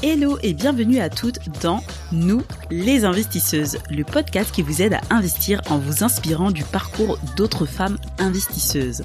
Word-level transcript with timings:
Hello 0.00 0.38
et 0.44 0.54
bienvenue 0.54 1.00
à 1.00 1.10
toutes 1.10 1.40
dans 1.60 1.82
Nous, 2.12 2.44
les 2.70 3.04
investisseuses, 3.04 3.78
le 3.90 4.04
podcast 4.04 4.54
qui 4.54 4.62
vous 4.62 4.80
aide 4.80 4.94
à 4.94 5.00
investir 5.10 5.60
en 5.70 5.78
vous 5.78 6.04
inspirant 6.04 6.52
du 6.52 6.62
parcours 6.62 7.18
d'autres 7.36 7.66
femmes 7.66 7.98
investisseuses. 8.20 9.02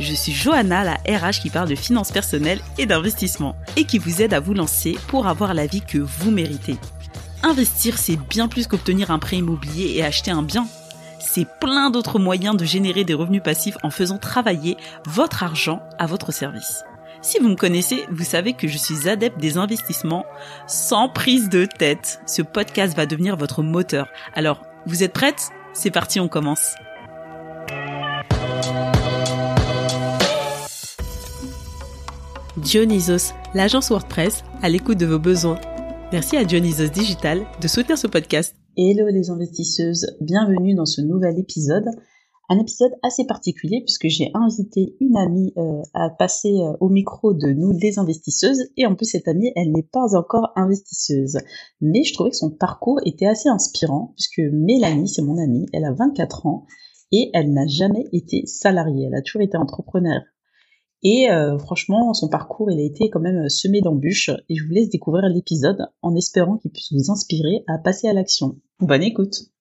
Je 0.00 0.12
suis 0.12 0.32
Johanna, 0.32 0.82
la 0.82 0.94
RH 0.94 1.42
qui 1.42 1.50
parle 1.50 1.68
de 1.68 1.76
finances 1.76 2.10
personnelles 2.10 2.60
et 2.76 2.86
d'investissement 2.86 3.54
et 3.76 3.84
qui 3.84 3.98
vous 3.98 4.20
aide 4.20 4.34
à 4.34 4.40
vous 4.40 4.52
lancer 4.52 4.98
pour 5.06 5.28
avoir 5.28 5.54
la 5.54 5.66
vie 5.66 5.80
que 5.80 5.98
vous 5.98 6.32
méritez. 6.32 6.76
Investir, 7.44 7.96
c'est 7.96 8.16
bien 8.16 8.48
plus 8.48 8.66
qu'obtenir 8.66 9.12
un 9.12 9.20
prêt 9.20 9.36
immobilier 9.36 9.92
et 9.94 10.02
acheter 10.02 10.32
un 10.32 10.42
bien. 10.42 10.66
C'est 11.20 11.46
plein 11.60 11.90
d'autres 11.90 12.18
moyens 12.18 12.56
de 12.56 12.64
générer 12.64 13.04
des 13.04 13.14
revenus 13.14 13.44
passifs 13.44 13.76
en 13.84 13.90
faisant 13.90 14.18
travailler 14.18 14.76
votre 15.06 15.44
argent 15.44 15.80
à 16.00 16.06
votre 16.06 16.32
service. 16.32 16.82
Si 17.24 17.38
vous 17.38 17.48
me 17.48 17.54
connaissez, 17.54 18.00
vous 18.10 18.24
savez 18.24 18.52
que 18.52 18.66
je 18.66 18.76
suis 18.76 19.08
adepte 19.08 19.38
des 19.38 19.56
investissements 19.56 20.26
sans 20.66 21.08
prise 21.08 21.48
de 21.48 21.66
tête. 21.66 22.20
Ce 22.26 22.42
podcast 22.42 22.96
va 22.96 23.06
devenir 23.06 23.36
votre 23.36 23.62
moteur. 23.62 24.08
Alors, 24.34 24.66
vous 24.86 25.04
êtes 25.04 25.12
prête? 25.12 25.50
C'est 25.72 25.92
parti, 25.92 26.18
on 26.18 26.26
commence. 26.26 26.74
Dionysos, 32.56 33.34
l'agence 33.54 33.90
WordPress, 33.90 34.42
à 34.60 34.68
l'écoute 34.68 34.98
de 34.98 35.06
vos 35.06 35.20
besoins. 35.20 35.60
Merci 36.10 36.36
à 36.36 36.44
Dionysos 36.44 36.90
Digital 36.90 37.46
de 37.60 37.68
soutenir 37.68 37.98
ce 37.98 38.08
podcast. 38.08 38.56
Hello 38.76 39.06
les 39.12 39.30
investisseuses, 39.30 40.16
bienvenue 40.20 40.74
dans 40.74 40.86
ce 40.86 41.00
nouvel 41.00 41.38
épisode 41.38 41.84
un 42.52 42.58
épisode 42.58 42.92
assez 43.02 43.24
particulier 43.24 43.80
puisque 43.80 44.08
j'ai 44.08 44.30
invité 44.34 44.94
une 45.00 45.16
amie 45.16 45.52
euh, 45.56 45.80
à 45.94 46.10
passer 46.10 46.60
euh, 46.60 46.76
au 46.80 46.90
micro 46.90 47.32
de 47.32 47.48
nous 47.48 47.72
des 47.72 47.98
investisseuses 47.98 48.68
et 48.76 48.84
en 48.84 48.94
plus 48.94 49.06
cette 49.06 49.26
amie 49.26 49.52
elle 49.56 49.72
n'est 49.72 49.88
pas 49.90 50.14
encore 50.16 50.52
investisseuse. 50.54 51.38
Mais 51.80 52.04
je 52.04 52.12
trouvais 52.12 52.30
que 52.30 52.36
son 52.36 52.50
parcours 52.50 53.00
était 53.06 53.26
assez 53.26 53.48
inspirant 53.48 54.12
puisque 54.16 54.42
Mélanie 54.52 55.08
c'est 55.08 55.22
mon 55.22 55.38
amie 55.38 55.66
elle 55.72 55.84
a 55.84 55.92
24 55.92 56.46
ans 56.46 56.66
et 57.10 57.30
elle 57.32 57.52
n'a 57.52 57.66
jamais 57.66 58.04
été 58.12 58.44
salariée. 58.46 59.06
Elle 59.06 59.14
a 59.14 59.22
toujours 59.22 59.42
été 59.42 59.56
entrepreneur. 59.56 60.20
Et 61.02 61.30
euh, 61.30 61.58
franchement 61.58 62.12
son 62.12 62.28
parcours 62.28 62.70
il 62.70 62.78
a 62.80 62.84
été 62.84 63.08
quand 63.08 63.20
même 63.20 63.48
semé 63.48 63.80
d'embûches 63.80 64.30
et 64.50 64.56
je 64.56 64.64
vous 64.64 64.72
laisse 64.72 64.90
découvrir 64.90 65.26
l'épisode 65.30 65.86
en 66.02 66.14
espérant 66.16 66.58
qu'il 66.58 66.70
puisse 66.70 66.92
vous 66.92 67.10
inspirer 67.10 67.64
à 67.66 67.78
passer 67.78 68.08
à 68.08 68.12
l'action. 68.12 68.56
Bonne 68.78 69.02
écoute 69.02 69.52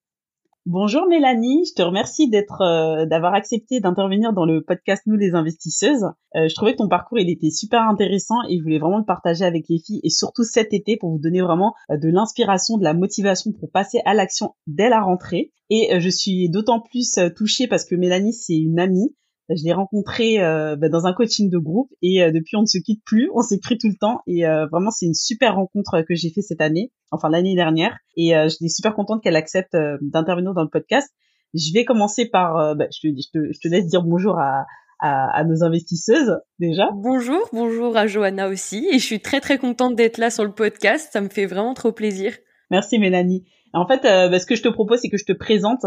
Bonjour 0.67 1.08
Mélanie, 1.08 1.66
je 1.67 1.73
te 1.73 1.81
remercie 1.81 2.30
d'être, 2.30 2.62
euh, 2.62 3.08
d'avoir 3.08 3.34
accepté 3.34 3.80
d'intervenir 3.80 4.31
dans 4.31 4.45
le 4.45 4.62
podcast 4.62 5.02
Nous 5.08 5.16
les 5.16 5.34
investisseuses. 5.34 6.04
Euh, 6.36 6.48
je 6.48 6.54
trouvais 6.54 6.73
que 6.73 6.78
ton 6.78 6.88
parcours 6.88 7.17
il 7.17 7.31
était 7.31 7.50
super 7.50 7.81
intéressant 7.81 8.36
et 8.48 8.59
je 8.59 8.62
voulais 8.62 8.78
vraiment 8.78 9.00
le 9.00 9.04
partager 9.04 9.44
avec 9.44 9.66
les 9.70 9.80
filles 9.80 10.02
et 10.04 10.12
surtout 10.12 10.44
cet 10.44 10.72
été 10.72 10.98
pour 10.98 11.09
vous 11.09 11.17
donner 11.17 11.42
vraiment 11.42 11.73
euh, 11.89 11.98
de 11.98 12.09
l'inspiration, 12.09 12.78
de 12.78 12.84
la 12.84 12.94
motivation 12.94 13.52
pour 13.54 13.72
passer 13.72 14.02
à 14.06 14.14
l'action 14.14 14.54
dès 14.67 14.89
la 14.89 15.02
rentrée. 15.02 15.52
Et 15.72 16.00
je 16.00 16.09
suis 16.09 16.48
d'autant 16.50 16.80
plus 16.80 17.17
touchée 17.36 17.66
parce 17.66 17.86
que 17.86 17.95
Mélanie 17.95 18.34
c'est 18.34 18.58
une 18.58 18.78
amie 18.78 19.16
je 19.50 19.64
l'ai 19.64 19.73
rencontré 19.73 20.42
euh, 20.42 20.75
bah, 20.75 20.89
dans 20.89 21.06
un 21.06 21.14
coaching 21.14 21.50
de 21.50 21.58
groupe 21.58 21.89
et 22.02 22.23
euh, 22.23 22.31
depuis 22.31 22.56
on 22.56 22.61
ne 22.61 22.66
se 22.66 22.78
quitte 22.78 23.03
plus, 23.06 23.30
on 23.34 23.42
s'écrit 23.42 23.77
tout 23.77 23.88
le 23.88 23.98
temps 23.99 24.21
et 24.27 24.45
euh, 24.45 24.65
vraiment 24.67 24.92
c'est 24.92 25.05
une 25.05 25.14
super 25.14 25.55
rencontre 25.55 26.02
que 26.08 26.15
j'ai 26.15 26.30
fait 26.30 26.42
cette 26.42 26.61
année, 26.61 26.92
enfin 27.11 27.30
l'année 27.30 27.55
dernière 27.55 27.98
et 28.15 28.32
je 28.32 28.49
suis 28.49 28.70
super 28.70 28.93
contente 28.93 29.21
qu'elle 29.23 29.36
accepte 29.36 29.76
d'intervenir 30.02 30.54
dans 30.54 30.64
le 30.64 30.70
podcast. 30.70 31.10
Je 31.54 31.73
vais 31.73 31.83
commencer 31.83 32.30
par, 32.30 32.76
bah, 32.76 32.86
je, 32.92 33.10
te, 33.10 33.14
je, 33.15 33.27
te, 33.32 33.54
je, 33.54 33.60
te, 33.60 33.67
laisse 33.67 33.88
dire 33.88 34.04
bonjour 34.04 34.38
à, 34.39 34.65
à, 34.99 35.38
à, 35.38 35.44
nos 35.44 35.64
investisseuses 35.64 36.38
déjà. 36.60 36.89
Bonjour, 36.94 37.42
bonjour 37.52 37.98
à 37.98 38.08
Johanna 38.08 38.48
aussi 38.48 38.88
et 38.92 38.99
je 38.99 39.05
suis 39.05 39.20
très 39.20 39.42
très 39.42 39.58
contente 39.58 39.95
d'être 39.95 40.17
là 40.17 40.30
sur 40.30 40.45
le 40.45 40.54
podcast, 40.54 41.10
ça 41.11 41.20
me 41.20 41.30
fait 41.30 41.45
vraiment 41.45 41.73
trop 41.73 41.92
plaisir. 41.92 42.33
Merci 42.70 42.99
Mélanie. 42.99 43.45
En 43.73 43.88
fait, 43.88 44.04
bah, 44.04 44.39
ce 44.39 44.45
que 44.45 44.55
je 44.55 44.64
te 44.64 44.70
propose, 44.70 44.99
c'est 45.02 45.10
que 45.10 45.17
je 45.17 45.26
te 45.26 45.33
présente 45.33 45.86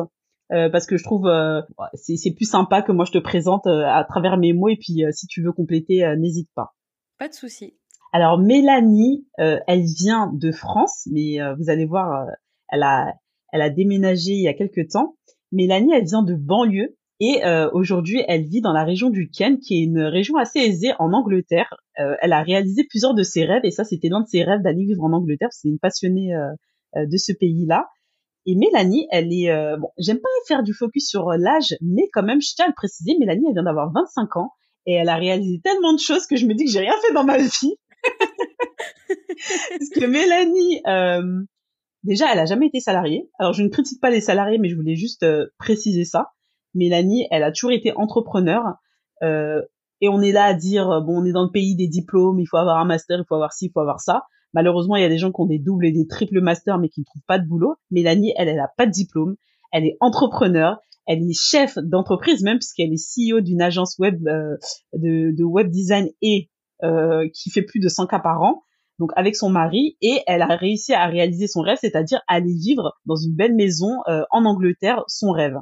euh, 0.53 0.69
parce 0.69 0.87
que 0.87 0.99
je 0.99 1.05
trouve 1.05 1.27
euh, 1.27 1.63
c'est 1.95 2.35
plus 2.35 2.45
sympa 2.45 2.83
que 2.83 2.93
moi 2.93 3.07
je 3.07 3.13
te 3.13 3.19
présente 3.19 3.67
euh, 3.67 3.87
à 3.87 4.05
travers 4.05 4.37
mes 4.37 4.53
mots 4.53 4.69
et 4.69 4.77
puis 4.77 5.03
si 5.11 5.27
tu 5.27 5.43
veux 5.43 5.53
compléter 5.53 6.05
n'hésite 6.19 6.51
pas. 6.55 6.75
Pas 7.19 7.29
de 7.29 7.35
souci. 7.35 7.79
Alors 8.13 8.39
Mélanie, 8.39 9.27
elle 9.39 9.83
vient 9.83 10.31
de 10.33 10.53
France, 10.53 11.09
mais 11.11 11.39
vous 11.59 11.71
allez 11.71 11.87
voir, 11.87 12.27
elle 12.69 12.83
a 12.83 13.15
elle 13.53 13.63
a 13.63 13.71
déménagé 13.71 14.33
il 14.33 14.43
y 14.43 14.49
a 14.49 14.55
quelques 14.55 14.91
temps. 14.91 15.17
Mélanie, 15.51 15.93
elle 15.95 16.05
vient 16.05 16.23
de 16.23 16.35
banlieue 16.35 16.97
et 17.21 17.43
aujourd'hui 17.73 18.23
elle 18.29 18.45
vit 18.45 18.61
dans 18.61 18.73
la 18.73 18.85
région 18.85 19.11
du 19.11 19.31
Kent, 19.31 19.59
qui 19.61 19.81
est 19.81 19.85
une 19.85 20.01
région 20.01 20.37
assez 20.37 20.61
aisée 20.61 20.93
en 20.99 21.13
Angleterre. 21.13 21.75
elle 21.97 22.33
a 22.33 22.43
réalisé 22.43 22.85
plusieurs 22.85 23.15
de 23.15 23.23
ses 23.23 23.45
rêves 23.45 23.65
et 23.65 23.71
ça 23.71 23.85
c'était 23.85 24.09
l'un 24.09 24.21
de 24.21 24.29
ses 24.29 24.45
rêves 24.45 24.63
d'aller 24.63 24.85
vivre 24.85 25.03
en 25.03 25.13
Angleterre. 25.13 25.49
C'est 25.53 25.69
une 25.69 25.79
passionnée 25.79 26.35
de 26.95 27.17
ce 27.17 27.33
pays-là. 27.33 27.89
Et 28.47 28.57
Mélanie, 28.57 29.07
elle 29.11 29.33
est 29.33 29.51
euh, 29.51 29.77
bon, 29.79 29.89
j'aime 29.99 30.21
pas 30.21 30.29
faire 30.47 30.63
du 30.63 30.75
focus 30.75 31.09
sur 31.09 31.31
euh, 31.31 31.37
l'âge, 31.39 31.77
mais 31.81 32.09
quand 32.13 32.23
même, 32.23 32.43
je 32.43 32.55
tiens 32.55 32.67
à 32.67 32.69
le 32.69 32.75
préciser, 32.75 33.17
Mélanie, 33.19 33.45
elle 33.49 33.55
vient 33.55 33.63
d'avoir 33.63 33.91
25 33.93 34.37
ans 34.37 34.51
et 34.87 34.93
elle 34.95 35.09
a 35.09 35.17
réalisé 35.17 35.61
tellement 35.63 35.95
de 35.95 35.99
choses 35.99 36.27
que 36.27 36.37
je 36.37 36.47
me 36.47 36.55
dis 36.55 36.67
que 36.67 36.71
j'ai 36.71 36.81
rien 36.81 36.95
fait 37.07 37.15
dans 37.15 37.25
ma 37.25 37.39
vie. 37.39 37.77
Parce 39.71 39.91
que 39.91 40.05
Mélanie, 40.05 40.83
euh, 40.87 41.43
déjà, 42.03 42.31
elle 42.33 42.39
a 42.39 42.45
jamais 42.45 42.67
été 42.67 42.81
salariée. 42.81 43.31
Alors, 43.39 43.55
je 43.55 43.63
ne 43.63 43.69
critique 43.69 44.01
pas 44.01 44.11
les 44.11 44.21
salariés, 44.21 44.59
mais 44.59 44.69
je 44.69 44.77
voulais 44.77 44.97
juste 44.97 45.23
euh, 45.23 45.47
préciser 45.59 46.05
ça. 46.05 46.33
Mélanie, 46.75 47.27
elle 47.31 47.45
a 47.45 47.53
toujours 47.53 47.73
été 47.73 47.93
entrepreneur. 47.97 48.63
et 49.23 50.09
on 50.09 50.21
est 50.21 50.33
là 50.33 50.45
à 50.45 50.55
dire, 50.55 51.01
bon, 51.01 51.23
on 51.23 51.25
est 51.25 51.33
dans 51.33 51.45
le 51.45 51.51
pays 51.51 51.77
des 51.77 51.89
diplômes, 51.89 52.41
il 52.41 52.47
faut 52.47 52.59
avoir 52.59 52.79
un 52.79 52.85
master, 52.85 53.19
il 53.19 53.25
faut 53.27 53.37
avoir 53.37 53.55
ci, 53.55 53.67
il 53.67 53.71
faut 53.73 53.81
avoir 53.81 54.01
ça. 54.01 54.25
Malheureusement, 54.55 54.95
il 54.97 55.03
y 55.03 55.05
a 55.05 55.09
des 55.09 55.19
gens 55.19 55.33
qui 55.33 55.41
ont 55.41 55.47
des 55.47 55.59
doubles 55.59 55.85
et 55.85 55.93
des 55.93 56.07
triples 56.07 56.41
masters 56.41 56.79
mais 56.79 56.89
qui 56.89 57.01
ne 57.01 57.05
trouvent 57.05 57.27
pas 57.27 57.39
de 57.39 57.47
boulot. 57.47 57.75
Mélanie, 57.91 58.33
elle, 58.37 58.49
elle 58.49 58.61
a 58.61 58.71
pas 58.77 58.87
de 58.87 58.93
diplôme. 58.93 59.35
Elle 59.73 59.85
est 59.85 59.97
entrepreneur. 60.01 60.79
Elle 61.07 61.19
est 61.19 61.39
chef 61.39 61.77
d'entreprise 61.77 62.43
même 62.43 62.59
puisqu'elle 62.59 62.93
est 62.93 62.97
CEO 62.97 63.41
d'une 63.41 63.61
agence 63.61 63.99
web 63.99 64.27
euh, 64.27 64.57
de, 64.95 65.43
web 65.43 65.69
design 65.69 66.09
et 66.23 66.51
euh, 66.83 67.29
qui 67.35 67.51
fait 67.51 67.63
plus 67.63 67.81
de 67.81 67.89
100 67.89 68.07
cas 68.07 68.21
par 68.21 68.43
an. 68.43 68.63
Donc 69.01 69.11
avec 69.17 69.35
son 69.35 69.51
mari 69.51 69.97
et 70.01 70.21
elle 70.29 70.41
a 70.41 70.57
réussi 70.57 70.95
à 70.95 71.07
réaliser 71.07 71.49
son 71.49 71.61
rêve, 71.61 71.79
c'est-à-dire 71.81 72.23
aller 72.29 72.55
vivre 72.55 72.93
dans 73.07 73.17
une 73.17 73.35
belle 73.35 73.55
maison 73.55 73.91
euh, 74.09 74.23
en 74.31 74.45
Angleterre, 74.45 75.03
son 75.09 75.33
rêve. 75.33 75.57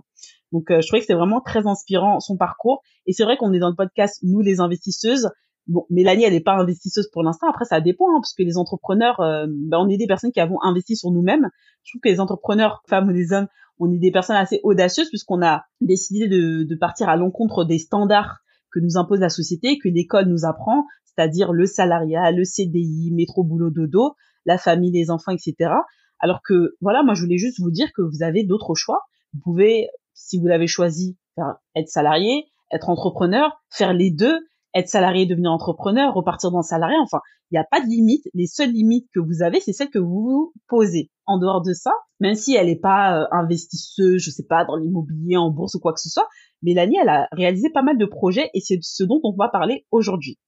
Donc 0.53 0.67
je 0.69 0.87
trouvais 0.87 0.99
que 0.99 1.07
c'était 1.07 1.15
vraiment 1.15 1.41
très 1.41 1.67
inspirant 1.67 2.21
son 2.21 2.37
parcours 2.37 2.83
et 3.07 3.15
c'est 3.15 3.25
vrai 3.25 3.39
qu'on 3.39 3.55
est 3.55 3.59
dans 3.59 3.71
le 3.71 3.75
podcast 3.75 4.19
nous 4.23 4.43
les 4.43 4.61
investisseuses 4.61 5.31
Bon, 5.69 5.87
Mélanie, 5.91 6.25
elle 6.25 6.33
n'est 6.33 6.41
pas 6.41 6.55
investisseuse 6.55 7.09
pour 7.13 7.23
l'instant. 7.23 7.49
Après, 7.49 7.65
ça 7.65 7.81
dépend, 7.81 8.07
hein, 8.11 8.21
parce 8.21 8.35
que 8.35 8.43
les 8.43 8.57
entrepreneurs, 8.57 9.21
euh, 9.21 9.47
ben, 9.49 9.79
on 9.79 9.89
est 9.89 9.97
des 9.97 10.07
personnes 10.07 10.33
qui 10.33 10.41
avons 10.41 10.61
investi 10.63 10.97
sur 10.97 11.11
nous-mêmes. 11.11 11.49
Je 11.85 11.93
trouve 11.93 12.01
que 12.01 12.09
les 12.09 12.21
entrepreneurs, 12.21 12.83
femmes 12.89 13.09
ou 13.09 13.13
des 13.13 13.33
hommes, 13.33 13.47
on 13.79 13.93
est 13.93 13.99
des 13.99 14.11
personnes 14.11 14.37
assez 14.37 14.61
audacieuses 14.65 15.09
puisqu'on 15.09 15.43
a 15.43 15.65
décidé 15.81 16.29
de, 16.29 16.65
de 16.65 16.75
partir 16.75 17.09
à 17.09 17.17
l'encontre 17.17 17.65
des 17.65 17.79
standards 17.79 18.39
que 18.73 18.81
nous 18.81 18.97
impose 18.97 19.21
la 19.21 19.29
société, 19.29 19.79
que 19.79 19.89
l'école 19.89 20.27
nous 20.27 20.45
apprend, 20.45 20.87
c'est-à-dire 21.05 21.53
le 21.53 21.67
salariat, 21.67 22.31
le 22.33 22.45
CDI, 22.45 23.11
métro, 23.13 23.45
boulot, 23.45 23.71
dodo, 23.71 24.15
la 24.47 24.59
famille, 24.59 24.93
les 24.93 25.11
enfants, 25.11 25.33
etc. 25.33 25.73
Alors 26.19 26.41
que, 26.43 26.77
voilà, 26.81 27.03
moi, 27.03 27.15
je 27.15 27.23
voulais 27.23 27.39
juste 27.39 27.61
vous 27.61 27.71
dire 27.71 27.89
que 27.95 28.03
vous 28.03 28.23
avez 28.23 28.45
d'autres 28.45 28.75
choix. 28.75 29.03
Vous 29.35 29.41
pouvez, 29.41 29.89
si 30.15 30.39
vous 30.39 30.47
l'avez 30.47 30.67
choisi, 30.67 31.17
être 31.75 31.89
salarié, 31.89 32.47
être 32.71 32.89
entrepreneur, 32.89 33.63
faire 33.71 33.93
les 33.93 34.11
deux 34.11 34.39
être 34.75 34.89
salarié, 34.89 35.27
devenir 35.27 35.53
entrepreneur, 35.53 36.15
repartir 36.15 36.51
dans 36.51 36.59
le 36.59 36.65
salarié. 36.65 36.97
Enfin, 37.03 37.21
il 37.51 37.55
n'y 37.55 37.59
a 37.59 37.67
pas 37.71 37.81
de 37.81 37.87
limite. 37.87 38.25
Les 38.35 38.47
seules 38.47 38.71
limites 38.71 39.09
que 39.15 39.21
vous 39.21 39.43
avez, 39.43 39.61
c'est 39.61 39.73
celles 39.73 39.91
que 39.91 39.99
vous 39.99 40.23
vous 40.23 40.53
posez. 40.69 41.11
En 41.27 41.39
dehors 41.39 41.63
de 41.63 41.73
ça, 41.73 41.93
même 42.21 42.35
si 42.35 42.55
elle 42.55 42.67
n'est 42.67 42.77
pas 42.77 43.21
euh, 43.21 43.27
investisseuse, 43.31 44.23
je 44.23 44.31
sais 44.31 44.47
pas, 44.49 44.65
dans 44.65 44.77
l'immobilier, 44.77 45.37
en 45.37 45.51
bourse 45.51 45.75
ou 45.75 45.81
quoi 45.81 45.93
que 45.93 46.01
ce 46.01 46.09
soit, 46.09 46.29
Mélanie, 46.63 46.97
elle 47.01 47.09
a 47.09 47.29
réalisé 47.33 47.71
pas 47.71 47.83
mal 47.83 47.99
de 47.99 48.07
projets 48.07 48.51
et 48.55 48.61
c'est 48.61 48.79
ce 48.81 49.05
dont 49.05 49.21
on 49.23 49.35
va 49.37 49.49
parler 49.49 49.87
aujourd'hui. 49.91 50.39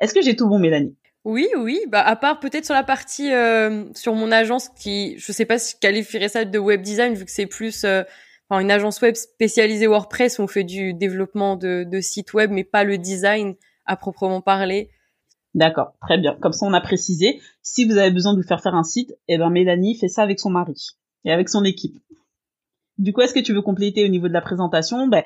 Est-ce 0.00 0.14
que 0.14 0.22
j'ai 0.22 0.36
tout 0.36 0.48
bon, 0.48 0.58
Mélanie? 0.58 0.96
Oui, 1.24 1.48
oui. 1.56 1.80
Bah 1.88 2.02
à 2.02 2.16
part 2.16 2.38
peut-être 2.38 2.66
sur 2.66 2.74
la 2.74 2.82
partie 2.82 3.32
euh, 3.32 3.84
sur 3.94 4.14
mon 4.14 4.30
agence 4.30 4.68
qui, 4.68 5.18
je 5.18 5.32
sais 5.32 5.46
pas 5.46 5.58
si 5.58 5.78
qualifierais 5.78 6.28
ça 6.28 6.44
de 6.44 6.58
web 6.58 6.82
design 6.82 7.14
vu 7.14 7.24
que 7.24 7.30
c'est 7.30 7.46
plus 7.46 7.84
euh, 7.84 8.02
enfin, 8.48 8.60
une 8.60 8.70
agence 8.70 9.00
web 9.00 9.14
spécialisée 9.14 9.86
WordPress 9.86 10.38
où 10.38 10.42
on 10.42 10.46
fait 10.46 10.64
du 10.64 10.94
développement 10.94 11.56
de, 11.56 11.84
de 11.84 12.00
sites 12.00 12.34
web, 12.34 12.50
mais 12.50 12.64
pas 12.64 12.84
le 12.84 12.98
design 12.98 13.54
à 13.86 13.96
proprement 13.96 14.40
parler. 14.40 14.90
D'accord, 15.54 15.92
très 16.00 16.18
bien. 16.18 16.36
Comme 16.40 16.52
ça, 16.52 16.66
on 16.66 16.72
a 16.72 16.80
précisé. 16.80 17.40
Si 17.62 17.84
vous 17.84 17.96
avez 17.96 18.10
besoin 18.10 18.34
de 18.34 18.40
vous 18.40 18.46
faire 18.46 18.60
faire 18.60 18.74
un 18.74 18.82
site, 18.82 19.14
eh 19.28 19.38
ben 19.38 19.50
Mélanie 19.50 19.96
fait 19.96 20.08
ça 20.08 20.22
avec 20.22 20.40
son 20.40 20.50
mari 20.50 20.74
et 21.24 21.32
avec 21.32 21.48
son 21.48 21.64
équipe. 21.64 21.96
Du 22.98 23.12
coup, 23.12 23.20
est-ce 23.20 23.34
que 23.34 23.40
tu 23.40 23.52
veux 23.52 23.62
compléter 23.62 24.04
au 24.04 24.08
niveau 24.08 24.28
de 24.28 24.32
la 24.32 24.40
présentation? 24.40 25.06
Ben, 25.06 25.22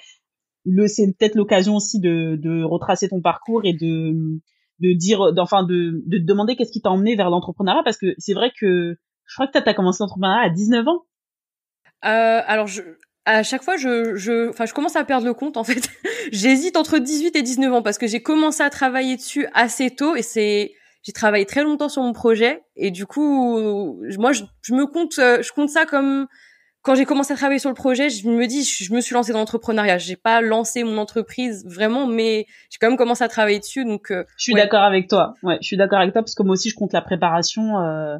le, 0.64 0.86
c'est 0.86 1.06
peut-être 1.18 1.34
l'occasion 1.34 1.76
aussi 1.76 1.98
de, 1.98 2.36
de 2.36 2.62
retracer 2.62 3.08
ton 3.08 3.22
parcours 3.22 3.62
et 3.64 3.72
de, 3.72 4.40
de 4.80 4.92
dire, 4.92 5.32
d'enfin 5.32 5.62
de, 5.62 6.02
de 6.06 6.18
te 6.18 6.24
demander 6.24 6.56
qu'est-ce 6.56 6.72
qui 6.72 6.82
t'a 6.82 6.90
emmené 6.90 7.16
vers 7.16 7.30
l'entrepreneuriat? 7.30 7.82
Parce 7.82 7.96
que 7.96 8.14
c'est 8.18 8.34
vrai 8.34 8.52
que 8.58 8.98
je 9.24 9.34
crois 9.34 9.46
que 9.46 9.58
tu 9.58 9.58
as 9.66 9.74
commencé 9.74 10.02
l'entrepreneuriat 10.02 10.46
à 10.46 10.50
19 10.50 10.88
ans. 10.88 11.04
Euh, 12.04 12.42
alors, 12.46 12.66
je, 12.66 12.82
à 13.28 13.42
chaque 13.42 13.62
fois, 13.62 13.76
je, 13.76 14.16
je, 14.16 14.48
enfin, 14.48 14.64
je 14.64 14.72
commence 14.72 14.96
à 14.96 15.04
perdre 15.04 15.26
le 15.26 15.34
compte 15.34 15.58
en 15.58 15.64
fait. 15.64 15.90
J'hésite 16.32 16.76
entre 16.76 16.98
18 16.98 17.36
et 17.36 17.42
19 17.42 17.72
ans 17.74 17.82
parce 17.82 17.98
que 17.98 18.06
j'ai 18.06 18.22
commencé 18.22 18.62
à 18.62 18.70
travailler 18.70 19.16
dessus 19.16 19.46
assez 19.52 19.90
tôt 19.90 20.16
et 20.16 20.22
c'est, 20.22 20.72
j'ai 21.02 21.12
travaillé 21.12 21.44
très 21.44 21.62
longtemps 21.62 21.90
sur 21.90 22.02
mon 22.02 22.14
projet 22.14 22.62
et 22.74 22.90
du 22.90 23.04
coup, 23.04 24.00
moi, 24.18 24.32
je, 24.32 24.44
je 24.62 24.74
me 24.74 24.86
compte, 24.86 25.18
euh, 25.18 25.42
je 25.42 25.52
compte 25.52 25.68
ça 25.68 25.84
comme 25.84 26.26
quand 26.80 26.94
j'ai 26.94 27.04
commencé 27.04 27.34
à 27.34 27.36
travailler 27.36 27.58
sur 27.58 27.68
le 27.68 27.74
projet, 27.74 28.08
je 28.08 28.26
me 28.26 28.46
dis, 28.46 28.64
je 28.64 28.94
me 28.94 29.02
suis 29.02 29.12
lancée 29.12 29.32
dans 29.32 29.40
l'entrepreneuriat. 29.40 29.98
J'ai 29.98 30.16
pas 30.16 30.40
lancé 30.40 30.84
mon 30.84 30.96
entreprise 30.96 31.66
vraiment, 31.66 32.06
mais 32.06 32.46
j'ai 32.70 32.78
quand 32.80 32.88
même 32.88 32.96
commencé 32.96 33.22
à 33.22 33.28
travailler 33.28 33.58
dessus. 33.58 33.84
Donc, 33.84 34.10
euh, 34.10 34.24
je 34.38 34.44
suis 34.44 34.54
d'accord 34.54 34.84
avec 34.84 35.06
toi. 35.06 35.34
Ouais, 35.42 35.58
je 35.60 35.66
suis 35.66 35.76
d'accord 35.76 35.98
avec 35.98 36.14
toi 36.14 36.22
parce 36.22 36.34
que 36.34 36.42
moi 36.42 36.54
aussi, 36.54 36.70
je 36.70 36.76
compte 36.76 36.94
la 36.94 37.02
préparation. 37.02 37.78
Euh, 37.78 38.16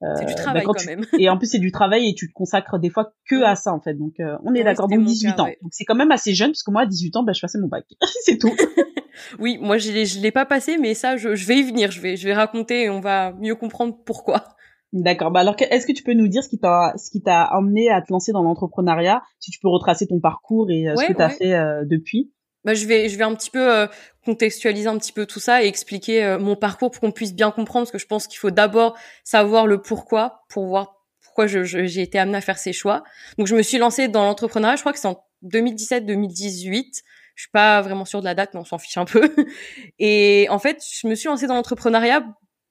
c'est 0.00 0.24
du 0.24 0.34
bah, 0.34 0.42
travail 0.42 0.62
quand, 0.64 0.86
même. 0.86 1.04
et 1.18 1.28
en 1.28 1.36
plus, 1.36 1.46
c'est 1.46 1.58
du 1.58 1.72
travail 1.72 2.08
et 2.08 2.14
tu 2.14 2.28
te 2.28 2.32
consacres 2.32 2.78
des 2.78 2.88
fois 2.88 3.12
que 3.28 3.42
à 3.42 3.54
ça 3.54 3.72
en 3.72 3.80
fait. 3.80 3.94
Donc, 3.94 4.14
euh, 4.20 4.36
on 4.44 4.54
est 4.54 4.64
d'accord. 4.64 4.88
Donc 4.88 5.04
18 5.04 5.40
ans. 5.40 5.46
Donc 5.62 5.72
c'est 5.72 5.84
quand 5.84 5.94
même 5.94 6.10
assez 6.10 6.32
jeune 6.32 6.50
parce 6.50 6.62
que 6.62 6.70
moi, 6.70 6.82
à 6.82 6.86
18 6.86 7.16
ans, 7.16 7.22
bah, 7.22 7.32
je 7.34 7.40
passais 7.40 7.58
mon 7.58 7.68
bac. 7.68 7.84
c'est 8.24 8.38
tout. 8.38 8.54
oui, 9.38 9.58
moi, 9.60 9.76
je 9.76 9.92
l'ai, 9.92 10.06
je 10.06 10.20
l'ai 10.20 10.30
pas 10.30 10.46
passé, 10.46 10.78
mais 10.78 10.94
ça, 10.94 11.16
je, 11.16 11.34
je 11.34 11.46
vais 11.46 11.58
y 11.58 11.62
venir. 11.62 11.90
Je 11.90 12.00
vais, 12.00 12.16
je 12.16 12.26
vais 12.26 12.34
raconter 12.34 12.84
et 12.84 12.90
on 12.90 13.00
va 13.00 13.32
mieux 13.32 13.54
comprendre 13.54 13.96
pourquoi. 14.04 14.44
D'accord. 14.92 15.30
Bah 15.30 15.40
alors, 15.40 15.54
est-ce 15.58 15.86
que 15.86 15.92
tu 15.92 16.02
peux 16.02 16.14
nous 16.14 16.28
dire 16.28 16.42
ce 16.42 16.48
qui 16.48 16.58
t'a, 16.58 16.94
ce 16.96 17.10
qui 17.10 17.22
t'a 17.22 17.42
amené 17.42 17.90
à 17.90 18.00
te 18.00 18.12
lancer 18.12 18.32
dans 18.32 18.42
l'entrepreneuriat? 18.42 19.22
Si 19.38 19.50
tu 19.50 19.60
peux 19.60 19.68
retracer 19.68 20.06
ton 20.06 20.18
parcours 20.18 20.70
et 20.70 20.88
euh, 20.88 20.96
ce 20.96 21.06
que 21.06 21.12
tu 21.12 21.22
as 21.22 21.28
fait 21.28 21.54
euh, 21.54 21.84
depuis. 21.84 22.32
Bah, 22.64 22.74
je 22.74 22.86
vais, 22.86 23.08
je 23.08 23.16
vais 23.16 23.24
un 23.24 23.34
petit 23.34 23.50
peu 23.50 23.72
euh, 23.72 23.86
contextualiser 24.24 24.88
un 24.88 24.98
petit 24.98 25.12
peu 25.12 25.26
tout 25.26 25.40
ça 25.40 25.62
et 25.64 25.66
expliquer 25.66 26.36
mon 26.38 26.56
parcours 26.56 26.90
pour 26.90 27.00
qu'on 27.00 27.12
puisse 27.12 27.34
bien 27.34 27.50
comprendre, 27.50 27.86
parce 27.86 27.92
que 27.92 27.98
je 27.98 28.06
pense 28.06 28.26
qu'il 28.26 28.38
faut 28.38 28.50
d'abord 28.50 28.98
savoir 29.24 29.66
le 29.66 29.80
pourquoi 29.80 30.44
pour 30.48 30.66
voir 30.66 31.00
pourquoi 31.22 31.46
je, 31.46 31.62
j'ai 31.62 32.02
été 32.02 32.18
amenée 32.18 32.38
à 32.38 32.40
faire 32.40 32.58
ces 32.58 32.72
choix. 32.72 33.04
Donc, 33.38 33.46
je 33.46 33.54
me 33.54 33.62
suis 33.62 33.78
lancée 33.78 34.08
dans 34.08 34.24
l'entrepreneuriat. 34.24 34.76
Je 34.76 34.82
crois 34.82 34.92
que 34.92 34.98
c'est 34.98 35.08
en 35.08 35.24
2017-2018. 35.44 37.02
Je 37.36 37.44
suis 37.44 37.50
pas 37.52 37.80
vraiment 37.80 38.04
sûre 38.04 38.20
de 38.20 38.24
la 38.24 38.34
date, 38.34 38.50
mais 38.52 38.60
on 38.60 38.64
s'en 38.64 38.78
fiche 38.78 38.98
un 38.98 39.04
peu. 39.04 39.32
Et 39.98 40.46
en 40.50 40.58
fait, 40.58 40.82
je 41.00 41.06
me 41.06 41.14
suis 41.14 41.28
lancée 41.28 41.46
dans 41.46 41.54
l'entrepreneuriat 41.54 42.24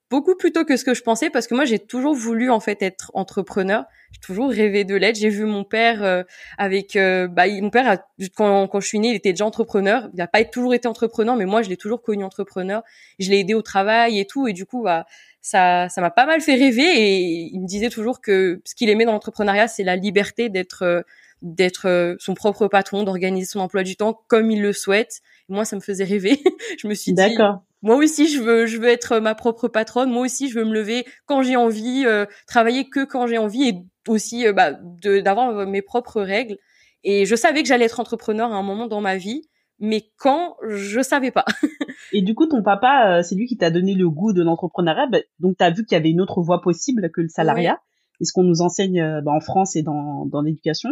beaucoup 0.10 0.36
plus 0.36 0.52
tôt 0.52 0.66
que 0.66 0.76
ce 0.76 0.84
que 0.84 0.94
je 0.94 1.04
pensais 1.04 1.30
parce 1.30 1.48
que 1.48 1.54
moi 1.54 1.66
j'ai 1.66 1.80
toujours 1.80 2.16
voulu 2.16 2.50
en 2.50 2.60
fait 2.60 2.82
être 2.82 3.12
entrepreneur. 3.14 3.86
J'ai 4.12 4.20
toujours 4.20 4.50
rêvé 4.50 4.84
de 4.84 4.96
l'être. 4.96 5.18
J'ai 5.18 5.30
vu 5.30 5.46
mon 5.46 5.64
père 5.64 6.04
euh, 6.04 6.24
avec 6.58 6.96
euh, 6.96 7.28
bah 7.28 7.44
mon 7.62 7.70
père 7.70 7.88
a, 7.88 7.98
quand 8.36 8.80
je 8.80 8.88
suis 8.88 9.00
née, 9.00 9.10
il 9.10 9.16
était 9.16 9.32
déjà 9.32 9.46
entrepreneur. 9.46 10.10
Il 10.14 10.18
n'a 10.18 10.28
pas 10.28 10.44
toujours 10.44 10.74
été 10.74 10.88
entrepreneur, 10.88 11.36
mais 11.36 11.46
moi 11.46 11.62
je 11.62 11.70
l'ai 11.70 11.78
toujours 11.78 12.02
connu 12.02 12.24
entrepreneur. 12.24 12.84
Je 13.20 13.30
l'ai 13.30 13.40
aidé 13.40 13.54
au 13.54 13.62
travail 13.62 14.20
et 14.20 14.26
tout 14.26 14.48
et 14.48 14.54
du 14.54 14.66
coup 14.66 14.84
bah 14.84 15.06
ça 15.42 15.88
ça 15.90 16.02
m'a 16.02 16.12
pas 16.12 16.26
mal 16.26 16.42
fait 16.42 16.56
rêver 16.56 16.84
et 16.86 17.50
il 17.54 17.62
me 17.62 17.68
disait 17.68 17.90
toujours 17.90 18.20
que 18.22 18.62
ce 18.66 18.74
qu'il 18.76 18.90
aimait 18.90 19.06
dans 19.06 19.14
l'entrepreneuriat 19.14 19.68
c'est 19.68 19.84
la 19.84 19.96
liberté 19.96 20.50
d'être 20.50 20.84
euh, 20.84 21.02
d'être 21.42 22.18
son 22.20 22.34
propre 22.34 22.68
patron, 22.68 23.04
d'organiser 23.04 23.46
son 23.46 23.62
emploi 23.62 23.84
du 23.84 23.96
temps 23.96 24.20
comme 24.28 24.52
il 24.52 24.62
le 24.62 24.74
souhaite. 24.74 25.22
moi 25.48 25.66
ça 25.66 25.76
me 25.76 25.82
faisait 25.82 26.04
rêver. 26.04 26.42
je 26.82 26.88
me 26.88 26.96
suis 26.96 27.14
dit 27.14 27.16
D'accord 27.16 27.62
moi 27.82 27.96
aussi 27.96 28.28
je 28.28 28.42
veux 28.42 28.66
je 28.66 28.78
veux 28.78 28.90
être 28.90 29.20
ma 29.20 29.36
propre 29.36 29.68
patronne. 29.68 30.12
Moi 30.12 30.24
aussi 30.24 30.50
je 30.50 30.60
veux 30.60 30.66
me 30.66 30.74
lever 30.74 31.06
quand 31.26 31.42
j'ai 31.42 31.56
envie 31.56 32.04
euh, 32.06 32.26
travailler 32.48 32.90
que 32.90 33.06
quand 33.06 33.28
j'ai 33.28 33.38
envie 33.38 33.70
et 33.70 33.86
aussi 34.08 34.46
euh, 34.48 34.54
bah, 34.54 34.74
d'avoir 34.74 35.50
euh, 35.50 35.66
mes 35.66 35.82
propres 35.82 36.22
règles. 36.22 36.58
Et 37.04 37.26
je 37.26 37.36
savais 37.36 37.62
que 37.62 37.68
j'allais 37.68 37.86
être 37.86 38.00
entrepreneur 38.00 38.52
à 38.52 38.56
un 38.56 38.64
moment 38.64 38.88
dans 38.88 39.02
ma 39.02 39.18
vie 39.18 39.44
mais 39.82 40.12
quand 40.18 40.58
je 40.68 41.00
savais 41.02 41.32
pas. 41.32 41.46
Et 42.12 42.22
du 42.22 42.36
coup 42.36 42.48
ton 42.48 42.62
papa 42.64 43.24
c'est 43.24 43.36
lui 43.36 43.48
qui 43.48 43.56
t'a 43.56 43.72
donné 43.72 43.96
le 43.96 44.10
goût 44.10 44.34
de 44.34 44.44
l'entrepreneuriat. 44.44 45.08
Bah, 45.08 45.20
donc 45.40 45.58
tu 45.58 45.64
as 45.64 45.72
vu 45.72 45.86
qu'il 45.86 45.96
y 45.96 46.00
avait 46.00 46.10
une 46.10 46.22
autre 46.22 46.42
voie 46.42 46.62
possible 46.62 47.10
que 47.12 47.22
le 47.22 47.30
salariat. 47.30 47.80
Et 48.20 48.26
ce 48.26 48.34
qu'on 48.34 48.44
nous 48.44 48.62
enseigne 48.62 49.22
bah, 49.24 49.32
en 49.32 49.40
France 49.40 49.78
et 49.78 49.84
dans 49.84 50.26
dans 50.26 50.42
l'éducation? 50.42 50.90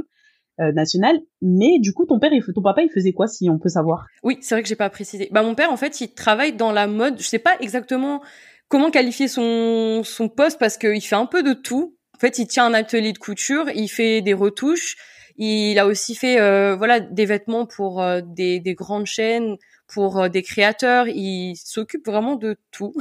Euh, 0.59 0.71
national. 0.71 1.19
Mais 1.41 1.79
du 1.79 1.93
coup, 1.93 2.05
ton 2.05 2.19
père, 2.19 2.33
il, 2.33 2.43
ton 2.43 2.61
papa, 2.61 2.81
il 2.81 2.89
faisait 2.89 3.13
quoi, 3.13 3.27
si 3.27 3.49
on 3.49 3.59
peut 3.59 3.69
savoir? 3.69 4.07
Oui, 4.23 4.37
c'est 4.41 4.55
vrai 4.55 4.63
que 4.63 4.69
j'ai 4.69 4.75
pas 4.75 4.89
précisé. 4.89 5.29
Bah, 5.31 5.43
mon 5.43 5.55
père, 5.55 5.71
en 5.71 5.77
fait, 5.77 6.01
il 6.01 6.13
travaille 6.13 6.53
dans 6.53 6.71
la 6.71 6.87
mode. 6.87 7.19
Je 7.19 7.27
sais 7.27 7.39
pas 7.39 7.55
exactement 7.59 8.21
comment 8.67 8.89
qualifier 8.89 9.27
son 9.27 10.01
son 10.03 10.29
poste 10.29 10.59
parce 10.59 10.77
qu'il 10.77 11.01
fait 11.01 11.15
un 11.15 11.25
peu 11.25 11.43
de 11.43 11.53
tout. 11.53 11.95
En 12.15 12.19
fait, 12.19 12.39
il 12.39 12.47
tient 12.47 12.65
un 12.65 12.73
atelier 12.73 13.13
de 13.13 13.17
couture, 13.17 13.69
il 13.75 13.87
fait 13.87 14.21
des 14.21 14.33
retouches. 14.33 14.97
Il 15.37 15.77
a 15.77 15.85
aussi 15.85 16.15
fait 16.15 16.39
euh, 16.39 16.75
voilà 16.75 16.99
des 16.99 17.25
vêtements 17.25 17.67
pour 17.67 18.01
euh, 18.01 18.21
des, 18.25 18.59
des 18.59 18.73
grandes 18.73 19.05
chaînes, 19.05 19.57
pour 19.87 20.27
des 20.29 20.41
créateurs. 20.41 21.07
Il 21.07 21.55
s'occupe 21.55 22.05
vraiment 22.05 22.35
de 22.35 22.57
tout. 22.71 22.93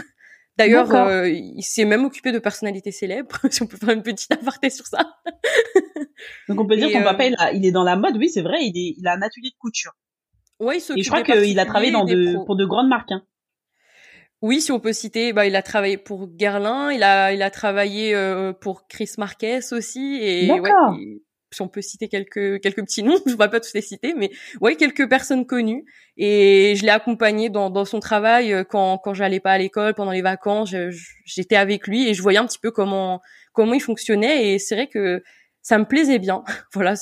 D'ailleurs, 0.57 0.91
euh, 0.95 1.29
il 1.29 1.63
s'est 1.63 1.85
même 1.85 2.05
occupé 2.05 2.33
de 2.33 2.39
personnalités 2.39 2.91
célèbres, 2.91 3.39
si 3.51 3.63
on 3.63 3.67
peut 3.67 3.77
faire 3.77 3.91
une 3.91 4.03
petite 4.03 4.33
aparté 4.33 4.71
sur 4.71 4.87
ça. 4.87 5.17
Donc 6.49 6.61
on 6.61 6.67
peut 6.67 6.77
dire 6.77 6.89
que 6.89 6.95
ton 6.95 7.03
papa, 7.03 7.25
euh, 7.25 7.29
il, 7.29 7.37
a, 7.39 7.53
il, 7.53 7.67
est 7.67 7.73
dans 7.73 7.85
la 7.85 7.97
mode, 7.97 8.17
oui, 8.17 8.31
c'est 8.31 8.43
vrai, 8.43 8.59
il, 8.63 8.77
est, 8.77 8.95
il 8.99 9.07
a 9.07 9.13
un 9.13 9.23
atelier 9.23 9.51
de 9.51 9.59
couture. 9.59 9.93
Ouais, 10.59 10.79
il 10.79 10.81
s'occupe 10.81 11.01
Et 11.01 11.03
je 11.03 11.11
crois 11.11 11.23
qu'il 11.23 11.59
a 11.59 11.67
travaillé 11.67 11.93
dans 11.93 12.05
de, 12.05 12.43
pour 12.47 12.57
de 12.57 12.65
grandes 12.65 12.89
marques. 12.89 13.13
Hein. 13.13 13.23
Oui, 14.41 14.61
si 14.61 14.73
on 14.73 14.81
peut 14.81 14.93
citer, 14.93 15.33
bah, 15.33 15.47
il 15.47 15.57
a 15.57 15.63
travaillé 15.63 15.99
pour 15.99 16.29
Guerlain, 16.29 16.91
il 16.91 17.03
a, 17.03 17.33
il 17.33 17.43
a 17.43 17.51
travaillé 17.51 18.15
euh, 18.15 18.53
pour 18.53 18.87
Chris 18.87 19.11
Marquez 19.19 19.61
aussi, 19.73 20.19
et 20.23 20.51
ouais, 20.51 20.71
si 21.53 21.63
on 21.63 21.69
peut 21.69 21.83
citer 21.83 22.09
quelques 22.09 22.61
quelques 22.61 22.83
petits 22.83 23.03
noms, 23.03 23.17
je 23.27 23.33
ne 23.33 23.37
vais 23.37 23.49
pas 23.49 23.61
tous 23.61 23.73
les 23.75 23.81
citer, 23.81 24.15
mais 24.15 24.31
ouais, 24.61 24.77
quelques 24.77 25.09
personnes 25.09 25.47
connues. 25.47 25.85
Et 26.17 26.75
je 26.77 26.83
l'ai 26.83 26.91
accompagné 26.91 27.51
dans, 27.51 27.71
dans 27.71 27.85
son 27.85 28.01
travail 28.01 28.53
euh, 28.53 28.65
quand 28.65 28.99
quand 28.99 29.15
j'allais 29.15 29.41
pas 29.41 29.53
à 29.53 29.59
l'école 29.59 29.95
pendant 29.95 30.13
les 30.13 30.23
vacances, 30.23 30.75
j'étais 31.25 31.57
avec 31.57 31.87
lui 31.87 32.09
et 32.09 32.15
je 32.15 32.23
voyais 32.23 32.39
un 32.39 32.47
petit 32.47 32.59
peu 32.59 32.71
comment 32.71 33.21
comment 33.53 33.75
il 33.75 33.81
fonctionnait. 33.81 34.55
Et 34.55 34.59
c'est 34.59 34.75
vrai 34.75 34.89
que 34.89 35.23
ça 35.63 35.79
me 35.79 35.85
plaisait 35.85 36.19
bien. 36.19 36.45
voilà, 36.75 36.95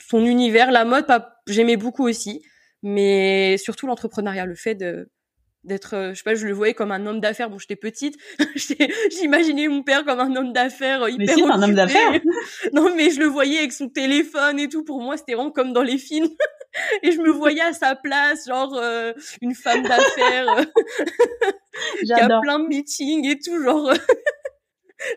son 0.00 0.24
univers, 0.24 0.70
la 0.70 0.84
mode, 0.84 1.06
j'aimais 1.46 1.76
beaucoup 1.76 2.06
aussi, 2.06 2.42
mais 2.82 3.56
surtout 3.58 3.86
l'entrepreneuriat, 3.86 4.46
le 4.46 4.54
fait 4.54 4.74
de 4.74 5.10
d'être 5.64 5.94
euh, 5.94 6.10
je 6.10 6.18
sais 6.18 6.22
pas 6.22 6.34
je 6.34 6.46
le 6.46 6.54
voyais 6.54 6.74
comme 6.74 6.92
un 6.92 7.04
homme 7.06 7.20
d'affaires. 7.20 7.50
Bon 7.50 7.58
j'étais 7.58 7.76
petite. 7.76 8.16
J'imaginais 9.10 9.68
mon 9.68 9.82
père 9.82 10.04
comme 10.04 10.20
un 10.20 10.34
homme 10.36 10.52
d'affaires 10.52 11.02
euh, 11.02 11.10
hyper 11.10 11.26
mais 11.26 11.34
si, 11.34 11.42
un 11.42 11.62
homme 11.62 11.74
d'affaires. 11.74 12.20
Non 12.72 12.94
mais 12.94 13.10
je 13.10 13.20
le 13.20 13.26
voyais 13.26 13.58
avec 13.58 13.72
son 13.72 13.88
téléphone 13.88 14.58
et 14.58 14.68
tout. 14.68 14.84
Pour 14.84 15.00
moi 15.00 15.16
c'était 15.16 15.34
vraiment 15.34 15.50
comme 15.50 15.72
dans 15.72 15.82
les 15.82 15.98
films. 15.98 16.28
Et 17.02 17.10
je 17.10 17.20
me 17.20 17.32
voyais 17.32 17.62
à 17.62 17.72
sa 17.72 17.96
place 17.96 18.46
genre 18.46 18.72
euh, 18.76 19.12
une 19.42 19.56
femme 19.56 19.82
d'affaires 19.82 20.66
qui 22.04 22.12
a 22.12 22.40
plein 22.40 22.60
de 22.60 22.68
meetings 22.68 23.28
et 23.28 23.40
tout 23.40 23.60
genre 23.60 23.92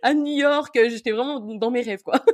à 0.01 0.15
New 0.15 0.35
York. 0.35 0.75
J'étais 0.89 1.11
vraiment 1.11 1.39
dans 1.39 1.69
mes 1.69 1.83
rêves 1.83 2.01
quoi. 2.01 2.25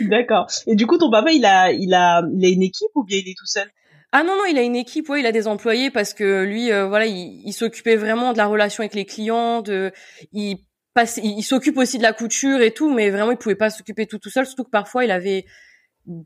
D'accord. 0.00 0.48
Et 0.66 0.74
du 0.74 0.86
coup 0.86 0.98
ton 0.98 1.10
papa 1.10 1.32
il 1.32 1.46
a 1.46 1.72
il 1.72 1.94
a 1.94 2.22
il 2.30 2.44
a 2.44 2.48
une 2.48 2.62
équipe 2.62 2.90
ou 2.94 3.04
bien 3.04 3.18
il 3.24 3.30
est 3.30 3.36
tout 3.38 3.46
seul? 3.46 3.70
Ah 4.16 4.22
non 4.22 4.34
non, 4.34 4.46
il 4.48 4.56
a 4.56 4.62
une 4.62 4.76
équipe, 4.76 5.10
ouais, 5.10 5.20
il 5.20 5.26
a 5.26 5.32
des 5.32 5.46
employés 5.46 5.90
parce 5.90 6.14
que 6.14 6.42
lui, 6.42 6.72
euh, 6.72 6.88
voilà, 6.88 7.04
il, 7.04 7.52
s'occupait 7.52 7.96
vraiment 7.96 8.32
de 8.32 8.38
la 8.38 8.46
relation 8.46 8.80
avec 8.80 8.94
les 8.94 9.04
clients, 9.04 9.60
de, 9.60 9.92
il 10.32 10.56
passe, 10.94 11.20
il, 11.22 11.42
s'occupe 11.42 11.76
aussi 11.76 11.98
de 11.98 12.02
la 12.02 12.14
couture 12.14 12.62
et 12.62 12.70
tout, 12.70 12.90
mais 12.90 13.10
vraiment 13.10 13.32
il 13.32 13.36
pouvait 13.36 13.56
pas 13.56 13.68
s'occuper 13.68 14.06
tout 14.06 14.18
tout 14.18 14.30
seul, 14.30 14.46
surtout 14.46 14.64
que 14.64 14.70
parfois 14.70 15.04
il 15.04 15.10
avait 15.10 15.44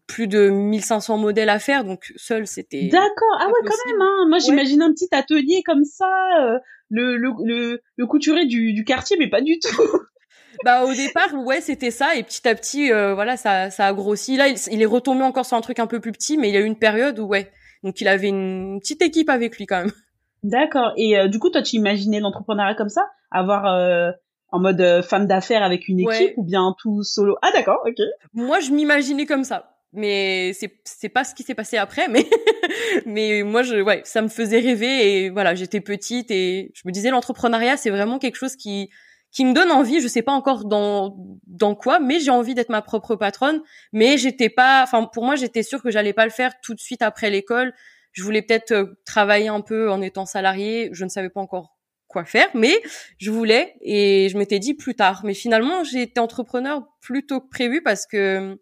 plus 0.06 0.28
de 0.28 0.50
1500 0.50 1.18
modèles 1.18 1.48
à 1.48 1.58
faire, 1.58 1.82
donc 1.82 2.12
seul 2.14 2.46
c'était. 2.46 2.86
D'accord, 2.92 3.38
ah 3.40 3.48
ouais 3.48 3.66
quand 3.66 3.90
même. 3.90 4.00
Hein. 4.00 4.26
Moi 4.28 4.38
j'imagine 4.38 4.82
un 4.82 4.92
petit 4.92 5.08
atelier 5.10 5.64
comme 5.66 5.84
ça, 5.84 6.06
euh, 6.42 6.58
le, 6.90 7.16
le, 7.16 7.32
le, 7.44 7.80
le 7.96 8.06
couturier 8.06 8.46
du, 8.46 8.72
du 8.72 8.84
quartier, 8.84 9.16
mais 9.18 9.28
pas 9.28 9.40
du 9.40 9.58
tout. 9.58 9.82
bah 10.64 10.84
au 10.84 10.94
départ 10.94 11.34
ouais 11.34 11.60
c'était 11.60 11.90
ça 11.90 12.14
et 12.14 12.22
petit 12.22 12.46
à 12.46 12.54
petit 12.54 12.92
euh, 12.92 13.14
voilà 13.14 13.36
ça 13.36 13.70
ça 13.70 13.86
a 13.86 13.92
grossi 13.94 14.36
là 14.36 14.48
il, 14.48 14.56
il, 14.70 14.82
est 14.82 14.86
retombé 14.86 15.22
encore 15.22 15.46
sur 15.46 15.56
un 15.56 15.60
truc 15.60 15.78
un 15.78 15.86
peu 15.86 16.00
plus 16.00 16.12
petit 16.12 16.36
mais 16.36 16.48
il 16.50 16.54
y 16.54 16.58
a 16.58 16.60
eu 16.60 16.64
une 16.64 16.78
période 16.78 17.18
où 17.18 17.26
ouais 17.26 17.50
donc 17.82 18.00
il 18.00 18.08
avait 18.08 18.28
une 18.28 18.78
petite 18.80 19.02
équipe 19.02 19.30
avec 19.30 19.56
lui 19.56 19.66
quand 19.66 19.84
même. 19.84 19.92
D'accord. 20.42 20.92
Et 20.96 21.18
euh, 21.18 21.28
du 21.28 21.38
coup, 21.38 21.50
toi, 21.50 21.62
tu 21.62 21.76
imaginais 21.76 22.20
l'entrepreneuriat 22.20 22.74
comme 22.74 22.88
ça, 22.88 23.10
avoir 23.30 23.66
euh, 23.66 24.10
en 24.48 24.60
mode 24.60 24.80
euh, 24.80 25.02
femme 25.02 25.26
d'affaires 25.26 25.62
avec 25.62 25.88
une 25.88 26.00
équipe 26.00 26.32
ou 26.36 26.42
bien 26.42 26.74
tout 26.78 27.02
solo? 27.02 27.36
Ah 27.42 27.50
d'accord, 27.52 27.80
ok. 27.86 27.98
Moi, 28.32 28.60
je 28.60 28.70
m'imaginais 28.70 29.26
comme 29.26 29.44
ça, 29.44 29.76
mais 29.92 30.52
c'est 30.54 30.80
c'est 30.84 31.08
pas 31.10 31.24
ce 31.24 31.34
qui 31.34 31.42
s'est 31.42 31.54
passé 31.54 31.76
après, 31.76 32.08
mais 32.08 32.26
mais 33.06 33.42
moi, 33.42 33.62
je 33.62 33.82
ouais, 33.82 34.00
ça 34.04 34.22
me 34.22 34.28
faisait 34.28 34.60
rêver 34.60 35.24
et 35.24 35.30
voilà, 35.30 35.54
j'étais 35.54 35.80
petite 35.80 36.30
et 36.30 36.72
je 36.74 36.82
me 36.86 36.92
disais 36.92 37.10
l'entrepreneuriat, 37.10 37.76
c'est 37.76 37.90
vraiment 37.90 38.18
quelque 38.18 38.36
chose 38.36 38.56
qui 38.56 38.90
qui 39.32 39.44
me 39.44 39.52
donne 39.52 39.70
envie, 39.70 40.00
je 40.00 40.08
sais 40.08 40.22
pas 40.22 40.32
encore 40.32 40.64
dans 40.64 41.16
dans 41.46 41.74
quoi, 41.74 42.00
mais 42.00 42.20
j'ai 42.20 42.30
envie 42.30 42.54
d'être 42.54 42.68
ma 42.68 42.82
propre 42.82 43.16
patronne. 43.16 43.62
Mais 43.92 44.18
j'étais 44.18 44.48
pas, 44.48 44.82
enfin 44.82 45.04
pour 45.04 45.24
moi 45.24 45.36
j'étais 45.36 45.62
sûre 45.62 45.82
que 45.82 45.90
j'allais 45.90 46.12
pas 46.12 46.24
le 46.24 46.30
faire 46.30 46.52
tout 46.62 46.74
de 46.74 46.80
suite 46.80 47.02
après 47.02 47.30
l'école. 47.30 47.72
Je 48.12 48.22
voulais 48.22 48.42
peut-être 48.42 48.72
euh, 48.72 48.98
travailler 49.04 49.48
un 49.48 49.60
peu 49.60 49.90
en 49.90 50.02
étant 50.02 50.26
salarié. 50.26 50.90
Je 50.92 51.04
ne 51.04 51.10
savais 51.10 51.30
pas 51.30 51.40
encore 51.40 51.76
quoi 52.08 52.24
faire, 52.24 52.48
mais 52.54 52.82
je 53.18 53.30
voulais 53.30 53.74
et 53.82 54.28
je 54.30 54.36
m'étais 54.36 54.58
dit 54.58 54.74
plus 54.74 54.94
tard. 54.96 55.22
Mais 55.24 55.34
finalement 55.34 55.84
j'ai 55.84 56.02
été 56.02 56.20
entrepreneur 56.20 56.82
plus 57.00 57.24
tôt 57.24 57.40
que 57.40 57.48
prévu 57.48 57.82
parce 57.82 58.06
que 58.06 58.58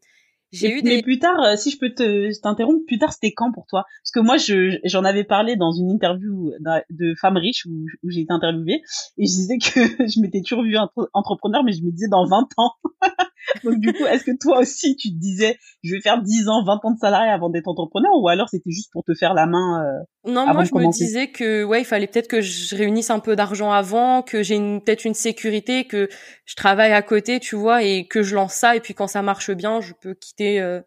J'ai 0.52 0.72
eu 0.72 0.82
des... 0.82 0.96
Mais 0.96 1.02
plus 1.02 1.18
tard, 1.18 1.40
euh, 1.42 1.56
si 1.56 1.70
je 1.70 1.78
peux 1.78 1.92
te 1.94 2.30
t'interrompre, 2.40 2.84
plus 2.86 2.98
tard 2.98 3.12
c'était 3.12 3.32
quand 3.32 3.52
pour 3.52 3.66
toi? 3.66 3.84
Parce 4.02 4.12
que 4.12 4.20
moi, 4.20 4.36
je 4.36 4.78
j'en 4.84 5.04
avais 5.04 5.24
parlé 5.24 5.56
dans 5.56 5.72
une 5.72 5.90
interview 5.90 6.52
de 6.90 7.14
femmes 7.20 7.36
riches 7.36 7.66
où, 7.66 7.86
où 8.02 8.10
j'ai 8.10 8.20
été 8.20 8.32
interviewée 8.32 8.82
et 9.18 9.26
je 9.26 9.32
disais 9.32 9.58
que 9.58 9.80
je 10.08 10.20
m'étais 10.20 10.40
toujours 10.40 10.64
vue 10.64 10.76
entrepreneur, 11.12 11.62
mais 11.64 11.72
je 11.72 11.82
me 11.82 11.90
disais 11.90 12.08
dans 12.08 12.24
20 12.26 12.48
ans. 12.56 12.72
Donc 13.64 13.78
du 13.78 13.92
coup, 13.92 14.04
est-ce 14.04 14.24
que 14.24 14.36
toi 14.38 14.58
aussi 14.58 14.96
tu 14.96 15.10
te 15.10 15.16
disais 15.18 15.58
je 15.82 15.94
vais 15.94 16.00
faire 16.00 16.22
10 16.22 16.48
ans, 16.48 16.64
20 16.64 16.80
ans 16.84 16.90
de 16.92 16.98
salarié 16.98 17.30
avant 17.30 17.48
d'être 17.48 17.68
entrepreneur 17.68 18.10
ou 18.20 18.28
alors 18.28 18.48
c'était 18.48 18.70
juste 18.70 18.90
pour 18.92 19.04
te 19.04 19.14
faire 19.14 19.32
la 19.32 19.46
main 19.46 19.82
euh, 19.82 20.30
Non, 20.30 20.52
moi 20.52 20.64
je 20.64 20.74
me 20.74 20.90
disais 20.92 21.30
que 21.30 21.64
ouais, 21.64 21.80
il 21.80 21.84
fallait 21.84 22.06
peut-être 22.06 22.28
que 22.28 22.40
je 22.40 22.76
réunisse 22.76 23.10
un 23.10 23.20
peu 23.20 23.36
d'argent 23.36 23.72
avant, 23.72 24.22
que 24.22 24.42
j'ai 24.42 24.58
peut-être 24.58 25.04
une 25.04 25.14
sécurité, 25.14 25.86
que 25.86 26.08
je 26.44 26.56
travaille 26.56 26.92
à 26.92 27.02
côté, 27.02 27.40
tu 27.40 27.56
vois, 27.56 27.82
et 27.82 28.06
que 28.06 28.22
je 28.22 28.34
lance 28.34 28.54
ça 28.54 28.76
et 28.76 28.80
puis 28.80 28.94
quand 28.94 29.06
ça 29.06 29.22
marche 29.22 29.50
bien, 29.50 29.80
je 29.80 29.92
peux 30.00 30.14
quitter 30.14 30.37
euh, 30.40 30.80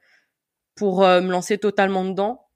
pour 0.75 1.03
euh, 1.03 1.22
me 1.22 1.31
lancer 1.31 1.58
totalement 1.58 2.05
dedans. 2.05 2.48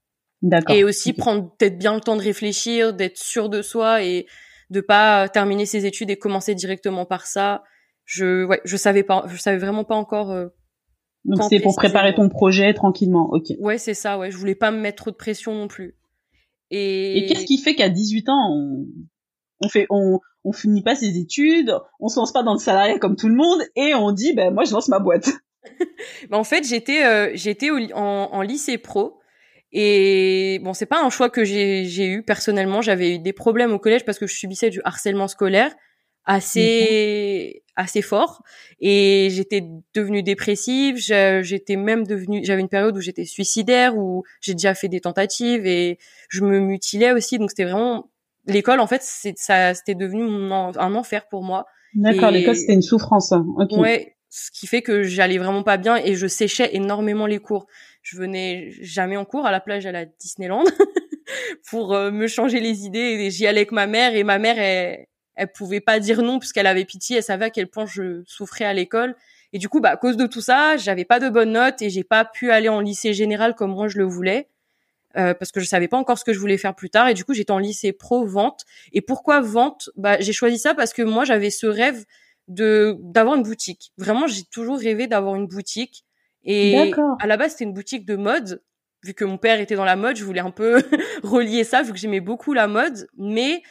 Et 0.68 0.84
aussi 0.84 1.12
prendre 1.12 1.50
peut-être 1.56 1.78
bien 1.78 1.94
le 1.94 2.00
temps 2.00 2.16
de 2.16 2.22
réfléchir, 2.22 2.92
d'être 2.92 3.16
sûr 3.16 3.48
de 3.48 3.62
soi 3.62 4.02
et 4.04 4.26
de 4.70 4.80
pas 4.80 5.28
terminer 5.28 5.66
ses 5.66 5.86
études 5.86 6.10
et 6.10 6.16
commencer 6.16 6.54
directement 6.54 7.04
par 7.04 7.26
ça. 7.26 7.64
Je 8.04 8.44
ouais 8.44 8.60
je 8.64 8.76
savais 8.76 9.02
pas 9.02 9.24
je 9.28 9.36
savais 9.36 9.58
vraiment 9.58 9.82
pas 9.82 9.96
encore 9.96 10.30
euh, 10.30 10.48
donc 11.24 11.42
c'est 11.48 11.58
pour 11.58 11.74
préparer 11.74 12.14
ton 12.14 12.28
projet 12.28 12.72
tranquillement 12.74 13.28
ok. 13.32 13.54
Ouais 13.58 13.78
c'est 13.78 13.94
ça 13.94 14.18
ouais. 14.18 14.30
Je 14.30 14.36
voulais 14.36 14.54
pas 14.54 14.70
me 14.70 14.78
mettre 14.78 15.02
trop 15.02 15.10
de 15.10 15.16
pression 15.16 15.54
non 15.54 15.66
plus. 15.66 15.96
Et, 16.70 17.18
et 17.18 17.26
qu'est-ce 17.26 17.46
qui 17.46 17.58
fait 17.58 17.74
qu'à 17.74 17.88
18 17.88 18.28
ans 18.28 18.52
on, 18.52 18.86
on 19.60 19.68
fait 19.68 19.86
on 19.90 20.20
on 20.44 20.52
finit 20.52 20.82
pas 20.82 20.94
ses 20.94 21.18
études 21.18 21.74
on 21.98 22.08
se 22.08 22.20
lance 22.20 22.32
pas 22.32 22.44
dans 22.44 22.52
le 22.52 22.60
salariat 22.60 22.98
comme 22.98 23.16
tout 23.16 23.28
le 23.28 23.34
monde 23.34 23.62
et 23.74 23.94
on 23.94 24.12
dit 24.12 24.34
ben 24.34 24.54
moi 24.54 24.64
je 24.64 24.72
lance 24.72 24.88
ma 24.88 25.00
boîte? 25.00 25.30
Ben, 26.30 26.38
en 26.38 26.44
fait 26.44 26.64
j'étais 26.64 27.04
euh, 27.04 27.30
j'étais 27.34 27.70
en, 27.70 28.28
en 28.32 28.42
lycée 28.42 28.78
pro 28.78 29.20
et 29.78 30.58
bon, 30.62 30.72
c'est 30.72 30.86
pas 30.86 31.02
un 31.02 31.10
choix 31.10 31.28
que 31.28 31.44
j'ai 31.44 32.06
eu 32.06 32.22
personnellement. 32.22 32.80
J'avais 32.80 33.16
eu 33.16 33.18
des 33.18 33.34
problèmes 33.34 33.72
au 33.72 33.78
collège 33.78 34.04
parce 34.04 34.18
que 34.18 34.26
je 34.26 34.34
subissais 34.34 34.70
du 34.70 34.80
harcèlement 34.84 35.28
scolaire 35.28 35.74
assez 36.28 37.62
assez 37.76 38.02
fort 38.02 38.42
et 38.80 39.28
j'étais 39.30 39.62
devenue 39.94 40.22
dépressive. 40.22 40.96
J'étais 40.96 41.76
même 41.76 42.06
devenue 42.06 42.42
j'avais 42.42 42.62
une 42.62 42.70
période 42.70 42.96
où 42.96 43.00
j'étais 43.00 43.26
suicidaire 43.26 43.96
où 43.98 44.24
j'ai 44.40 44.54
déjà 44.54 44.74
fait 44.74 44.88
des 44.88 45.00
tentatives 45.00 45.66
et 45.66 45.98
je 46.30 46.42
me 46.42 46.58
mutilais 46.58 47.12
aussi. 47.12 47.38
Donc 47.38 47.50
c'était 47.50 47.64
vraiment 47.64 48.10
l'école 48.46 48.80
en 48.80 48.86
fait 48.86 49.02
c'est 49.02 49.36
ça 49.36 49.74
c'était 49.74 49.94
devenu 49.94 50.22
un 50.22 50.94
enfer 50.94 51.28
pour 51.28 51.44
moi. 51.44 51.66
D'accord 51.94 52.30
l'école 52.30 52.56
c'était 52.56 52.74
une 52.74 52.82
souffrance 52.82 53.32
hein. 53.32 53.46
ouais 53.72 54.15
ce 54.36 54.50
qui 54.50 54.66
fait 54.66 54.82
que 54.82 55.02
j'allais 55.02 55.38
vraiment 55.38 55.62
pas 55.62 55.78
bien 55.78 55.96
et 55.96 56.14
je 56.14 56.26
séchais 56.26 56.70
énormément 56.74 57.26
les 57.26 57.38
cours 57.38 57.66
je 58.02 58.16
venais 58.16 58.70
jamais 58.82 59.16
en 59.16 59.24
cours 59.24 59.46
à 59.46 59.50
la 59.50 59.60
plage 59.60 59.86
à 59.86 59.92
la 59.92 60.04
Disneyland 60.04 60.64
pour 61.70 61.94
euh, 61.94 62.10
me 62.10 62.26
changer 62.26 62.60
les 62.60 62.84
idées 62.84 62.98
et 62.98 63.30
j'y 63.30 63.46
allais 63.46 63.60
avec 63.60 63.72
ma 63.72 63.86
mère 63.86 64.14
et 64.14 64.24
ma 64.24 64.38
mère 64.38 64.58
elle 64.58 65.06
elle 65.36 65.52
pouvait 65.52 65.80
pas 65.80 66.00
dire 66.00 66.22
non 66.22 66.38
puisqu'elle 66.38 66.66
avait 66.66 66.84
pitié, 66.84 67.18
elle 67.18 67.22
savait 67.22 67.44
à 67.44 67.50
quel 67.50 67.68
point 67.68 67.86
je 67.86 68.22
souffrais 68.24 68.64
à 68.64 68.72
l'école. 68.72 69.14
Et 69.52 69.58
du 69.58 69.68
coup, 69.68 69.80
bah, 69.80 69.90
à 69.90 69.96
cause 69.96 70.16
de 70.16 70.26
tout 70.26 70.40
ça, 70.40 70.76
j'avais 70.76 71.04
pas 71.04 71.20
de 71.20 71.28
bonnes 71.28 71.52
notes 71.52 71.82
et 71.82 71.90
j'ai 71.90 72.04
pas 72.04 72.24
pu 72.24 72.50
aller 72.50 72.68
en 72.68 72.80
lycée 72.80 73.12
général 73.12 73.54
comme 73.54 73.72
moi 73.72 73.86
je 73.86 73.98
le 73.98 74.04
voulais. 74.04 74.48
Euh, 75.16 75.32
parce 75.34 75.52
que 75.52 75.60
je 75.60 75.66
savais 75.66 75.88
pas 75.88 75.96
encore 75.96 76.18
ce 76.18 76.24
que 76.24 76.32
je 76.32 76.38
voulais 76.38 76.58
faire 76.58 76.74
plus 76.74 76.90
tard 76.90 77.08
et 77.08 77.14
du 77.14 77.24
coup 77.24 77.32
j'étais 77.32 77.52
en 77.52 77.58
lycée 77.58 77.92
pro 77.92 78.26
vente 78.26 78.64
et 78.92 79.00
pourquoi 79.00 79.40
vente? 79.40 79.88
Bah 79.96 80.20
j'ai 80.20 80.34
choisi 80.34 80.58
ça 80.58 80.74
parce 80.74 80.92
que 80.92 81.00
moi 81.00 81.24
j'avais 81.24 81.48
ce 81.48 81.66
rêve 81.66 82.04
de 82.48 82.96
d'avoir 83.00 83.36
une 83.36 83.42
boutique. 83.42 83.92
Vraiment 83.96 84.26
j'ai 84.26 84.44
toujours 84.44 84.78
rêvé 84.78 85.06
d'avoir 85.06 85.34
une 85.36 85.46
boutique. 85.46 86.04
Et 86.44 86.92
à 87.18 87.26
la 87.26 87.36
base 87.36 87.52
c'était 87.52 87.64
une 87.64 87.74
boutique 87.74 88.06
de 88.06 88.16
mode. 88.16 88.62
Vu 89.04 89.14
que 89.14 89.24
mon 89.24 89.38
père 89.38 89.60
était 89.60 89.76
dans 89.76 89.84
la 89.84 89.96
mode 89.96 90.16
je 90.16 90.24
voulais 90.24 90.40
un 90.40 90.50
peu 90.50 90.82
relier 91.22 91.64
ça 91.64 91.82
vu 91.82 91.92
que 91.92 91.98
j'aimais 91.98 92.20
beaucoup 92.20 92.52
la 92.52 92.68
mode. 92.68 93.08
Mais 93.16 93.62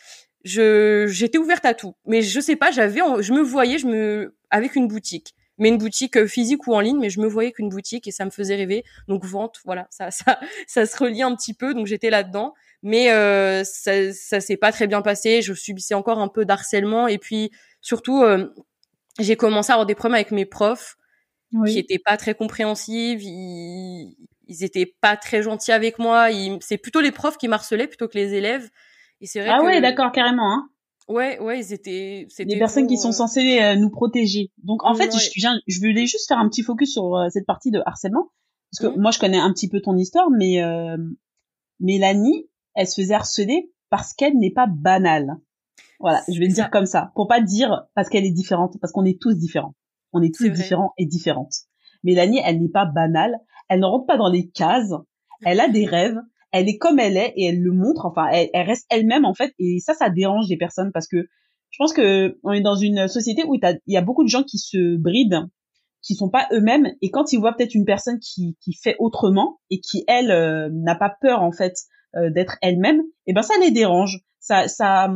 je 0.44 1.08
j'étais 1.08 1.38
ouverte 1.38 1.66
à 1.66 1.74
tout. 1.74 1.96
Mais 2.06 2.22
je 2.22 2.40
sais 2.40 2.56
pas 2.56 2.72
j'avais 2.72 3.02
je 3.22 3.34
me 3.34 3.42
voyais 3.42 3.78
je 3.78 3.88
me 3.88 4.36
avec 4.50 4.76
une 4.76 4.88
boutique. 4.88 5.36
Mais 5.58 5.70
une 5.70 5.78
boutique 5.78 6.18
euh, 6.18 6.28
physique 6.28 6.68
ou 6.68 6.74
en 6.74 6.82
ligne 6.82 7.00
mais 7.00 7.10
je 7.10 7.22
me 7.22 7.28
voyais 7.28 7.54
qu'une 7.54 7.70
boutique 7.70 8.08
et 8.10 8.12
ça 8.12 8.26
me 8.26 8.30
faisait 8.30 8.56
rêver. 8.56 8.84
Donc 9.08 9.24
vente 9.24 9.62
voilà. 9.64 9.88
Ça 9.90 10.12
ça 10.12 10.40
ça 10.68 10.86
se 10.86 10.98
relie 10.98 11.24
un 11.24 11.34
petit 11.36 11.54
peu. 11.54 11.74
Donc 11.74 11.88
j'étais 11.88 12.10
là 12.10 12.24
dedans 12.24 12.54
mais 12.86 13.12
euh, 13.12 13.64
ça 13.64 14.14
ça 14.14 14.40
s'est 14.40 14.58
pas 14.58 14.72
très 14.72 14.86
bien 14.86 15.02
passé. 15.02 15.42
Je 15.42 15.54
subissais 15.54 15.96
encore 15.96 16.20
un 16.20 16.28
peu 16.28 16.46
d'harcèlement. 16.46 17.08
Et 17.08 17.18
puis 17.18 17.50
surtout 17.86 18.22
euh, 18.24 18.54
j'ai 19.20 19.36
commencé 19.36 19.72
à 19.72 19.76
avoir 19.76 19.86
des 19.86 19.96
problèmes 19.96 20.16
avec 20.16 20.32
mes 20.32 20.46
profs 20.46 20.98
qui 21.68 21.80
étaient 21.80 22.00
pas 22.00 22.18
très 22.18 22.36
compréhensifs 22.36 23.22
ils, 23.22 24.16
ils 24.48 24.64
étaient 24.64 24.94
pas 25.00 25.16
très 25.16 25.42
gentils 25.42 25.72
avec 25.72 26.00
moi 26.00 26.28
c'est 26.60 26.78
plutôt 26.78 27.02
les 27.02 27.12
profs 27.12 27.38
qui 27.38 27.48
m'harcelaient 27.48 27.88
plutôt 27.88 28.08
que 28.08 28.18
les 28.18 28.34
élèves 28.34 28.70
ah 29.48 29.64
ouais, 29.64 29.82
d'accord, 29.82 30.12
carrément. 30.12 30.52
Hein. 30.52 30.70
Ouais, 31.08 31.40
ouais, 31.40 31.60
ils 31.60 31.74
étaient. 31.74 32.28
Des 32.40 32.58
personnes 32.58 32.88
qui 32.88 32.98
sont 32.98 33.10
euh, 33.10 33.14
censées 33.14 33.62
euh, 33.62 33.76
nous 33.76 33.90
protéger. 33.90 34.52
Donc 34.64 34.84
en 34.84 34.96
fait, 34.96 35.12
je, 35.14 35.40
je, 35.68 35.80
voulais 35.80 36.08
juste 36.08 36.28
faire 36.28 36.40
un 36.40 36.50
petit 36.50 36.64
focus 36.64 36.94
sur 36.94 37.16
euh, 37.16 37.30
cette 37.30 37.46
partie 37.46 37.72
de 37.72 37.80
harcèlement, 37.86 38.32
parce 38.72 38.92
que 38.92 38.98
mmh. 38.98 39.02
moi 39.02 39.12
je 39.12 39.20
connais 39.20 39.38
un 39.38 39.54
petit 39.54 39.70
peu 39.70 39.82
ton 39.82 39.96
histoire, 39.96 40.30
mais 40.32 40.62
Mélanie, 41.80 42.50
elle 42.74 42.88
se 42.88 43.02
faisait 43.02 43.14
harceler 43.14 43.72
parce 43.90 44.14
qu'elle 44.14 44.38
n'est 44.38 44.54
pas 44.54 44.68
banale. 44.68 45.38
Voilà, 46.00 46.22
je 46.28 46.40
vais 46.40 46.48
le 46.48 46.54
dire 46.54 46.70
comme 46.70 46.86
ça, 46.86 47.12
pour 47.16 47.28
pas 47.28 47.42
dire 47.42 47.86
parce 47.96 48.10
qu'elle 48.10 48.26
est 48.26 48.32
différente, 48.32 48.76
parce 48.82 48.92
qu'on 48.92 49.06
est 49.06 49.20
tous 49.22 49.34
différents. 49.34 49.76
On 50.14 50.22
est 50.22 50.34
tous 50.34 50.50
différents 50.50 50.94
et 50.98 51.06
différentes. 51.06 51.54
Mélanie, 52.04 52.42
elle 52.46 52.62
n'est 52.62 52.70
pas 52.70 52.86
banale, 52.86 53.36
elle 53.70 53.80
ne 53.80 53.86
rentre 53.86 54.06
pas 54.06 54.18
dans 54.18 54.30
les 54.30 54.50
cases, 54.50 54.94
elle 55.44 55.60
a 55.60 55.68
des 55.68 55.86
rêves, 55.86 56.18
elle 56.52 56.70
est 56.70 56.78
comme 56.78 57.00
elle 57.00 57.18
est 57.18 57.34
et 57.36 57.46
elle 57.46 57.62
le 57.62 57.72
montre. 57.72 58.06
Enfin, 58.06 58.28
elle, 58.32 58.50
reste 58.66 58.86
elle-même 58.90 59.26
en 59.26 59.34
fait. 59.34 59.54
Et 59.60 59.80
ça, 59.80 59.94
ça 59.94 60.10
dérange 60.10 60.48
des 60.48 60.58
personnes 60.58 60.92
parce 60.94 61.08
que 61.08 61.18
je 61.18 61.78
pense 61.78 61.92
que 61.92 62.40
on 62.44 62.54
est 62.54 62.62
dans 62.62 62.76
une 62.76 63.08
société 63.08 63.44
où 63.46 63.56
il 63.56 63.80
y 63.88 63.98
a 63.98 64.02
beaucoup 64.02 64.24
de 64.24 64.30
gens 64.30 64.44
qui 64.44 64.58
se 64.58 64.96
brident, 64.96 65.50
qui 66.02 66.16
sont 66.16 66.30
pas 66.30 66.48
eux-mêmes. 66.54 66.88
Et 67.02 67.10
quand 67.10 67.34
ils 67.34 67.40
voient 67.40 67.54
peut-être 67.54 67.76
une 67.76 67.86
personne 67.86 68.20
qui, 68.20 68.58
qui 68.62 68.74
fait 68.74 68.96
autrement 69.00 69.60
et 69.70 69.82
qui 69.82 70.06
elle 70.08 70.32
euh, 70.32 70.70
n'a 70.72 70.96
pas 70.96 71.14
peur 71.20 71.42
en 71.42 71.52
fait 71.52 71.74
euh, 72.16 72.30
d'être 72.30 72.58
elle-même, 72.62 73.02
et 73.26 73.32
eh 73.32 73.34
ben 73.34 73.42
ça 73.42 73.56
les 73.60 73.72
dérange. 73.72 74.22
Ça, 74.40 74.68
ça, 74.68 75.12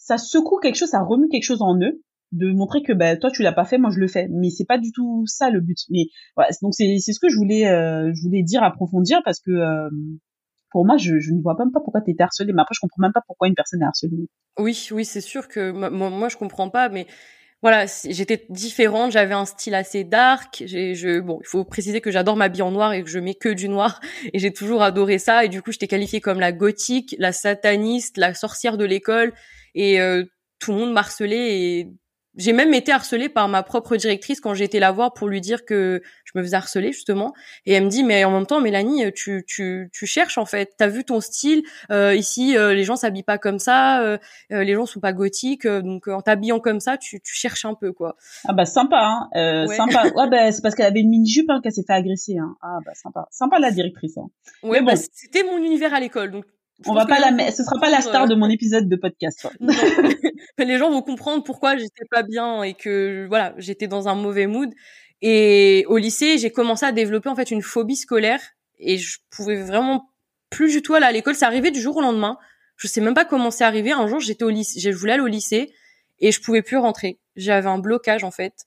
ça 0.00 0.18
secoue 0.18 0.58
quelque 0.58 0.76
chose, 0.76 0.88
ça 0.88 1.02
remue 1.02 1.28
quelque 1.28 1.44
chose 1.44 1.62
en 1.62 1.76
eux 1.80 2.02
de 2.32 2.52
montrer 2.52 2.82
que 2.82 2.92
bah 2.92 3.16
toi 3.16 3.30
tu 3.30 3.42
l'as 3.42 3.52
pas 3.52 3.64
fait 3.64 3.76
moi 3.76 3.90
je 3.90 3.98
le 3.98 4.06
fais 4.06 4.28
mais 4.30 4.50
c'est 4.50 4.64
pas 4.64 4.78
du 4.78 4.92
tout 4.92 5.24
ça 5.26 5.50
le 5.50 5.60
but 5.60 5.78
mais 5.90 6.04
voilà 6.36 6.50
donc 6.62 6.74
c'est 6.74 6.98
c'est 7.00 7.12
ce 7.12 7.18
que 7.18 7.28
je 7.28 7.36
voulais 7.36 7.66
euh, 7.66 8.12
je 8.14 8.22
voulais 8.22 8.44
dire 8.44 8.62
approfondir 8.62 9.20
parce 9.24 9.40
que 9.40 9.50
pour 10.70 10.86
moi, 10.86 10.96
je, 10.96 11.18
je 11.18 11.32
ne 11.32 11.42
vois 11.42 11.56
même 11.58 11.72
pas 11.72 11.80
pourquoi 11.80 12.00
tu 12.00 12.12
étais 12.12 12.22
harcelée. 12.22 12.52
Mais 12.52 12.62
après, 12.62 12.74
je 12.74 12.80
comprends 12.80 13.02
même 13.02 13.12
pas 13.12 13.22
pourquoi 13.26 13.48
une 13.48 13.54
personne 13.54 13.82
est 13.82 13.86
harcelée. 13.86 14.28
Oui, 14.58 14.88
oui, 14.92 15.04
c'est 15.04 15.20
sûr 15.20 15.48
que 15.48 15.72
moi, 15.72 15.90
moi, 15.90 16.28
je 16.28 16.36
comprends 16.36 16.70
pas, 16.70 16.88
mais 16.88 17.06
voilà, 17.62 17.84
j'étais 18.08 18.46
différente, 18.48 19.12
j'avais 19.12 19.34
un 19.34 19.44
style 19.44 19.74
assez 19.74 20.02
dark. 20.02 20.62
Je, 20.66 21.20
bon, 21.20 21.38
il 21.42 21.46
faut 21.46 21.64
préciser 21.64 22.00
que 22.00 22.10
j'adore 22.10 22.36
m'habiller 22.36 22.62
en 22.62 22.70
noir 22.70 22.94
et 22.94 23.02
que 23.02 23.10
je 23.10 23.18
mets 23.18 23.34
que 23.34 23.50
du 23.50 23.68
noir, 23.68 24.00
et 24.32 24.38
j'ai 24.38 24.52
toujours 24.52 24.82
adoré 24.82 25.18
ça. 25.18 25.44
Et 25.44 25.48
du 25.48 25.60
coup, 25.60 25.70
j'étais 25.70 25.86
qualifiée 25.86 26.22
comme 26.22 26.40
la 26.40 26.52
gothique, 26.52 27.14
la 27.18 27.32
sataniste, 27.32 28.16
la 28.16 28.32
sorcière 28.32 28.78
de 28.78 28.86
l'école, 28.86 29.34
et 29.74 30.00
euh, 30.00 30.24
tout 30.58 30.72
le 30.72 30.78
monde 30.78 30.92
m'harcelait. 30.92 31.60
Et 31.60 31.88
j'ai 32.36 32.52
même 32.52 32.74
été 32.74 32.92
harcelée 32.92 33.28
par 33.28 33.48
ma 33.48 33.62
propre 33.62 33.96
directrice 33.96 34.40
quand 34.40 34.54
j'ai 34.54 34.64
été 34.64 34.78
la 34.78 34.92
voir 34.92 35.12
pour 35.12 35.28
lui 35.28 35.40
dire 35.40 35.64
que 35.64 36.02
je 36.24 36.38
me 36.38 36.42
faisais 36.42 36.56
harceler 36.56 36.92
justement. 36.92 37.32
Et 37.66 37.72
elle 37.72 37.84
me 37.84 37.88
dit 37.88 38.04
mais 38.04 38.24
en 38.24 38.30
même 38.30 38.46
temps 38.46 38.60
Mélanie, 38.60 39.12
tu 39.12 39.44
tu 39.46 39.90
tu 39.92 40.06
cherches 40.06 40.38
en 40.38 40.46
fait. 40.46 40.72
T'as 40.76 40.86
vu 40.86 41.04
ton 41.04 41.20
style 41.20 41.62
euh, 41.90 42.14
ici, 42.14 42.56
euh, 42.56 42.74
les 42.74 42.84
gens 42.84 42.96
s'habillent 42.96 43.22
pas 43.22 43.38
comme 43.38 43.58
ça, 43.58 44.02
euh, 44.02 44.18
euh 44.52 44.62
les 44.64 44.74
gens 44.74 44.86
sont 44.86 45.00
pas 45.00 45.12
gothiques, 45.12 45.66
euh, 45.66 45.82
donc 45.82 46.08
en 46.08 46.20
t'habillant 46.20 46.60
comme 46.60 46.80
ça, 46.80 46.96
tu 46.96 47.20
tu 47.20 47.34
cherches 47.34 47.64
un 47.64 47.74
peu 47.74 47.92
quoi. 47.92 48.16
Ah 48.46 48.52
bah 48.52 48.64
sympa, 48.64 49.28
hein. 49.34 49.66
Ouais. 49.66 49.76
sympa. 49.76 50.04
Ouais 50.14 50.28
bah 50.28 50.52
c'est 50.52 50.62
parce 50.62 50.74
qu'elle 50.74 50.86
avait 50.86 51.00
une 51.00 51.10
mini 51.10 51.28
jupe 51.28 51.50
hein, 51.50 51.60
qu'elle 51.62 51.72
s'est 51.72 51.84
fait 51.86 51.92
agresser. 51.92 52.36
Hein. 52.38 52.56
Ah 52.62 52.78
bah 52.84 52.92
sympa, 52.94 53.26
sympa 53.30 53.58
la 53.58 53.70
directrice. 53.70 54.16
Hein. 54.18 54.28
Ouais, 54.62 54.82
bah, 54.82 54.94
c'était 54.96 55.44
mon 55.44 55.58
univers 55.58 55.94
à 55.94 56.00
l'école 56.00 56.30
donc 56.30 56.44
on 56.86 56.94
va 56.94 57.06
pas 57.06 57.18
la 57.18 57.50
ce 57.50 57.62
sera 57.62 57.78
pas 57.80 57.90
la 57.90 58.00
star 58.00 58.28
de 58.28 58.34
mon 58.34 58.48
épisode 58.48 58.88
de 58.88 58.96
podcast. 58.96 59.48
les 60.58 60.78
gens 60.78 60.90
vont 60.90 61.02
comprendre 61.02 61.44
pourquoi 61.44 61.76
j'étais 61.76 62.04
pas 62.10 62.22
bien 62.22 62.62
et 62.62 62.74
que 62.74 63.26
voilà, 63.28 63.54
j'étais 63.58 63.86
dans 63.86 64.08
un 64.08 64.14
mauvais 64.14 64.46
mood 64.46 64.70
et 65.22 65.84
au 65.88 65.98
lycée, 65.98 66.38
j'ai 66.38 66.50
commencé 66.50 66.86
à 66.86 66.92
développer 66.92 67.28
en 67.28 67.36
fait 67.36 67.50
une 67.50 67.62
phobie 67.62 67.96
scolaire 67.96 68.40
et 68.78 68.96
je 68.96 69.18
pouvais 69.30 69.56
vraiment 69.56 70.10
plus 70.48 70.72
du 70.72 70.82
tout 70.82 70.94
aller 70.94 71.06
à 71.06 71.12
l'école, 71.12 71.34
ça 71.34 71.46
arrivait 71.46 71.70
du 71.70 71.80
jour 71.80 71.96
au 71.96 72.00
lendemain. 72.00 72.38
Je 72.76 72.88
sais 72.88 73.00
même 73.00 73.14
pas 73.14 73.26
comment 73.26 73.50
c'est 73.50 73.64
arrivé. 73.64 73.92
Un 73.92 74.06
jour, 74.06 74.20
j'étais 74.20 74.44
au 74.44 74.50
lycée, 74.50 74.80
je 74.80 74.90
voulais 74.90 75.12
aller 75.12 75.22
au 75.22 75.26
lycée 75.26 75.72
et 76.18 76.32
je 76.32 76.40
pouvais 76.40 76.62
plus 76.62 76.78
rentrer. 76.78 77.18
J'avais 77.36 77.68
un 77.68 77.78
blocage 77.78 78.24
en 78.24 78.30
fait. 78.30 78.66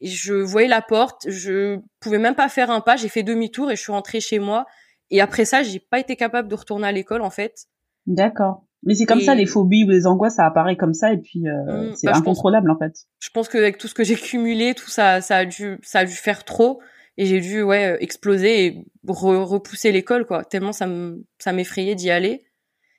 Et 0.00 0.08
je 0.08 0.34
voyais 0.34 0.66
la 0.66 0.82
porte, 0.82 1.28
je 1.28 1.78
pouvais 2.00 2.18
même 2.18 2.34
pas 2.34 2.48
faire 2.48 2.72
un 2.72 2.80
pas, 2.80 2.96
j'ai 2.96 3.08
fait 3.08 3.22
demi-tour 3.22 3.70
et 3.70 3.76
je 3.76 3.80
suis 3.80 3.92
rentrée 3.92 4.20
chez 4.20 4.40
moi 4.40 4.66
et 5.10 5.20
après 5.20 5.44
ça, 5.44 5.62
j'ai 5.62 5.80
pas 5.80 5.98
été 5.98 6.16
capable 6.16 6.48
de 6.48 6.54
retourner 6.54 6.86
à 6.86 6.92
l'école 6.92 7.22
en 7.22 7.30
fait. 7.30 7.66
D'accord. 8.06 8.64
Mais 8.84 8.94
c'est 8.94 9.04
comme 9.04 9.20
ça, 9.20 9.36
les 9.36 9.46
phobies 9.46 9.84
ou 9.84 9.90
les 9.90 10.06
angoisses, 10.06 10.34
ça 10.36 10.46
apparaît 10.46 10.76
comme 10.76 10.94
ça 10.94 11.12
et 11.12 11.18
puis 11.18 11.46
euh, 11.46 11.90
mmh, 11.90 11.94
c'est 11.94 12.06
bah, 12.08 12.16
incontrôlable 12.16 12.70
en 12.70 12.76
fait. 12.78 12.92
Je 13.20 13.30
pense 13.30 13.48
qu'avec 13.48 13.78
tout 13.78 13.86
ce 13.86 13.94
que 13.94 14.02
j'ai 14.02 14.16
cumulé, 14.16 14.74
tout 14.74 14.90
ça, 14.90 15.20
ça 15.20 15.36
a 15.36 15.44
dû, 15.44 15.78
ça 15.82 16.00
a 16.00 16.04
dû 16.04 16.14
faire 16.14 16.44
trop. 16.44 16.80
et 17.16 17.26
j'ai 17.26 17.40
dû 17.40 17.62
ouais 17.62 17.96
exploser 18.00 18.66
et 18.66 18.86
repousser 19.06 19.92
l'école 19.92 20.26
quoi 20.26 20.44
tellement 20.44 20.72
ça 20.72 20.86
me 20.86 21.24
ça 21.38 21.52
m'effrayait 21.52 21.94
d'y 21.94 22.10
aller 22.10 22.44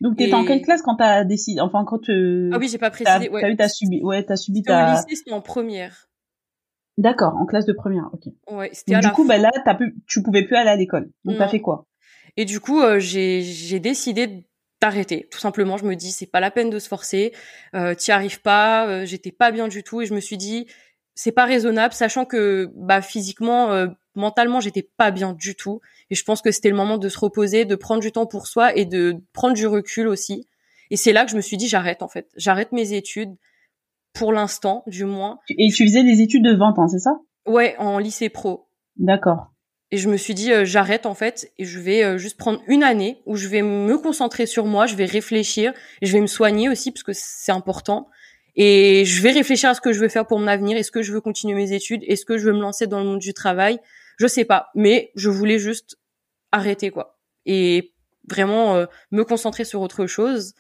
donc 0.01 0.17
t'étais 0.17 0.33
en 0.33 0.45
quelle 0.45 0.61
classe 0.61 0.81
quand 0.81 0.95
t'as 0.95 1.23
décidé 1.23 1.61
enfin 1.61 1.83
quand 1.85 1.99
tu 1.99 2.51
ah 2.53 2.57
oui 2.59 2.67
j'ai 2.67 2.77
pas 2.77 2.91
précisé 2.91 3.27
t'as, 3.27 3.31
ouais. 3.31 3.55
t'as 3.55 3.69
subi 3.69 4.01
ouais 4.03 4.23
t'as 4.23 4.35
subi 4.35 4.61
ta 4.61 4.87
au 4.87 4.91
lycée 4.91 5.15
c'était 5.15 5.31
en 5.31 5.41
première 5.41 6.09
d'accord 6.97 7.35
en 7.37 7.45
classe 7.45 7.65
de 7.65 7.73
première 7.73 8.09
ok 8.13 8.31
ouais 8.51 8.69
c'était 8.73 8.99
du 8.99 9.09
coup 9.09 9.25
bah 9.27 9.37
là 9.37 9.49
t'as 9.65 9.75
pu 9.75 9.95
tu 10.07 10.21
pouvais 10.21 10.43
plus 10.43 10.55
aller 10.55 10.69
à 10.69 10.75
l'école 10.75 11.09
donc 11.25 11.37
t'as 11.37 11.47
fait 11.47 11.61
quoi? 11.61 11.87
Et 12.37 12.45
du 12.45 12.59
coup 12.59 12.81
euh, 12.81 12.99
j'ai 12.99 13.41
j'ai 13.41 13.79
décidé 13.79 14.45
d'arrêter 14.81 15.27
tout 15.31 15.39
simplement 15.39 15.77
je 15.77 15.85
me 15.85 15.95
dis 15.95 16.11
c'est 16.11 16.25
pas 16.25 16.39
la 16.39 16.51
peine 16.51 16.69
de 16.69 16.79
se 16.79 16.87
forcer 16.87 17.33
euh, 17.75 17.95
t'y 17.95 18.11
arrives 18.11 18.41
pas 18.41 18.87
euh, 18.87 19.05
j'étais 19.05 19.31
pas 19.31 19.51
bien 19.51 19.67
du 19.67 19.83
tout 19.83 20.01
et 20.01 20.05
je 20.05 20.13
me 20.13 20.19
suis 20.19 20.37
dit 20.37 20.67
c'est 21.15 21.31
pas 21.31 21.45
raisonnable, 21.45 21.93
sachant 21.93 22.25
que 22.25 22.71
bah 22.75 23.01
physiquement, 23.01 23.71
euh, 23.71 23.87
mentalement, 24.15 24.59
j'étais 24.59 24.87
pas 24.97 25.11
bien 25.11 25.33
du 25.33 25.55
tout. 25.55 25.81
Et 26.09 26.15
je 26.15 26.23
pense 26.23 26.41
que 26.41 26.51
c'était 26.51 26.69
le 26.69 26.75
moment 26.75 26.97
de 26.97 27.09
se 27.09 27.19
reposer, 27.19 27.65
de 27.65 27.75
prendre 27.75 28.01
du 28.01 28.11
temps 28.11 28.25
pour 28.25 28.47
soi 28.47 28.75
et 28.75 28.85
de 28.85 29.17
prendre 29.33 29.53
du 29.53 29.67
recul 29.67 30.07
aussi. 30.07 30.47
Et 30.89 30.97
c'est 30.97 31.13
là 31.13 31.25
que 31.25 31.31
je 31.31 31.35
me 31.35 31.41
suis 31.41 31.57
dit 31.57 31.67
j'arrête 31.67 32.01
en 32.01 32.07
fait, 32.07 32.29
j'arrête 32.35 32.71
mes 32.71 32.93
études 32.93 33.35
pour 34.13 34.31
l'instant, 34.31 34.83
du 34.85 35.05
moins. 35.05 35.39
Et 35.49 35.69
tu 35.69 35.85
faisais 35.87 36.03
des 36.03 36.21
études 36.21 36.43
de 36.43 36.55
20 36.55 36.77
ans, 36.77 36.87
c'est 36.87 36.99
ça? 36.99 37.19
Ouais, 37.47 37.75
en 37.79 37.97
lycée 37.97 38.29
pro. 38.29 38.67
D'accord. 38.97 39.52
Et 39.93 39.97
je 39.97 40.09
me 40.09 40.17
suis 40.17 40.33
dit 40.33 40.51
euh, 40.51 40.65
j'arrête 40.65 41.05
en 41.05 41.13
fait 41.13 41.51
et 41.59 41.65
je 41.65 41.79
vais 41.79 42.03
euh, 42.03 42.17
juste 42.17 42.35
prendre 42.35 42.63
une 42.65 42.81
année 42.81 43.21
où 43.27 43.35
je 43.35 43.47
vais 43.47 43.61
me 43.61 43.95
concentrer 43.99 44.47
sur 44.47 44.65
moi, 44.65 44.87
je 44.87 44.95
vais 44.95 45.05
réfléchir 45.05 45.71
je 46.01 46.11
vais 46.11 46.19
me 46.19 46.25
soigner 46.25 46.67
aussi 46.67 46.89
parce 46.89 47.03
que 47.03 47.11
c'est 47.13 47.51
important 47.51 48.09
et 48.55 49.05
je 49.05 49.21
vais 49.21 49.29
réfléchir 49.29 49.69
à 49.69 49.75
ce 49.75 49.81
que 49.81 49.93
je 49.93 49.99
veux 49.99 50.09
faire 50.09 50.25
pour 50.25 50.39
mon 50.39 50.47
avenir. 50.47 50.77
Est-ce 50.77 50.89
que 50.89 51.03
je 51.03 51.13
veux 51.13 51.21
continuer 51.21 51.53
mes 51.53 51.73
études 51.73 52.01
Est-ce 52.07 52.25
que 52.25 52.39
je 52.39 52.45
veux 52.45 52.53
me 52.53 52.61
lancer 52.61 52.87
dans 52.87 52.97
le 52.97 53.05
monde 53.05 53.19
du 53.19 53.35
travail 53.35 53.77
Je 54.17 54.25
sais 54.25 54.45
pas, 54.45 54.71
mais 54.73 55.11
je 55.13 55.29
voulais 55.29 55.59
juste 55.59 55.99
arrêter 56.51 56.89
quoi 56.89 57.19
et 57.45 57.93
vraiment 58.27 58.75
euh, 58.75 58.87
me 59.11 59.23
concentrer 59.23 59.63
sur 59.63 59.81
autre 59.81 60.07
chose. 60.07 60.55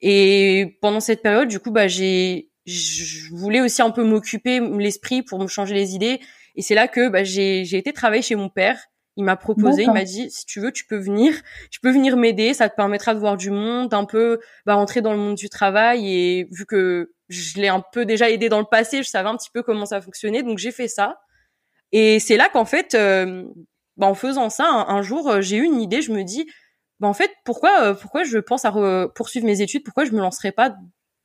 Et 0.00 0.78
pendant 0.82 0.98
cette 0.98 1.22
période, 1.22 1.46
du 1.46 1.60
coup, 1.60 1.70
bah 1.70 1.86
j'ai 1.86 2.50
je 2.66 3.32
voulais 3.34 3.60
aussi 3.60 3.82
un 3.82 3.90
peu 3.90 4.02
m'occuper 4.02 4.58
l'esprit 4.58 5.22
pour 5.22 5.38
me 5.38 5.46
changer 5.46 5.74
les 5.74 5.94
idées. 5.94 6.18
Et 6.54 6.62
c'est 6.62 6.74
là 6.74 6.88
que 6.88 7.08
bah, 7.08 7.24
j'ai 7.24 7.64
j'ai 7.64 7.78
été 7.78 7.92
travailler 7.92 8.22
chez 8.22 8.36
mon 8.36 8.48
père. 8.48 8.78
Il 9.16 9.24
m'a 9.24 9.36
proposé, 9.36 9.84
il 9.84 9.92
m'a 9.92 10.02
dit 10.02 10.28
si 10.30 10.44
tu 10.44 10.60
veux, 10.60 10.72
tu 10.72 10.86
peux 10.86 10.96
venir, 10.96 11.34
tu 11.70 11.78
peux 11.78 11.90
venir 11.90 12.16
m'aider, 12.16 12.52
ça 12.52 12.68
te 12.68 12.74
permettra 12.74 13.14
de 13.14 13.20
voir 13.20 13.36
du 13.36 13.50
monde, 13.50 13.94
un 13.94 14.06
peu 14.06 14.40
bah, 14.66 14.74
rentrer 14.74 15.02
dans 15.02 15.12
le 15.12 15.18
monde 15.18 15.36
du 15.36 15.48
travail. 15.48 16.12
Et 16.12 16.48
vu 16.50 16.66
que 16.66 17.12
je 17.28 17.60
l'ai 17.60 17.68
un 17.68 17.82
peu 17.92 18.04
déjà 18.04 18.28
aidé 18.28 18.48
dans 18.48 18.58
le 18.58 18.64
passé, 18.64 19.02
je 19.02 19.08
savais 19.08 19.28
un 19.28 19.36
petit 19.36 19.50
peu 19.52 19.62
comment 19.62 19.86
ça 19.86 20.00
fonctionnait, 20.00 20.42
donc 20.42 20.58
j'ai 20.58 20.72
fait 20.72 20.88
ça. 20.88 21.20
Et 21.92 22.18
c'est 22.18 22.36
là 22.36 22.48
qu'en 22.48 22.64
fait, 22.64 22.94
euh, 22.94 23.44
bah, 23.96 24.08
en 24.08 24.14
faisant 24.14 24.50
ça, 24.50 24.66
un, 24.66 25.02
jour, 25.02 25.30
euh, 25.30 25.40
j'ai 25.40 25.56
eu 25.58 25.64
une 25.64 25.80
idée, 25.80 26.02
je 26.02 26.12
me 26.12 26.24
dis, 26.24 26.46
bah, 26.98 27.08
en 27.08 27.14
fait, 27.14 27.30
pourquoi, 27.44 27.82
euh, 27.82 27.94
pourquoi 27.94 28.24
je 28.24 28.38
pense 28.38 28.64
à 28.64 28.72
poursuivre 29.14 29.46
mes 29.46 29.60
études, 29.60 29.84
pourquoi 29.84 30.04
je 30.04 30.12
me 30.12 30.20
lancerais 30.20 30.52
pas 30.52 30.74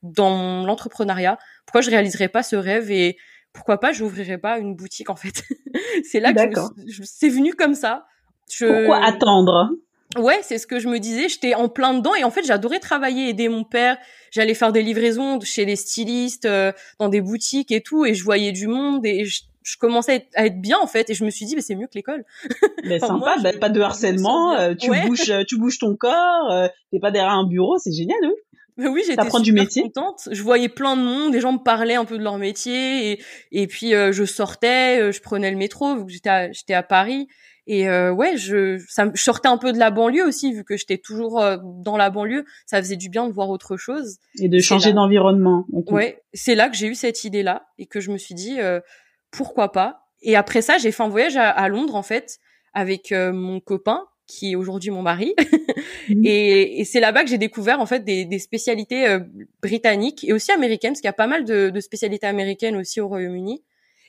dans 0.03 0.63
l'entrepreneuriat, 0.63 1.37
pourquoi 1.65 1.81
je 1.81 1.89
réaliserais 1.89 2.29
pas 2.29 2.43
ce 2.43 2.55
rêve? 2.55 2.91
Et 2.91 3.17
pourquoi 3.53 3.79
pas 3.79 3.91
j'ouvrirais 3.91 4.37
pas 4.37 4.59
une 4.59 4.75
boutique 4.75 5.09
en 5.09 5.15
fait. 5.15 5.43
c'est 6.03 6.19
là 6.19 6.33
que 6.33 6.59
c'est 7.03 7.29
venu 7.29 7.53
comme 7.53 7.73
ça. 7.73 8.05
Pourquoi 8.57 9.03
attendre? 9.03 9.71
Ouais, 10.17 10.39
c'est 10.41 10.57
ce 10.57 10.65
que 10.65 10.79
je 10.79 10.87
me 10.87 10.99
disais. 10.99 11.29
J'étais 11.29 11.53
en 11.53 11.69
plein 11.69 11.93
dedans 11.93 12.15
et 12.15 12.23
en 12.23 12.31
fait, 12.31 12.43
j'adorais 12.43 12.79
travailler, 12.79 13.29
aider 13.29 13.47
mon 13.47 13.63
père. 13.63 13.97
J'allais 14.31 14.55
faire 14.55 14.71
des 14.71 14.81
livraisons 14.81 15.39
chez 15.41 15.65
les 15.65 15.75
stylistes, 15.75 16.45
euh, 16.45 16.71
dans 16.99 17.09
des 17.09 17.21
boutiques 17.21 17.71
et 17.71 17.81
tout, 17.81 18.05
et 18.05 18.15
je 18.15 18.23
voyais 18.23 18.51
du 18.51 18.67
monde 18.67 19.05
et 19.05 19.25
je, 19.25 19.41
commençais 19.79 20.27
à 20.33 20.47
être, 20.47 20.59
bien 20.59 20.79
en 20.79 20.87
fait. 20.87 21.11
Et 21.11 21.13
je 21.13 21.23
me 21.23 21.29
suis 21.29 21.45
dit, 21.45 21.55
mais 21.55 21.61
c'est 21.61 21.75
mieux 21.75 21.85
que 21.85 21.93
l'école. 21.93 22.25
Mais 22.85 22.97
sympa, 22.97 23.35
bah, 23.43 23.51
pas 23.59 23.69
de 23.69 23.79
harcèlement, 23.81 24.53
euh, 24.53 24.73
tu 24.73 24.89
bouges, 24.89 25.29
euh, 25.29 25.43
tu 25.47 25.59
bouges 25.59 25.77
ton 25.77 25.95
corps, 25.95 26.69
t'es 26.91 26.99
pas 26.99 27.11
derrière 27.11 27.33
un 27.33 27.45
bureau, 27.45 27.77
c'est 27.77 27.93
génial, 27.93 28.17
oui. 28.23 28.33
Mais 28.79 28.87
oui, 28.87 29.03
j'étais 29.05 29.21
super 29.23 29.41
du 29.41 29.53
métier. 29.53 29.83
contente. 29.83 30.27
Je 30.31 30.41
voyais 30.41 30.69
plein 30.69 30.95
de 30.95 31.01
monde, 31.01 31.31
des 31.31 31.41
gens 31.41 31.53
me 31.53 31.63
parlaient 31.63 31.95
un 31.95 32.05
peu 32.05 32.17
de 32.17 32.23
leur 32.23 32.37
métier 32.37 33.11
et 33.11 33.21
et 33.51 33.67
puis 33.67 33.91
je 33.91 34.23
sortais, 34.25 35.11
je 35.11 35.21
prenais 35.21 35.51
le 35.51 35.57
métro 35.57 35.95
vu 35.95 36.05
que 36.05 36.11
j'étais 36.11 36.51
j'étais 36.53 36.73
à 36.73 36.83
Paris 36.83 37.27
et 37.69 37.87
euh, 37.87 38.11
ouais, 38.11 38.35
je, 38.35 38.83
ça, 38.87 39.05
je 39.13 39.21
sortais 39.21 39.47
un 39.47 39.59
peu 39.59 39.71
de 39.71 39.77
la 39.77 39.91
banlieue 39.91 40.25
aussi, 40.25 40.51
vu 40.51 40.63
que 40.63 40.75
j'étais 40.75 40.97
toujours 40.97 41.39
euh, 41.39 41.57
dans 41.61 41.97
la 41.97 42.09
banlieue. 42.09 42.43
Ça 42.65 42.81
faisait 42.81 42.95
du 42.95 43.09
bien 43.09 43.27
de 43.27 43.31
voir 43.31 43.51
autre 43.51 43.77
chose. 43.77 44.17
Et 44.39 44.49
de 44.49 44.57
changer 44.59 44.91
d'environnement. 44.91 45.67
Ouais, 45.71 46.23
c'est 46.33 46.55
là 46.55 46.67
que 46.69 46.75
j'ai 46.75 46.87
eu 46.87 46.95
cette 46.95 47.25
idée-là 47.25 47.67
et 47.77 47.85
que 47.85 47.99
je 47.99 48.09
me 48.09 48.17
suis 48.17 48.33
dit 48.33 48.59
euh, 48.59 48.79
pourquoi 49.29 49.71
pas. 49.71 50.07
Et 50.23 50.35
après 50.35 50.63
ça, 50.63 50.79
j'ai 50.79 50.91
fait 50.91 51.03
un 51.03 51.09
voyage 51.09 51.37
à, 51.37 51.67
Londres 51.69 51.93
en 51.93 52.01
fait 52.01 52.39
avec 52.73 53.11
euh, 53.11 53.31
mon 53.31 53.59
copain 53.59 54.03
qui 54.29 54.51
est 54.51 54.55
aujourd'hui 54.55 54.91
mon 54.91 55.01
mari. 55.01 55.33
Mmh. 56.09 56.25
et, 56.25 56.79
et 56.79 56.85
c'est 56.85 56.99
là-bas 56.99 57.23
que 57.23 57.29
j'ai 57.29 57.37
découvert 57.37 57.79
en 57.79 57.85
fait 57.85 58.03
des, 58.03 58.25
des 58.25 58.39
spécialités 58.39 59.17
britanniques 59.61 60.23
et 60.23 60.33
aussi 60.33 60.51
américaines, 60.51 60.91
parce 60.91 61.01
qu'il 61.01 61.07
y 61.07 61.09
a 61.09 61.13
pas 61.13 61.27
mal 61.27 61.45
de, 61.45 61.69
de 61.69 61.79
spécialités 61.79 62.27
américaines 62.27 62.75
aussi 62.75 63.01
au 63.01 63.07
Royaume-Uni. 63.07 63.63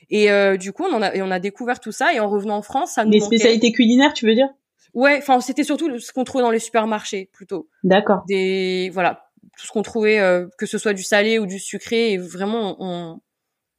Et 0.09 0.29
euh, 0.29 0.57
du 0.57 0.73
coup, 0.73 0.83
on 0.83 0.93
en 0.93 1.01
a, 1.01 1.15
et 1.15 1.21
on 1.21 1.31
a 1.31 1.39
découvert 1.39 1.79
tout 1.79 1.91
ça. 1.91 2.13
Et 2.13 2.19
en 2.19 2.29
revenant 2.29 2.57
en 2.57 2.61
France, 2.61 2.93
ça 2.93 3.05
nous 3.05 3.11
Des 3.11 3.21
spécialités 3.21 3.71
culinaires, 3.71 4.13
tu 4.13 4.25
veux 4.25 4.35
dire? 4.35 4.49
Ouais, 4.93 5.17
enfin, 5.17 5.39
c'était 5.39 5.63
surtout 5.63 5.99
ce 5.99 6.11
qu'on 6.11 6.25
trouvait 6.25 6.43
dans 6.43 6.51
les 6.51 6.59
supermarchés, 6.59 7.29
plutôt. 7.31 7.69
D'accord. 7.83 8.23
Des, 8.27 8.89
voilà, 8.93 9.29
tout 9.57 9.65
ce 9.65 9.71
qu'on 9.71 9.83
trouvait, 9.83 10.19
euh, 10.19 10.47
que 10.57 10.65
ce 10.65 10.77
soit 10.77 10.93
du 10.93 11.03
salé 11.03 11.39
ou 11.39 11.45
du 11.45 11.59
sucré, 11.59 12.11
et 12.11 12.17
vraiment, 12.17 12.75
on, 12.79 13.21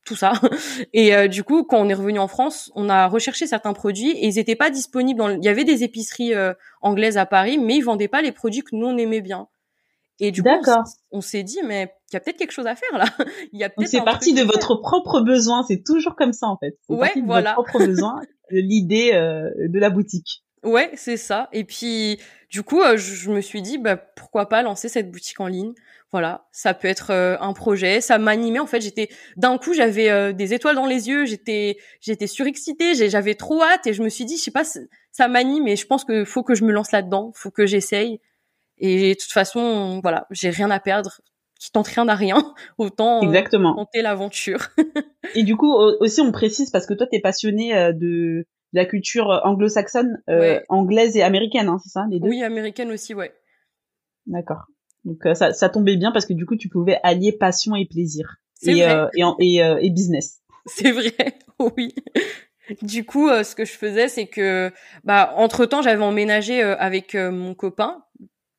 tout 0.05 0.17
ça. 0.17 0.33
Et 0.93 1.15
euh, 1.15 1.29
du 1.29 1.45
coup, 1.45 1.65
quand 1.65 1.79
on 1.79 1.89
est 1.89 1.95
revenu 1.95 2.19
en 2.19 2.29
France, 2.29 2.71
on 2.75 2.89
a 2.89 3.07
recherché 3.07 3.47
certains 3.47 3.73
produits 3.73 4.11
et 4.11 4.27
ils 4.27 4.35
n'étaient 4.35 4.57
pas 4.57 4.71
disponibles. 4.71 5.19
Dans 5.19 5.31
Il 5.31 5.45
y 5.45 5.49
avait 5.49 5.65
des 5.65 5.85
épiceries 5.85 6.33
anglaises 6.81 7.19
à 7.19 7.27
Paris, 7.27 7.59
mais 7.59 7.77
ils 7.77 7.83
vendaient 7.83 8.09
pas 8.09 8.23
les 8.23 8.33
produits 8.33 8.63
que 8.63 8.75
nous 8.75 8.87
on 8.87 8.97
aimait 8.97 9.21
bien. 9.21 9.49
Et 10.21 10.31
du 10.31 10.41
coup, 10.43 10.49
on, 11.11 11.21
s'est 11.21 11.43
dit, 11.43 11.59
mais 11.65 11.93
il 12.11 12.15
y 12.15 12.17
a 12.17 12.21
peut-être 12.21 12.37
quelque 12.37 12.53
chose 12.53 12.69
à 12.69 12.77
faire 12.77 12.97
là. 12.97 13.07
Il 13.53 13.59
y 13.59 13.65
a 13.65 13.71
peut-être. 13.71 13.89
C'est 13.89 14.05
parti 14.05 14.35
de 14.35 14.43
votre 14.43 14.77
propre 14.77 15.21
besoin. 15.21 15.65
C'est 15.67 15.83
toujours 15.85 16.15
comme 16.15 16.33
ça 16.33 16.47
en 16.47 16.57
fait. 16.57 16.79
Ouais, 16.89 17.13
voilà. 17.25 17.55
votre 17.57 17.71
propre 17.71 17.85
besoin, 17.85 18.21
l'idée 18.51 19.13
euh, 19.15 19.51
de 19.69 19.79
la 19.81 19.91
boutique. 19.91 20.45
Ouais, 20.63 20.93
c'est 20.95 21.17
ça. 21.17 21.49
Et 21.53 21.65
puis, 21.65 22.21
du 22.51 22.63
coup, 22.63 22.81
euh, 22.83 22.97
je, 22.97 23.31
me 23.31 23.41
suis 23.41 23.63
dit, 23.63 23.79
bah 23.79 23.97
pourquoi 23.97 24.49
pas 24.49 24.63
lancer 24.63 24.89
cette 24.89 25.11
boutique 25.11 25.41
en 25.41 25.49
ligne? 25.49 25.73
Voilà, 26.13 26.47
ça 26.53 26.75
peut 26.75 26.89
être 26.89 27.11
euh, 27.11 27.37
un 27.41 27.55
projet. 27.55 28.01
Ça 28.01 28.19
m'animait 28.19 28.59
en 28.59 28.67
fait. 28.67 28.81
J'étais 28.81 29.09
d'un 29.37 29.59
coup, 29.59 29.73
j'avais 29.73 30.33
des 30.35 30.55
étoiles 30.55 30.77
dans 30.77 30.87
les 30.87 31.09
yeux. 31.09 31.25
J'étais, 31.25 31.79
j'étais 32.01 32.27
surexcitée. 32.27 32.95
J'avais 33.09 33.35
trop 33.35 33.63
hâte 33.63 33.87
et 33.87 33.95
je 33.95 34.03
me 34.03 34.09
suis 34.09 34.25
dit, 34.25 34.37
je 34.37 34.43
sais 34.43 34.51
pas, 34.51 34.65
ça 35.11 35.29
m'anime 35.29 35.67
et 35.69 35.77
je 35.77 35.87
pense 35.87 36.05
que 36.05 36.25
faut 36.25 36.43
que 36.43 36.55
je 36.55 36.65
me 36.65 36.73
lance 36.73 36.93
là-dedans. 36.93 37.33
Faut 37.35 37.51
que 37.51 37.67
j'essaye. 37.67 38.21
Et 38.79 39.15
de 39.15 39.19
toute 39.19 39.31
façon, 39.31 40.01
voilà, 40.03 40.27
j'ai 40.31 40.51
rien 40.51 40.71
à 40.71 40.81
perdre. 40.81 41.21
Qui 41.61 41.71
tente 41.71 41.87
rien 41.87 42.09
à 42.09 42.17
rien, 42.17 42.43
autant 42.79 43.19
euh, 43.19 43.27
Exactement. 43.27 43.77
tenter 43.77 44.03
l'aventure. 44.03 44.71
et 45.37 45.45
du 45.45 45.57
coup, 45.57 45.73
aussi, 45.73 46.21
on 46.21 46.33
précise 46.33 46.71
parce 46.71 46.87
que 46.87 46.95
toi, 46.95 47.07
t'es 47.07 47.21
passionné 47.21 47.73
euh, 47.77 47.93
de, 47.93 48.45
la 48.73 48.85
culture 48.85 49.41
anglo-saxonne, 49.45 50.21
euh, 50.29 50.59
anglaise 50.69 51.17
et 51.17 51.23
américaine, 51.23 51.69
hein, 51.69 51.79
c'est 51.85 51.91
ça, 51.91 52.05
les 52.11 52.19
deux? 52.19 52.29
Oui, 52.29 52.43
américaine 52.43 52.91
aussi, 52.91 53.15
ouais. 53.15 53.33
D'accord. 54.27 54.65
Donc 55.05 55.19
ça, 55.35 55.53
ça 55.53 55.69
tombait 55.69 55.97
bien 55.97 56.13
parce 56.13 56.27
que 56.27 56.33
du 56.33 56.47
coup, 56.47 56.57
tu 56.57 56.69
pouvais 56.69 56.99
allier 57.03 57.33
passion 57.33 57.75
et 57.75 57.87
plaisir. 57.87 58.37
Et, 58.65 58.85
et, 59.41 59.59
et, 59.59 59.91
business. 59.91 60.41
C'est 60.67 60.93
vrai, 60.93 61.13
oui. 61.77 61.95
Du 62.83 63.05
coup, 63.05 63.29
ce 63.29 63.57
que 63.57 63.65
je 63.65 63.73
faisais, 63.73 64.07
c'est 64.07 64.27
que, 64.27 64.71
bah, 65.03 65.35
entre 65.37 65.67
temps, 65.67 65.83
j'avais 65.83 66.05
emménagé 66.05 66.63
avec 66.63 67.15
mon 67.15 67.55
copain 67.55 68.05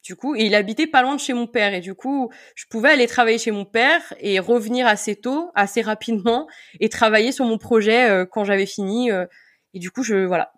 du 0.04 0.18
coup, 0.18 0.36
et 0.36 0.46
il 0.46 0.54
habitait 0.54 0.86
pas 0.86 1.02
loin 1.02 1.16
de 1.16 1.20
chez 1.20 1.34
mon 1.34 1.48
père. 1.48 1.74
Et 1.74 1.80
du 1.80 1.96
coup, 1.96 2.30
je 2.56 2.66
pouvais 2.70 2.90
aller 2.90 3.08
travailler 3.08 3.38
chez 3.38 3.52
mon 3.52 3.66
père 3.66 4.02
et 4.20 4.38
revenir 4.40 4.86
assez 4.86 5.16
tôt, 5.16 5.50
assez 5.56 5.82
rapidement, 5.82 6.48
et 6.80 6.90
travailler 6.90 7.32
sur 7.32 7.46
mon 7.46 7.58
projet 7.58 8.10
euh, 8.10 8.26
quand 8.26 8.44
j'avais 8.44 8.66
fini. 8.66 9.12
Euh. 9.12 9.26
et 9.74 9.80
du 9.80 9.92
coup, 9.92 10.04
je 10.04 10.26
voilà, 10.26 10.52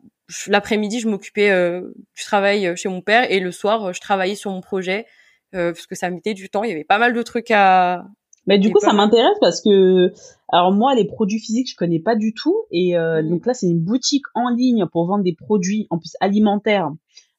l'après-midi, 0.48 1.00
je 1.00 1.08
m'occupais 1.08 1.52
euh, 1.52 1.82
du 2.18 2.24
travail 2.24 2.76
chez 2.76 2.90
mon 2.90 3.02
père 3.02 3.32
et 3.32 3.40
le 3.40 3.52
soir, 3.52 3.94
je 3.94 4.02
travaillais 4.02 4.36
sur 4.36 4.52
mon 4.52 4.62
projet 4.62 5.06
parce 5.52 5.88
que 5.88 5.96
ça 5.96 6.10
mettait 6.10 6.34
du 6.34 6.50
temps. 6.50 6.64
Il 6.64 6.70
y 6.70 6.74
avait 6.74 6.84
pas 6.84 7.00
mal 7.00 7.14
de 7.14 7.22
trucs 7.22 7.52
à. 7.52 8.06
Mais 8.48 8.60
du 8.60 8.72
coup, 8.72 8.80
ça 8.80 8.94
m'intéresse 8.94 9.38
parce 9.42 9.60
que, 9.60 10.14
alors 10.50 10.72
moi, 10.72 10.94
les 10.94 11.06
produits 11.06 11.40
physiques, 11.40 11.70
je 11.72 11.76
connais 11.76 12.00
pas 12.00 12.16
du 12.16 12.34
tout. 12.34 12.56
Et 12.72 12.96
mmh. 12.96 13.28
donc 13.28 13.46
là, 13.46 13.56
c'est 13.56 13.66
une 13.66 13.80
boutique 13.80 14.26
en 14.36 14.50
ligne 14.50 14.86
pour 14.92 15.08
vendre 15.08 15.24
des 15.24 15.34
produits, 15.34 15.88
en 15.90 15.98
plus 15.98 16.16
alimentaires, 16.20 16.92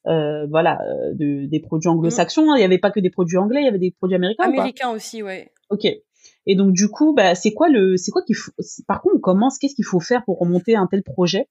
euh, 0.07 0.47
voilà, 0.47 0.79
euh, 0.83 1.13
de, 1.13 1.45
des 1.47 1.59
produits 1.59 1.89
anglo-saxons. 1.89 2.55
Il 2.55 2.59
n'y 2.59 2.63
avait 2.63 2.77
pas 2.77 2.91
que 2.91 2.99
des 2.99 3.09
produits 3.09 3.37
anglais, 3.37 3.61
il 3.61 3.65
y 3.65 3.67
avait 3.67 3.77
des 3.77 3.91
produits 3.91 4.15
américains. 4.15 4.43
Américains 4.45 4.89
aussi, 4.91 5.21
ouais. 5.21 5.51
Ok. 5.69 5.85
Et 5.85 6.55
donc 6.55 6.71
du 6.71 6.87
coup, 6.87 7.13
bah, 7.13 7.35
c'est 7.35 7.51
quoi 7.51 7.67
le, 7.67 7.97
c'est 7.97 8.11
quoi 8.11 8.21
qu'il 8.23 8.35
faut. 8.35 8.51
Par 8.87 9.01
contre, 9.01 9.15
on 9.17 9.19
commence. 9.19 9.57
Qu'est-ce 9.57 9.75
qu'il 9.75 9.85
faut 9.85 9.99
faire 9.99 10.23
pour 10.23 10.39
remonter 10.39 10.75
un 10.75 10.87
tel 10.87 11.03
projet? 11.03 11.49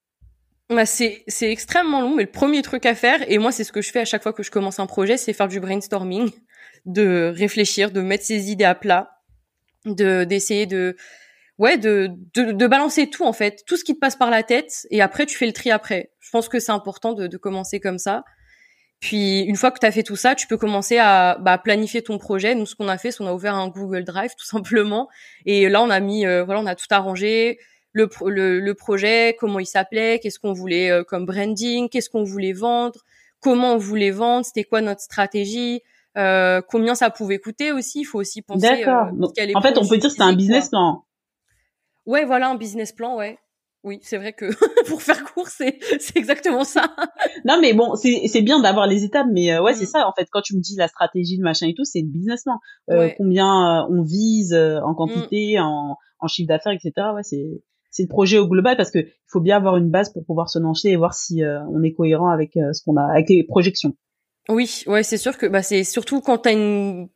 Bah, 0.69 0.87
c'est 0.87 1.25
extrêmement 1.41 2.01
long, 2.01 2.15
mais 2.15 2.25
le 2.25 2.31
premier 2.31 2.63
truc 2.63 2.87
à 2.87 2.95
faire, 2.95 3.21
et 3.31 3.39
moi 3.39 3.53
c'est 3.53 3.65
ce 3.65 3.73
que 3.73 3.83
je 3.83 3.91
fais 3.91 4.01
à 4.01 4.05
chaque 4.05 4.23
fois 4.23 4.33
que 4.33 4.43
je 4.43 4.51
commence 4.51 4.79
un 4.79 4.87
projet, 4.87 5.17
c'est 5.17 5.33
faire 5.33 5.49
du 5.49 5.61
brainstorming, 5.61 6.31
de 6.85 7.33
réfléchir, 7.35 7.91
de 7.91 8.01
mettre 8.01 8.25
ses 8.25 8.51
idées 8.51 8.65
à 8.65 8.75
plat, 8.75 9.11
de 9.85 10.25
d'essayer 10.25 10.67
de 10.67 10.97
ouais, 11.59 11.79
de, 11.79 12.11
de, 12.35 12.53
de 12.53 12.67
balancer 12.67 13.09
tout 13.09 13.25
en 13.25 13.33
fait, 13.33 13.63
tout 13.67 13.77
ce 13.77 13.85
qui 13.85 13.95
te 13.95 14.01
passe 14.01 14.17
par 14.17 14.31
la 14.31 14.43
tête, 14.43 14.87
et 14.91 15.01
après 15.01 15.27
tu 15.27 15.37
fais 15.37 15.47
le 15.47 15.53
tri 15.53 15.71
après. 15.71 16.11
Je 16.21 16.31
pense 16.31 16.49
que 16.49 16.59
c'est 16.59 16.73
important 16.73 17.13
de, 17.13 17.27
de 17.29 17.37
commencer 17.37 17.81
comme 17.81 17.99
ça. 17.99 18.25
Puis 18.99 19.43
une 19.43 19.57
fois 19.57 19.71
que 19.71 19.79
tu 19.79 19.87
as 19.87 19.93
fait 19.93 20.03
tout 20.03 20.17
ça, 20.17 20.35
tu 20.35 20.47
peux 20.47 20.57
commencer 20.57 20.99
à 20.99 21.37
bah, 21.41 21.59
planifier 21.59 22.03
ton 22.03 22.19
projet. 22.19 22.55
Nous, 22.55 22.67
ce 22.67 22.75
qu'on 22.75 22.89
a 22.89 22.99
fait, 22.99 23.11
c'est 23.11 23.19
qu'on 23.19 23.27
a 23.27 23.33
ouvert 23.33 23.55
un 23.55 23.69
Google 23.69 24.05
Drive 24.05 24.31
tout 24.39 24.47
simplement. 24.47 25.09
Et 25.45 25.69
là, 25.69 25.83
on 25.83 25.91
a 25.91 26.01
mis, 26.01 26.27
euh, 26.27 26.45
voilà, 26.45 26.61
on 26.61 26.67
a 26.67 26.75
tout 26.75 26.87
arrangé, 26.91 27.59
le, 27.97 28.11
le, 28.29 28.61
le 28.61 28.75
projet, 28.75 29.37
comment 29.41 29.59
il 29.59 29.67
s'appelait, 29.67 30.19
qu'est-ce 30.19 30.39
qu'on 30.39 30.53
voulait 30.53 30.91
euh, 30.91 31.03
comme 31.03 31.25
branding, 31.25 31.89
qu'est-ce 31.89 32.11
qu'on 32.11 32.25
voulait 32.25 32.53
vendre, 32.53 33.01
comment 33.41 33.73
on 33.73 33.79
voulait 33.79 34.11
vendre, 34.11 34.45
c'était 34.45 34.65
quoi 34.65 34.83
notre 34.83 35.01
stratégie, 35.01 35.81
euh, 36.19 36.61
combien 36.69 36.95
ça 36.95 37.09
pouvait 37.09 37.39
coûter 37.39 37.73
aussi. 37.73 38.01
Il 38.01 38.05
faut 38.05 38.21
aussi 38.21 38.43
penser. 38.43 38.69
D'accord. 38.69 39.09
en 39.55 39.61
fait, 39.63 39.79
on 39.79 39.87
peut 39.87 39.97
dire 39.97 40.11
que 40.11 40.17
c'est 40.17 40.23
un 40.23 40.35
business 40.35 40.69
plan. 40.69 41.05
Ouais, 42.05 42.27
voilà, 42.27 42.51
un 42.51 42.55
business 42.57 42.93
plan, 42.93 43.17
ouais. 43.17 43.39
Oui, 43.83 44.01
c'est 44.03 44.19
vrai 44.19 44.33
que 44.33 44.47
pour 44.89 45.01
faire 45.01 45.25
court, 45.25 45.49
c'est 45.49 45.79
c'est 46.01 46.17
exactement 46.17 46.65
ça. 46.65 46.95
non, 47.45 47.59
mais 47.61 47.73
bon, 47.73 47.95
c'est 47.95 48.27
c'est 48.27 48.43
bien 48.43 48.61
d'avoir 48.61 48.87
les 48.87 49.05
étapes, 49.05 49.29
mais 49.33 49.53
euh, 49.53 49.63
ouais, 49.63 49.75
c'est 49.75 49.85
mm. 49.85 50.01
ça 50.01 50.09
en 50.09 50.13
fait. 50.13 50.27
Quand 50.31 50.43
tu 50.43 50.57
me 50.57 50.61
dis 50.61 50.75
la 50.77 50.89
stratégie, 50.89 51.37
le 51.37 51.45
machin 51.45 51.69
et 51.69 51.75
tout, 51.75 51.85
c'est 51.85 52.01
le 52.01 52.09
business 52.09 52.43
plan. 52.43 52.59
Euh, 52.91 53.11
Combien 53.17 53.47
euh, 53.47 53.87
on 53.89 54.03
vise 54.03 54.53
euh, 54.53 54.81
en 54.81 54.95
quantité, 54.95 55.57
mm. 55.57 55.63
en 55.63 55.97
en 56.19 56.29
chiffre 56.29 56.49
d'affaires, 56.49 56.73
etc. 56.73 56.93
Ouais, 57.15 57.23
c'est 57.23 57.63
c'est 57.97 58.05
le 58.05 58.09
projet 58.09 58.39
au 58.39 58.47
global 58.47 58.77
parce 58.77 58.91
que 58.91 58.99
il 58.99 59.29
faut 59.29 59.41
bien 59.41 59.57
avoir 59.57 59.77
une 59.77 59.91
base 59.91 60.13
pour 60.13 60.25
pouvoir 60.25 60.49
se 60.49 60.59
lancer 60.59 60.91
et 60.91 60.97
voir 60.97 61.15
si 61.15 61.43
on 61.71 61.83
est 61.83 61.93
cohérent 61.93 62.29
avec 62.29 62.53
ce 62.55 62.83
qu'on 62.85 62.97
a, 62.97 63.05
avec 63.11 63.29
les 63.29 63.45
projections. 63.45 63.95
Oui, 64.49 64.85
ouais, 64.87 65.03
c'est 65.03 65.17
sûr 65.17 65.39
que 65.39 65.47
bah 65.47 65.63
c'est 65.63 65.83
surtout 65.83 66.21
quand 66.21 66.47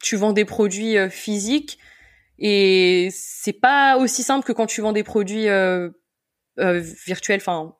tu 0.00 0.16
vends 0.16 0.32
des 0.32 0.44
produits 0.44 0.96
physiques 1.10 1.78
et 2.40 3.10
c'est 3.12 3.52
pas 3.52 3.98
aussi 3.98 4.22
simple 4.22 4.46
que 4.46 4.52
quand 4.52 4.66
tu 4.66 4.80
vends 4.80 4.92
des 4.92 5.04
produits 5.04 5.48
euh, 5.48 5.90
euh, 6.58 6.82
virtuels, 7.06 7.40
enfin 7.40 7.74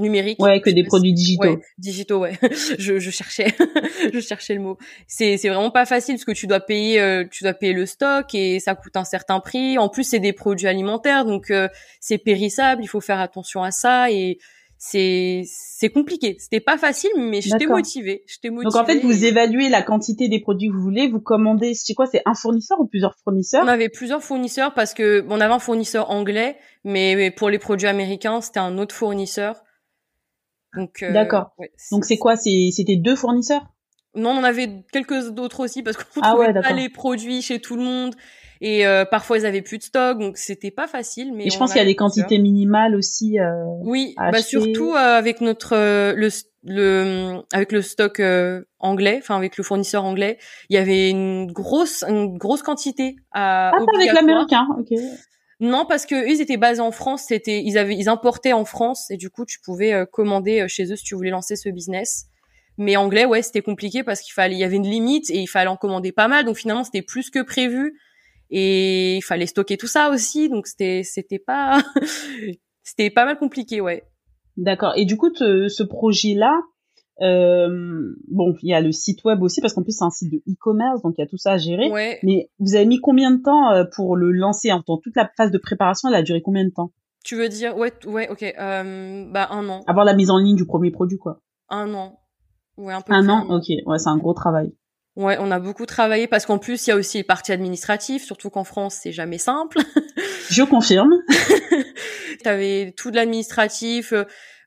numériques. 0.00 0.42
Ouais, 0.42 0.60
que 0.60 0.70
des 0.70 0.84
produits 0.84 1.12
digitaux. 1.12 1.44
Ouais, 1.44 1.58
digitaux, 1.78 2.18
ouais. 2.18 2.38
je, 2.78 2.98
je 2.98 3.10
cherchais, 3.10 3.54
je 4.12 4.20
cherchais 4.20 4.54
le 4.54 4.60
mot. 4.60 4.78
C'est 5.06 5.36
c'est 5.36 5.48
vraiment 5.48 5.70
pas 5.70 5.86
facile 5.86 6.14
parce 6.14 6.24
que 6.24 6.32
tu 6.32 6.46
dois 6.46 6.60
payer, 6.60 7.00
euh, 7.00 7.24
tu 7.30 7.44
dois 7.44 7.54
payer 7.54 7.72
le 7.72 7.86
stock 7.86 8.34
et 8.34 8.60
ça 8.60 8.74
coûte 8.74 8.96
un 8.96 9.04
certain 9.04 9.40
prix. 9.40 9.78
En 9.78 9.88
plus, 9.88 10.04
c'est 10.04 10.18
des 10.18 10.32
produits 10.32 10.66
alimentaires, 10.66 11.24
donc 11.24 11.50
euh, 11.50 11.68
c'est 12.00 12.18
périssable. 12.18 12.82
Il 12.82 12.88
faut 12.88 13.00
faire 13.00 13.20
attention 13.20 13.62
à 13.62 13.70
ça 13.70 14.10
et 14.10 14.38
c'est 14.82 15.42
c'est 15.46 15.90
compliqué. 15.90 16.36
C'était 16.38 16.60
pas 16.60 16.78
facile, 16.78 17.10
mais 17.18 17.42
j'étais 17.42 17.66
motivée. 17.66 18.24
J'étais 18.26 18.48
motivée. 18.48 18.64
Donc 18.64 18.76
en 18.76 18.86
fait, 18.86 19.00
vous 19.00 19.24
évaluez 19.26 19.68
la 19.68 19.82
quantité 19.82 20.28
des 20.28 20.40
produits 20.40 20.68
que 20.68 20.72
vous 20.72 20.80
voulez, 20.80 21.06
vous 21.06 21.20
commandez. 21.20 21.74
C'est 21.74 21.92
quoi 21.92 22.06
C'est 22.06 22.22
un 22.24 22.34
fournisseur 22.34 22.80
ou 22.80 22.86
plusieurs 22.86 23.14
fournisseurs? 23.22 23.62
On 23.62 23.68
avait 23.68 23.90
plusieurs 23.90 24.22
fournisseurs 24.22 24.72
parce 24.72 24.94
que 24.94 25.24
on 25.28 25.38
avait 25.38 25.52
un 25.52 25.58
fournisseur 25.58 26.10
anglais, 26.10 26.56
mais 26.84 27.30
pour 27.30 27.50
les 27.50 27.58
produits 27.58 27.88
américains, 27.88 28.40
c'était 28.40 28.60
un 28.60 28.78
autre 28.78 28.94
fournisseur. 28.94 29.62
Donc 30.76 31.02
euh, 31.02 31.12
d'accord. 31.12 31.54
Donc 31.90 32.04
c'est 32.04 32.18
quoi? 32.18 32.36
C'était 32.36 32.96
deux 32.96 33.16
fournisseurs? 33.16 33.66
Non, 34.14 34.30
on 34.30 34.38
en 34.38 34.44
avait 34.44 34.84
quelques 34.92 35.30
d'autres 35.30 35.60
aussi 35.60 35.82
parce 35.82 35.96
qu'on 35.96 36.20
ah 36.22 36.32
trouvait 36.32 36.52
pas 36.52 36.72
les 36.72 36.88
produits 36.88 37.42
chez 37.42 37.60
tout 37.60 37.76
le 37.76 37.82
monde. 37.82 38.14
Et 38.62 38.86
euh, 38.86 39.06
parfois 39.06 39.38
ils 39.38 39.46
avaient 39.46 39.62
plus 39.62 39.78
de 39.78 39.84
stock, 39.84 40.18
donc 40.18 40.36
c'était 40.36 40.70
pas 40.70 40.86
facile. 40.86 41.32
Mais 41.34 41.46
et 41.46 41.50
je 41.50 41.56
pense 41.56 41.72
qu'il 41.72 41.80
y 41.80 41.82
a 41.82 41.86
des 41.86 41.96
quantités 41.96 42.38
minimales 42.38 42.94
aussi. 42.94 43.40
Euh, 43.40 43.64
oui, 43.82 44.14
bah 44.18 44.42
surtout 44.42 44.92
euh, 44.92 45.16
avec 45.16 45.40
notre 45.40 45.74
euh, 45.74 46.12
le 46.14 46.28
le 46.64 47.40
avec 47.54 47.72
le 47.72 47.80
stock 47.80 48.20
anglais, 48.78 49.18
enfin 49.22 49.36
avec 49.36 49.56
le 49.56 49.64
fournisseur 49.64 50.04
anglais, 50.04 50.38
il 50.68 50.74
y 50.74 50.78
avait 50.78 51.08
une 51.08 51.50
grosse 51.50 52.04
une 52.06 52.36
grosse 52.36 52.62
quantité 52.62 53.16
à. 53.32 53.70
Ah, 53.70 53.78
pas 53.78 53.98
avec 53.98 54.12
l'américain, 54.12 54.66
ok. 54.78 54.98
Non, 55.60 55.84
parce 55.86 56.06
que 56.06 56.28
ils 56.28 56.40
étaient 56.40 56.56
basés 56.56 56.80
en 56.80 56.90
France, 56.90 57.24
c'était 57.28 57.62
ils 57.62 57.78
avaient 57.78 57.96
ils 57.96 58.08
importaient 58.08 58.54
en 58.54 58.64
France 58.64 59.10
et 59.10 59.16
du 59.16 59.30
coup 59.30 59.44
tu 59.44 59.60
pouvais 59.60 60.06
commander 60.10 60.66
chez 60.68 60.90
eux 60.90 60.96
si 60.96 61.04
tu 61.04 61.14
voulais 61.14 61.30
lancer 61.30 61.56
ce 61.56 61.68
business. 61.68 62.26
Mais 62.78 62.96
anglais, 62.96 63.26
ouais, 63.26 63.42
c'était 63.42 63.60
compliqué 63.60 64.02
parce 64.02 64.22
qu'il 64.22 64.32
fallait, 64.32 64.54
il 64.54 64.58
y 64.58 64.64
avait 64.64 64.76
une 64.76 64.88
limite 64.88 65.28
et 65.28 65.38
il 65.38 65.46
fallait 65.46 65.68
en 65.68 65.76
commander 65.76 66.12
pas 66.12 66.28
mal. 66.28 66.46
Donc 66.46 66.56
finalement, 66.56 66.82
c'était 66.82 67.02
plus 67.02 67.28
que 67.28 67.42
prévu 67.42 67.94
et 68.50 69.16
il 69.16 69.22
fallait 69.22 69.46
stocker 69.46 69.76
tout 69.76 69.86
ça 69.86 70.10
aussi 70.10 70.48
donc 70.48 70.66
c'était 70.66 71.02
c'était 71.04 71.38
pas 71.38 71.82
c'était 72.82 73.10
pas 73.10 73.24
mal 73.24 73.38
compliqué 73.38 73.80
ouais 73.80 74.04
d'accord 74.56 74.92
et 74.96 75.04
du 75.04 75.16
coup 75.16 75.32
ce 75.34 75.82
projet 75.82 76.34
là 76.34 76.60
euh, 77.22 78.14
bon 78.28 78.54
il 78.62 78.68
y 78.68 78.74
a 78.74 78.80
le 78.80 78.92
site 78.92 79.24
web 79.24 79.42
aussi 79.42 79.60
parce 79.60 79.74
qu'en 79.74 79.82
plus 79.82 79.92
c'est 79.92 80.04
un 80.04 80.10
site 80.10 80.32
de 80.32 80.38
e-commerce 80.48 81.02
donc 81.02 81.14
il 81.18 81.20
y 81.20 81.24
a 81.24 81.26
tout 81.26 81.36
ça 81.36 81.52
à 81.52 81.58
gérer. 81.58 81.90
Ouais. 81.90 82.18
mais 82.22 82.50
vous 82.58 82.74
avez 82.74 82.86
mis 82.86 83.00
combien 83.00 83.30
de 83.30 83.42
temps 83.42 83.72
euh, 83.72 83.84
pour 83.94 84.16
le 84.16 84.32
lancer 84.32 84.72
en 84.72 84.82
toute 84.82 85.16
la 85.16 85.30
phase 85.36 85.50
de 85.50 85.58
préparation 85.58 86.08
elle 86.08 86.14
a 86.14 86.22
duré 86.22 86.42
combien 86.42 86.64
de 86.64 86.70
temps? 86.70 86.92
Tu 87.24 87.36
veux 87.36 87.48
dire 87.48 87.76
ouais 87.76 87.92
ouais 88.06 88.28
ok 88.30 88.42
euh, 88.42 89.26
bah 89.30 89.48
un 89.50 89.68
an. 89.68 89.82
Avoir 89.86 90.04
la 90.04 90.14
mise 90.14 90.30
en 90.30 90.38
ligne 90.38 90.56
du 90.56 90.64
premier 90.64 90.90
produit 90.90 91.18
quoi. 91.18 91.40
Un 91.68 91.92
an. 91.94 92.20
Ouais 92.76 92.94
un 92.94 93.02
peu 93.02 93.12
un 93.12 93.28
an? 93.28 93.46
ok 93.50 93.66
ouais 93.86 93.98
c'est 93.98 94.08
un 94.08 94.16
gros 94.16 94.34
travail. 94.34 94.72
Ouais, 95.16 95.36
on 95.40 95.50
a 95.50 95.58
beaucoup 95.58 95.86
travaillé 95.86 96.28
parce 96.28 96.46
qu'en 96.46 96.58
plus, 96.58 96.86
il 96.86 96.90
y 96.90 96.92
a 96.92 96.96
aussi 96.96 97.18
les 97.18 97.24
parties 97.24 97.50
administratives, 97.52 98.22
surtout 98.22 98.48
qu'en 98.48 98.64
France, 98.64 99.00
c'est 99.02 99.12
jamais 99.12 99.38
simple. 99.38 99.78
Je 100.48 100.62
confirme. 100.62 101.12
tu 102.42 102.48
avais 102.48 102.94
tout 102.96 103.10
de 103.10 103.16
l'administratif, 103.16 104.14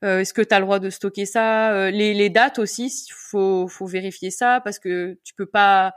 euh, 0.03 0.17
euh, 0.17 0.19
est-ce 0.19 0.33
que 0.33 0.41
tu 0.41 0.53
as 0.53 0.59
le 0.59 0.65
droit 0.65 0.79
de 0.79 0.89
stocker 0.89 1.25
ça, 1.25 1.73
euh, 1.73 1.91
les, 1.91 2.13
les 2.13 2.29
dates 2.29 2.59
aussi, 2.59 2.91
faut 3.13 3.67
faut 3.67 3.85
vérifier 3.85 4.31
ça 4.31 4.61
parce 4.63 4.79
que 4.79 5.17
tu 5.23 5.33
peux 5.33 5.47
pas 5.47 5.93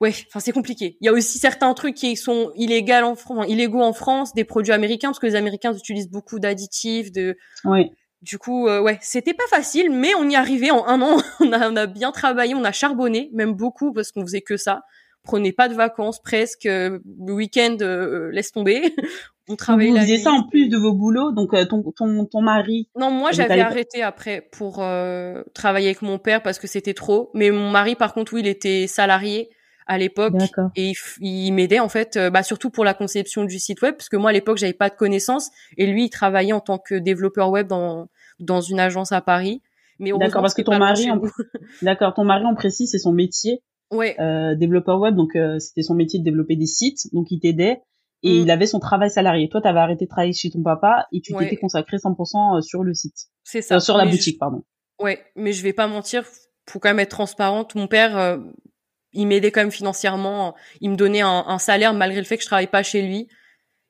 Ouais, 0.00 0.14
enfin 0.28 0.40
c'est 0.40 0.52
compliqué. 0.52 0.96
Il 1.02 1.04
y 1.04 1.08
a 1.08 1.12
aussi 1.12 1.38
certains 1.38 1.74
trucs 1.74 1.94
qui 1.94 2.16
sont 2.16 2.52
illégaux 2.56 3.04
en 3.04 3.16
France, 3.16 3.44
illégaux 3.48 3.82
en 3.82 3.92
France, 3.92 4.32
des 4.34 4.44
produits 4.44 4.72
américains 4.72 5.08
parce 5.08 5.18
que 5.18 5.26
les 5.26 5.36
Américains 5.36 5.74
utilisent 5.74 6.08
beaucoup 6.08 6.38
d'additifs, 6.38 7.12
de 7.12 7.36
ouais. 7.66 7.90
Du 8.22 8.36
coup, 8.38 8.68
euh, 8.68 8.82
ouais, 8.82 8.98
c'était 9.00 9.32
pas 9.32 9.46
facile, 9.48 9.90
mais 9.90 10.14
on 10.14 10.28
y 10.28 10.36
arrivait 10.36 10.70
en 10.70 10.86
un 10.86 11.00
an. 11.00 11.16
on, 11.40 11.52
a, 11.52 11.70
on 11.70 11.76
a 11.76 11.86
bien 11.86 12.12
travaillé, 12.12 12.54
on 12.54 12.64
a 12.64 12.72
charbonné, 12.72 13.30
même 13.32 13.54
beaucoup 13.54 13.92
parce 13.92 14.12
qu'on 14.12 14.22
faisait 14.22 14.42
que 14.42 14.56
ça. 14.56 14.82
Prenez 15.22 15.52
pas 15.52 15.68
de 15.68 15.74
vacances 15.74 16.20
presque, 16.20 16.66
euh, 16.66 16.98
le 17.26 17.32
week-end 17.32 17.76
euh, 17.80 18.30
laisse 18.30 18.52
tomber. 18.52 18.94
On 19.50 19.56
travaillait. 19.56 19.90
Vous 19.90 19.98
faisiez 19.98 20.18
ça 20.18 20.30
en 20.30 20.44
plus 20.44 20.68
de 20.68 20.78
vos 20.78 20.94
boulots, 20.94 21.32
donc 21.32 21.50
ton 21.68 21.82
ton 21.96 22.24
ton 22.24 22.42
mari. 22.42 22.88
Non, 22.98 23.10
moi 23.10 23.32
j'avais 23.32 23.60
arrêté 23.60 24.02
après 24.02 24.48
pour 24.52 24.82
travailler 25.54 25.88
avec 25.88 26.02
mon 26.02 26.18
père 26.18 26.42
parce 26.42 26.58
que 26.58 26.66
c'était 26.66 26.94
trop. 26.94 27.30
Mais 27.34 27.50
mon 27.50 27.70
mari, 27.70 27.94
par 27.94 28.14
contre, 28.14 28.34
oui, 28.34 28.40
il 28.40 28.46
était 28.46 28.86
salarié 28.86 29.50
à 29.90 29.98
l'époque 29.98 30.34
et 30.76 30.92
il, 31.20 31.52
m'aidait 31.52 31.80
en 31.80 31.88
fait 31.88 32.16
euh, 32.16 32.30
bah, 32.30 32.44
surtout 32.44 32.70
pour 32.70 32.84
la 32.84 32.94
conception 32.94 33.44
du 33.44 33.58
site 33.58 33.82
web 33.82 33.96
parce 33.96 34.08
que 34.08 34.16
moi 34.16 34.30
à 34.30 34.32
l'époque 34.32 34.56
j'avais 34.56 34.72
pas 34.72 34.88
de 34.88 34.94
connaissances 34.94 35.50
et 35.76 35.86
lui 35.86 36.04
il 36.04 36.10
travaillait 36.10 36.52
en 36.52 36.60
tant 36.60 36.78
que 36.78 36.94
développeur 36.94 37.50
web 37.50 37.66
dans 37.66 38.06
dans 38.38 38.60
une 38.60 38.78
agence 38.78 39.10
à 39.10 39.20
Paris 39.20 39.62
mais 39.98 40.12
d'accord 40.16 40.42
parce 40.42 40.54
que 40.54 40.62
ton 40.62 40.78
mari 40.78 41.08
d'accord 41.82 42.14
ton 42.14 42.22
mari 42.22 42.44
on 42.48 42.54
précise 42.54 42.88
c'est 42.92 42.98
son 42.98 43.12
métier 43.12 43.64
ouais 43.90 44.14
euh, 44.20 44.54
développeur 44.54 45.00
web 45.00 45.16
donc 45.16 45.34
euh, 45.34 45.58
c'était 45.58 45.82
son 45.82 45.94
métier 45.94 46.20
de 46.20 46.24
développer 46.24 46.54
des 46.54 46.66
sites 46.66 47.12
donc 47.12 47.26
il 47.32 47.40
t'aidait 47.40 47.80
et 48.22 48.38
mm. 48.38 48.42
il 48.42 48.50
avait 48.50 48.66
son 48.66 48.80
travail 48.80 49.10
salarié 49.10 49.48
toi 49.48 49.60
tu 49.60 49.68
avais 49.68 49.80
arrêté 49.80 50.04
de 50.04 50.10
travailler 50.10 50.32
chez 50.32 50.50
ton 50.50 50.62
papa 50.62 51.06
et 51.12 51.20
tu 51.20 51.34
t'étais 51.34 51.56
consacré 51.56 51.96
100% 51.96 52.58
euh, 52.58 52.60
sur 52.60 52.82
le 52.82 52.94
site 52.94 53.28
c'est 53.44 53.62
ça 53.62 53.80
sur 53.80 53.96
la 53.96 54.06
boutique 54.06 54.38
pardon 54.38 54.62
ouais 54.98 55.24
mais 55.36 55.52
je 55.52 55.62
vais 55.62 55.72
pas 55.72 55.86
mentir 55.86 56.24
faut 56.68 56.78
quand 56.78 56.90
même 56.90 57.00
être 57.00 57.10
transparente 57.10 57.74
mon 57.74 57.86
père 57.86 58.38
il 59.12 59.26
m'aidait 59.26 59.50
quand 59.50 59.60
même 59.60 59.70
financièrement. 59.70 60.54
Il 60.80 60.90
me 60.90 60.96
donnait 60.96 61.22
un, 61.22 61.58
salaire 61.58 61.94
malgré 61.94 62.20
le 62.20 62.26
fait 62.26 62.36
que 62.36 62.42
je 62.42 62.48
travaille 62.48 62.68
pas 62.68 62.82
chez 62.82 63.02
lui. 63.02 63.28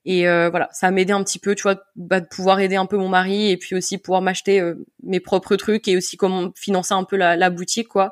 Et 0.06 0.26
euh, 0.26 0.48
voilà, 0.48 0.68
ça 0.72 0.90
m'aidait 0.90 1.12
un 1.12 1.22
petit 1.22 1.38
peu, 1.38 1.54
tu 1.54 1.62
vois, 1.62 1.78
bah, 1.94 2.20
de 2.20 2.26
pouvoir 2.26 2.58
aider 2.60 2.76
un 2.76 2.86
peu 2.86 2.96
mon 2.96 3.08
mari 3.08 3.50
et 3.50 3.58
puis 3.58 3.76
aussi 3.76 3.98
pouvoir 3.98 4.22
m'acheter 4.22 4.58
euh, 4.58 4.74
mes 5.02 5.20
propres 5.20 5.56
trucs 5.56 5.86
et 5.88 5.96
aussi 5.96 6.16
comment 6.16 6.52
financer 6.56 6.94
un 6.94 7.04
peu 7.04 7.16
la, 7.16 7.50
boutique, 7.50 7.88
quoi. 7.88 8.10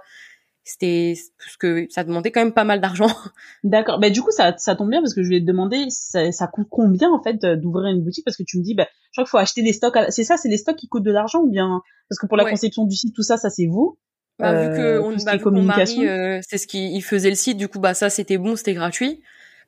C'était 0.68 1.14
parce 1.38 1.56
que 1.56 1.86
ça 1.88 2.04
demandait 2.04 2.30
quand 2.30 2.40
même 2.40 2.52
pas 2.52 2.64
mal 2.64 2.80
d'argent. 2.80 3.08
D'accord. 3.64 3.98
Bah 3.98 4.10
du 4.10 4.20
coup 4.20 4.30
ça 4.30 4.54
ça 4.58 4.76
tombe 4.76 4.90
bien 4.90 5.00
parce 5.00 5.14
que 5.14 5.22
je 5.22 5.28
voulais 5.28 5.40
te 5.40 5.46
demander 5.46 5.86
ça, 5.88 6.30
ça 6.30 6.46
coûte 6.46 6.66
combien 6.70 7.10
en 7.10 7.22
fait 7.22 7.44
d'ouvrir 7.44 7.86
une 7.86 8.04
boutique? 8.04 8.24
Parce 8.24 8.36
que 8.36 8.42
tu 8.46 8.58
me 8.58 8.62
dis 8.62 8.74
bah 8.74 8.86
je 9.12 9.16
crois 9.16 9.24
qu'il 9.24 9.30
faut 9.30 9.38
acheter 9.38 9.62
des 9.62 9.72
stocks. 9.72 9.96
C'est 10.10 10.24
ça, 10.24 10.36
c'est 10.36 10.50
les 10.50 10.58
stocks 10.58 10.76
qui 10.76 10.86
coûtent 10.86 11.04
de 11.04 11.10
l'argent 11.10 11.40
ou 11.40 11.50
bien 11.50 11.80
parce 12.10 12.18
que 12.18 12.26
pour 12.26 12.36
la 12.36 12.44
conception 12.48 12.84
du 12.84 12.94
site 12.94 13.14
tout 13.14 13.22
ça 13.22 13.38
ça 13.38 13.48
c'est 13.48 13.66
vous? 13.66 13.98
Bah, 14.38 14.52
vu 14.52 14.76
que 14.76 14.80
euh, 14.80 15.02
on, 15.02 15.16
bah, 15.16 15.36
mon 15.46 15.62
mari, 15.62 16.06
euh, 16.06 16.40
c'est 16.46 16.58
ce 16.58 16.68
qu'il 16.68 17.02
faisait 17.02 17.30
le 17.30 17.34
site, 17.34 17.56
du 17.56 17.66
coup, 17.66 17.80
bah 17.80 17.94
ça 17.94 18.08
c'était 18.08 18.38
bon, 18.38 18.54
c'était 18.54 18.74
gratuit. 18.74 19.20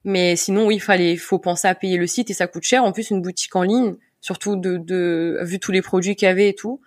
Mais 0.04 0.36
sinon, 0.36 0.66
oui, 0.66 0.76
il 0.76 0.80
fallait, 0.80 1.16
faut 1.16 1.38
penser 1.38 1.68
à 1.68 1.74
payer 1.74 1.96
le 1.96 2.06
site 2.06 2.30
et 2.30 2.34
ça 2.34 2.46
coûte 2.46 2.62
cher. 2.62 2.84
En 2.84 2.92
plus, 2.92 3.10
une 3.10 3.20
boutique 3.20 3.54
en 3.56 3.62
ligne, 3.62 3.96
surtout 4.20 4.56
de, 4.56 4.76
de 4.76 5.38
vu 5.42 5.58
tous 5.58 5.72
les 5.72 5.82
produits 5.82 6.14
qu'il 6.14 6.26
y 6.26 6.30
avait 6.30 6.48
et 6.48 6.54
tout. 6.54 6.80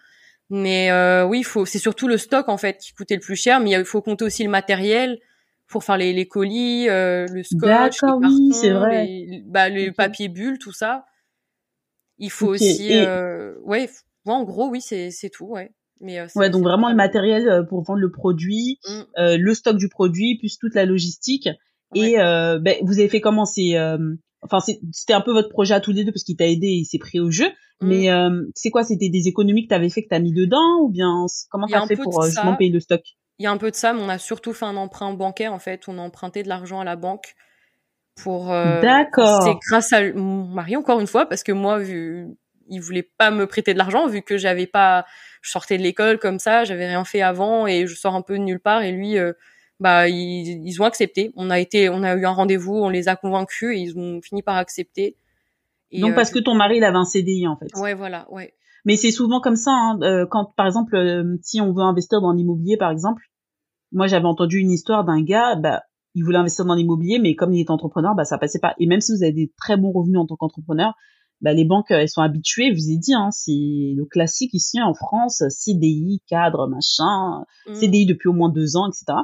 Mais 0.56 0.92
euh, 0.92 1.26
oui, 1.26 1.42
faut, 1.42 1.66
c'est 1.66 1.80
surtout 1.80 2.08
le 2.08 2.20
stock 2.20 2.48
en 2.48 2.58
fait 2.58 2.78
qui 2.78 2.94
coûtait 2.94 3.16
le 3.16 3.22
plus 3.22 3.36
cher. 3.36 3.60
Mais 3.60 3.72
il 3.72 3.86
faut 3.86 4.04
compter 4.04 4.24
aussi 4.24 4.44
le 4.44 4.52
matériel 4.52 5.18
pour 5.68 5.84
faire 5.84 5.98
les, 5.98 6.14
les 6.14 6.28
colis, 6.28 6.88
euh, 6.90 7.26
le 7.32 7.42
scotch, 7.42 8.04
les 8.04 8.10
oui, 8.12 8.54
c'est 8.54 8.70
vrai. 8.70 9.06
Les, 9.08 9.42
bah, 9.48 9.70
le 9.70 9.90
papier 9.92 10.30
bulle, 10.30 10.60
tout 10.60 10.72
ça. 10.72 11.06
Il 12.20 12.30
faut 12.30 12.50
aussi, 12.50 12.90
euh, 12.92 13.56
ouais, 13.64 13.90
en 14.26 14.44
gros, 14.44 14.70
oui, 14.70 14.80
c'est 14.80 15.10
c'est 15.10 15.32
tout, 15.32 15.48
ouais. 15.48 15.72
Mais, 16.02 16.20
euh, 16.20 16.28
ouais, 16.36 16.52
donc 16.52 16.62
vraiment 16.62 16.90
le 16.90 16.96
matériel 16.96 17.50
euh, 17.50 17.64
pour 17.64 17.82
vendre 17.82 18.02
le 18.02 18.12
produit, 18.12 18.78
mm. 18.88 19.02
euh, 19.18 19.38
le 19.40 19.54
stock 19.56 19.76
du 19.76 19.90
produit, 19.90 20.38
plus 20.38 20.60
toute 20.60 20.76
la 20.76 20.86
logistique. 20.86 21.50
Et 21.96 22.20
euh, 22.20 22.60
ben, 22.60 22.78
vous 22.84 23.00
avez 23.00 23.10
fait 23.10 23.22
comment 23.22 23.46
C'est 23.46 23.74
enfin 24.44 24.60
c'était 24.92 25.14
un 25.14 25.22
peu 25.22 25.32
votre 25.32 25.50
projet 25.50 25.74
à 25.74 25.80
tous 25.80 25.92
les 25.92 26.04
deux 26.04 26.12
parce 26.12 26.24
qu'il 26.24 26.36
t'a 26.36 26.48
aidé, 26.48 26.68
il 26.68 26.86
s'est 26.86 27.00
pris 27.00 27.20
au 27.20 27.32
jeu. 27.32 27.48
Mm. 27.82 27.88
Mais 27.88 28.10
euh, 28.12 28.44
c'est 28.56 28.70
quoi? 28.70 28.84
C'était 28.84 29.10
des 29.10 29.28
économies 29.28 29.64
que 29.64 29.70
t'avais 29.70 29.90
fait 29.90 30.04
que 30.04 30.10
t'as 30.10 30.20
mis 30.20 30.34
dedans 30.34 30.80
ou 30.82 30.90
bien 30.90 31.26
comment 31.50 31.68
t'as 31.68 31.86
fait 31.88 31.96
pour 31.96 32.24
justement 32.24 32.56
payer 32.56 32.72
le 32.72 32.80
stock? 32.80 33.02
Il 33.40 33.44
y 33.44 33.48
a 33.48 33.52
un 33.52 33.58
peu 33.58 33.72
de 33.72 33.76
ça, 33.76 33.94
mais 33.94 34.02
on 34.02 34.10
a 34.10 34.20
surtout 34.20 34.54
fait 34.54 34.66
un 34.66 34.78
emprunt 34.78 35.14
bancaire 35.14 35.54
en 35.54 35.60
fait. 35.60 35.88
On 35.88 35.98
a 35.98 36.02
emprunté 36.02 36.44
de 36.44 36.50
l'argent 36.50 36.80
à 36.80 36.84
la 36.84 36.96
banque 36.96 37.34
pour. 38.22 38.48
D'accord. 38.48 39.44
C'est 39.44 39.56
grâce 39.68 39.92
à 39.94 40.14
mon 40.14 40.46
mari 40.46 40.76
encore 40.76 41.00
une 41.00 41.08
fois 41.08 41.26
parce 41.26 41.44
que 41.44 41.52
moi 41.52 41.80
vu 41.80 42.28
il 42.70 42.80
voulait 42.80 43.10
pas 43.18 43.32
me 43.32 43.46
prêter 43.46 43.74
de 43.74 43.78
l'argent 43.78 44.08
vu 44.08 44.22
que 44.22 44.38
j'avais 44.38 44.68
pas 44.68 45.06
je 45.42 45.52
sortais 45.52 45.78
de 45.78 45.84
l'école 45.84 46.20
comme 46.20 46.40
ça, 46.40 46.64
j'avais 46.64 46.88
rien 46.88 47.04
fait 47.04 47.22
avant 47.22 47.68
et 47.68 47.86
je 47.86 47.96
sors 47.96 48.16
un 48.16 48.22
peu 48.22 48.38
de 48.38 48.44
nulle 48.44 48.62
part 48.62 48.82
et 48.82 48.92
lui 48.92 49.18
euh, 49.18 49.34
bah 49.84 50.08
ils, 50.08 50.66
ils, 50.66 50.82
ont 50.82 50.86
accepté. 50.86 51.34
On 51.36 51.50
a 51.50 51.60
été 51.60 51.90
on 51.90 52.04
a 52.04 52.16
eu 52.16 52.26
un 52.26 52.32
rendez-vous, 52.32 52.74
on 52.74 52.90
les 52.90 53.10
a 53.10 53.18
convaincus 53.18 53.76
et 53.76 53.82
ils 53.82 54.00
ont 54.00 54.22
fini 54.22 54.42
par 54.42 54.56
accepter. 54.56 55.18
Et 55.92 56.00
Donc 56.00 56.12
euh, 56.12 56.16
parce 56.16 56.32
que 56.32 56.40
ton 56.40 56.56
mari 56.56 56.78
il 56.78 56.86
avait 56.86 56.98
un 56.98 57.04
CDI 57.04 57.48
en 57.48 57.58
fait. 57.58 57.68
Ouais 57.76 57.94
voilà, 57.94 58.26
ouais. 58.32 58.54
Mais 58.86 58.96
c'est 58.96 59.12
souvent 59.12 59.42
comme 59.42 59.58
ça 59.58 59.72
hein, 59.72 60.00
euh, 60.02 60.26
quand 60.26 60.54
par 60.56 60.66
exemple 60.66 60.98
si 61.42 61.60
on 61.60 61.74
veut 61.74 61.84
investir 61.84 62.22
dans 62.22 62.32
l'immobilier 62.32 62.78
par 62.78 62.92
exemple, 62.92 63.24
moi 63.92 64.08
j'avais 64.08 64.26
entendu 64.26 64.60
une 64.60 64.72
histoire 64.72 65.04
d'un 65.04 65.22
gars 65.22 65.56
bah 65.56 65.84
il 66.16 66.24
voulait 66.24 66.38
investir 66.38 66.64
dans 66.64 66.76
l'immobilier 66.76 67.20
mais 67.20 67.36
comme 67.36 67.54
il 67.54 67.60
est 67.60 67.70
entrepreneur 67.70 68.16
bah 68.16 68.24
ça 68.24 68.38
passait 68.38 68.60
pas 68.60 68.76
et 68.80 68.88
même 68.88 69.02
si 69.02 69.12
vous 69.12 69.24
avez 69.24 69.34
des 69.34 69.52
très 69.58 69.76
bons 69.76 69.92
revenus 69.92 70.20
en 70.20 70.26
tant 70.26 70.38
qu'entrepreneur 70.38 70.94
bah, 71.42 71.52
les 71.52 71.66
banques 71.66 71.92
elles 71.92 72.08
sont 72.08 72.22
habituées, 72.22 72.70
je 72.74 72.76
vous 72.76 72.90
ai 72.90 72.98
dit, 72.98 73.14
hein, 73.14 73.30
c'est 73.32 73.52
le 73.52 74.06
classique 74.06 74.54
ici 74.54 74.82
en 74.82 74.94
France, 74.94 75.44
CDI, 75.50 76.22
cadre, 76.30 76.70
machin, 76.70 77.44
mmh. 77.68 77.74
CDI 77.74 78.06
depuis 78.06 78.30
au 78.30 78.34
moins 78.34 78.50
deux 78.50 78.78
ans, 78.78 78.88
etc. 78.88 79.20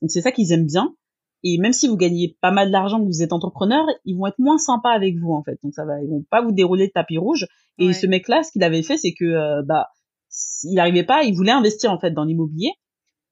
Donc 0.00 0.10
c'est 0.10 0.20
ça 0.20 0.32
qu'ils 0.32 0.52
aiment 0.52 0.66
bien. 0.66 0.94
Et 1.42 1.58
même 1.58 1.72
si 1.72 1.86
vous 1.86 1.96
gagnez 1.96 2.36
pas 2.40 2.50
mal 2.50 2.70
d'argent, 2.70 3.00
que 3.00 3.06
vous 3.06 3.22
êtes 3.22 3.32
entrepreneur, 3.32 3.84
ils 4.04 4.16
vont 4.16 4.26
être 4.26 4.38
moins 4.38 4.58
sympas 4.58 4.90
avec 4.90 5.16
vous 5.16 5.32
en 5.32 5.42
fait. 5.42 5.58
Donc 5.62 5.74
ça 5.74 5.84
va, 5.84 6.00
ils 6.02 6.08
vont 6.08 6.24
pas 6.30 6.42
vous 6.42 6.52
dérouler 6.52 6.88
de 6.88 6.92
tapis 6.92 7.18
rouge. 7.18 7.46
Et 7.78 7.92
ce 7.92 8.06
mec-là, 8.06 8.42
ce 8.42 8.52
qu'il 8.52 8.62
avait 8.62 8.82
fait, 8.82 8.96
c'est 8.96 9.12
que 9.12 9.24
euh, 9.24 9.62
bah 9.62 9.88
il 10.64 10.78
arrivait 10.78 11.04
pas, 11.04 11.22
il 11.24 11.34
voulait 11.34 11.52
investir 11.52 11.92
en 11.92 11.98
fait 11.98 12.10
dans 12.10 12.24
l'immobilier. 12.24 12.70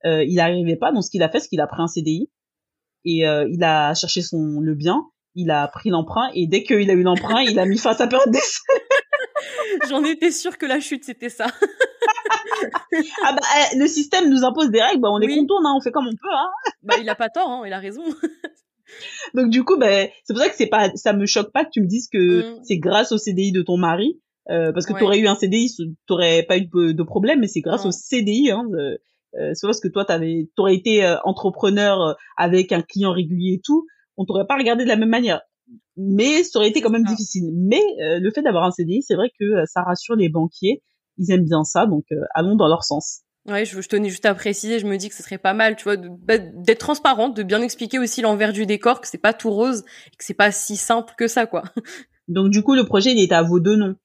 Euh, 0.05 0.23
il 0.25 0.39
arrivait 0.39 0.77
pas, 0.77 0.93
donc 0.93 1.03
ce 1.03 1.11
qu'il 1.11 1.23
a 1.23 1.31
fait, 1.31 1.41
c'est 1.41 1.49
qu'il 1.49 1.63
a 1.63 1.67
pris 1.67 1.81
un 1.81 1.87
CDI 1.87 2.31
et 3.07 3.27
euh, 3.27 3.49
il 3.51 3.65
a 3.65 3.95
cherché 3.95 4.21
son 4.21 4.61
le 4.61 4.75
bien 4.75 5.03
il 5.35 5.51
a 5.51 5.67
pris 5.69 5.91
l'emprunt 5.91 6.31
et 6.35 6.47
dès 6.47 6.63
qu'il 6.63 6.91
a 6.91 6.95
eu 6.95 7.03
l'emprunt, 7.03 7.43
il 7.43 7.59
a 7.59 7.67
mis 7.67 7.79
fin 7.79 7.91
à 7.91 7.95
sa 7.95 8.07
période 8.07 8.31
d'essai. 8.31 8.61
J'en 9.89 10.05
étais 10.05 10.31
sûre 10.31 10.57
que 10.59 10.67
la 10.67 10.81
chute 10.81 11.05
c'était 11.05 11.29
ça. 11.29 11.47
ah 13.25 13.33
bah 13.33 13.43
eh, 13.73 13.79
le 13.79 13.87
système 13.87 14.31
nous 14.31 14.45
impose 14.45 14.71
des 14.71 14.83
règles, 14.83 15.01
bah 15.01 15.09
on 15.11 15.19
les 15.19 15.29
contourne, 15.29 15.67
hein, 15.67 15.75
on 15.77 15.81
fait 15.81 15.91
comme 15.91 16.07
on 16.07 16.13
peut. 16.17 16.35
Hein. 16.35 16.51
bah 16.83 16.95
il 17.01 17.09
a 17.09 17.15
pas 17.15 17.29
tort, 17.29 17.49
hein, 17.49 17.63
il 17.67 17.73
a 17.73 17.79
raison. 17.79 18.03
Donc 19.35 19.51
du 19.51 19.65
coup, 19.65 19.77
bah, 19.77 20.07
c'est 20.25 20.35
pour 20.35 20.43
ça 20.43 20.49
que 20.49 20.57
c'est 20.57 20.67
pas, 20.67 20.91
ça 20.95 21.13
me 21.13 21.27
choque 21.27 21.53
pas 21.53 21.65
que 21.65 21.71
tu 21.73 21.81
me 21.81 21.87
dises 21.87 22.09
que 22.13 22.41
mm. 22.41 22.61
c'est 22.65 22.79
grâce 22.79 23.13
au 23.13 23.19
CDI 23.19 23.53
de 23.53 23.63
ton 23.63 23.77
mari, 23.77 24.21
euh, 24.51 24.73
parce 24.73 24.87
que 24.87 24.93
tu 24.93 25.03
aurais 25.03 25.19
eu 25.19 25.27
un 25.27 25.35
CDI, 25.35 25.75
t'aurais 26.07 26.43
pas 26.43 26.59
eu 26.59 26.67
de, 26.67 27.03
problème, 27.03 27.41
mais 27.41 27.49
c'est 27.49 27.61
grâce 27.61 27.87
au 27.87 27.91
CDI. 27.91 28.51
Hein, 28.51 28.65
euh, 28.75 29.51
c'est 29.55 29.67
parce 29.67 29.81
que 29.81 29.89
toi, 29.89 30.05
t'avais, 30.05 30.49
t'aurais 30.55 30.75
été 30.75 31.05
euh, 31.05 31.17
entrepreneur 31.25 32.01
euh, 32.01 32.13
avec 32.37 32.71
un 32.73 32.83
client 32.83 33.13
régulier 33.13 33.55
et 33.55 33.61
tout 33.65 33.87
on 34.17 34.25
t'aurait 34.25 34.47
pas 34.47 34.57
regardé 34.57 34.85
de 34.85 34.89
la 34.89 34.97
même 34.97 35.09
manière. 35.09 35.41
Mais 35.97 36.43
ça 36.43 36.59
aurait 36.59 36.69
été 36.69 36.81
quand 36.81 36.91
même 36.91 37.05
difficile. 37.05 37.51
Mais 37.55 37.83
euh, 38.03 38.19
le 38.21 38.31
fait 38.31 38.43
d'avoir 38.43 38.65
un 38.65 38.71
CDI, 38.71 39.03
c'est 39.03 39.15
vrai 39.15 39.31
que 39.39 39.45
euh, 39.45 39.65
ça 39.67 39.83
rassure 39.83 40.17
les 40.17 40.29
banquiers. 40.29 40.83
Ils 41.19 41.31
aiment 41.31 41.45
bien 41.45 41.65
ça, 41.65 41.87
donc 41.87 42.05
euh, 42.13 42.21
allons 42.35 42.57
dans 42.57 42.69
leur 42.69 42.85
sens. 42.85 43.21
Ouais, 43.47 43.65
je, 43.65 43.79
je, 43.81 43.89
tenais 43.89 44.09
juste 44.09 44.25
à 44.25 44.35
préciser, 44.35 44.79
je 44.79 44.87
me 44.87 44.97
dis 44.97 45.11
que 45.11 45.15
ce 45.15 45.23
serait 45.23 45.39
pas 45.39 45.53
mal, 45.53 45.77
tu 45.77 45.85
vois, 45.85 45.97
bah, 45.97 46.39
d'être 46.39 46.79
transparente, 46.79 47.37
de 47.37 47.43
bien 47.43 47.61
expliquer 47.61 47.99
aussi 47.99 48.23
l'envers 48.23 48.55
du 48.55 48.65
décor, 48.65 49.03
que 49.03 49.07
c'est 49.07 49.19
pas 49.19 49.35
tout 49.35 49.51
rose, 49.51 49.85
et 50.13 50.17
que 50.17 50.25
c'est 50.25 50.33
pas 50.33 50.51
si 50.51 50.77
simple 50.77 51.13
que 51.19 51.29
ça, 51.29 51.47
quoi. 51.47 51.63
Donc 52.29 52.51
du 52.51 52.63
coup, 52.63 52.75
le 52.75 52.85
projet, 52.85 53.13
il 53.13 53.19
est 53.19 53.33
à 53.33 53.43
vos 53.43 53.61
deux 53.61 53.77
noms. 53.77 53.97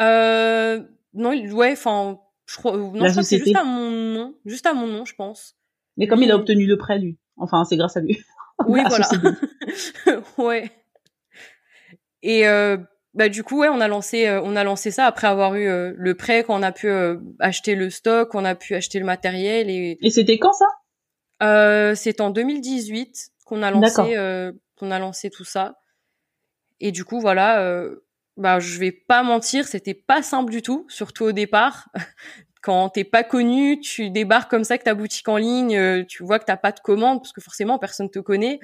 Euh, 0.00 0.82
non, 1.12 1.30
ouais, 1.30 1.72
enfin, 1.72 2.18
je 2.46 2.56
crois, 2.56 2.76
non, 2.76 3.06
je 3.08 3.20
c'est 3.20 3.38
juste 3.38 3.54
à 3.54 3.64
mon 3.64 3.90
nom, 3.90 4.34
juste 4.46 4.64
à 4.66 4.72
mon 4.72 4.86
nom, 4.86 5.04
je 5.04 5.14
pense. 5.14 5.56
Mais 5.96 6.06
comme 6.06 6.22
il 6.22 6.30
a 6.30 6.36
obtenu 6.36 6.66
le 6.66 6.78
prêt, 6.78 6.98
lui, 6.98 7.18
enfin, 7.36 7.64
c'est 7.64 7.76
grâce 7.76 7.96
à 7.98 8.00
lui. 8.00 8.18
Oui, 8.66 8.80
voilà. 8.88 9.08
ouais. 10.38 10.70
Et 12.22 12.48
euh, 12.48 12.78
bah 13.14 13.28
du 13.28 13.44
coup, 13.44 13.60
ouais, 13.60 13.68
on 13.68 13.80
a 13.80 13.88
lancé, 13.88 14.26
euh, 14.26 14.40
on 14.42 14.56
a 14.56 14.64
lancé 14.64 14.90
ça 14.90 15.06
après 15.06 15.26
avoir 15.26 15.54
eu 15.54 15.66
euh, 15.68 15.92
le 15.96 16.14
prêt, 16.14 16.44
quand 16.44 16.58
on 16.58 16.62
a 16.62 16.72
pu 16.72 16.90
acheter 17.38 17.74
le 17.74 17.90
stock, 17.90 18.34
on 18.34 18.44
a 18.44 18.54
pu 18.54 18.74
acheter 18.74 18.98
le 18.98 19.04
matériel 19.04 19.70
et. 19.70 19.98
Et 20.00 20.10
c'était 20.10 20.38
quand 20.38 20.52
ça? 20.52 21.94
C'est 21.94 22.20
en 22.20 22.30
2018 22.30 23.30
qu'on 23.44 23.62
a 23.62 23.70
lancé, 23.70 24.16
qu'on 24.78 24.90
a 24.90 24.98
lancé 24.98 25.30
tout 25.30 25.44
ça. 25.44 25.76
Et 26.80 26.92
du 26.92 27.04
coup, 27.04 27.20
voilà, 27.20 27.84
bah 28.36 28.58
je 28.58 28.78
vais 28.78 28.92
pas 28.92 29.22
mentir, 29.22 29.66
c'était 29.66 29.94
pas 29.94 30.22
simple 30.22 30.50
du 30.50 30.62
tout, 30.62 30.86
surtout 30.88 31.24
au 31.24 31.32
départ 31.32 31.88
quand 32.64 32.88
t'es 32.88 33.04
pas 33.04 33.22
connu, 33.22 33.78
tu 33.78 34.08
débarques 34.10 34.50
comme 34.50 34.64
ça 34.64 34.78
que 34.78 34.84
ta 34.84 34.94
boutique 34.94 35.28
en 35.28 35.36
ligne, 35.36 35.76
euh, 35.76 36.02
tu 36.08 36.24
vois 36.24 36.38
que 36.38 36.46
t'as 36.46 36.56
pas 36.56 36.72
de 36.72 36.80
commande 36.80 37.18
parce 37.18 37.32
que 37.32 37.42
forcément 37.42 37.78
personne 37.78 38.10
te 38.10 38.18
connaît. 38.18 38.58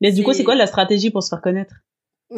Mais 0.00 0.10
du 0.10 0.24
coup, 0.24 0.32
c'est 0.32 0.42
quoi 0.42 0.54
la 0.54 0.66
stratégie 0.66 1.10
pour 1.10 1.22
se 1.22 1.28
faire 1.28 1.42
connaître? 1.42 1.74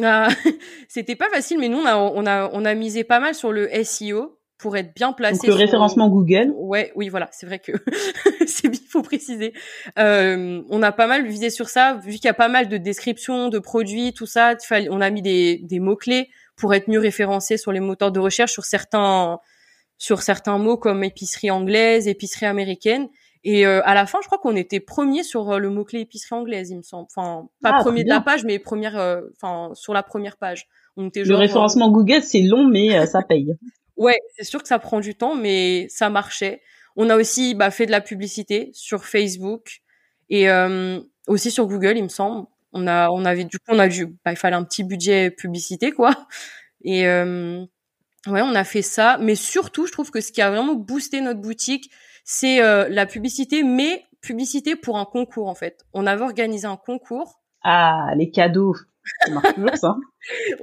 Ah, 0.03 0.29
C'était 0.87 1.15
pas 1.15 1.29
facile, 1.29 1.59
mais 1.59 1.69
nous 1.69 1.79
on 1.79 1.85
a 1.85 1.97
on 1.97 2.25
a 2.25 2.49
on 2.53 2.65
a 2.65 2.73
misé 2.73 3.03
pas 3.03 3.19
mal 3.19 3.35
sur 3.35 3.51
le 3.51 3.69
SEO 3.83 4.37
pour 4.57 4.77
être 4.77 4.93
bien 4.95 5.13
placé. 5.13 5.47
Donc 5.47 5.57
le 5.57 5.63
référencement 5.63 6.09
Google. 6.09 6.53
Ouais, 6.55 6.91
oui, 6.95 7.09
voilà, 7.09 7.29
c'est 7.31 7.45
vrai 7.45 7.59
que 7.59 7.73
c'est 8.47 8.69
bien, 8.69 8.79
faut 8.89 9.01
préciser. 9.01 9.53
Euh, 9.99 10.61
on 10.69 10.81
a 10.81 10.91
pas 10.91 11.07
mal 11.07 11.27
visé 11.27 11.49
sur 11.49 11.69
ça, 11.69 11.99
vu 12.03 12.13
qu'il 12.13 12.25
y 12.25 12.29
a 12.29 12.33
pas 12.33 12.47
mal 12.47 12.67
de 12.69 12.77
descriptions 12.77 13.49
de 13.49 13.59
produits, 13.59 14.13
tout 14.13 14.25
ça. 14.25 14.55
On 14.89 15.01
a 15.01 15.09
mis 15.09 15.21
des 15.21 15.59
des 15.63 15.79
mots 15.79 15.95
clés 15.95 16.29
pour 16.55 16.73
être 16.73 16.89
mieux 16.89 16.99
référencé 16.99 17.57
sur 17.57 17.71
les 17.71 17.81
moteurs 17.81 18.11
de 18.11 18.19
recherche 18.19 18.53
sur 18.53 18.65
certains 18.65 19.39
sur 19.97 20.21
certains 20.21 20.57
mots 20.57 20.77
comme 20.77 21.03
épicerie 21.03 21.51
anglaise, 21.51 22.07
épicerie 22.07 22.45
américaine. 22.45 23.07
Et 23.47 23.67
euh, 23.67 23.79
à 23.85 23.93
la 23.93 24.07
fin, 24.07 24.17
je 24.21 24.25
crois 24.25 24.39
qu'on 24.39 24.55
était 24.55 24.79
premier 24.79 25.21
sur 25.21 25.51
euh, 25.51 25.59
le 25.59 25.69
mot 25.69 25.85
clé 25.85 25.99
épicerie 25.99 26.35
anglaise, 26.35 26.71
il 26.71 26.77
me 26.77 26.81
semble. 26.81 27.05
Enfin, 27.15 27.47
pas 27.61 27.75
ah, 27.75 27.79
premier 27.79 28.03
de 28.03 28.09
la 28.09 28.19
page, 28.19 28.43
mais 28.43 28.57
première, 28.57 28.99
euh, 28.99 29.21
enfin 29.35 29.73
sur 29.75 29.93
la 29.93 30.01
première 30.01 30.37
page. 30.37 30.67
On 30.97 31.07
était 31.07 31.23
le 31.23 31.35
référencement 31.35 31.91
Google, 31.91 32.23
c'est 32.23 32.41
long, 32.41 32.65
mais 32.65 33.05
ça 33.05 33.21
paye. 33.21 33.53
ouais, 33.97 34.19
c'est 34.35 34.45
sûr 34.45 34.63
que 34.63 34.67
ça 34.67 34.79
prend 34.79 34.99
du 34.99 35.13
temps, 35.13 35.35
mais 35.35 35.85
ça 35.89 36.09
marchait. 36.09 36.61
On 36.95 37.09
a 37.11 37.17
aussi 37.17 37.53
bah, 37.53 37.69
fait 37.69 37.85
de 37.85 37.91
la 37.91 38.01
publicité 38.01 38.71
sur 38.73 39.05
Facebook 39.05 39.81
et 40.29 40.47
aussi 41.27 41.51
sur 41.51 41.67
Google, 41.67 41.97
il 41.97 42.03
me 42.03 42.09
semble. 42.09 42.47
On 42.73 42.87
a, 42.87 43.09
on 43.11 43.25
avait 43.25 43.43
du 43.43 43.59
coup, 43.59 43.65
on 43.69 43.79
a 43.79 43.87
dû, 43.87 44.07
bah, 44.25 44.31
il 44.31 44.37
fallait 44.37 44.55
un 44.55 44.63
petit 44.63 44.83
budget 44.83 45.29
publicité, 45.29 45.91
quoi. 45.91 46.27
Et 46.83 47.05
Ouais, 48.27 48.41
on 48.41 48.55
a 48.55 48.63
fait 48.63 48.81
ça, 48.81 49.17
mais 49.19 49.35
surtout, 49.35 49.85
je 49.85 49.91
trouve 49.91 50.09
que 50.09 50.19
ce 50.19 50.31
qui 50.31 50.41
a 50.41 50.49
vraiment 50.49 50.73
boosté 50.73 51.21
notre 51.21 51.41
boutique, 51.41 51.91
c'est 52.25 52.61
euh, 52.61 52.89
la 52.89 53.05
publicité, 53.05 53.63
mais 53.63 54.03
publicité 54.19 54.75
pour 54.75 54.97
un 54.97 55.05
concours 55.05 55.47
en 55.47 55.55
fait. 55.55 55.85
On 55.93 56.07
avait 56.07 56.23
organisé 56.23 56.65
un 56.65 56.75
concours. 56.75 57.39
Ah, 57.63 58.09
les 58.17 58.31
cadeaux. 58.31 58.75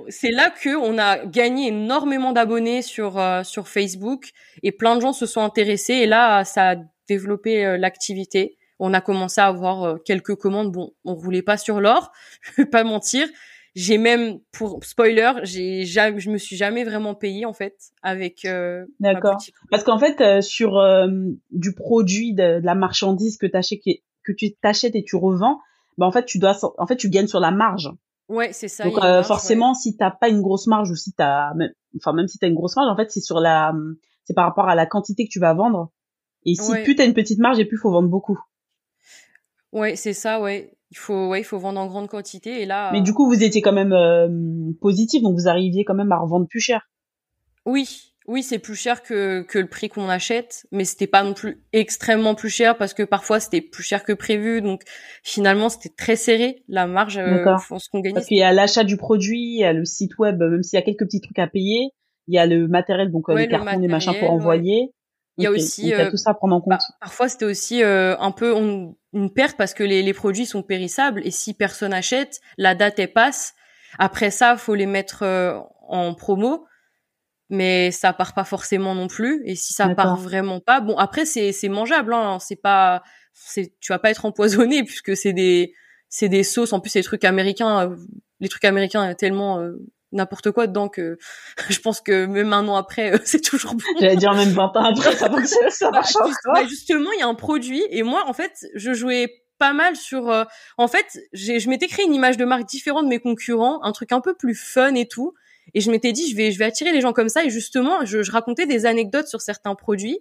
c'est 0.08 0.32
là 0.32 0.50
que 0.50 0.76
on 0.76 0.98
a 0.98 1.24
gagné 1.24 1.68
énormément 1.68 2.32
d'abonnés 2.32 2.82
sur 2.82 3.16
euh, 3.16 3.44
sur 3.44 3.68
Facebook 3.68 4.30
et 4.64 4.72
plein 4.72 4.96
de 4.96 5.00
gens 5.00 5.12
se 5.12 5.26
sont 5.26 5.42
intéressés 5.42 5.94
et 5.94 6.06
là 6.06 6.44
ça 6.44 6.70
a 6.70 6.76
développé 7.08 7.64
euh, 7.64 7.78
l'activité. 7.78 8.58
On 8.80 8.92
a 8.94 9.00
commencé 9.00 9.40
à 9.40 9.46
avoir 9.46 10.02
quelques 10.02 10.34
commandes. 10.34 10.72
Bon, 10.72 10.92
on 11.04 11.14
roulait 11.14 11.42
pas 11.42 11.56
sur 11.56 11.80
l'or, 11.80 12.10
je 12.42 12.62
vais 12.62 12.66
pas 12.68 12.82
mentir, 12.82 13.28
j'ai 13.74 13.96
même 13.96 14.38
pour 14.52 14.84
spoiler, 14.84 15.32
j'ai 15.44 15.84
jamais, 15.86 16.20
je 16.20 16.30
me 16.30 16.36
suis 16.36 16.56
jamais 16.56 16.84
vraiment 16.84 17.14
payée 17.14 17.46
en 17.46 17.52
fait 17.52 17.76
avec. 18.02 18.44
Euh, 18.44 18.84
D'accord. 19.00 19.38
Parce 19.70 19.82
qu'en 19.82 19.98
fait, 19.98 20.20
euh, 20.20 20.40
sur 20.42 20.78
euh, 20.78 21.08
du 21.50 21.74
produit, 21.74 22.34
de, 22.34 22.60
la 22.62 22.74
marchandise 22.74 23.38
que 23.38 23.46
t'achètes, 23.46 23.80
que 24.24 24.32
tu 24.32 24.54
t'achètes 24.56 24.94
et 24.94 25.04
tu 25.04 25.16
revends, 25.16 25.58
bah 25.96 26.06
en 26.06 26.12
fait 26.12 26.26
tu 26.26 26.38
dois, 26.38 26.58
en 26.78 26.86
fait 26.86 26.96
tu 26.96 27.08
gagnes 27.08 27.28
sur 27.28 27.40
la 27.40 27.50
marge. 27.50 27.90
Ouais, 28.28 28.52
c'est 28.52 28.68
ça. 28.68 28.84
Donc 28.84 29.02
euh, 29.02 29.22
forcément, 29.22 29.74
si 29.74 29.96
t'as 29.96 30.10
pas 30.10 30.28
une 30.28 30.42
grosse 30.42 30.66
marge 30.66 30.90
ou 30.90 30.96
si 30.96 31.12
t'as, 31.12 31.52
enfin 31.96 32.12
même 32.12 32.28
si 32.28 32.38
t'as 32.38 32.48
une 32.48 32.54
grosse 32.54 32.76
marge, 32.76 32.90
en 32.90 32.96
fait 32.96 33.10
c'est 33.10 33.20
sur 33.20 33.40
la, 33.40 33.72
c'est 34.24 34.34
par 34.34 34.44
rapport 34.44 34.68
à 34.68 34.74
la 34.74 34.86
quantité 34.86 35.24
que 35.24 35.30
tu 35.30 35.40
vas 35.40 35.54
vendre. 35.54 35.90
Et 36.44 36.54
si 36.54 36.72
plus 36.82 36.96
t'as 36.96 37.06
une 37.06 37.14
petite 37.14 37.38
marge 37.38 37.58
et 37.58 37.64
plus 37.64 37.78
faut 37.78 37.90
vendre 37.90 38.08
beaucoup. 38.08 38.38
Ouais, 39.72 39.96
c'est 39.96 40.12
ça, 40.12 40.40
ouais 40.40 40.74
il 40.92 40.98
faut 40.98 41.28
ouais 41.28 41.40
il 41.40 41.44
faut 41.44 41.58
vendre 41.58 41.80
en 41.80 41.86
grande 41.86 42.08
quantité 42.08 42.60
et 42.60 42.66
là 42.66 42.90
mais 42.92 43.00
du 43.00 43.14
coup 43.14 43.26
vous 43.26 43.42
étiez 43.42 43.62
quand 43.62 43.72
même 43.72 43.94
euh, 43.94 44.28
positif 44.80 45.22
donc 45.22 45.34
vous 45.34 45.48
arriviez 45.48 45.84
quand 45.84 45.94
même 45.94 46.12
à 46.12 46.18
revendre 46.18 46.46
plus 46.46 46.60
cher. 46.60 46.90
Oui 47.64 48.12
oui 48.28 48.42
c'est 48.42 48.58
plus 48.58 48.76
cher 48.76 49.02
que 49.02 49.42
que 49.42 49.58
le 49.58 49.68
prix 49.68 49.88
qu'on 49.88 50.10
achète 50.10 50.66
mais 50.70 50.84
c'était 50.84 51.06
pas 51.06 51.24
non 51.24 51.32
plus 51.32 51.64
extrêmement 51.72 52.34
plus 52.34 52.50
cher 52.50 52.76
parce 52.76 52.92
que 52.92 53.02
parfois 53.02 53.40
c'était 53.40 53.62
plus 53.62 53.82
cher 53.82 54.04
que 54.04 54.12
prévu 54.12 54.60
donc 54.60 54.82
finalement 55.22 55.70
c'était 55.70 55.94
très 55.96 56.16
serré 56.16 56.62
la 56.68 56.86
marge 56.86 57.16
euh, 57.16 57.42
ce 57.58 57.88
qu'on 57.90 58.00
gagnait. 58.00 58.14
Parce 58.14 58.26
qu'il 58.26 58.36
y 58.36 58.42
a 58.42 58.52
l'achat 58.52 58.84
du 58.84 58.98
produit 58.98 59.40
il 59.40 59.60
y 59.60 59.64
a 59.64 59.72
le 59.72 59.86
site 59.86 60.18
web 60.18 60.40
même 60.40 60.62
s'il 60.62 60.78
y 60.78 60.82
a 60.82 60.84
quelques 60.84 61.04
petits 61.06 61.22
trucs 61.22 61.38
à 61.38 61.46
payer 61.46 61.88
il 62.28 62.34
y 62.34 62.38
a 62.38 62.44
le 62.44 62.68
matériel 62.68 63.10
donc 63.10 63.30
euh, 63.30 63.34
les 63.34 63.48
cartons 63.48 63.78
les 63.78 63.88
machins 63.88 64.14
pour 64.20 64.30
envoyer 64.30 64.92
il 65.38 65.44
y 65.44 65.46
a 65.46 65.50
aussi 65.50 65.88
y 65.88 65.94
a 65.94 66.10
tout 66.10 66.16
ça 66.16 66.30
à 66.30 66.34
prendre 66.34 66.54
en 66.54 66.60
compte 66.60 66.70
bah, 66.70 66.78
parfois 67.00 67.28
c'était 67.28 67.46
aussi 67.46 67.82
un 67.82 68.30
peu 68.32 68.52
on 68.54 68.94
une 69.12 69.30
perte 69.30 69.56
parce 69.56 69.74
que 69.74 69.84
les, 69.84 70.02
les 70.02 70.14
produits 70.14 70.46
sont 70.46 70.62
périssables 70.62 71.20
et 71.24 71.30
si 71.30 71.54
personne 71.54 71.92
achète, 71.92 72.40
la 72.56 72.74
date 72.74 72.98
elle 72.98 73.12
passe 73.12 73.54
Après 73.98 74.30
ça, 74.30 74.56
faut 74.56 74.74
les 74.74 74.86
mettre 74.86 75.22
euh, 75.22 75.58
en 75.88 76.14
promo, 76.14 76.66
mais 77.50 77.90
ça 77.90 78.12
part 78.12 78.32
pas 78.34 78.44
forcément 78.44 78.94
non 78.94 79.08
plus. 79.08 79.42
Et 79.44 79.54
si 79.54 79.74
ça 79.74 79.94
part 79.94 80.16
vraiment 80.16 80.60
pas, 80.60 80.80
bon 80.80 80.96
après 80.96 81.26
c'est 81.26 81.52
c'est 81.52 81.68
mangeable, 81.68 82.14
hein, 82.14 82.38
c'est 82.40 82.56
pas, 82.56 83.02
c'est 83.34 83.74
tu 83.80 83.92
vas 83.92 83.98
pas 83.98 84.10
être 84.10 84.24
empoisonné 84.24 84.82
puisque 84.84 85.16
c'est 85.16 85.34
des 85.34 85.74
c'est 86.08 86.28
des 86.28 86.44
sauces. 86.44 86.72
En 86.72 86.80
plus, 86.80 86.90
c'est 86.90 87.00
des 87.00 87.04
trucs 87.04 87.24
américains. 87.24 87.90
Euh, 87.90 87.96
les 88.40 88.48
trucs 88.48 88.64
américains 88.64 89.14
tellement 89.14 89.60
euh, 89.60 89.78
n'importe 90.12 90.50
quoi 90.50 90.66
dedans 90.66 90.88
que 90.88 91.18
je 91.68 91.78
pense 91.80 92.00
que 92.00 92.26
même 92.26 92.52
un 92.52 92.66
an 92.68 92.76
après, 92.76 93.12
c'est 93.24 93.40
toujours 93.40 93.74
bon. 93.74 93.84
J'allais 94.00 94.16
dire 94.16 94.34
même 94.34 94.50
20 94.50 94.62
ans 94.62 94.84
après, 94.84 95.12
ça, 95.14 95.28
ça 95.70 95.90
marche 95.90 96.14
bah, 96.14 96.30
bah, 96.54 96.64
justement, 96.66 97.10
il 97.12 97.20
y 97.20 97.22
a 97.22 97.28
un 97.28 97.34
produit 97.34 97.82
et 97.90 98.02
moi, 98.02 98.24
en 98.26 98.32
fait, 98.32 98.66
je 98.74 98.92
jouais 98.92 99.42
pas 99.58 99.72
mal 99.72 99.96
sur. 99.96 100.30
Euh, 100.30 100.44
en 100.76 100.88
fait, 100.88 101.20
je 101.32 101.68
m'étais 101.68 101.86
créé 101.86 102.04
une 102.04 102.14
image 102.14 102.36
de 102.36 102.44
marque 102.44 102.64
différente 102.64 103.04
de 103.04 103.08
mes 103.08 103.20
concurrents, 103.20 103.82
un 103.84 103.92
truc 103.92 104.12
un 104.12 104.20
peu 104.20 104.34
plus 104.34 104.54
fun 104.54 104.94
et 104.94 105.06
tout. 105.06 105.34
Et 105.74 105.80
je 105.80 105.90
m'étais 105.90 106.12
dit, 106.12 106.28
je 106.28 106.36
vais, 106.36 106.50
je 106.50 106.58
vais 106.58 106.64
attirer 106.64 106.92
les 106.92 107.00
gens 107.00 107.12
comme 107.12 107.28
ça. 107.28 107.44
Et 107.44 107.50
justement, 107.50 108.04
je, 108.04 108.22
je 108.22 108.32
racontais 108.32 108.66
des 108.66 108.84
anecdotes 108.86 109.28
sur 109.28 109.40
certains 109.40 109.74
produits. 109.74 110.18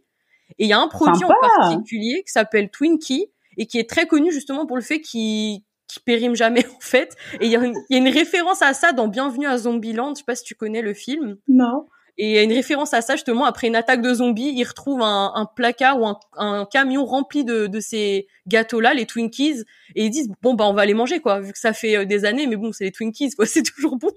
Et 0.59 0.65
il 0.65 0.67
y 0.67 0.73
a 0.73 0.79
un 0.79 0.87
produit 0.87 1.23
en 1.23 1.33
particulier 1.57 2.23
qui 2.25 2.31
s'appelle 2.31 2.69
Twinkie 2.69 3.27
et 3.57 3.65
qui 3.65 3.79
est 3.79 3.89
très 3.89 4.05
connu 4.05 4.31
justement 4.31 4.65
pour 4.65 4.77
le 4.77 4.83
fait 4.83 5.01
qu'il 5.01 5.61
qui 5.91 5.99
périme 5.99 6.35
jamais 6.35 6.65
en 6.77 6.79
fait. 6.79 7.15
Et 7.39 7.45
il 7.45 7.51
y, 7.51 7.55
a 7.55 7.63
une, 7.63 7.75
y 7.89 7.95
a 7.95 7.97
une 7.97 8.09
référence 8.09 8.61
à 8.61 8.73
ça 8.73 8.93
dans 8.93 9.07
Bienvenue 9.07 9.47
à 9.47 9.57
Zombieland. 9.57 10.13
Je 10.15 10.19
sais 10.19 10.25
pas 10.25 10.35
si 10.35 10.43
tu 10.43 10.55
connais 10.55 10.81
le 10.81 10.93
film. 10.93 11.37
Non. 11.47 11.87
Et 12.17 12.29
il 12.29 12.35
y 12.35 12.37
a 12.37 12.43
une 12.43 12.53
référence 12.53 12.93
à 12.93 13.01
ça 13.01 13.15
justement 13.15 13.45
après 13.45 13.67
une 13.67 13.75
attaque 13.75 14.01
de 14.01 14.13
zombies, 14.13 14.53
il 14.55 14.63
retrouve 14.65 15.01
un, 15.01 15.31
un 15.33 15.45
placard 15.45 15.99
ou 15.99 16.05
un, 16.05 16.19
un, 16.35 16.65
camion 16.65 17.05
rempli 17.05 17.45
de, 17.45 17.67
de 17.67 17.79
ces 17.79 18.27
gâteaux-là, 18.47 18.93
les 18.93 19.05
Twinkies, 19.05 19.63
et 19.95 20.05
ils 20.05 20.09
disent 20.09 20.29
bon 20.41 20.53
bah 20.53 20.65
on 20.67 20.73
va 20.73 20.85
les 20.85 20.93
manger 20.93 21.19
quoi, 21.21 21.39
vu 21.39 21.53
que 21.53 21.57
ça 21.57 21.71
fait 21.71 21.95
euh, 21.95 22.05
des 22.05 22.25
années, 22.25 22.47
mais 22.47 22.57
bon 22.57 22.73
c'est 22.73 22.83
les 22.83 22.91
Twinkies 22.91 23.31
quoi, 23.31 23.45
c'est 23.47 23.63
toujours 23.63 23.95
bon. 23.95 24.11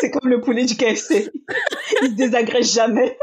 c'est 0.00 0.10
comme 0.10 0.30
le 0.30 0.40
poulet 0.40 0.66
du 0.66 0.76
KFC, 0.76 1.32
il 2.02 2.08
se 2.08 2.14
désagrège 2.14 2.72
jamais. 2.72 3.16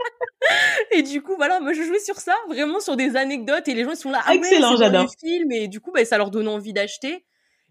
et 0.92 1.02
du 1.02 1.22
coup 1.22 1.34
voilà, 1.36 1.60
moi 1.60 1.72
je 1.72 1.82
jouais 1.82 1.98
sur 1.98 2.16
ça, 2.16 2.34
vraiment 2.48 2.80
sur 2.80 2.96
des 2.96 3.16
anecdotes 3.16 3.68
et 3.68 3.74
les 3.74 3.84
gens 3.84 3.92
ils 3.92 3.96
sont 3.96 4.10
là 4.10 4.20
ah 4.26 4.34
excellent 4.34 4.76
j'adore. 4.76 5.06
Film 5.20 5.52
et 5.52 5.68
du 5.68 5.80
coup 5.80 5.92
bah 5.92 6.04
ça 6.04 6.18
leur 6.18 6.30
donne 6.30 6.48
envie 6.48 6.72
d'acheter. 6.72 7.24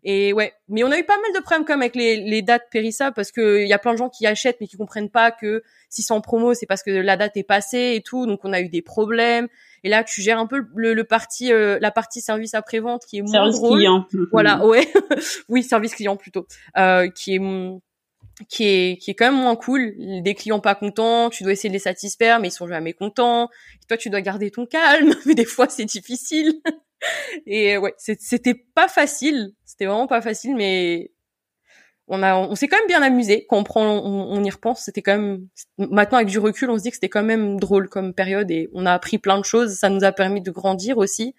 Et 0.04 0.32
ouais, 0.32 0.54
mais 0.70 0.84
on 0.86 0.92
a 0.92 0.98
eu 0.98 1.04
pas 1.04 1.18
mal 1.20 1.34
de 1.36 1.40
problèmes 1.42 1.66
comme 1.66 1.82
avec 1.82 1.94
les, 1.94 2.16
les 2.18 2.42
dates 2.42 2.68
périssables 2.72 3.14
parce 3.14 3.32
que 3.32 3.62
il 3.62 3.68
y 3.68 3.74
a 3.74 3.78
plein 3.78 3.92
de 3.92 3.98
gens 3.98 4.08
qui 4.08 4.26
achètent 4.26 4.58
mais 4.62 4.68
qui 4.68 4.78
comprennent 4.78 5.10
pas 5.10 5.32
que 5.32 5.62
si 5.90 6.04
c'est 6.04 6.14
en 6.14 6.22
promo 6.22 6.54
c'est 6.54 6.66
parce 6.66 6.84
que 6.84 6.92
la 6.92 7.18
date 7.18 7.36
est 7.36 7.44
passée 7.44 7.96
et 7.96 8.02
tout, 8.02 8.26
donc 8.26 8.40
on 8.44 8.54
a 8.54 8.62
eu 8.62 8.70
des 8.70 8.82
problèmes. 8.82 9.50
Et 9.84 9.90
là 9.90 10.06
tu 10.06 10.22
gères 10.22 10.40
un 10.40 10.48
peu 10.48 10.64
le, 10.74 10.94
le 10.94 11.04
parti, 11.04 11.52
euh, 11.52 11.80
la 11.82 11.92
partie 11.92 12.22
service 12.22 12.54
après 12.54 12.80
vente 12.80 13.06
qui 13.06 13.18
est 13.18 13.22
moins 13.22 13.52
service 13.52 13.60
client. 13.60 14.08
Voilà, 14.32 14.66
ouais, 14.66 14.88
oui 15.50 15.64
service 15.64 15.96
client 15.96 16.16
plutôt, 16.16 16.48
euh, 16.78 17.10
qui 17.10 17.36
est 17.36 17.40
qui 18.48 18.64
est 18.66 18.98
qui 18.98 19.12
est 19.12 19.16
quand 19.16 19.32
même 19.32 19.42
moins 19.42 19.56
cool. 19.56 19.94
Des 20.24 20.36
clients 20.36 20.60
pas 20.60 20.76
contents, 20.76 21.30
tu 21.30 21.44
dois 21.44 21.52
essayer 21.52 21.70
de 21.70 21.74
les 21.74 21.80
satisfaire 21.80 22.40
mais 22.40 22.50
ils 22.50 22.52
sont 22.52 22.68
jamais 22.68 22.94
contents. 22.94 23.50
Et 23.82 23.86
toi 23.88 23.98
tu 23.98 24.10
dois 24.10 24.22
garder 24.22 24.52
ton 24.52 24.66
calme, 24.66 25.14
mais 25.26 25.36
des 25.36 25.46
fois 25.46 25.68
c'est 25.70 25.86
difficile. 25.86 26.62
Et 27.46 27.78
ouais, 27.78 27.94
c'était 27.98 28.54
pas 28.54 28.88
facile. 28.88 29.54
C'était 29.66 29.86
vraiment 29.86 30.08
pas 30.08 30.22
facile, 30.22 30.56
mais 30.56 31.12
on 32.10 32.24
a, 32.24 32.36
on 32.36 32.56
s'est 32.56 32.68
quand 32.68 32.78
même 32.78 32.88
bien 32.88 33.04
amusé 33.04 33.46
quand 33.48 33.58
on 33.58 33.64
prend, 33.64 33.84
on, 33.84 34.44
y 34.44 34.50
repense. 34.50 34.82
C'était 34.82 35.04
quand 35.04 35.16
même, 35.16 35.48
maintenant 35.78 36.18
avec 36.18 36.28
du 36.28 36.40
recul, 36.40 36.70
on 36.72 36.78
se 36.78 36.84
dit 36.84 36.90
que 36.90 36.96
c'était 36.96 37.10
quand 37.10 37.24
même 37.24 37.60
drôle 37.60 37.88
comme 37.88 38.14
période 38.14 38.50
et 38.50 38.68
on 38.74 38.88
a 38.88 38.94
appris 38.94 39.20
plein 39.20 39.38
de 39.38 39.46
choses. 39.46 39.76
Ça 39.76 39.90
nous 39.90 40.04
a 40.04 40.12
permis 40.12 40.42
de 40.42 40.50
grandir 40.50 40.98
aussi. 40.98 41.36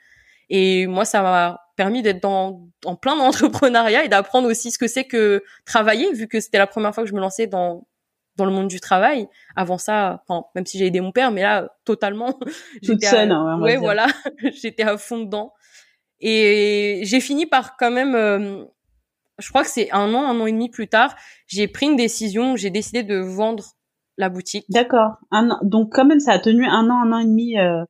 Et 0.50 0.86
moi, 0.86 1.04
ça 1.04 1.22
m'a 1.22 1.60
permis 1.76 2.02
d'être 2.02 2.22
dans, 2.22 2.68
en 2.84 2.96
plein 2.96 3.16
d'entrepreneuriat 3.16 4.04
et 4.04 4.08
d'apprendre 4.08 4.50
aussi 4.50 4.70
ce 4.70 4.78
que 4.78 4.88
c'est 4.88 5.04
que 5.04 5.42
travailler, 5.64 6.12
vu 6.12 6.28
que 6.28 6.40
c'était 6.40 6.58
la 6.58 6.66
première 6.66 6.94
fois 6.94 7.04
que 7.04 7.08
je 7.08 7.14
me 7.14 7.20
lançais 7.20 7.46
dans 7.46 7.86
dans 8.36 8.46
le 8.46 8.52
monde 8.52 8.68
du 8.68 8.80
travail. 8.80 9.28
Avant 9.54 9.76
ça, 9.76 10.22
enfin, 10.26 10.46
même 10.54 10.64
si 10.64 10.78
j'ai 10.78 10.86
aidé 10.86 11.00
mon 11.00 11.12
père, 11.12 11.30
mais 11.30 11.42
là, 11.42 11.68
totalement. 11.84 12.38
Toute 12.84 13.02
seule, 13.04 13.30
hein, 13.30 13.60
ouais, 13.60 13.76
voilà. 13.76 14.06
j'étais 14.62 14.82
à 14.82 14.96
fond 14.96 15.18
dedans. 15.18 15.52
Et 16.20 17.00
j'ai 17.04 17.20
fini 17.20 17.46
par 17.46 17.76
quand 17.76 17.90
même, 17.90 18.14
euh, 18.14 18.64
je 19.38 19.48
crois 19.48 19.62
que 19.62 19.70
c'est 19.70 19.90
un 19.92 20.12
an, 20.14 20.26
un 20.26 20.40
an 20.40 20.46
et 20.46 20.52
demi 20.52 20.68
plus 20.68 20.88
tard, 20.88 21.16
j'ai 21.46 21.68
pris 21.68 21.86
une 21.86 21.96
décision, 21.96 22.56
j'ai 22.56 22.70
décidé 22.70 23.02
de 23.02 23.18
vendre 23.18 23.64
la 24.18 24.28
boutique. 24.28 24.66
D'accord. 24.68 25.16
donc 25.62 25.92
quand 25.92 26.04
même, 26.04 26.20
ça 26.20 26.32
a 26.32 26.38
tenu 26.38 26.66
un 26.66 26.90
an, 26.90 27.02
un 27.06 27.12
an 27.12 27.18
et 27.18 27.24
demi. 27.24 27.58
Euh... 27.58 27.84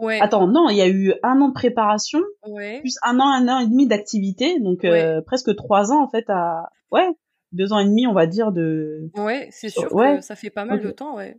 Ouais. 0.00 0.20
Attends, 0.20 0.46
non, 0.46 0.68
il 0.68 0.76
y 0.76 0.82
a 0.82 0.88
eu 0.88 1.12
un 1.22 1.40
an 1.40 1.48
de 1.48 1.54
préparation, 1.54 2.20
ouais. 2.46 2.80
plus 2.80 2.96
un 3.02 3.20
an, 3.20 3.28
un 3.28 3.48
an 3.48 3.58
et 3.58 3.66
demi 3.66 3.86
d'activité, 3.86 4.58
donc 4.60 4.84
euh, 4.84 5.20
presque 5.20 5.54
trois 5.56 5.92
ans 5.92 6.02
en 6.02 6.08
fait 6.08 6.24
à, 6.28 6.70
ouais, 6.90 7.08
deux 7.52 7.72
ans 7.72 7.78
et 7.78 7.84
demi, 7.84 8.06
on 8.06 8.14
va 8.14 8.26
dire 8.26 8.52
de. 8.52 9.10
Ouais, 9.16 9.48
c'est 9.50 9.68
sûr 9.68 9.92
ouais. 9.94 10.16
que 10.16 10.22
ça 10.22 10.36
fait 10.36 10.50
pas 10.50 10.64
mal 10.64 10.80
de 10.80 10.90
temps, 10.90 11.16
ouais. 11.16 11.36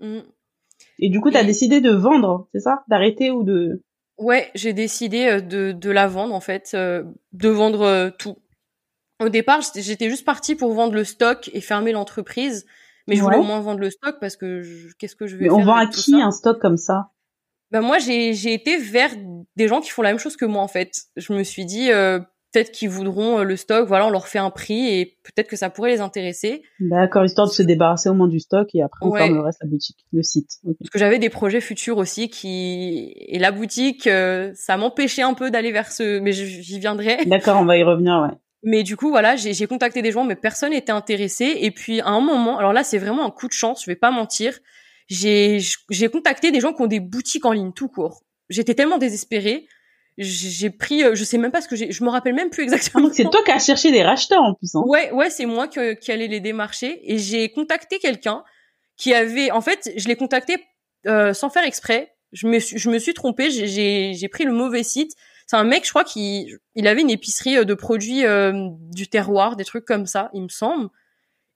Mm. 0.00 0.20
Et 0.98 1.08
du 1.08 1.20
coup, 1.20 1.30
tu 1.30 1.36
as 1.36 1.44
décidé 1.44 1.80
de 1.80 1.90
vendre, 1.90 2.48
c'est 2.52 2.60
ça? 2.60 2.82
D'arrêter 2.88 3.30
ou 3.30 3.44
de 3.44 3.82
Ouais, 4.18 4.50
j'ai 4.54 4.72
décidé 4.72 5.26
euh, 5.26 5.40
de, 5.40 5.72
de 5.72 5.90
la 5.90 6.06
vendre 6.06 6.34
en 6.34 6.40
fait, 6.40 6.72
euh, 6.74 7.02
de 7.32 7.48
vendre 7.48 7.82
euh, 7.82 8.10
tout. 8.10 8.36
Au 9.20 9.28
départ, 9.28 9.60
j'étais 9.74 10.10
juste 10.10 10.24
partie 10.24 10.54
pour 10.54 10.72
vendre 10.74 10.94
le 10.94 11.04
stock 11.04 11.50
et 11.52 11.60
fermer 11.60 11.92
l'entreprise, 11.92 12.66
mais 13.06 13.16
je 13.16 13.22
voulais 13.22 13.36
au 13.36 13.44
moins 13.44 13.60
vendre 13.60 13.80
le 13.80 13.90
stock 13.90 14.16
parce 14.20 14.36
que 14.36 14.62
qu'est-ce 14.98 15.14
que 15.16 15.26
je 15.26 15.36
vais 15.36 15.44
mais 15.44 15.48
faire 15.48 15.58
On 15.58 15.64
vend 15.64 15.76
à 15.76 15.86
qui 15.86 16.14
un 16.20 16.32
stock 16.32 16.60
comme 16.60 16.76
ça? 16.76 17.10
Ben 17.72 17.80
moi, 17.80 17.98
j'ai 17.98 18.34
j'ai 18.34 18.54
été 18.54 18.76
vers 18.76 19.10
des 19.56 19.66
gens 19.66 19.80
qui 19.80 19.90
font 19.90 20.02
la 20.02 20.10
même 20.10 20.18
chose 20.18 20.36
que 20.36 20.44
moi 20.44 20.62
en 20.62 20.68
fait. 20.68 20.92
Je 21.16 21.32
me 21.32 21.42
suis 21.42 21.64
dit 21.64 21.90
peut-être 22.52 22.70
qu'ils 22.70 22.90
voudront 22.90 23.38
euh, 23.38 23.44
le 23.44 23.56
stock, 23.56 23.86
voilà, 23.88 24.06
on 24.06 24.10
leur 24.10 24.28
fait 24.28 24.38
un 24.38 24.50
prix 24.50 24.88
et 24.88 25.16
peut-être 25.24 25.48
que 25.48 25.56
ça 25.56 25.70
pourrait 25.70 25.90
les 25.90 26.00
intéresser. 26.00 26.62
D'accord, 26.80 27.24
histoire 27.24 27.48
de 27.48 27.52
se 27.52 27.62
débarrasser 27.62 28.08
au 28.08 28.14
moins 28.14 28.28
du 28.28 28.40
stock 28.40 28.68
et 28.74 28.82
après 28.82 29.06
on 29.06 29.14
ferme 29.14 29.34
le 29.34 29.40
reste 29.40 29.60
la 29.62 29.68
boutique, 29.68 30.04
le 30.12 30.22
site. 30.22 30.50
Parce 30.64 30.90
que 30.90 30.98
j'avais 30.98 31.18
des 31.18 31.30
projets 31.30 31.60
futurs 31.60 31.98
aussi 31.98 32.28
qui 32.28 33.14
et 33.16 33.38
la 33.38 33.52
boutique, 33.52 34.06
euh, 34.06 34.52
ça 34.54 34.76
m'empêchait 34.76 35.22
un 35.22 35.34
peu 35.34 35.50
d'aller 35.50 35.72
vers 35.72 35.90
ce, 35.90 36.18
mais 36.20 36.32
j'y 36.32 36.78
viendrai. 36.78 37.24
D'accord, 37.26 37.58
on 37.60 37.64
va 37.64 37.76
y 37.76 37.82
revenir, 37.82 38.20
ouais. 38.22 38.36
Mais 38.64 38.84
du 38.84 38.96
coup, 38.96 39.10
voilà, 39.10 39.34
j'ai 39.34 39.66
contacté 39.66 40.02
des 40.02 40.12
gens, 40.12 40.22
mais 40.22 40.36
personne 40.36 40.70
n'était 40.70 40.92
intéressé. 40.92 41.52
Et 41.62 41.72
puis 41.72 42.00
à 42.00 42.10
un 42.10 42.20
moment, 42.20 42.58
alors 42.58 42.72
là, 42.72 42.84
c'est 42.84 42.98
vraiment 42.98 43.26
un 43.26 43.30
coup 43.30 43.48
de 43.48 43.52
chance, 43.52 43.82
je 43.84 43.90
vais 43.90 43.96
pas 43.96 44.12
mentir. 44.12 44.56
J'ai 45.12 45.58
j'ai 45.90 46.08
contacté 46.08 46.50
des 46.52 46.60
gens 46.60 46.72
qui 46.72 46.80
ont 46.80 46.86
des 46.86 47.00
boutiques 47.00 47.44
en 47.44 47.52
ligne 47.52 47.72
tout 47.72 47.88
court. 47.88 48.22
J'étais 48.48 48.74
tellement 48.74 48.96
désespérée. 48.96 49.66
J'ai 50.16 50.70
pris 50.70 51.04
euh, 51.04 51.14
je 51.14 51.22
sais 51.22 51.36
même 51.36 51.50
pas 51.50 51.60
ce 51.60 51.68
que 51.68 51.76
j'ai 51.76 51.92
je 51.92 52.02
me 52.02 52.08
rappelle 52.08 52.34
même 52.34 52.48
plus 52.48 52.62
exactement 52.62 53.10
c'est 53.12 53.24
toi 53.24 53.42
qui 53.44 53.50
as 53.50 53.58
cherché 53.58 53.92
des 53.92 54.02
racheteurs 54.02 54.42
en 54.42 54.54
plus 54.54 54.74
hein. 54.74 54.82
ouais 54.86 55.10
ouais 55.10 55.30
c'est 55.30 55.46
moi 55.46 55.68
que, 55.68 55.92
qui 55.92 56.12
allais 56.12 56.28
les 56.28 56.40
démarcher. 56.40 57.00
Et 57.04 57.18
j'ai 57.18 57.50
contacté 57.50 57.98
quelqu'un 57.98 58.42
qui 58.96 59.12
avait 59.12 59.50
en 59.50 59.60
fait 59.60 59.92
je 59.96 60.08
l'ai 60.08 60.16
contacté 60.16 60.56
euh, 61.06 61.34
sans 61.34 61.50
faire 61.50 61.64
exprès. 61.64 62.14
Je 62.32 62.46
me 62.46 62.58
suis 62.58 62.78
je 62.78 62.88
me 62.88 62.98
suis 62.98 63.12
trompée 63.12 63.50
j'ai 63.50 64.14
j'ai 64.14 64.28
pris 64.28 64.44
le 64.44 64.52
mauvais 64.52 64.82
site. 64.82 65.12
C'est 65.46 65.56
un 65.56 65.64
mec 65.64 65.84
je 65.84 65.90
crois 65.90 66.04
qui 66.04 66.50
il 66.74 66.88
avait 66.88 67.02
une 67.02 67.10
épicerie 67.10 67.58
euh, 67.58 67.64
de 67.64 67.74
produits 67.74 68.24
euh, 68.24 68.68
du 68.94 69.08
terroir 69.08 69.56
des 69.56 69.64
trucs 69.66 69.84
comme 69.84 70.06
ça 70.06 70.30
il 70.32 70.42
me 70.42 70.48
semble. 70.48 70.88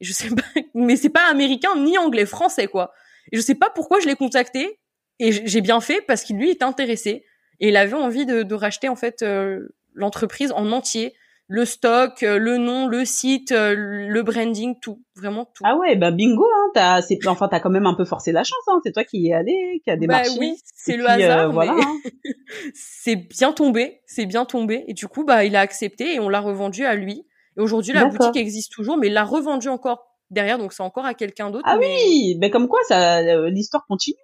Je 0.03 0.12
sais 0.12 0.29
pas 0.29 0.42
mais 0.75 0.97
c'est 0.97 1.09
pas 1.09 1.27
américain 1.31 1.75
ni 1.79 1.97
anglais 1.97 2.27
français 2.27 2.66
quoi 2.66 2.92
et 3.33 3.37
je 3.37 3.43
sais 3.43 3.55
pas 3.55 3.71
pourquoi 3.71 4.01
je 4.01 4.07
l'ai 4.07 4.17
contacté 4.17 4.79
et 5.19 5.33
j'ai 5.33 5.61
bien 5.61 5.81
fait 5.81 6.01
parce 6.07 6.23
qu'il 6.23 6.37
lui 6.37 6.51
était 6.51 6.65
intéressé 6.65 7.25
et 7.61 7.69
il 7.69 7.77
avait 7.77 7.95
envie 7.95 8.27
de, 8.27 8.43
de 8.43 8.55
racheter 8.55 8.89
en 8.89 8.97
fait 8.97 9.23
euh, 9.23 9.69
l'entreprise 9.95 10.53
en 10.53 10.73
entier, 10.73 11.15
le 11.49 11.65
stock, 11.65 12.23
euh, 12.23 12.39
le 12.39 12.59
nom, 12.59 12.87
le 12.87 13.05
site, 13.05 13.53
euh, 13.53 13.75
le 13.77 14.23
branding, 14.23 14.79
tout, 14.81 15.03
vraiment 15.15 15.45
tout. 15.45 15.62
Ah 15.65 15.77
ouais, 15.77 15.97
bah 15.97 16.11
bingo, 16.11 16.45
hein, 16.45 16.71
t'as, 16.75 17.03
c'est, 17.03 17.19
enfin 17.27 17.49
t'as 17.49 17.61
quand 17.61 17.71
même 17.71 17.87
un 17.87 17.95
peu 17.95 18.05
forcé 18.05 18.33
la 18.33 18.43
chance, 18.43 18.59
hein, 18.67 18.81
c'est 18.85 18.93
toi 18.93 19.05
qui 19.05 19.19
y 19.19 19.31
es 19.31 19.35
allé, 19.35 19.81
qui 19.85 19.91
a 19.91 19.97
démarché. 19.97 20.31
Bah 20.31 20.37
oui, 20.41 20.57
c'est 20.75 20.97
le 20.97 21.09
hasard, 21.09 21.53
voilà, 21.53 21.75
mais 21.75 21.83
hein. 21.83 22.33
c'est 22.75 23.17
bien 23.17 23.53
tombé, 23.53 24.01
c'est 24.07 24.27
bien 24.27 24.45
tombé, 24.45 24.85
et 24.89 24.93
du 24.93 25.07
coup 25.09 25.25
bah 25.25 25.45
il 25.45 25.57
a 25.57 25.61
accepté 25.61 26.15
et 26.15 26.21
on 26.21 26.29
l'a 26.29 26.41
revendu 26.41 26.85
à 26.85 26.95
lui. 26.95 27.25
Et 27.57 27.61
aujourd'hui 27.62 27.95
la 27.95 28.05
boutique 28.05 28.37
existe 28.37 28.73
toujours, 28.73 28.99
mais 28.99 29.07
il 29.07 29.15
l'a 29.15 29.25
revendu 29.25 29.69
encore 29.69 30.15
derrière, 30.31 30.59
donc 30.59 30.73
c'est 30.73 30.83
encore 30.83 31.05
à 31.05 31.14
quelqu'un 31.14 31.51
d'autre. 31.51 31.66
Ah 31.68 31.79
oui, 31.79 32.37
mais 32.41 32.51
comme 32.51 32.68
quoi 32.68 32.81
ça, 32.89 33.22
l'histoire 33.49 33.87
continue. 33.87 34.16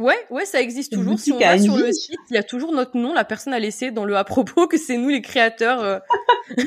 Ouais, 0.00 0.16
ouais, 0.30 0.46
ça 0.46 0.62
existe 0.62 0.94
toujours. 0.94 1.18
Si 1.18 1.30
on 1.30 1.38
va 1.38 1.58
sur 1.58 1.76
le 1.76 1.92
site, 1.92 2.18
il 2.30 2.34
y 2.34 2.38
a 2.38 2.42
toujours 2.42 2.72
notre 2.72 2.96
nom. 2.96 3.12
La 3.12 3.24
personne 3.24 3.52
a 3.52 3.58
laissé 3.58 3.90
dans 3.90 4.06
le 4.06 4.16
à 4.16 4.24
propos 4.24 4.66
que 4.68 4.78
c'est 4.78 4.96
nous 4.96 5.10
les 5.10 5.20
créateurs. 5.20 5.82
Euh. 5.82 5.98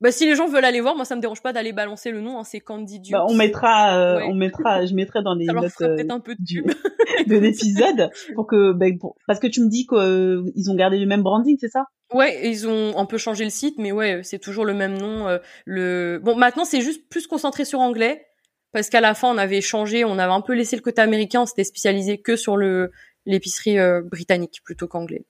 bah 0.00 0.12
si 0.12 0.26
les 0.26 0.36
gens 0.36 0.46
veulent 0.46 0.64
aller 0.64 0.80
voir, 0.80 0.94
moi 0.94 1.04
ça 1.04 1.16
me 1.16 1.20
dérange 1.20 1.42
pas 1.42 1.52
d'aller 1.52 1.72
balancer 1.72 2.10
le 2.10 2.20
nom. 2.20 2.38
Hein, 2.38 2.44
c'est 2.44 2.60
Candy 2.60 3.00
Bah, 3.10 3.24
on 3.28 3.34
mettra, 3.34 3.98
euh, 3.98 4.20
on 4.28 4.34
mettra, 4.34 4.86
je 4.86 4.94
mettrai 4.94 5.22
dans 5.22 5.34
les 5.34 5.46
ça 5.46 5.52
notes 5.54 5.72
euh, 5.80 6.04
un 6.08 6.20
peu 6.20 6.34
de, 6.34 6.42
du, 6.42 6.62
de 7.26 7.36
l'épisode 7.36 8.10
pour 8.34 8.46
que, 8.46 8.72
bah, 8.72 8.86
parce 9.26 9.40
que 9.40 9.46
tu 9.46 9.60
me 9.60 9.68
dis 9.68 9.86
qu'ils 9.86 10.70
ont 10.70 10.74
gardé 10.74 10.98
le 10.98 11.06
même 11.06 11.22
branding, 11.22 11.56
c'est 11.60 11.68
ça? 11.70 11.86
Ouais, 12.14 12.48
ils 12.48 12.66
ont 12.68 12.96
un 12.96 13.04
peu 13.04 13.18
changé 13.18 13.44
le 13.44 13.50
site, 13.50 13.74
mais 13.78 13.92
ouais, 13.92 14.20
c'est 14.22 14.38
toujours 14.38 14.64
le 14.64 14.74
même 14.74 14.96
nom. 14.96 15.38
le 15.66 16.20
bon, 16.22 16.36
maintenant 16.36 16.64
c'est 16.64 16.80
juste 16.80 17.08
plus 17.08 17.26
concentré 17.26 17.64
sur 17.64 17.80
anglais 17.80 18.24
parce 18.72 18.88
qu'à 18.88 19.00
la 19.00 19.14
fin 19.14 19.28
on 19.34 19.38
avait 19.38 19.60
changé, 19.60 20.04
on 20.04 20.18
avait 20.18 20.32
un 20.32 20.40
peu 20.40 20.54
laissé 20.54 20.76
le 20.76 20.82
côté 20.82 21.02
américain, 21.02 21.42
on 21.42 21.46
s'était 21.46 21.64
spécialisé 21.64 22.18
que 22.18 22.36
sur 22.36 22.56
le 22.56 22.90
l'épicerie 23.26 23.78
euh, 23.78 24.02
britannique 24.02 24.60
plutôt 24.64 24.88
qu'anglais. 24.88 25.24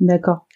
D'accord. 0.00 0.46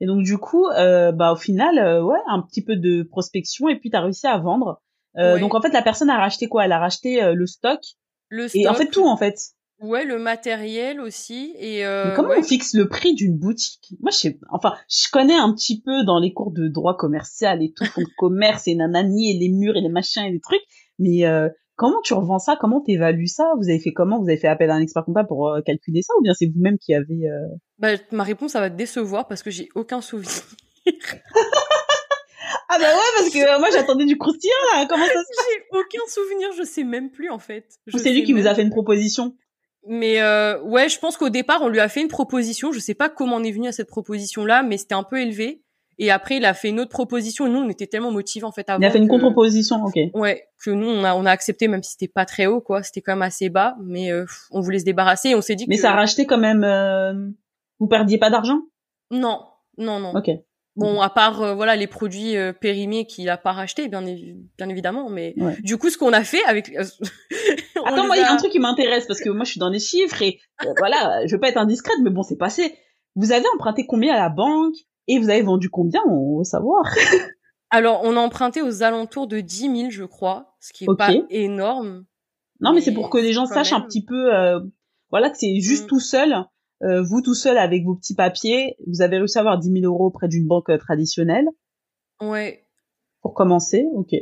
Et 0.00 0.06
donc 0.06 0.22
du 0.22 0.38
coup, 0.38 0.66
euh, 0.66 1.12
bah 1.12 1.32
au 1.32 1.36
final, 1.36 1.78
euh, 1.78 2.02
ouais, 2.02 2.18
un 2.28 2.42
petit 2.42 2.62
peu 2.62 2.76
de 2.76 3.02
prospection 3.02 3.68
et 3.68 3.78
puis 3.78 3.90
tu 3.90 3.96
as 3.96 4.00
réussi 4.00 4.26
à 4.26 4.38
vendre. 4.38 4.82
Euh, 5.18 5.38
Donc 5.38 5.54
en 5.54 5.62
fait, 5.62 5.72
la 5.72 5.82
personne 5.82 6.10
a 6.10 6.18
racheté 6.18 6.46
quoi? 6.46 6.64
Elle 6.64 6.72
a 6.72 6.78
racheté 6.78 7.22
euh, 7.22 7.34
le 7.34 7.46
stock. 7.46 7.80
Le 8.28 8.48
stock. 8.48 8.60
Et 8.60 8.68
en 8.68 8.74
fait 8.74 8.88
tout 8.88 9.06
en 9.06 9.16
fait. 9.16 9.36
Ouais, 9.78 10.04
le 10.04 10.18
matériel 10.18 11.00
aussi. 11.00 11.54
Et 11.58 11.82
Mais 11.84 12.12
comment 12.14 12.30
on 12.36 12.42
fixe 12.42 12.74
le 12.74 12.88
prix 12.88 13.14
d'une 13.14 13.36
boutique? 13.36 13.92
Moi, 14.00 14.10
je 14.10 14.16
sais, 14.16 14.38
enfin, 14.50 14.74
je 14.88 15.08
connais 15.12 15.36
un 15.36 15.52
petit 15.52 15.82
peu 15.82 16.02
dans 16.04 16.18
les 16.18 16.32
cours 16.32 16.50
de 16.50 16.66
droit 16.66 16.96
commercial 16.96 17.62
et 17.62 17.74
tout, 17.76 17.84
fonds 17.84 18.00
de 18.00 18.06
commerce 18.16 18.66
et 18.68 18.74
nanani 18.74 19.32
et 19.32 19.38
les 19.38 19.50
murs 19.50 19.76
et 19.76 19.82
les 19.82 19.90
machins 19.90 20.24
et 20.24 20.32
les 20.32 20.40
trucs. 20.40 20.62
Mais 20.98 21.24
comment 21.76 22.00
tu 22.02 22.14
revends 22.14 22.38
ça? 22.38 22.56
Comment 22.60 22.80
t'évalues 22.80 23.28
ça? 23.28 23.44
Vous 23.58 23.68
avez 23.68 23.78
fait 23.78 23.92
comment? 23.92 24.20
Vous 24.20 24.28
avez 24.28 24.38
fait 24.38 24.48
appel 24.48 24.70
à 24.70 24.74
un 24.74 24.80
expert 24.80 25.04
comptable 25.04 25.28
pour 25.28 25.56
calculer 25.64 26.02
ça? 26.02 26.12
Ou 26.18 26.22
bien 26.22 26.34
c'est 26.34 26.46
vous-même 26.46 26.78
qui 26.78 26.94
avez 26.94 27.28
bah, 27.78 27.90
ma 28.10 28.22
réponse, 28.22 28.52
ça 28.52 28.60
va 28.60 28.70
te 28.70 28.76
décevoir 28.76 29.28
parce 29.28 29.42
que 29.42 29.50
j'ai 29.50 29.68
aucun 29.74 30.00
souvenir. 30.00 30.30
ah 32.68 32.78
bah 32.78 32.86
ouais, 32.86 33.10
parce 33.18 33.30
que 33.30 33.58
moi 33.58 33.68
j'attendais 33.70 34.06
du 34.06 34.16
croustillant 34.16 34.54
là. 34.74 34.86
Comment 34.88 35.04
ça 35.04 35.10
se 35.10 35.14
passe? 35.14 35.46
J'ai 35.50 35.78
aucun 35.78 36.06
souvenir, 36.08 36.48
je 36.56 36.64
sais 36.64 36.84
même 36.84 37.10
plus 37.10 37.30
en 37.30 37.38
fait. 37.38 37.66
C'est 37.94 38.12
lui 38.12 38.24
qui 38.24 38.32
vous 38.32 38.46
a 38.46 38.54
fait 38.54 38.62
une 38.62 38.70
proposition? 38.70 39.34
Mais 39.88 40.20
euh, 40.20 40.60
ouais, 40.62 40.88
je 40.88 40.98
pense 40.98 41.16
qu'au 41.16 41.28
départ, 41.28 41.62
on 41.62 41.68
lui 41.68 41.80
a 41.80 41.88
fait 41.88 42.00
une 42.00 42.08
proposition. 42.08 42.72
Je 42.72 42.80
sais 42.80 42.94
pas 42.94 43.08
comment 43.08 43.36
on 43.36 43.44
est 43.44 43.52
venu 43.52 43.68
à 43.68 43.72
cette 43.72 43.88
proposition-là, 43.88 44.62
mais 44.64 44.78
c'était 44.78 44.94
un 44.94 45.04
peu 45.04 45.20
élevé. 45.20 45.62
Et 45.98 46.10
après, 46.10 46.36
il 46.36 46.44
a 46.44 46.54
fait 46.54 46.68
une 46.68 46.80
autre 46.80 46.90
proposition. 46.90 47.48
Nous, 47.48 47.58
on 47.58 47.68
était 47.68 47.86
tellement 47.86 48.10
motivés 48.10 48.44
en 48.44 48.52
fait 48.52 48.68
avant. 48.68 48.80
Il 48.80 48.86
a 48.86 48.90
fait 48.90 48.98
une 48.98 49.08
contre-proposition, 49.08 49.82
ok. 49.84 49.98
Ouais, 50.14 50.46
que 50.62 50.70
nous, 50.70 50.88
on 50.88 51.04
a, 51.04 51.14
on 51.14 51.24
a 51.24 51.30
accepté, 51.30 51.68
même 51.68 51.82
si 51.82 51.92
c'était 51.92 52.08
pas 52.08 52.26
très 52.26 52.46
haut, 52.46 52.60
quoi. 52.60 52.82
C'était 52.82 53.00
quand 53.00 53.12
même 53.12 53.22
assez 53.22 53.48
bas, 53.48 53.76
mais 53.82 54.12
euh, 54.12 54.26
on 54.50 54.60
voulait 54.60 54.78
se 54.78 54.84
débarrasser. 54.84 55.30
Et 55.30 55.34
on 55.34 55.40
s'est 55.40 55.54
dit. 55.54 55.64
Mais 55.68 55.76
ça 55.76 55.92
a 55.92 55.96
racheté 55.96 56.26
quand 56.26 56.38
même. 56.38 56.64
Euh... 56.64 57.14
Vous 57.78 57.86
perdiez 57.86 58.18
pas 58.18 58.30
d'argent? 58.30 58.60
Non, 59.10 59.44
non, 59.78 60.00
non. 60.00 60.14
Ok. 60.14 60.30
Bon, 60.76 61.00
à 61.00 61.08
part 61.08 61.40
euh, 61.40 61.54
voilà 61.54 61.74
les 61.74 61.86
produits 61.86 62.36
euh, 62.36 62.52
périmés 62.52 63.06
qu'il 63.06 63.30
a 63.30 63.38
pas 63.38 63.52
rachetés, 63.52 63.88
bien, 63.88 64.02
bien 64.02 64.68
évidemment. 64.68 65.08
Mais 65.08 65.34
du 65.60 65.78
coup, 65.78 65.88
ce 65.88 65.96
qu'on 65.96 66.12
a 66.12 66.22
fait 66.22 66.44
avec. 66.44 66.68
Attends, 67.86 68.06
moi, 68.06 68.16
il 68.16 68.20
y 68.20 68.22
a 68.22 68.32
un 68.32 68.36
truc 68.36 68.52
qui 68.52 68.58
m'intéresse 68.58 69.06
parce 69.06 69.20
que 69.20 69.30
moi, 69.30 69.44
je 69.44 69.52
suis 69.52 69.60
dans 69.60 69.70
les 69.70 69.78
chiffres 69.78 70.20
et 70.20 70.38
euh, 70.66 70.72
voilà, 70.78 71.26
je 71.26 71.34
veux 71.34 71.40
pas 71.40 71.48
être 71.48 71.56
indiscrète, 71.56 71.96
mais 72.02 72.10
bon, 72.10 72.22
c'est 72.22 72.36
passé. 72.36 72.76
Vous 73.14 73.32
avez 73.32 73.46
emprunté 73.54 73.86
combien 73.86 74.14
à 74.14 74.18
la 74.18 74.28
banque? 74.28 74.74
Et 75.08 75.18
vous 75.18 75.30
avez 75.30 75.42
vendu 75.42 75.70
combien 75.70 76.02
On 76.08 76.38
veut 76.38 76.44
savoir. 76.44 76.84
Alors, 77.70 78.00
on 78.04 78.16
a 78.16 78.20
emprunté 78.20 78.62
aux 78.62 78.82
alentours 78.82 79.26
de 79.26 79.40
10 79.40 79.76
000, 79.76 79.90
je 79.90 80.04
crois, 80.04 80.56
ce 80.60 80.72
qui 80.72 80.84
est 80.84 80.96
pas 80.96 81.12
énorme. 81.30 82.04
Non, 82.60 82.72
mais, 82.72 82.80
c'est 82.80 82.94
pour 82.94 83.10
que 83.10 83.18
les 83.18 83.32
gens 83.32 83.46
sachent 83.46 83.72
un 83.72 83.80
petit 83.80 84.04
peu, 84.04 84.30
voilà, 85.10 85.30
que 85.30 85.36
c'est 85.36 85.60
juste 85.60 85.84
mm. 85.84 85.88
tout 85.88 86.00
seul 86.00 86.46
euh, 86.82 87.02
vous 87.02 87.22
tout 87.22 87.34
seul 87.34 87.56
avec 87.56 87.84
vos 87.84 87.94
petits 87.94 88.14
papiers, 88.14 88.76
vous 88.86 89.00
avez 89.00 89.16
réussi 89.16 89.38
à 89.38 89.40
avoir 89.40 89.58
10 89.58 89.80
000 89.80 89.84
euros 89.84 90.06
auprès 90.06 90.28
d'une 90.28 90.46
banque 90.46 90.68
euh, 90.68 90.78
traditionnelle. 90.78 91.46
Ouais. 92.20 92.66
Pour 93.22 93.34
commencer, 93.34 93.86
ok. 93.94 94.12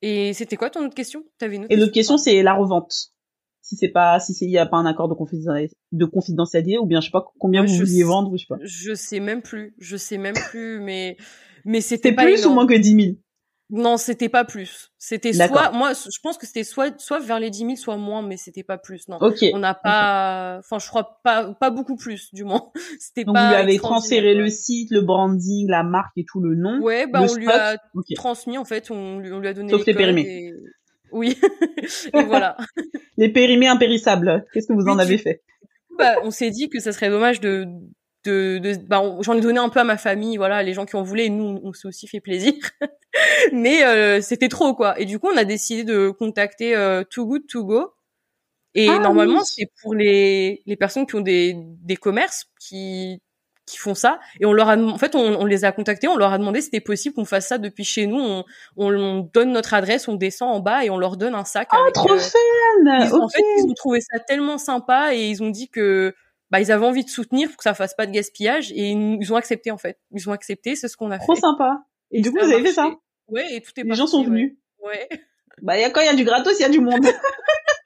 Et 0.00 0.32
c'était 0.32 0.56
quoi 0.56 0.70
ton 0.70 0.84
autre 0.84 0.94
question? 0.94 1.24
Avais 1.40 1.56
une 1.56 1.64
autre 1.64 1.72
Et 1.72 1.76
l'autre 1.76 1.92
question, 1.92 2.18
c'est 2.18 2.42
la 2.42 2.54
revente. 2.54 3.12
Si 3.68 3.76
c'est 3.76 3.88
pas, 3.88 4.18
si 4.18 4.32
il 4.40 4.50
y 4.50 4.56
a 4.56 4.64
pas 4.64 4.78
un 4.78 4.86
accord 4.86 5.08
de 5.08 5.14
confidentialité, 5.14 5.76
de 5.92 6.04
confidentialité, 6.06 6.78
ou 6.78 6.86
bien 6.86 7.00
je 7.00 7.06
sais 7.06 7.10
pas 7.10 7.26
combien 7.38 7.62
vous 7.66 7.74
vouliez 7.74 8.02
vendre, 8.02 8.34
je 8.34 8.40
sais 8.40 8.46
pas. 8.48 8.56
Je 8.62 8.94
sais 8.94 9.20
même 9.20 9.42
plus, 9.42 9.74
je 9.78 9.98
sais 9.98 10.16
même 10.16 10.36
plus, 10.50 10.80
mais 10.80 11.18
mais 11.66 11.82
c'était 11.82 12.12
pas 12.12 12.24
plus 12.24 12.46
ou 12.46 12.54
moins 12.54 12.66
que 12.66 12.74
10 12.74 12.94
000 12.94 13.16
non, 13.70 13.98
c'était 13.98 14.30
pas 14.30 14.46
plus. 14.46 14.92
C'était 14.96 15.34
soit, 15.34 15.72
moi, 15.72 15.92
je 15.92 16.18
pense 16.22 16.38
que 16.38 16.46
c'était 16.46 16.64
soit, 16.64 16.98
soit 16.98 17.18
vers 17.18 17.38
les 17.38 17.50
10 17.50 17.58
000, 17.58 17.76
soit 17.76 17.98
moins, 17.98 18.22
mais 18.22 18.38
c'était 18.38 18.62
pas 18.62 18.78
plus, 18.78 19.06
non. 19.08 19.18
Ok. 19.20 19.44
On 19.52 19.58
n'a 19.58 19.74
pas, 19.74 20.56
enfin, 20.58 20.78
je 20.78 20.88
crois 20.88 21.20
pas, 21.22 21.52
pas 21.52 21.68
beaucoup 21.68 21.96
plus, 21.96 22.32
du 22.32 22.44
moins. 22.44 22.72
C'était 22.98 23.26
pas. 23.26 23.32
vous 23.32 23.54
lui 23.54 23.60
avez 23.60 23.76
transféré 23.76 24.34
le 24.34 24.48
site, 24.48 24.90
le 24.90 25.02
branding, 25.02 25.68
la 25.68 25.82
marque 25.82 26.16
et 26.16 26.24
tout 26.24 26.40
le 26.40 26.54
nom. 26.54 26.80
Ouais, 26.80 27.06
bah, 27.06 27.20
on 27.28 27.34
lui 27.34 27.46
a 27.46 27.76
transmis, 28.14 28.56
en 28.56 28.64
fait, 28.64 28.90
on 28.90 29.18
lui, 29.18 29.30
on 29.32 29.38
lui 29.38 29.48
a 29.48 29.52
donné 29.52 29.70
Sauf 29.70 29.84
les, 29.84 29.92
périmés. 29.92 30.54
Oui. 31.12 31.38
et 32.14 32.22
voilà. 32.22 32.56
les 33.16 33.28
périmés 33.30 33.68
impérissables. 33.68 34.44
Qu'est-ce 34.52 34.68
que 34.68 34.72
vous 34.72 34.88
en 34.88 34.98
avez 34.98 35.18
fait? 35.18 35.42
Bah, 35.98 36.14
on 36.22 36.30
s'est 36.30 36.50
dit 36.50 36.68
que 36.68 36.80
ça 36.80 36.92
serait 36.92 37.10
dommage 37.10 37.40
de, 37.40 37.66
de, 38.24 38.58
de 38.58 38.76
bah, 38.86 39.02
j'en 39.20 39.34
ai 39.34 39.40
donné 39.40 39.58
un 39.58 39.68
peu 39.68 39.80
à 39.80 39.84
ma 39.84 39.96
famille, 39.96 40.36
voilà, 40.36 40.62
les 40.62 40.72
gens 40.72 40.86
qui 40.86 40.96
en 40.96 41.02
voulaient, 41.02 41.26
et 41.26 41.30
nous, 41.30 41.60
on 41.62 41.72
s'est 41.72 41.88
aussi 41.88 42.06
fait 42.06 42.20
plaisir. 42.20 42.52
Mais 43.52 43.84
euh, 43.84 44.20
c'était 44.20 44.48
trop, 44.48 44.74
quoi. 44.74 44.98
Et 45.00 45.04
du 45.04 45.18
coup, 45.18 45.28
on 45.32 45.36
a 45.36 45.44
décidé 45.44 45.84
de 45.84 46.10
contacter 46.10 46.76
euh, 46.76 47.02
Too 47.04 47.26
Good 47.26 47.46
To 47.48 47.64
Go. 47.64 47.92
Et 48.74 48.88
ah 48.88 48.98
normalement, 48.98 49.42
c'est 49.42 49.68
pour 49.82 49.94
les, 49.94 50.62
les 50.66 50.76
personnes 50.76 51.06
qui 51.06 51.16
ont 51.16 51.20
des, 51.20 51.56
des 51.56 51.96
commerces 51.96 52.44
qui 52.60 53.20
qui 53.68 53.76
font 53.76 53.94
ça 53.94 54.18
et 54.40 54.46
on 54.46 54.52
leur 54.52 54.68
a 54.68 54.76
en 54.76 54.98
fait 54.98 55.14
on, 55.14 55.40
on 55.40 55.44
les 55.44 55.64
a 55.64 55.72
contactés 55.72 56.08
on 56.08 56.16
leur 56.16 56.32
a 56.32 56.38
demandé 56.38 56.60
si 56.60 56.66
c'était 56.66 56.80
possible 56.80 57.14
qu'on 57.14 57.24
fasse 57.24 57.48
ça 57.48 57.58
depuis 57.58 57.84
chez 57.84 58.06
nous 58.06 58.18
on, 58.18 58.44
on, 58.76 59.30
donne 59.32 59.52
notre 59.52 59.74
adresse 59.74 60.08
on 60.08 60.14
descend 60.14 60.50
en 60.50 60.60
bas 60.60 60.84
et 60.84 60.90
on 60.90 60.98
leur 60.98 61.16
donne 61.16 61.34
un 61.34 61.44
sac 61.44 61.68
oh 61.72 61.90
trop 61.92 62.12
euh, 62.12 62.18
fun 62.18 63.18
en 63.20 63.28
fait 63.28 63.42
ils 63.58 63.66
ont 63.68 63.74
trouvé 63.74 64.00
ça 64.00 64.18
tellement 64.18 64.58
sympa 64.58 65.14
et 65.14 65.28
ils 65.28 65.42
ont 65.42 65.50
dit 65.50 65.68
que 65.68 66.14
bah 66.50 66.60
ils 66.60 66.72
avaient 66.72 66.86
envie 66.86 67.04
de 67.04 67.10
soutenir 67.10 67.48
pour 67.48 67.58
que 67.58 67.62
ça 67.62 67.74
fasse 67.74 67.94
pas 67.94 68.06
de 68.06 68.12
gaspillage 68.12 68.72
et 68.72 68.90
ils 68.90 69.32
ont 69.32 69.36
accepté 69.36 69.70
en 69.70 69.78
fait. 69.78 69.98
Ils 70.12 70.28
ont 70.28 70.32
accepté, 70.32 70.76
c'est 70.76 70.88
ce 70.88 70.96
qu'on 70.96 71.10
a 71.10 71.18
fait. 71.18 71.24
Trop 71.24 71.34
sympa. 71.34 71.82
Et, 72.10 72.22
du 72.22 72.30
coup, 72.30 72.38
vous 72.40 72.52
avez 72.52 72.62
fait 72.62 72.72
ça 72.72 72.90
Ouais, 73.28 73.44
et 73.54 73.60
tout 73.60 73.72
est 73.76 73.82
Les 73.84 73.94
gens 73.94 74.06
sont 74.06 74.24
venus. 74.24 74.56
Ouais. 74.82 75.08
Bah 75.60 75.78
y 75.78 75.84
a 75.84 75.90
quand 75.90 76.00
il 76.00 76.06
y 76.06 76.10
a 76.10 76.14
du 76.14 76.24
gratos, 76.24 76.58
il 76.58 76.62
y 76.62 76.64
a 76.64 76.70
du 76.70 76.80
monde. 76.80 77.04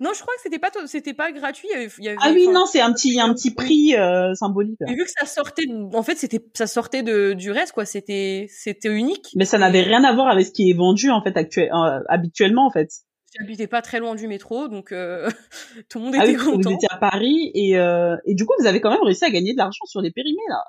non, 0.00 0.10
je 0.14 0.20
crois 0.20 0.34
que 0.34 0.42
c'était 0.42 0.58
pas 0.58 0.70
c'était 0.86 1.14
pas 1.14 1.32
gratuit. 1.32 1.68
Il 1.98 2.04
y 2.04 2.08
avait, 2.08 2.16
ah 2.20 2.30
oui, 2.32 2.48
non, 2.48 2.66
c'est 2.66 2.80
un 2.80 2.92
petit 2.92 3.20
un 3.20 3.32
petit 3.34 3.54
prix 3.54 3.96
euh, 3.96 4.34
symbolique. 4.34 4.80
Et 4.86 4.94
vu 4.94 5.04
que 5.04 5.10
ça 5.10 5.26
sortait, 5.26 5.66
en 5.92 6.02
fait, 6.02 6.16
c'était 6.16 6.40
ça 6.54 6.66
sortait 6.66 7.02
de 7.02 7.32
du 7.32 7.50
reste 7.50 7.72
quoi. 7.72 7.84
C'était 7.84 8.46
c'était 8.48 8.88
unique. 8.88 9.30
Mais 9.36 9.44
ça 9.44 9.58
n'avait 9.58 9.82
rien 9.82 10.04
à 10.04 10.14
voir 10.14 10.28
avec 10.28 10.46
ce 10.46 10.52
qui 10.52 10.70
est 10.70 10.74
vendu 10.74 11.10
en 11.10 11.22
fait 11.22 11.36
actuel, 11.36 11.70
euh, 11.72 12.00
habituellement 12.08 12.66
en 12.66 12.70
fait 12.70 12.90
j'habitais 13.38 13.66
pas 13.66 13.82
très 13.82 13.98
loin 13.98 14.14
du 14.14 14.28
métro, 14.28 14.68
donc 14.68 14.92
euh, 14.92 15.28
tout 15.88 15.98
le 15.98 16.04
monde 16.04 16.14
ah 16.18 16.24
était 16.24 16.36
ah 16.36 16.44
oui, 16.44 16.52
content. 16.52 16.70
Vous 16.70 16.74
étiez 16.76 16.88
à 16.90 16.98
Paris 16.98 17.50
et, 17.54 17.78
euh, 17.78 18.16
et 18.26 18.34
du 18.34 18.44
coup, 18.44 18.54
vous 18.58 18.66
avez 18.66 18.80
quand 18.80 18.90
même 18.90 19.02
réussi 19.02 19.24
à 19.24 19.30
gagner 19.30 19.52
de 19.52 19.58
l'argent 19.58 19.84
sur 19.84 20.00
les 20.00 20.10
périmés 20.10 20.38
là. 20.48 20.64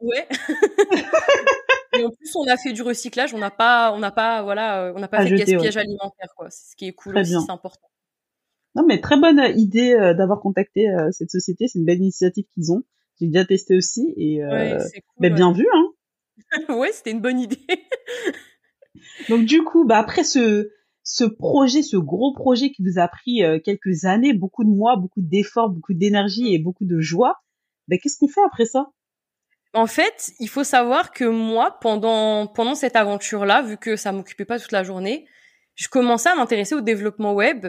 Ouais. 0.00 0.28
et 1.98 2.04
en 2.04 2.10
plus, 2.10 2.36
on 2.36 2.46
a 2.46 2.56
fait 2.58 2.72
du 2.72 2.82
recyclage. 2.82 3.32
On 3.32 3.38
n'a 3.38 3.50
pas, 3.50 3.92
on 3.92 3.98
n'a 3.98 4.10
pas, 4.10 4.42
voilà, 4.42 4.92
on 4.94 5.00
n'a 5.00 5.08
pas 5.08 5.22
fait 5.22 5.30
de 5.30 5.36
gaspillage 5.36 5.76
alimentaire, 5.76 6.28
quoi. 6.36 6.48
C'est 6.50 6.72
ce 6.72 6.76
qui 6.76 6.88
est 6.88 6.92
cool 6.92 7.16
aussi, 7.16 7.32
c'est 7.32 7.52
important. 7.52 7.88
Non, 8.76 8.84
mais 8.86 9.00
très 9.00 9.18
bonne 9.18 9.40
idée 9.58 9.94
euh, 9.94 10.12
d'avoir 10.12 10.40
contacté 10.40 10.90
euh, 10.90 11.08
cette 11.10 11.30
société. 11.30 11.66
C'est 11.66 11.78
une 11.78 11.86
belle 11.86 12.00
initiative 12.00 12.44
qu'ils 12.52 12.72
ont. 12.72 12.82
J'ai 13.18 13.26
déjà 13.26 13.46
testé 13.46 13.74
aussi 13.74 14.12
et 14.18 14.44
euh, 14.44 14.78
cool, 14.78 15.00
mais 15.20 15.30
bien 15.30 15.50
vu, 15.50 15.66
hein. 15.72 16.68
ouais, 16.74 16.92
c'était 16.92 17.12
une 17.12 17.22
bonne 17.22 17.40
idée. 17.40 17.56
Donc 19.30 19.46
du 19.46 19.64
coup, 19.64 19.86
bah 19.86 19.96
après 19.98 20.24
ce 20.24 20.70
ce 21.02 21.24
projet, 21.24 21.82
ce 21.82 21.96
gros 21.96 22.34
projet 22.34 22.70
qui 22.70 22.82
vous 22.82 22.98
a 22.98 23.08
pris 23.08 23.42
euh, 23.42 23.58
quelques 23.58 24.04
années, 24.04 24.34
beaucoup 24.34 24.64
de 24.64 24.68
mois, 24.68 24.96
beaucoup 24.96 25.22
d'efforts, 25.22 25.70
beaucoup 25.70 25.94
d'énergie 25.94 26.52
et 26.52 26.58
beaucoup 26.58 26.84
de 26.84 27.00
joie, 27.00 27.40
ben, 27.88 27.98
qu'est-ce 27.98 28.18
qu'on 28.18 28.28
fait 28.28 28.42
après 28.44 28.66
ça? 28.66 28.90
En 29.72 29.86
fait, 29.86 30.32
il 30.40 30.48
faut 30.48 30.64
savoir 30.64 31.12
que 31.12 31.24
moi, 31.24 31.78
pendant 31.80 32.46
pendant 32.46 32.74
cette 32.74 32.96
aventure-là, 32.96 33.62
vu 33.62 33.78
que 33.78 33.96
ça 33.96 34.12
m'occupait 34.12 34.44
pas 34.44 34.58
toute 34.58 34.72
la 34.72 34.82
journée, 34.82 35.26
je 35.76 35.88
commençais 35.88 36.28
à 36.28 36.34
m'intéresser 36.34 36.74
au 36.74 36.82
développement 36.82 37.32
web, 37.32 37.68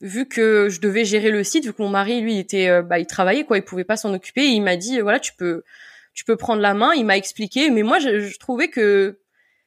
vu 0.00 0.26
que 0.26 0.68
je 0.68 0.80
devais 0.80 1.04
gérer 1.04 1.30
le 1.30 1.44
site, 1.44 1.64
vu 1.64 1.72
que 1.72 1.82
mon 1.82 1.88
mari, 1.88 2.20
lui, 2.20 2.38
était, 2.38 2.68
euh, 2.68 2.82
bah, 2.82 2.98
il 2.98 3.06
travaillait 3.06 3.44
quoi, 3.44 3.58
il 3.58 3.64
pouvait 3.64 3.84
pas 3.84 3.96
s'en 3.96 4.12
occuper. 4.14 4.42
Et 4.42 4.50
il 4.50 4.62
m'a 4.62 4.76
dit, 4.76 5.00
voilà, 5.00 5.20
tu 5.20 5.34
peux, 5.34 5.64
tu 6.14 6.24
peux 6.24 6.36
prendre 6.36 6.62
la 6.62 6.74
main. 6.74 6.92
Il 6.94 7.04
m'a 7.04 7.16
expliqué, 7.16 7.70
mais 7.70 7.82
moi, 7.82 7.98
je, 7.98 8.20
je 8.20 8.38
trouvais 8.38 8.68
que 8.68 9.18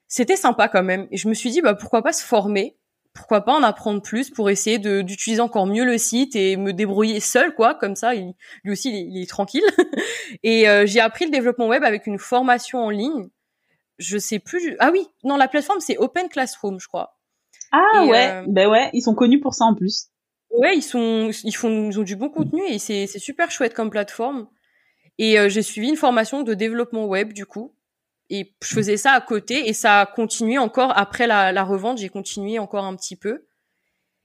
c'était 0.08 0.36
sympa 0.36 0.68
quand 0.68 0.84
même. 0.84 1.08
Et 1.12 1.18
je 1.18 1.28
me 1.30 1.34
suis 1.34 1.50
dit, 1.50 1.62
bah, 1.62 1.74
pourquoi 1.74 2.02
pas 2.02 2.14
se 2.14 2.24
former? 2.24 2.78
Pourquoi 3.14 3.42
pas 3.42 3.54
en 3.54 3.64
apprendre 3.64 4.02
plus 4.02 4.30
pour 4.30 4.50
essayer 4.50 4.80
d'utiliser 4.80 5.42
encore 5.42 5.66
mieux 5.66 5.84
le 5.84 5.98
site 5.98 6.36
et 6.36 6.56
me 6.56 6.72
débrouiller 6.72 7.20
seul 7.20 7.54
quoi 7.54 7.76
comme 7.76 7.96
ça 7.96 8.16
il, 8.16 8.34
lui 8.64 8.72
aussi 8.72 8.90
il 8.90 9.22
est, 9.22 9.30
tranquille 9.30 9.66
et 10.44 10.70
euh, 10.70 10.86
j'ai 10.86 11.02
appris 11.02 11.26
le 11.26 11.32
développement 11.32 11.68
web 11.68 11.84
avec 11.84 12.08
une 12.08 12.18
formation 12.18 12.80
en 12.80 12.90
ligne 12.90 13.28
je 13.98 14.18
sais 14.18 14.40
plus 14.40 14.78
ah 14.80 14.92
oui 14.94 15.06
non 15.26 15.36
la 15.36 15.50
plateforme 15.50 15.82
c'est 15.82 15.98
Open 15.98 16.30
Classroom 16.30 16.80
je 16.80 16.88
crois 16.88 17.18
ah 17.74 18.06
ouais 18.06 18.32
euh, 18.32 18.44
ben 18.48 18.70
ouais 18.70 18.90
ils 18.94 19.02
sont 19.02 19.14
connus 19.14 19.42
pour 19.42 19.56
ça 19.56 19.66
en 19.66 19.76
plus 19.76 20.11
ouais 20.58 20.76
ils 20.78 20.82
sont 20.82 21.32
ils 21.44 21.56
font 21.56 21.90
ils 21.90 22.00
ont 22.00 22.04
du 22.04 22.16
bon 22.16 22.30
contenu 22.30 22.62
et 22.68 22.80
c'est 22.80 23.08
super 23.08 23.52
chouette 23.52 23.74
comme 23.74 23.90
plateforme. 23.90 24.48
Et 25.18 25.40
euh, 25.40 25.50
j'ai 25.50 25.62
suivi 25.62 25.90
une 25.90 25.98
formation 25.98 26.44
de 26.44 26.54
développement 26.54 27.06
web 27.06 27.34
du 27.34 27.46
coup. 27.46 27.76
Et 28.30 28.56
je 28.64 28.74
faisais 28.74 28.98
ça 28.98 29.12
à 29.12 29.22
côté 29.22 29.68
et 29.68 29.74
ça 29.74 30.02
a 30.02 30.06
continué 30.06 30.58
encore 30.58 30.98
après 30.98 31.28
la, 31.28 31.52
la 31.52 31.64
revente. 31.64 31.98
J'ai 31.98 32.10
continué 32.10 32.60
encore 32.60 32.86
un 32.86 32.96
petit 32.96 33.18
peu 33.18 33.46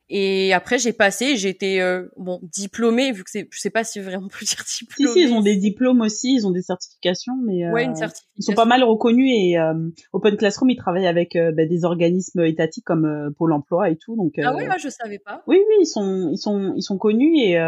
et 0.08 0.52
après 0.52 0.78
j'ai 0.78 0.92
passé 0.92 1.36
j'ai 1.36 1.48
été 1.48 1.82
euh, 1.82 2.06
bon 2.16 2.40
diplômée 2.42 3.10
vu 3.12 3.24
que 3.24 3.30
c'est 3.30 3.48
je 3.50 3.58
sais 3.58 3.70
pas 3.70 3.82
si 3.82 3.98
vraiment 4.00 4.26
on 4.26 4.28
peut 4.28 4.44
dire 4.46 4.62
diplômée 4.78 5.12
si 5.12 5.20
si 5.20 5.26
ils 5.26 5.32
ont 5.32 5.40
des 5.40 5.56
diplômes 5.56 6.00
aussi 6.00 6.34
ils 6.34 6.46
ont 6.46 6.52
des 6.52 6.62
certifications 6.62 7.34
mais 7.44 7.64
euh, 7.66 7.72
ouais, 7.72 7.84
une 7.84 7.96
certification. 7.96 8.34
ils 8.36 8.44
sont 8.44 8.54
pas 8.54 8.64
mal 8.66 8.84
reconnus 8.84 9.30
et 9.32 9.58
euh, 9.58 9.74
Open 10.12 10.36
Classroom 10.36 10.70
ils 10.70 10.76
travaillent 10.76 11.08
avec 11.08 11.34
euh, 11.34 11.52
bah, 11.52 11.66
des 11.66 11.84
organismes 11.84 12.44
étatiques 12.44 12.84
comme 12.84 13.32
Pôle 13.38 13.52
Emploi 13.52 13.90
et 13.90 13.96
tout 13.96 14.16
donc 14.16 14.34
ah 14.42 14.54
ouais 14.54 14.66
là 14.66 14.76
je 14.78 14.88
savais 14.88 15.18
pas 15.18 15.42
oui 15.46 15.56
oui 15.56 15.74
ils 15.80 15.86
sont 15.86 16.30
ils 16.32 16.38
sont 16.38 16.74
ils 16.76 16.82
sont 16.82 16.98
connus 16.98 17.34
et 17.36 17.58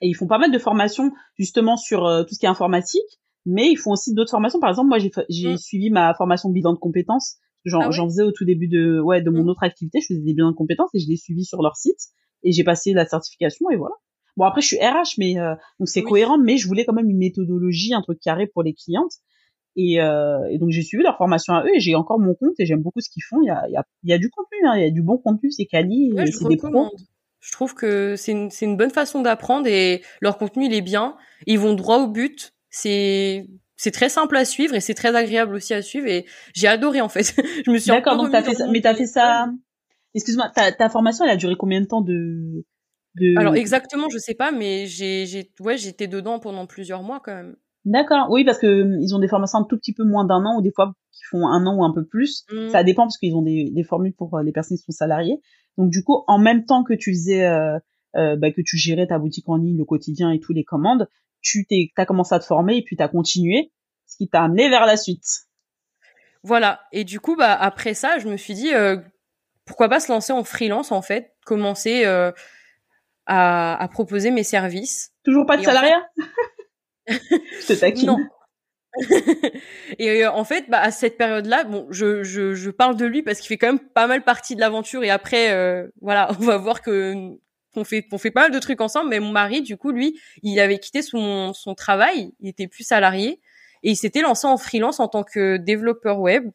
Et 0.00 0.08
ils 0.08 0.14
font 0.14 0.26
pas 0.26 0.38
mal 0.38 0.50
de 0.50 0.58
formations 0.58 1.12
justement 1.36 1.76
sur 1.76 2.06
euh, 2.06 2.22
tout 2.24 2.34
ce 2.34 2.38
qui 2.38 2.46
est 2.46 2.50
informatique, 2.50 3.20
mais 3.46 3.70
ils 3.70 3.76
font 3.76 3.92
aussi 3.92 4.14
d'autres 4.14 4.30
formations. 4.30 4.60
Par 4.60 4.70
exemple, 4.70 4.88
moi 4.88 4.98
j'ai 4.98 5.10
j'ai 5.28 5.54
mm. 5.54 5.58
suivi 5.58 5.90
ma 5.90 6.14
formation 6.14 6.50
bilan 6.50 6.72
de 6.72 6.78
compétences. 6.78 7.36
J'en 7.64 7.80
ah 7.80 7.90
j'en 7.90 8.06
faisais 8.06 8.22
au 8.22 8.32
tout 8.32 8.44
début 8.44 8.68
de 8.68 9.00
ouais 9.00 9.20
de 9.20 9.30
mon 9.30 9.44
mm. 9.44 9.48
autre 9.48 9.62
activité, 9.62 10.00
je 10.00 10.06
faisais 10.14 10.20
des 10.20 10.34
bilans 10.34 10.50
de 10.50 10.56
compétences 10.56 10.90
et 10.94 10.98
je 10.98 11.08
l'ai 11.08 11.16
suivi 11.16 11.44
sur 11.44 11.62
leur 11.62 11.76
site 11.76 11.98
et 12.42 12.52
j'ai 12.52 12.64
passé 12.64 12.92
la 12.92 13.06
certification 13.06 13.70
et 13.70 13.76
voilà. 13.76 13.94
Bon 14.36 14.44
après 14.44 14.60
je 14.60 14.68
suis 14.68 14.78
RH 14.78 15.16
mais 15.18 15.38
euh, 15.38 15.54
donc 15.80 15.88
c'est 15.88 16.02
cohérent 16.02 16.38
mais 16.38 16.56
je 16.56 16.68
voulais 16.68 16.84
quand 16.84 16.92
même 16.92 17.10
une 17.10 17.18
méthodologie 17.18 17.94
un 17.94 18.02
truc 18.02 18.20
carré 18.20 18.46
pour 18.46 18.62
les 18.62 18.74
clientes 18.74 19.12
et, 19.76 20.00
euh, 20.00 20.44
et 20.50 20.58
donc 20.58 20.70
j'ai 20.70 20.82
suivi 20.82 21.04
leur 21.04 21.16
formation 21.16 21.54
à 21.54 21.62
eux 21.64 21.74
et 21.74 21.80
j'ai 21.80 21.94
encore 21.94 22.18
mon 22.18 22.34
compte 22.34 22.54
et 22.58 22.66
j'aime 22.66 22.82
beaucoup 22.82 23.00
ce 23.00 23.08
qu'ils 23.08 23.22
font. 23.22 23.40
Il 23.42 23.46
y 23.46 23.50
a, 23.50 23.62
il 23.68 23.72
y 23.72 23.76
a, 23.76 23.84
il 24.02 24.10
y 24.10 24.12
a 24.12 24.18
du 24.18 24.28
contenu, 24.28 24.58
hein, 24.66 24.76
il 24.76 24.82
y 24.82 24.86
a 24.86 24.90
du 24.90 25.02
bon 25.02 25.18
contenu, 25.18 25.52
c'est 25.52 25.66
quali, 25.66 26.12
ouais, 26.12 26.26
c'est 26.26 26.48
des 26.48 26.56
pros. 26.56 26.90
Je 27.40 27.52
trouve 27.52 27.74
que 27.74 28.16
c'est 28.16 28.32
une, 28.32 28.50
c'est 28.50 28.66
une 28.66 28.76
bonne 28.76 28.90
façon 28.90 29.22
d'apprendre 29.22 29.68
et 29.68 30.02
leur 30.20 30.36
contenu 30.36 30.66
il 30.66 30.74
est 30.74 30.82
bien. 30.82 31.16
Ils 31.46 31.60
vont 31.60 31.74
droit 31.74 31.98
au 31.98 32.08
but. 32.08 32.54
C'est 32.70 33.46
c'est 33.78 33.90
très 33.90 34.10
simple 34.10 34.36
à 34.36 34.44
suivre 34.44 34.74
et 34.74 34.80
c'est 34.80 34.92
très 34.92 35.16
agréable 35.16 35.54
aussi 35.54 35.72
à 35.72 35.80
suivre 35.80 36.06
et 36.06 36.26
j'ai 36.54 36.68
adoré 36.68 37.00
en 37.00 37.08
fait. 37.08 37.34
je 37.66 37.70
me 37.70 37.78
suis 37.78 37.90
D'accord, 37.90 38.18
donc 38.18 38.30
t'as 38.30 38.42
fait 38.42 38.54
ça, 38.54 38.66
mais 38.70 38.82
t'as 38.82 38.94
fait 38.94 39.06
ça. 39.06 39.48
Excuse-moi, 40.14 40.50
ta, 40.54 40.72
ta 40.72 40.90
formation 40.90 41.24
elle 41.24 41.30
a 41.30 41.36
duré 41.36 41.54
combien 41.56 41.80
de 41.80 41.86
temps 41.86 42.02
de, 42.02 42.64
de... 43.14 43.38
Alors 43.38 43.54
exactement, 43.54 44.08
je 44.10 44.18
sais 44.18 44.34
pas, 44.34 44.52
mais 44.52 44.86
j'ai 44.86 45.24
j'ai 45.24 45.50
ouais 45.60 45.78
j'étais 45.78 46.08
dedans 46.08 46.38
pendant 46.38 46.66
plusieurs 46.66 47.02
mois 47.02 47.20
quand 47.24 47.34
même. 47.34 47.56
D'accord, 47.84 48.26
oui, 48.30 48.44
parce 48.44 48.58
que 48.58 48.66
euh, 48.66 48.98
ils 49.00 49.14
ont 49.14 49.18
des 49.18 49.28
formations 49.28 49.60
un 49.60 49.64
tout 49.64 49.78
petit 49.78 49.94
peu 49.94 50.04
moins 50.04 50.26
d'un 50.26 50.44
an, 50.44 50.58
ou 50.58 50.62
des 50.62 50.72
fois 50.72 50.92
qui 51.12 51.22
font 51.30 51.46
un 51.46 51.64
an 51.64 51.76
ou 51.76 51.84
un 51.84 51.92
peu 51.94 52.04
plus. 52.04 52.44
Mm. 52.52 52.68
Ça 52.68 52.84
dépend 52.84 53.04
parce 53.04 53.16
qu'ils 53.16 53.34
ont 53.34 53.42
des, 53.42 53.70
des, 53.70 53.84
formules 53.84 54.12
pour 54.12 54.36
euh, 54.36 54.42
les 54.42 54.52
personnes 54.52 54.76
qui 54.76 54.82
sont 54.82 54.92
salariées. 54.92 55.40
Donc 55.78 55.90
du 55.90 56.02
coup, 56.02 56.24
en 56.26 56.38
même 56.38 56.64
temps 56.64 56.82
que 56.84 56.92
tu 56.92 57.12
faisais, 57.12 57.46
euh, 57.46 57.78
euh, 58.16 58.36
bah, 58.36 58.50
que 58.50 58.62
tu 58.64 58.76
gérais 58.76 59.06
ta 59.06 59.18
boutique 59.18 59.48
en 59.48 59.56
ligne, 59.56 59.78
le 59.78 59.84
quotidien 59.84 60.30
et 60.30 60.40
tous 60.40 60.52
les 60.52 60.64
commandes, 60.64 61.08
tu 61.40 61.66
t'es, 61.66 61.90
as 61.96 62.06
commencé 62.06 62.34
à 62.34 62.38
te 62.38 62.44
former 62.44 62.76
et 62.76 62.82
puis 62.82 62.96
tu 62.96 63.02
as 63.02 63.08
continué, 63.08 63.72
ce 64.06 64.16
qui 64.16 64.28
t'a 64.28 64.42
amené 64.42 64.68
vers 64.68 64.86
la 64.86 64.96
suite. 64.96 65.24
Voilà. 66.42 66.80
Et 66.92 67.04
du 67.04 67.20
coup, 67.20 67.36
bah 67.36 67.54
après 67.54 67.94
ça, 67.94 68.18
je 68.18 68.28
me 68.28 68.36
suis 68.36 68.54
dit, 68.54 68.70
pourquoi 69.64 69.88
pas 69.88 70.00
se 70.00 70.10
lancer 70.10 70.32
en 70.32 70.44
freelance 70.44 70.92
en 70.92 71.02
fait, 71.02 71.34
commencer 71.44 72.04
à, 72.04 73.82
à, 73.82 73.88
proposer 73.88 74.30
mes 74.30 74.44
services. 74.44 75.12
Toujours 75.24 75.46
pas 75.46 75.56
de 75.56 75.62
salariat? 75.62 76.02
Je 77.08 77.66
te 77.66 77.72
taquine. 77.74 78.06
Non. 78.06 78.18
et 79.98 80.24
euh, 80.24 80.32
en 80.32 80.44
fait, 80.44 80.68
bah, 80.68 80.80
à 80.80 80.90
cette 80.90 81.16
période-là, 81.16 81.64
bon, 81.64 81.86
je, 81.90 82.22
je, 82.22 82.54
je, 82.54 82.70
parle 82.70 82.96
de 82.96 83.06
lui 83.06 83.22
parce 83.22 83.38
qu'il 83.38 83.48
fait 83.48 83.58
quand 83.58 83.68
même 83.68 83.78
pas 83.78 84.06
mal 84.06 84.24
partie 84.24 84.56
de 84.56 84.60
l'aventure. 84.60 85.04
Et 85.04 85.10
après, 85.10 85.52
euh, 85.52 85.86
voilà, 86.00 86.30
on 86.40 86.44
va 86.44 86.56
voir 86.56 86.82
que 86.82 87.14
qu'on 87.74 87.84
fait, 87.84 88.06
fait 88.18 88.30
pas 88.30 88.42
mal 88.42 88.50
de 88.50 88.58
trucs 88.58 88.80
ensemble. 88.80 89.10
Mais 89.10 89.20
mon 89.20 89.30
mari, 89.30 89.62
du 89.62 89.76
coup, 89.76 89.90
lui, 89.90 90.18
il 90.42 90.58
avait 90.60 90.78
quitté 90.78 91.02
son, 91.02 91.52
son 91.52 91.74
travail, 91.74 92.32
il 92.40 92.48
était 92.48 92.68
plus 92.68 92.84
salarié 92.84 93.40
et 93.82 93.90
il 93.90 93.96
s'était 93.96 94.22
lancé 94.22 94.46
en 94.46 94.56
freelance 94.56 95.00
en 95.00 95.08
tant 95.08 95.22
que 95.22 95.56
développeur 95.56 96.20
web. 96.20 96.50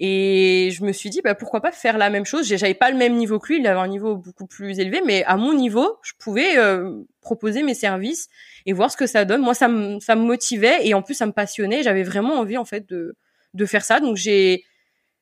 Et 0.00 0.70
je 0.72 0.84
me 0.84 0.92
suis 0.92 1.10
dit, 1.10 1.20
bah, 1.22 1.34
pourquoi 1.34 1.60
pas 1.60 1.72
faire 1.72 1.98
la 1.98 2.08
même 2.08 2.24
chose? 2.24 2.46
J'avais 2.46 2.74
pas 2.74 2.90
le 2.90 2.96
même 2.96 3.16
niveau 3.16 3.40
que 3.40 3.48
lui, 3.48 3.58
il 3.58 3.66
avait 3.66 3.80
un 3.80 3.88
niveau 3.88 4.16
beaucoup 4.16 4.46
plus 4.46 4.78
élevé, 4.78 5.00
mais 5.04 5.24
à 5.24 5.36
mon 5.36 5.54
niveau, 5.54 5.98
je 6.02 6.12
pouvais 6.18 6.56
euh, 6.56 7.02
proposer 7.20 7.64
mes 7.64 7.74
services 7.74 8.28
et 8.64 8.72
voir 8.72 8.92
ce 8.92 8.96
que 8.96 9.08
ça 9.08 9.24
donne. 9.24 9.40
Moi, 9.40 9.54
ça 9.54 9.66
me, 9.66 9.98
ça 9.98 10.14
me 10.14 10.22
motivait 10.22 10.86
et 10.86 10.94
en 10.94 11.02
plus, 11.02 11.14
ça 11.14 11.26
me 11.26 11.32
passionnait. 11.32 11.82
J'avais 11.82 12.04
vraiment 12.04 12.34
envie, 12.34 12.56
en 12.56 12.64
fait, 12.64 12.88
de, 12.88 13.16
de 13.54 13.66
faire 13.66 13.84
ça. 13.84 13.98
Donc, 13.98 14.16
j'ai, 14.16 14.64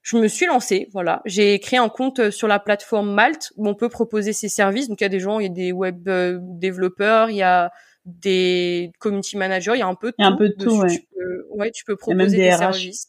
je 0.06 0.16
me 0.16 0.28
suis 0.28 0.46
lancée, 0.46 0.88
voilà. 0.92 1.20
J'ai 1.24 1.58
créé 1.58 1.80
un 1.80 1.88
compte 1.88 2.30
sur 2.30 2.46
la 2.46 2.60
plateforme 2.60 3.12
Malte 3.12 3.52
où 3.56 3.66
on 3.66 3.74
peut 3.74 3.88
proposer 3.88 4.32
ses 4.32 4.48
services. 4.48 4.88
Donc, 4.88 5.00
il 5.00 5.04
y 5.04 5.06
a 5.06 5.08
des 5.08 5.18
gens, 5.18 5.40
il 5.40 5.42
y 5.42 5.46
a 5.46 5.52
des 5.52 5.72
web 5.72 6.08
euh, 6.08 6.38
développeurs, 6.40 7.28
il 7.28 7.38
y 7.38 7.42
a 7.42 7.72
des 8.04 8.92
community 9.00 9.36
managers, 9.36 9.72
il 9.74 9.80
y 9.80 9.82
a 9.82 9.88
un 9.88 9.96
peu 9.96 10.12
de 10.12 10.12
tout. 10.12 10.20
Il 10.20 10.22
y 10.22 10.26
a 10.26 10.30
un 10.30 10.36
peu 10.36 10.48
de 10.48 10.54
tout, 10.54 10.78
ouais. 10.78 10.90
Tu 10.90 11.00
peux, 11.12 11.46
ouais, 11.58 11.70
tu 11.72 11.84
peux 11.84 11.96
proposer 11.96 12.36
des, 12.36 12.52
services. 12.52 13.08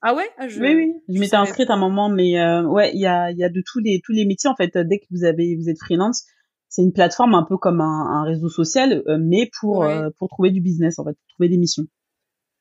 Ah 0.00 0.14
ouais? 0.14 0.30
Ah, 0.38 0.46
je... 0.46 0.60
Oui 0.60 0.76
oui, 0.76 0.92
je, 1.08 1.18
m'étais 1.18 1.34
inscrite 1.34 1.70
à 1.70 1.72
un 1.72 1.76
moment 1.76 2.08
mais 2.08 2.38
euh, 2.38 2.62
ouais, 2.62 2.92
il 2.94 3.00
y 3.00 3.06
a 3.06 3.32
y 3.32 3.42
a 3.42 3.48
de 3.48 3.60
tous 3.66 3.80
les 3.80 4.00
tous 4.04 4.12
les 4.12 4.26
métiers 4.26 4.48
en 4.48 4.54
fait 4.54 4.78
dès 4.78 5.00
que 5.00 5.06
vous 5.10 5.24
avez 5.24 5.56
vous 5.56 5.68
êtes 5.68 5.80
freelance, 5.80 6.24
c'est 6.68 6.82
une 6.82 6.92
plateforme 6.92 7.34
un 7.34 7.42
peu 7.42 7.56
comme 7.56 7.80
un, 7.80 8.06
un 8.12 8.22
réseau 8.22 8.48
social 8.48 9.02
euh, 9.08 9.18
mais 9.20 9.50
pour 9.58 9.82
euh, 9.82 10.10
pour 10.16 10.28
trouver 10.28 10.52
du 10.52 10.60
business 10.60 11.00
en 11.00 11.04
fait, 11.04 11.14
pour 11.14 11.34
trouver 11.34 11.48
des 11.48 11.58
missions. 11.58 11.82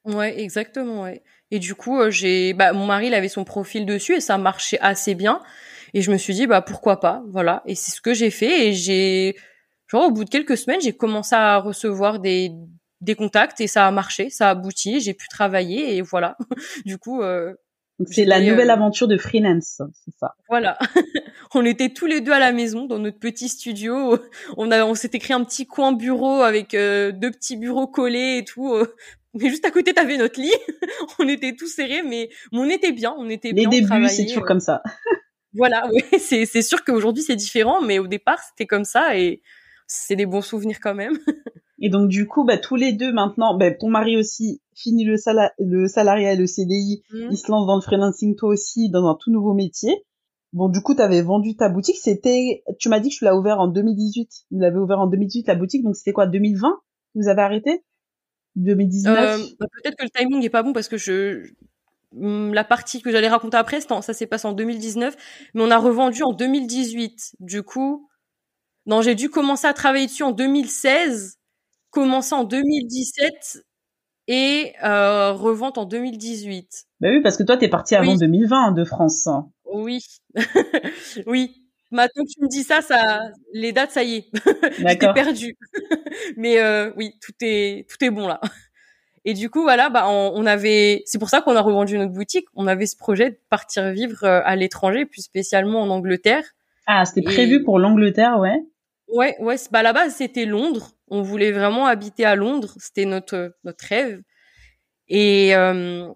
Ouais, 0.06 0.42
exactement, 0.42 1.04
ouais. 1.04 1.22
Et 1.52 1.60
du 1.60 1.76
coup, 1.76 1.98
j'ai 2.10 2.54
bah 2.54 2.74
mon 2.74 2.86
mari 2.86 3.08
il 3.08 3.14
avait 3.14 3.30
son 3.30 3.44
profil 3.44 3.86
dessus 3.86 4.16
et 4.16 4.20
ça 4.20 4.38
marchait 4.38 4.80
assez 4.82 5.16
bien 5.16 5.42
et 5.94 6.02
je 6.02 6.12
me 6.12 6.18
suis 6.18 6.34
dit 6.34 6.48
bah 6.48 6.62
pourquoi 6.62 7.00
pas, 7.00 7.24
voilà, 7.30 7.64
et 7.66 7.76
c'est 7.76 7.92
ce 7.92 8.02
que 8.02 8.14
j'ai 8.14 8.30
fait 8.30 8.68
et 8.68 8.74
j'ai 8.74 9.36
genre 9.88 10.08
au 10.08 10.12
bout 10.12 10.26
de 10.26 10.30
quelques 10.30 10.58
semaines, 10.58 10.82
j'ai 10.82 10.94
commencé 10.94 11.36
à 11.36 11.58
recevoir 11.58 12.20
des 12.20 12.52
des 13.02 13.16
contacts 13.16 13.62
et 13.62 13.68
ça 13.68 13.88
a 13.88 13.92
marché, 13.92 14.30
ça 14.30 14.48
a 14.48 14.52
abouti, 14.52 15.00
j'ai 15.00 15.14
pu 15.14 15.28
travailler 15.28 15.96
et 15.96 16.02
voilà. 16.02 16.36
du 16.86 16.98
coup, 16.98 17.22
euh, 17.22 17.54
c'est 18.06 18.26
la 18.26 18.40
nouvelle 18.40 18.70
euh, 18.70 18.74
aventure 18.74 19.08
de 19.08 19.18
freelance, 19.18 19.82
c'est 20.06 20.18
ça. 20.20 20.36
Voilà. 20.50 20.78
on 21.54 21.64
était 21.66 21.90
tous 21.90 22.06
les 22.06 22.22
deux 22.22 22.32
à 22.32 22.40
la 22.40 22.52
maison 22.52 22.86
dans 22.86 23.00
notre 23.00 23.20
petit 23.20 23.50
studio. 23.50 24.18
On 24.58 24.72
a, 24.72 24.86
on 24.86 24.96
s'était 24.96 25.20
créé 25.20 25.36
un 25.36 25.44
petit 25.44 25.66
coin 25.66 25.94
bureau 25.94 26.42
avec 26.42 26.74
euh, 26.74 27.12
deux 27.12 27.32
petits 27.32 27.58
bureaux 27.58 27.88
collés 27.88 28.40
et 28.40 28.46
tout. 28.46 28.76
Mais 29.40 29.50
juste 29.50 29.66
à 29.66 29.72
côté, 29.72 29.94
t'avais 29.94 30.18
notre 30.18 30.40
lit. 30.40 30.52
on 31.20 31.28
était 31.28 31.56
tous 31.56 31.68
serrés, 31.68 32.04
mais, 32.04 32.30
on 32.52 32.70
était 32.70 32.92
bien, 32.92 33.14
on 33.18 33.30
était 33.30 33.50
Les 33.50 33.68
bien. 33.68 33.70
Les 33.70 33.82
débuts, 33.82 34.10
c'est 34.10 34.26
toujours 34.26 34.46
comme 34.46 34.60
ça. 34.60 34.82
voilà, 35.54 35.88
oui, 35.94 36.04
c'est 36.20 36.46
c'est 36.46 36.62
sûr 36.62 36.84
qu'aujourd'hui 36.84 37.24
c'est 37.24 37.36
différent, 37.36 37.82
mais 37.82 38.00
au 38.00 38.08
départ 38.08 38.40
c'était 38.50 38.68
comme 38.68 38.86
ça 38.86 39.18
et 39.18 39.42
c'est 39.88 40.16
des 40.16 40.26
bons 40.26 40.42
souvenirs 40.42 40.80
quand 40.82 40.96
même. 40.96 41.18
Et 41.80 41.90
donc 41.90 42.10
du 42.10 42.26
coup, 42.26 42.44
bah, 42.44 42.58
tous 42.58 42.76
les 42.76 42.92
deux 42.92 43.14
maintenant, 43.14 43.56
bah, 43.56 43.70
ton 43.70 43.90
mari 43.90 44.18
aussi 44.18 44.62
finit 44.74 45.06
le, 45.06 45.16
le 45.60 45.88
salariat 45.88 46.34
et 46.34 46.36
le 46.36 46.48
CDI, 46.48 47.04
mmh. 47.12 47.28
il 47.30 47.38
se 47.38 47.52
lance 47.52 47.68
dans 47.68 47.76
le 47.76 47.82
freelancing 47.82 48.36
toi 48.36 48.50
aussi 48.50 48.90
dans 48.90 49.06
un 49.08 49.16
tout 49.16 49.32
nouveau 49.32 49.54
métier. 49.54 50.04
Bon, 50.54 50.70
du 50.70 50.82
coup, 50.82 50.96
tu 50.96 51.02
avais 51.02 51.22
vendu 51.22 51.56
ta 51.56 51.70
boutique. 51.70 51.98
C'était, 51.98 52.64
tu 52.80 52.90
m'as 52.90 53.00
dit 53.00 53.10
que 53.10 53.16
tu 53.16 53.26
l'as 53.26 53.38
ouvert 53.38 53.60
en 53.60 53.68
2018. 53.68 54.28
Vous 54.52 54.60
l'avez 54.60 54.80
ouvert 54.80 55.00
en 55.00 55.08
2018 55.08 55.48
la 55.48 55.56
boutique, 55.56 55.84
donc 55.84 55.96
c'était 55.96 56.14
quoi 56.14 56.26
2020 56.26 56.80
Vous 57.16 57.28
avez 57.28 57.42
arrêté? 57.42 57.84
2019 58.58 59.18
euh, 59.18 59.46
bah, 59.60 59.68
Peut-être 59.72 59.96
que 59.96 60.04
le 60.04 60.10
timing 60.10 60.44
est 60.44 60.50
pas 60.50 60.64
bon 60.64 60.74
parce 60.74 60.88
que 60.88 60.98
je 60.98 61.52
hum, 62.16 62.54
la 62.54 62.64
partie 62.64 63.02
que 63.02 63.12
j'allais 63.12 63.30
raconter 63.30 63.58
après, 63.58 63.80
ça 63.82 64.14
s'est 64.14 64.28
passé 64.28 64.48
en 64.48 64.54
2019, 64.54 65.16
mais 65.54 65.62
on 65.64 65.72
a 65.72 65.78
revendu 65.78 66.24
en 66.24 66.34
2018. 66.34 67.36
Du 67.40 67.64
coup, 67.64 68.10
non, 68.86 69.02
j'ai 69.02 69.16
dû 69.16 69.30
commencer 69.30 69.68
à 69.68 69.74
travailler 69.74 70.08
dessus 70.08 70.24
en 70.24 70.32
2016 70.32 71.38
commencé 71.90 72.36
en 72.36 72.44
2017 72.44 73.64
et 74.28 74.74
euh, 74.84 75.32
revente 75.32 75.78
en 75.78 75.86
2018. 75.86 76.86
Bah 77.00 77.10
oui, 77.12 77.22
parce 77.22 77.38
que 77.38 77.44
toi, 77.44 77.58
t'es 77.58 77.70
parti 77.70 77.96
avant 77.96 78.16
2020 78.16 78.74
de 78.74 78.84
France. 78.84 79.28
Oui, 79.74 80.04
oui. 81.26 81.67
Maintenant 81.92 82.24
que 82.24 82.30
tu 82.30 82.42
me 82.42 82.50
dis 82.50 82.64
ça, 82.64 82.82
ça, 82.82 83.22
les 83.54 83.72
dates, 83.72 83.92
ça 83.92 84.04
y 84.04 84.16
est, 84.16 84.30
j'étais 84.78 85.14
perdue. 85.14 85.58
Mais 86.38 86.60
euh, 86.60 86.92
oui, 86.98 87.14
tout 87.22 87.34
est 87.42 87.90
tout 87.90 88.04
est 88.04 88.10
bon 88.10 88.28
là. 88.28 88.42
Et 89.24 89.34
du 89.34 89.50
coup, 89.50 89.62
voilà, 89.62 89.90
bah, 89.90 90.08
on, 90.08 90.46
avait, 90.46 91.04
c'est 91.06 91.20
pour 91.20 91.30
ça 91.30 91.42
qu'on 91.42 91.58
a 91.58 91.62
revendu 91.62 91.98
notre 91.98 92.14
boutique. 92.14 92.48
On 92.56 92.66
avait 92.66 92.86
ce 92.86 92.96
projet 92.96 93.32
de 93.32 93.40
partir 93.50 93.92
vivre 93.92 94.24
euh, 94.24 94.40
à 94.46 94.56
l'étranger, 94.56 95.06
plus 95.06 95.22
spécialement 95.22 95.82
en 95.82 95.90
Angleterre. 95.90 96.46
Ah, 96.86 97.04
c'était 97.04 97.24
prévu 97.24 97.62
pour 97.62 97.78
l'Angleterre, 97.78 98.40
ouais. 98.40 98.64
Ouais, 99.10 99.36
ouais, 99.40 99.56
bah 99.72 99.84
là-bas 99.84 100.10
c'était 100.10 100.46
Londres. 100.46 100.92
On 101.10 101.22
voulait 101.22 101.52
vraiment 101.52 101.88
habiter 101.88 102.26
à 102.26 102.36
Londres, 102.36 102.74
c'était 102.78 103.06
notre 103.06 103.54
notre 103.64 103.86
rêve. 103.86 104.22
Et 105.08 105.56
euh, 105.56 106.08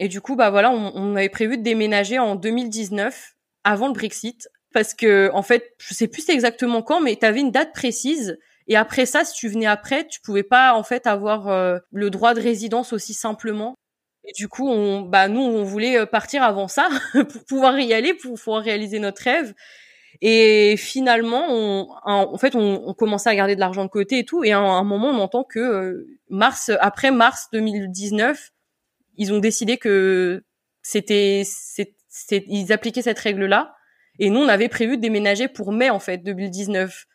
et 0.00 0.08
du 0.08 0.20
coup 0.20 0.34
bah 0.34 0.50
voilà, 0.50 0.70
on, 0.70 0.92
on, 0.94 1.16
avait 1.16 1.28
prévu 1.28 1.58
de 1.58 1.62
déménager 1.62 2.18
en 2.18 2.34
2019 2.34 3.34
avant 3.62 3.86
le 3.88 3.94
Brexit 3.94 4.48
parce 4.72 4.94
que 4.94 5.30
en 5.32 5.42
fait, 5.42 5.74
je 5.78 5.94
sais 5.94 6.08
plus 6.08 6.28
exactement 6.28 6.82
quand, 6.82 7.00
mais 7.00 7.16
tu 7.16 7.26
avais 7.26 7.40
une 7.40 7.50
date 7.50 7.72
précise. 7.72 8.38
Et 8.68 8.76
après 8.76 9.06
ça, 9.06 9.24
si 9.24 9.34
tu 9.34 9.48
venais 9.48 9.66
après, 9.66 10.06
tu 10.06 10.20
pouvais 10.20 10.42
pas 10.42 10.74
en 10.74 10.82
fait 10.82 11.06
avoir 11.06 11.48
euh, 11.48 11.78
le 11.92 12.10
droit 12.10 12.34
de 12.34 12.40
résidence 12.40 12.92
aussi 12.92 13.14
simplement. 13.14 13.74
Et 14.24 14.32
du 14.32 14.48
coup, 14.48 14.68
on, 14.68 15.00
bah 15.00 15.28
nous, 15.28 15.40
on 15.40 15.64
voulait 15.64 15.98
euh, 15.98 16.06
partir 16.06 16.42
avant 16.42 16.68
ça 16.68 16.88
pour 17.12 17.44
pouvoir 17.46 17.78
y 17.80 17.92
aller, 17.92 18.14
pour 18.14 18.34
pouvoir 18.34 18.62
réaliser 18.62 18.98
notre 18.98 19.22
rêve. 19.22 19.54
Et 20.20 20.76
finalement, 20.76 21.46
on, 21.48 21.88
en 22.04 22.36
fait, 22.36 22.54
on, 22.54 22.86
on, 22.86 22.94
commençait 22.94 23.30
à 23.30 23.34
garder 23.34 23.54
de 23.54 23.60
l'argent 23.60 23.84
de 23.84 23.90
côté 23.90 24.18
et 24.18 24.24
tout. 24.24 24.44
Et 24.44 24.52
à 24.52 24.58
un, 24.58 24.84
moment, 24.84 25.08
on 25.08 25.18
entend 25.18 25.44
que 25.44 25.58
euh, 25.58 26.06
mars, 26.28 26.70
après 26.80 27.10
mars 27.10 27.48
2019, 27.52 28.50
ils 29.16 29.32
ont 29.32 29.38
décidé 29.38 29.78
que 29.78 30.44
c'était, 30.82 31.42
ils 32.30 32.72
appliquaient 32.72 33.02
cette 33.02 33.18
règle-là. 33.18 33.74
Et 34.20 34.30
nous, 34.30 34.38
on 34.38 34.48
avait 34.48 34.68
prévu 34.68 34.96
de 34.96 35.02
déménager 35.02 35.48
pour 35.48 35.72
mai 35.72 35.90
en 35.90 35.98
fait 35.98 36.18
2019. 36.18 37.06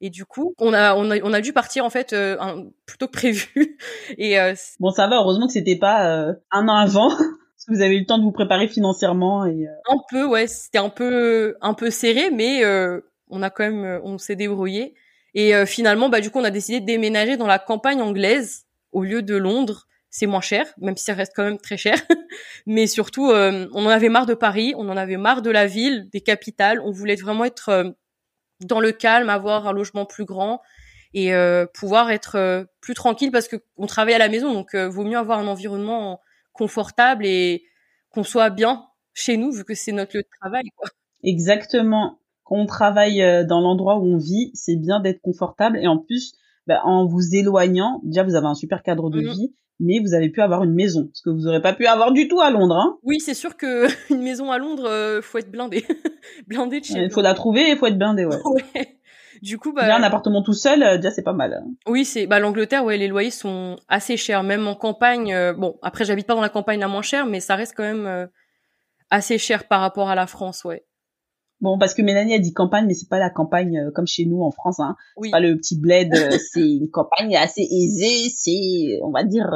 Et 0.00 0.08
du 0.08 0.24
coup, 0.24 0.54
on 0.58 0.72
a 0.72 0.94
on 0.94 1.10
a 1.10 1.18
on 1.22 1.32
a 1.34 1.40
dû 1.42 1.52
partir 1.52 1.84
en 1.84 1.90
fait 1.90 2.14
euh, 2.14 2.36
plutôt 2.86 3.06
que 3.06 3.12
prévu. 3.12 3.76
Et 4.18 4.40
euh, 4.40 4.54
bon, 4.80 4.90
ça 4.90 5.06
va. 5.06 5.16
Heureusement 5.16 5.46
que 5.46 5.52
c'était 5.52 5.76
pas 5.76 6.34
un 6.50 6.68
an 6.68 6.74
avant 6.74 7.10
que 7.66 7.72
vous 7.72 7.82
avez 7.82 7.96
eu 7.96 8.00
le 8.00 8.06
temps 8.06 8.18
de 8.18 8.24
vous 8.24 8.32
préparer 8.32 8.68
financièrement 8.68 9.46
et 9.46 9.66
euh, 9.66 9.92
un 9.92 9.98
peu 10.10 10.24
ouais 10.24 10.46
c'était 10.46 10.78
un 10.78 10.88
peu 10.88 11.56
un 11.60 11.74
peu 11.74 11.90
serré 11.90 12.30
mais 12.30 12.64
euh, 12.64 13.00
on 13.28 13.42
a 13.42 13.50
quand 13.50 13.64
même 13.64 13.84
euh, 13.84 14.00
on 14.04 14.18
s'est 14.18 14.36
débrouillé 14.36 14.94
Et 15.34 15.54
finalement, 15.64 16.10
bah 16.10 16.20
du 16.20 16.30
coup, 16.30 16.40
on 16.40 16.44
a 16.44 16.50
décidé 16.50 16.80
de 16.80 16.86
déménager 16.86 17.36
dans 17.38 17.46
la 17.46 17.58
campagne 17.58 18.02
anglaise 18.02 18.66
au 18.92 19.02
lieu 19.02 19.22
de 19.22 19.34
Londres. 19.34 19.86
C'est 20.12 20.26
moins 20.26 20.40
cher, 20.42 20.66
même 20.78 20.96
si 20.96 21.04
ça 21.04 21.14
reste 21.14 21.32
quand 21.34 21.42
même 21.42 21.58
très 21.58 21.76
cher. 21.76 21.96
Mais 22.66 22.86
surtout, 22.86 23.30
on 23.32 23.86
en 23.86 23.88
avait 23.88 24.10
marre 24.10 24.26
de 24.26 24.34
Paris, 24.34 24.74
on 24.76 24.88
en 24.88 24.96
avait 24.96 25.16
marre 25.16 25.42
de 25.42 25.50
la 25.50 25.66
ville, 25.66 26.08
des 26.12 26.20
capitales. 26.20 26.80
On 26.80 26.92
voulait 26.92 27.16
vraiment 27.16 27.44
être 27.44 27.94
dans 28.60 28.80
le 28.80 28.92
calme, 28.92 29.28
avoir 29.28 29.66
un 29.66 29.72
logement 29.72 30.06
plus 30.06 30.24
grand 30.24 30.60
et 31.14 31.34
euh, 31.34 31.66
pouvoir 31.66 32.10
être 32.10 32.36
euh, 32.36 32.64
plus 32.80 32.94
tranquille 32.94 33.30
parce 33.30 33.48
que 33.48 33.56
on 33.76 33.86
travaille 33.86 34.14
à 34.14 34.18
la 34.18 34.28
maison, 34.28 34.52
donc 34.52 34.74
euh, 34.74 34.88
vaut 34.88 35.04
mieux 35.04 35.18
avoir 35.18 35.38
un 35.38 35.46
environnement 35.46 36.20
confortable 36.52 37.26
et 37.26 37.64
qu'on 38.10 38.24
soit 38.24 38.50
bien 38.50 38.86
chez 39.14 39.36
nous 39.36 39.52
vu 39.52 39.64
que 39.64 39.74
c'est 39.74 39.92
notre 39.92 40.16
lieu 40.16 40.22
de 40.22 40.28
travail. 40.40 40.64
Exactement. 41.22 42.18
Quand 42.44 42.56
on 42.56 42.66
travaille 42.66 43.46
dans 43.46 43.60
l'endroit 43.60 43.96
où 43.98 44.14
on 44.14 44.18
vit, 44.18 44.50
c'est 44.54 44.76
bien 44.76 45.00
d'être 45.00 45.20
confortable 45.20 45.78
et 45.78 45.86
en 45.86 45.98
plus, 45.98 46.34
bah, 46.66 46.80
en 46.84 47.06
vous 47.06 47.34
éloignant, 47.34 48.00
déjà 48.04 48.22
vous 48.22 48.34
avez 48.34 48.46
un 48.46 48.54
super 48.54 48.82
cadre 48.82 49.10
de 49.10 49.20
mmh 49.20 49.32
vie, 49.32 49.54
mais 49.80 49.98
vous 50.00 50.14
avez 50.14 50.28
pu 50.28 50.40
avoir 50.40 50.62
une 50.64 50.74
maison, 50.74 51.10
ce 51.12 51.22
que 51.22 51.30
vous 51.30 51.42
n'aurez 51.42 51.62
pas 51.62 51.72
pu 51.72 51.86
avoir 51.86 52.12
du 52.12 52.28
tout 52.28 52.40
à 52.40 52.50
Londres. 52.50 52.76
Hein. 52.76 52.98
Oui, 53.02 53.20
c'est 53.20 53.34
sûr 53.34 53.56
que 53.56 53.86
une 54.12 54.22
maison 54.22 54.50
à 54.50 54.58
Londres, 54.58 55.20
faut 55.22 55.38
être 55.38 55.50
blindé, 55.50 55.84
blindé 56.46 56.80
de 56.80 56.84
chez. 56.84 56.98
Il 56.98 57.10
faut 57.10 57.22
la 57.22 57.34
trouver, 57.34 57.70
il 57.70 57.76
faut 57.76 57.86
être 57.86 57.98
blindé, 57.98 58.24
ouais. 58.24 58.36
ouais. 58.74 58.98
Du 59.42 59.58
coup, 59.58 59.72
bah, 59.72 59.82
déjà 59.82 59.96
un 59.96 60.02
appartement 60.04 60.42
tout 60.42 60.52
seul, 60.52 60.82
euh, 60.84 60.96
déjà 60.96 61.10
c'est 61.10 61.24
pas 61.24 61.32
mal. 61.32 61.52
Hein. 61.54 61.66
Oui, 61.86 62.04
c'est 62.04 62.26
bah 62.26 62.38
l'Angleterre, 62.38 62.84
ouais, 62.84 62.96
les 62.96 63.08
loyers 63.08 63.32
sont 63.32 63.76
assez 63.88 64.16
chers, 64.16 64.44
même 64.44 64.68
en 64.68 64.76
campagne. 64.76 65.34
Euh, 65.34 65.52
bon, 65.52 65.78
après 65.82 66.04
j'habite 66.04 66.28
pas 66.28 66.34
dans 66.34 66.40
la 66.40 66.48
campagne 66.48 66.78
la 66.78 66.86
moins 66.86 67.02
chère, 67.02 67.26
mais 67.26 67.40
ça 67.40 67.56
reste 67.56 67.74
quand 67.76 67.82
même 67.82 68.06
euh, 68.06 68.26
assez 69.10 69.38
cher 69.38 69.66
par 69.66 69.80
rapport 69.80 70.08
à 70.08 70.14
la 70.14 70.28
France, 70.28 70.64
ouais. 70.64 70.84
Bon, 71.62 71.78
parce 71.78 71.94
que 71.94 72.02
Mélanie 72.02 72.34
a 72.34 72.38
dit 72.38 72.52
campagne, 72.52 72.86
mais 72.86 72.94
c'est 72.94 73.08
pas 73.08 73.18
la 73.18 73.30
campagne 73.30 73.90
comme 73.94 74.06
chez 74.06 74.26
nous 74.26 74.42
en 74.42 74.50
France, 74.50 74.80
hein. 74.80 74.96
Oui. 75.16 75.30
Pas 75.30 75.40
le 75.40 75.56
petit 75.56 75.78
bled, 75.78 76.12
c'est 76.52 76.60
une 76.60 76.90
campagne 76.90 77.34
assez 77.36 77.62
aisée, 77.62 78.28
c'est, 78.28 78.98
on 79.02 79.10
va 79.10 79.24
dire, 79.24 79.48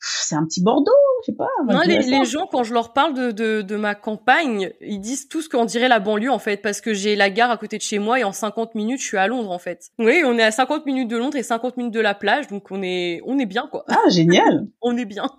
c'est 0.00 0.34
un 0.34 0.44
petit 0.44 0.62
Bordeaux, 0.62 0.92
je 1.22 1.26
sais 1.26 1.36
pas. 1.36 1.48
Non, 1.68 1.80
les, 1.84 1.98
les, 1.98 2.24
gens, 2.24 2.46
quand 2.50 2.64
je 2.64 2.72
leur 2.72 2.92
parle 2.92 3.14
de, 3.14 3.30
de, 3.32 3.60
de 3.60 3.76
ma 3.76 3.94
campagne, 3.94 4.72
ils 4.80 5.00
disent 5.00 5.28
tout 5.28 5.42
ce 5.42 5.48
qu'on 5.48 5.66
dirait 5.66 5.88
la 5.88 6.00
banlieue, 6.00 6.30
en 6.30 6.38
fait, 6.38 6.56
parce 6.56 6.80
que 6.80 6.94
j'ai 6.94 7.16
la 7.16 7.28
gare 7.28 7.50
à 7.50 7.58
côté 7.58 7.76
de 7.76 7.82
chez 7.82 7.98
moi 7.98 8.18
et 8.18 8.24
en 8.24 8.32
50 8.32 8.74
minutes, 8.74 9.00
je 9.00 9.06
suis 9.06 9.18
à 9.18 9.26
Londres, 9.26 9.50
en 9.50 9.58
fait. 9.58 9.90
Oui, 9.98 10.22
on 10.24 10.38
est 10.38 10.42
à 10.42 10.50
50 10.50 10.86
minutes 10.86 11.08
de 11.08 11.18
Londres 11.18 11.36
et 11.36 11.42
50 11.42 11.76
minutes 11.76 11.94
de 11.94 12.00
la 12.00 12.14
plage, 12.14 12.48
donc 12.48 12.70
on 12.70 12.82
est, 12.82 13.20
on 13.26 13.38
est 13.38 13.46
bien, 13.46 13.68
quoi. 13.70 13.84
Ah, 13.88 14.08
génial! 14.08 14.66
on 14.80 14.96
est 14.96 15.04
bien. 15.04 15.30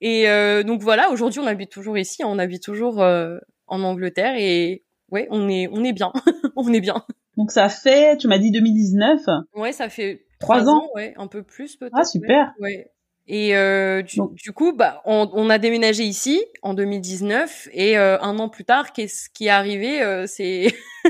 Et 0.00 0.28
euh, 0.28 0.62
donc 0.62 0.80
voilà, 0.80 1.10
aujourd'hui, 1.10 1.40
on 1.40 1.46
habite 1.46 1.70
toujours 1.70 1.98
ici, 1.98 2.24
on 2.24 2.38
habite 2.38 2.62
toujours 2.62 3.02
euh, 3.02 3.36
en 3.66 3.82
Angleterre 3.82 4.34
et 4.36 4.84
ouais, 5.10 5.28
on 5.30 5.48
est, 5.48 5.68
on 5.72 5.84
est 5.84 5.92
bien, 5.92 6.12
on 6.56 6.72
est 6.72 6.80
bien. 6.80 7.04
Donc 7.36 7.50
ça 7.50 7.68
fait, 7.68 8.16
tu 8.16 8.28
m'as 8.28 8.38
dit 8.38 8.50
2019. 8.50 9.20
Ouais, 9.54 9.72
ça 9.72 9.88
fait 9.88 10.26
trois 10.40 10.68
ans. 10.68 10.88
ouais, 10.94 11.14
un 11.16 11.26
peu 11.26 11.42
plus 11.42 11.76
peut-être. 11.76 11.94
Ah 11.96 12.04
super. 12.04 12.52
Ouais. 12.60 12.90
Et 13.28 13.56
euh, 13.56 14.02
du, 14.02 14.20
du, 14.34 14.52
coup, 14.52 14.72
bah, 14.72 15.02
on, 15.04 15.28
on, 15.32 15.50
a 15.50 15.58
déménagé 15.58 16.04
ici 16.04 16.44
en 16.62 16.74
2019 16.74 17.68
et 17.72 17.98
euh, 17.98 18.20
un 18.20 18.38
an 18.38 18.48
plus 18.48 18.64
tard, 18.64 18.92
qu'est-ce 18.92 19.28
qui 19.30 19.46
est 19.46 19.50
arrivé 19.50 20.00
euh, 20.00 20.26
C'est 20.28 20.72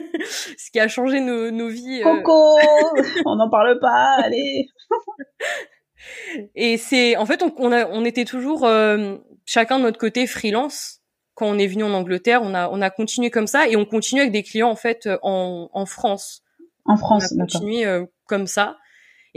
ce 0.57 0.71
qui 0.71 0.81
a 0.81 0.89
changé 0.89 1.21
nos, 1.21 1.51
nos 1.51 1.69
vies. 1.69 2.01
Euh. 2.01 2.23
Coco, 2.23 2.59
on 3.27 3.37
n'en 3.37 3.51
parle 3.51 3.79
pas, 3.81 4.17
allez. 4.23 4.67
et 6.55 6.79
c'est, 6.79 7.19
en 7.19 7.27
fait, 7.27 7.43
on, 7.43 7.53
on, 7.59 7.71
a, 7.71 7.87
on 7.87 8.03
était 8.07 8.25
toujours 8.25 8.65
euh, 8.65 9.17
chacun 9.45 9.79
de 9.79 9.85
notre 9.85 9.99
côté 9.99 10.27
freelance 10.27 11.03
quand 11.37 11.47
on 11.47 11.59
est 11.59 11.69
venu 11.69 11.85
en 11.85 11.93
Angleterre. 11.93 12.41
On 12.43 12.55
a, 12.55 12.69
on 12.71 12.83
a 12.83 12.91
continué 12.91 13.31
comme 13.31 13.47
ça 13.47 13.69
et 13.69 13.77
on 13.77 13.85
continue 13.85 14.23
avec 14.23 14.33
des 14.33 14.43
clients 14.43 14.71
en 14.71 14.77
fait 14.77 15.09
en, 15.23 15.71
en 15.73 15.87
France. 15.87 16.43
En 16.85 16.97
France, 16.97 17.33
on 17.37 17.41
a 17.41 17.47
continué 17.47 17.87
comme 18.27 18.49
ça. 18.49 18.77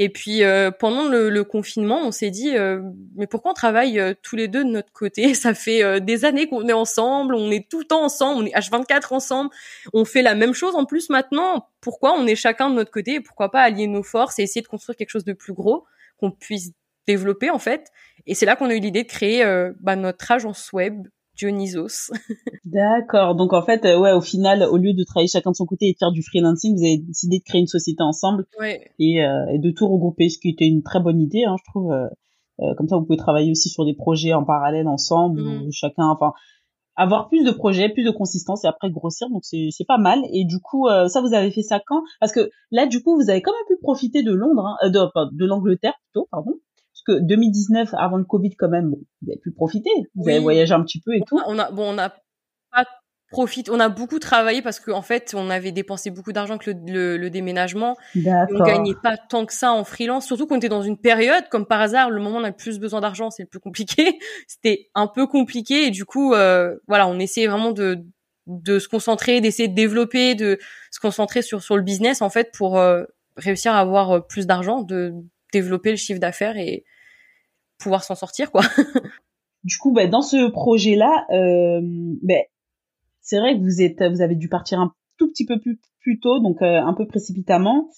Et 0.01 0.07
puis 0.07 0.43
euh, 0.43 0.71
pendant 0.71 1.09
le, 1.09 1.29
le, 1.29 1.43
confinement, 1.43 1.99
on 2.05 2.11
s'est 2.11 2.29
dit 2.29 2.55
euh, 2.55 2.81
mais 3.17 3.27
pourquoi 3.27 3.51
on 3.51 3.53
travaille 3.53 3.99
euh, 3.99 4.13
tous 4.23 4.37
les 4.37 4.47
deux 4.47 4.63
de 4.63 4.69
notre 4.69 4.93
côté? 4.93 5.33
Ça 5.33 5.53
fait 5.53 5.99
des 5.99 6.23
années 6.23 6.47
qu'on 6.47 6.65
est 6.69 6.73
ensemble, 6.73 7.35
on 7.35 7.51
est 7.51 7.69
tout 7.69 7.79
le 7.79 7.85
temps 7.85 8.05
ensemble, 8.05 8.43
on 8.43 8.45
est 8.45 8.57
H24 8.57 9.13
ensemble, 9.13 9.49
on 9.91 10.05
fait 10.05 10.21
la 10.21 10.35
même 10.35 10.53
chose 10.53 10.73
en 10.75 10.85
plus 10.85 11.09
maintenant. 11.09 11.67
Pourquoi 11.81 12.13
on 12.13 12.25
est 12.27 12.37
chacun 12.37 12.69
de 12.69 12.75
notre 12.75 12.91
côté 12.91 13.15
et 13.15 13.19
pourquoi 13.19 13.51
pas 13.51 13.61
allier 13.61 13.87
nos 13.87 14.01
forces 14.01 14.39
et 14.39 14.43
essayer 14.43 14.61
de 14.61 14.67
construire 14.67 14.95
quelque 14.95 15.09
chose 15.09 15.25
de 15.25 15.33
plus 15.33 15.51
gros 15.51 15.83
qu'on 16.17 16.31
puisse 16.31 16.71
développer 17.05 17.49
en 17.49 17.59
fait? 17.59 17.89
Et 18.25 18.35
c'est 18.35 18.45
là 18.45 18.55
qu'on 18.55 18.69
a 18.69 18.75
eu 18.75 18.79
l'idée 18.79 19.03
de 19.03 19.09
créer 19.09 19.43
bah, 19.81 19.97
notre 19.97 20.31
agence 20.31 20.71
web 20.71 21.07
Dionysos. 21.39 22.11
D'accord. 22.65 23.35
Donc 23.35 23.53
en 23.53 23.61
fait, 23.61 23.85
euh, 23.85 23.97
ouais, 23.97 24.11
au 24.11 24.21
final, 24.21 24.63
au 24.63 24.77
lieu 24.77 24.93
de 24.93 25.03
travailler 25.03 25.29
chacun 25.29 25.51
de 25.51 25.55
son 25.55 25.65
côté 25.65 25.87
et 25.87 25.93
de 25.93 25.97
faire 25.97 26.11
du 26.11 26.21
freelancing, 26.21 26.75
vous 26.75 26.83
avez 26.83 26.97
décidé 26.97 27.39
de 27.39 27.43
créer 27.43 27.61
une 27.61 27.67
société 27.67 28.03
ensemble 28.03 28.45
ouais. 28.59 28.91
et, 28.99 29.23
euh, 29.23 29.45
et, 29.53 29.59
de 29.59 29.71
tout 29.71 29.87
regrouper, 29.87 30.29
ce 30.29 30.37
qui 30.37 30.49
était 30.49 30.67
une 30.67 30.83
très 30.83 30.99
bonne 30.99 31.19
idée, 31.19 31.43
hein, 31.45 31.55
je 31.57 31.71
trouve. 31.71 31.91
Euh, 31.91 32.07
euh 32.61 32.75
comme 32.75 32.89
ça, 32.89 32.97
vous 32.97 33.05
pouvez 33.05 33.17
travailler 33.17 33.51
aussi 33.51 33.69
sur 33.69 33.85
des 33.85 33.95
projets 33.95 34.33
en 34.33 34.43
parallèle 34.43 34.87
ensemble, 34.87 35.41
mmh. 35.41 35.71
chacun, 35.71 36.07
enfin, 36.07 36.33
avoir 36.97 37.29
plus 37.29 37.45
de 37.45 37.51
projets, 37.51 37.87
plus 37.87 38.03
de 38.03 38.11
consistance 38.11 38.65
et 38.65 38.67
après 38.67 38.91
grossir. 38.91 39.29
Donc 39.29 39.45
c'est 39.45 39.69
c'est 39.71 39.85
pas 39.85 39.97
mal. 39.97 40.19
Et 40.33 40.43
du 40.43 40.59
coup, 40.59 40.89
ça 41.07 41.21
vous 41.21 41.33
avez 41.33 41.51
fait 41.51 41.61
ça 41.61 41.79
quand? 41.87 42.01
Parce 42.19 42.33
que 42.33 42.49
là, 42.71 42.85
du 42.85 43.01
coup, 43.01 43.15
vous 43.15 43.29
avez 43.29 43.41
quand 43.41 43.53
même 43.53 43.77
pu 43.77 43.81
profiter 43.81 44.23
de 44.23 44.33
Londres, 44.33 44.75
hein, 44.81 44.89
de, 44.89 44.99
de 45.37 45.45
l'Angleterre 45.45 45.93
plutôt, 46.03 46.27
pardon. 46.31 46.55
Parce 47.09 47.19
que 47.19 47.25
2019, 47.25 47.93
avant 47.97 48.17
le 48.17 48.23
Covid, 48.23 48.55
quand 48.55 48.69
même, 48.69 48.89
vous 49.21 49.29
avez 49.29 49.39
pu 49.39 49.51
profiter. 49.51 49.89
Vous 50.15 50.27
avez 50.27 50.39
voyagé 50.39 50.73
un 50.73 50.83
petit 50.83 51.01
peu 51.01 51.15
et 51.15 51.21
tout. 51.25 51.39
On 51.47 51.57
a, 51.57 51.71
bon, 51.71 51.95
on 51.95 51.97
a 51.97 52.09
pas 52.71 52.85
profité. 53.31 53.71
On 53.71 53.79
a 53.79 53.89
beaucoup 53.89 54.19
travaillé 54.19 54.61
parce 54.61 54.79
qu'en 54.79 54.97
en 54.97 55.01
fait, 55.01 55.33
on 55.35 55.49
avait 55.49 55.71
dépensé 55.71 56.11
beaucoup 56.11 56.33
d'argent 56.33 56.57
que 56.57 56.71
le, 56.71 57.17
le, 57.17 57.29
déménagement. 57.29 57.95
On 58.15 58.63
gagnait 58.63 58.95
pas 59.01 59.17
tant 59.17 59.45
que 59.45 59.53
ça 59.53 59.71
en 59.71 59.83
freelance. 59.83 60.25
Surtout 60.25 60.47
qu'on 60.47 60.57
était 60.57 60.69
dans 60.69 60.81
une 60.81 60.97
période, 60.97 61.47
comme 61.49 61.65
par 61.65 61.81
hasard, 61.81 62.09
le 62.09 62.21
moment 62.21 62.37
où 62.37 62.41
on 62.41 62.43
a 62.43 62.49
le 62.49 62.55
plus 62.55 62.79
besoin 62.79 63.01
d'argent, 63.01 63.29
c'est 63.29 63.43
le 63.43 63.49
plus 63.49 63.59
compliqué. 63.59 64.19
C'était 64.47 64.89
un 64.95 65.07
peu 65.07 65.27
compliqué 65.27 65.85
et 65.85 65.91
du 65.91 66.05
coup, 66.05 66.33
euh, 66.33 66.75
voilà, 66.87 67.07
on 67.07 67.19
essayait 67.19 67.47
vraiment 67.47 67.71
de 67.71 68.03
de 68.47 68.79
se 68.79 68.87
concentrer, 68.87 69.41
d'essayer 69.41 69.67
de 69.67 69.75
développer, 69.75 70.33
de 70.33 70.57
se 70.89 70.99
concentrer 70.99 71.43
sur 71.43 71.61
sur 71.61 71.77
le 71.77 71.83
business 71.83 72.23
en 72.23 72.31
fait 72.31 72.51
pour 72.51 72.79
euh, 72.79 73.03
réussir 73.37 73.73
à 73.73 73.79
avoir 73.79 74.11
euh, 74.11 74.19
plus 74.21 74.47
d'argent, 74.47 74.81
de 74.81 75.13
développer 75.53 75.91
le 75.91 75.97
chiffre 75.97 76.19
d'affaires 76.19 76.57
et 76.57 76.83
pouvoir 77.79 78.03
s'en 78.03 78.15
sortir 78.15 78.51
quoi. 78.51 78.61
du 79.63 79.77
coup, 79.77 79.91
bah, 79.91 80.07
dans 80.07 80.21
ce 80.21 80.49
projet-là, 80.49 81.25
euh, 81.31 81.81
bah, 82.23 82.35
c'est 83.21 83.39
vrai 83.39 83.55
que 83.55 83.61
vous 83.61 83.81
êtes, 83.81 84.01
vous 84.03 84.21
avez 84.21 84.35
dû 84.35 84.49
partir 84.49 84.79
un 84.79 84.93
tout 85.17 85.27
petit 85.27 85.45
peu 85.45 85.59
plus, 85.59 85.79
plus 85.99 86.19
tôt, 86.19 86.39
donc 86.39 86.61
euh, 86.61 86.81
un 86.81 86.93
peu 86.93 87.05
précipitamment. 87.07 87.89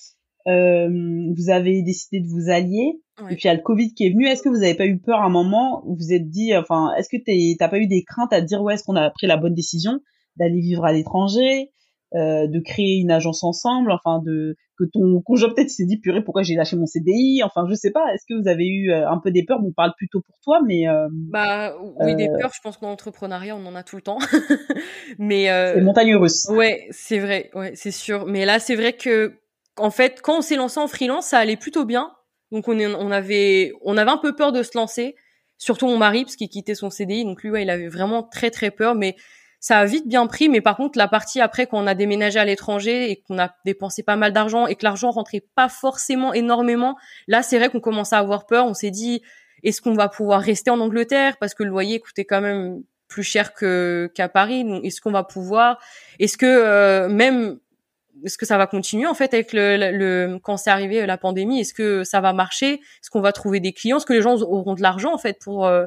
Euh, 0.48 0.90
vous 1.38 1.52
avez 1.52 1.84
décidé 1.84 2.20
de 2.20 2.28
vous 2.28 2.50
allier. 2.50 3.00
Et 3.30 3.36
puis 3.36 3.44
il 3.44 3.48
y 3.48 3.50
a 3.52 3.54
le 3.54 3.62
Covid 3.62 3.94
qui 3.94 4.08
est 4.08 4.10
venu. 4.10 4.26
Est-ce 4.26 4.42
que 4.42 4.50
vous 4.50 4.64
avez 4.64 4.74
pas 4.74 4.88
eu 4.88 4.98
peur 4.98 5.20
à 5.20 5.26
un 5.26 5.30
moment 5.30 5.84
où 5.86 5.92
vous 5.92 6.06
vous 6.06 6.14
êtes 6.14 6.28
dit, 6.28 6.58
enfin, 6.58 6.92
est-ce 6.98 7.08
que 7.08 7.56
t'as 7.58 7.70
pas 7.70 7.78
eu 7.78 7.86
des 7.86 8.04
craintes 8.04 8.34
à 8.34 8.42
dire 8.42 8.64
ouais, 8.64 8.74
est-ce 8.74 8.84
qu'on 8.84 8.96
a 8.96 9.12
pris 9.12 9.28
la 9.28 9.38
bonne 9.38 9.54
décision 9.54 10.00
d'aller 10.38 10.60
vivre 10.60 10.84
à 10.86 10.92
l'étranger, 10.92 11.70
euh, 12.14 12.46
de 12.46 12.60
créer 12.60 12.98
une 12.98 13.10
agence 13.10 13.42
ensemble, 13.42 13.90
enfin 13.90 14.22
de 14.26 14.58
que 14.78 14.84
ton 14.92 15.22
conjoint 15.22 15.48
peut-être 15.54 15.70
s'est 15.70 15.86
dit 15.86 15.98
purée 15.98 16.22
pourquoi 16.22 16.44
j'ai 16.44 16.56
lâché 16.56 16.76
mon 16.76 16.86
CDI, 16.86 17.42
enfin 17.42 17.66
je 17.70 17.74
sais 17.74 17.92
pas, 17.92 18.04
est-ce 18.14 18.26
que 18.28 18.38
vous 18.38 18.50
avez 18.50 18.68
eu 18.68 18.92
euh, 18.92 19.10
un 19.10 19.18
peu 19.18 19.32
des 19.32 19.46
peurs, 19.46 19.60
on 19.64 19.72
parle 19.72 19.94
plutôt 19.96 20.20
pour 20.20 20.36
toi 20.44 20.60
mais 20.68 20.90
euh, 20.90 21.08
bah 21.10 21.74
oui 22.02 22.14
des 22.18 22.28
peurs, 22.28 22.52
je 22.54 22.60
pense 22.62 22.76
qu'en 22.76 22.92
entrepreneuriat 22.92 23.56
on 23.56 23.66
en 23.66 23.76
a 23.76 23.84
tout 23.84 23.96
le 23.96 24.02
temps, 24.02 24.18
mais 25.20 25.46
c'est 25.46 25.80
montagne 25.80 26.14
russe. 26.18 26.50
Ouais 26.50 26.86
c'est 26.90 27.20
vrai, 27.20 27.50
ouais 27.54 27.72
c'est 27.76 27.92
sûr, 27.92 28.26
mais 28.26 28.44
là 28.44 28.60
c'est 28.60 28.76
vrai 28.76 28.92
que 28.92 29.36
en 29.78 29.90
fait 29.90 30.20
quand 30.22 30.40
on 30.40 30.42
s'est 30.42 30.58
lancé 30.58 30.82
en 30.82 30.88
freelance 30.88 31.28
ça 31.28 31.38
allait 31.38 31.56
plutôt 31.56 31.86
bien, 31.86 32.12
donc 32.52 32.68
on, 32.68 32.78
est, 32.78 32.88
on 32.88 33.10
avait 33.10 33.72
on 33.86 33.96
avait 33.96 34.12
un 34.12 34.18
peu 34.18 34.36
peur 34.36 34.52
de 34.52 34.64
se 34.64 34.78
lancer, 34.78 35.16
surtout 35.58 35.88
mon 35.88 35.98
mari 35.98 36.26
parce 36.26 36.36
qu'il 36.36 36.50
quittait 36.50 36.76
son 36.76 36.90
CDI, 36.90 37.24
donc 37.24 37.42
lui 37.42 37.52
ouais 37.52 37.62
il 37.62 37.70
avait 37.70 37.88
vraiment 37.88 38.22
très 38.22 38.50
très 38.52 38.70
peur, 38.70 38.96
mais 38.96 39.16
ça 39.62 39.78
a 39.78 39.86
vite 39.86 40.08
bien 40.08 40.28
pris, 40.28 40.50
mais 40.50 40.60
par 40.60 40.76
contre 40.76 40.98
la 40.98 41.08
partie 41.08 41.40
après 41.40 41.68
quand 41.68 41.82
on 41.82 41.88
a 41.88 41.94
déménagé 41.94 42.40
à 42.40 42.46
l'étranger 42.46 43.12
et 43.12 43.22
qu'on 43.22 43.40
a 43.40 43.56
dépensé 43.64 44.02
pas 44.04 44.16
mal 44.18 44.34
d'argent 44.34 44.66
et 44.66 44.76
que 44.76 44.84
l'argent 44.84 45.12
rentrait 45.12 45.44
pas 45.56 45.70
forcément 45.70 46.34
énormément, 46.34 46.98
là 47.28 47.44
c'est 47.44 47.58
vrai 47.60 47.70
qu'on 47.70 47.80
commençait 47.80 48.16
à 48.16 48.20
avoir 48.20 48.48
peur. 48.48 48.66
On 48.66 48.74
s'est 48.74 48.92
dit 48.92 49.22
est-ce 49.64 49.82
qu'on 49.82 49.94
va 49.94 50.10
pouvoir 50.10 50.42
rester 50.42 50.72
en 50.72 50.80
Angleterre? 50.80 51.38
Parce 51.40 51.54
que 51.54 51.64
le 51.64 51.70
loyer 51.70 52.00
coûtait 52.00 52.26
quand 52.26 52.42
même 52.42 52.82
plus 53.08 53.24
cher 53.24 53.54
que 53.54 54.10
qu'à 54.16 54.30
Paris. 54.30 54.66
Est-ce 54.84 55.00
qu'on 55.00 55.12
va 55.12 55.24
pouvoir? 55.24 55.80
Est-ce 56.20 56.38
que 56.38 56.46
euh, 56.46 57.08
même 57.10 57.60
est-ce 58.26 58.38
que 58.38 58.46
ça 58.46 58.58
va 58.58 58.68
continuer 58.68 59.08
en 59.08 59.14
fait 59.14 59.34
avec 59.34 59.54
le, 59.54 59.78
le 59.92 60.40
quand 60.42 60.58
c'est 60.58 60.72
arrivé 60.72 61.06
la 61.06 61.18
pandémie? 61.18 61.60
Est-ce 61.60 61.74
que 61.74 62.04
ça 62.04 62.22
va 62.22 62.34
marcher? 62.34 62.74
Est-ce 62.74 63.10
qu'on 63.12 63.22
va 63.22 63.32
trouver 63.32 63.60
des 63.60 63.74
clients? 63.74 63.98
Est-ce 63.98 64.06
que 64.06 64.14
les 64.14 64.22
gens 64.22 64.36
auront 64.42 64.74
de 64.74 64.82
l'argent 64.82 65.14
en 65.14 65.18
fait 65.20 65.38
pour 65.40 65.68
euh, 65.68 65.86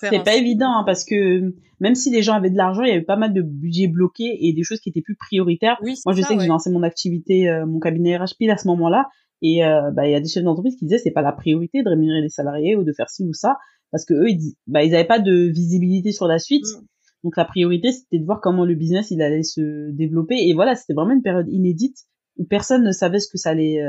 c'est 0.00 0.24
pas 0.24 0.34
évident 0.34 0.70
hein, 0.78 0.82
parce 0.84 1.04
que 1.04 1.54
même 1.80 1.94
si 1.94 2.10
les 2.10 2.22
gens 2.22 2.34
avaient 2.34 2.50
de 2.50 2.56
l'argent, 2.56 2.82
il 2.82 2.88
y 2.88 2.92
avait 2.92 3.02
pas 3.02 3.16
mal 3.16 3.32
de 3.32 3.42
budgets 3.42 3.88
bloqués 3.88 4.38
et 4.40 4.52
des 4.52 4.62
choses 4.62 4.80
qui 4.80 4.88
étaient 4.88 5.02
plus 5.02 5.16
prioritaires. 5.16 5.78
Moi, 5.82 6.14
je 6.14 6.22
sais 6.22 6.36
que 6.36 6.40
j'ai 6.40 6.48
lancé 6.48 6.70
mon 6.70 6.82
activité, 6.82 7.48
euh, 7.48 7.66
mon 7.66 7.80
cabinet 7.80 8.16
RHP 8.16 8.48
à 8.50 8.56
ce 8.56 8.68
moment-là, 8.68 9.08
et 9.42 9.64
euh, 9.64 9.90
bah, 9.90 10.06
il 10.06 10.12
y 10.12 10.14
a 10.14 10.20
des 10.20 10.28
chefs 10.28 10.44
d'entreprise 10.44 10.76
qui 10.76 10.84
disaient 10.84 10.98
c'est 10.98 11.10
pas 11.10 11.22
la 11.22 11.32
priorité 11.32 11.82
de 11.82 11.88
rémunérer 11.88 12.20
les 12.20 12.28
salariés 12.28 12.76
ou 12.76 12.84
de 12.84 12.92
faire 12.92 13.10
ci 13.10 13.24
ou 13.24 13.32
ça 13.32 13.56
parce 13.90 14.04
que 14.04 14.14
eux 14.14 14.30
ils, 14.30 14.54
bah, 14.68 14.84
ils 14.84 14.94
avaient 14.94 15.06
pas 15.06 15.18
de 15.18 15.50
visibilité 15.52 16.12
sur 16.12 16.28
la 16.28 16.38
suite. 16.38 16.64
Mm. 16.64 16.86
Donc 17.24 17.36
la 17.36 17.44
priorité 17.44 17.90
c'était 17.90 18.18
de 18.18 18.24
voir 18.24 18.40
comment 18.40 18.64
le 18.64 18.74
business 18.76 19.10
il 19.10 19.20
allait 19.20 19.42
se 19.42 19.90
développer 19.90 20.36
et 20.36 20.54
voilà 20.54 20.76
c'était 20.76 20.94
vraiment 20.94 21.14
une 21.14 21.22
période 21.22 21.48
inédite 21.48 21.96
où 22.36 22.44
personne 22.44 22.84
ne 22.84 22.92
savait 22.92 23.18
ce 23.18 23.28
que 23.28 23.36
ça 23.36 23.50
allait, 23.50 23.82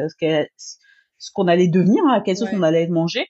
ce 1.24 1.32
qu'on 1.34 1.48
allait 1.48 1.70
devenir, 1.70 2.04
hein, 2.06 2.14
à 2.14 2.22
quelle 2.22 2.36
sauce 2.36 2.50
on 2.54 2.64
allait 2.64 2.88
manger. 2.88 3.26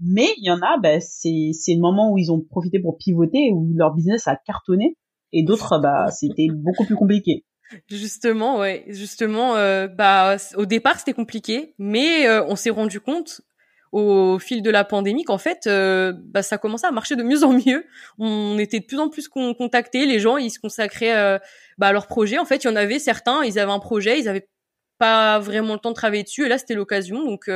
Mais 0.00 0.28
il 0.36 0.44
y 0.44 0.50
en 0.50 0.60
a, 0.60 0.78
bah, 0.78 1.00
c'est 1.00 1.50
c'est 1.52 1.74
le 1.74 1.80
moment 1.80 2.12
où 2.12 2.18
ils 2.18 2.30
ont 2.30 2.40
profité 2.40 2.78
pour 2.78 2.98
pivoter, 2.98 3.50
où 3.52 3.72
leur 3.74 3.94
business 3.94 4.28
a 4.28 4.36
cartonné, 4.36 4.96
et 5.32 5.42
d'autres, 5.42 5.78
bah, 5.80 6.06
c'était 6.10 6.48
beaucoup 6.52 6.84
plus 6.84 6.96
compliqué. 6.96 7.44
Justement, 7.88 8.58
ouais, 8.58 8.84
justement, 8.88 9.56
euh, 9.56 9.88
bah, 9.88 10.36
au 10.56 10.66
départ 10.66 10.98
c'était 10.98 11.12
compliqué, 11.12 11.74
mais 11.78 12.26
euh, 12.26 12.44
on 12.46 12.54
s'est 12.56 12.70
rendu 12.70 13.00
compte 13.00 13.40
au 13.90 14.38
fil 14.38 14.62
de 14.62 14.70
la 14.70 14.84
pandémie 14.84 15.24
qu'en 15.24 15.38
fait, 15.38 15.66
euh, 15.66 16.12
bah, 16.16 16.42
ça 16.42 16.58
commençait 16.58 16.86
à 16.86 16.92
marcher 16.92 17.16
de 17.16 17.22
mieux 17.22 17.42
en 17.42 17.52
mieux. 17.52 17.84
On 18.18 18.58
était 18.58 18.80
de 18.80 18.84
plus 18.84 18.98
en 18.98 19.08
plus 19.08 19.28
contactés, 19.28 20.06
les 20.06 20.20
gens 20.20 20.36
ils 20.36 20.50
se 20.50 20.60
consacraient 20.60 21.40
bah, 21.78 21.88
à 21.88 21.92
leur 21.92 22.06
projet. 22.06 22.38
En 22.38 22.44
fait, 22.44 22.62
il 22.62 22.68
y 22.68 22.70
en 22.70 22.76
avait 22.76 22.98
certains, 22.98 23.42
ils 23.42 23.58
avaient 23.58 23.72
un 23.72 23.80
projet, 23.80 24.20
ils 24.20 24.28
avaient 24.28 24.48
pas 24.98 25.40
vraiment 25.40 25.74
le 25.74 25.80
temps 25.80 25.90
de 25.90 25.96
travailler 25.96 26.22
dessus, 26.22 26.44
et 26.46 26.48
là 26.48 26.58
c'était 26.58 26.74
l'occasion, 26.74 27.24
donc 27.24 27.50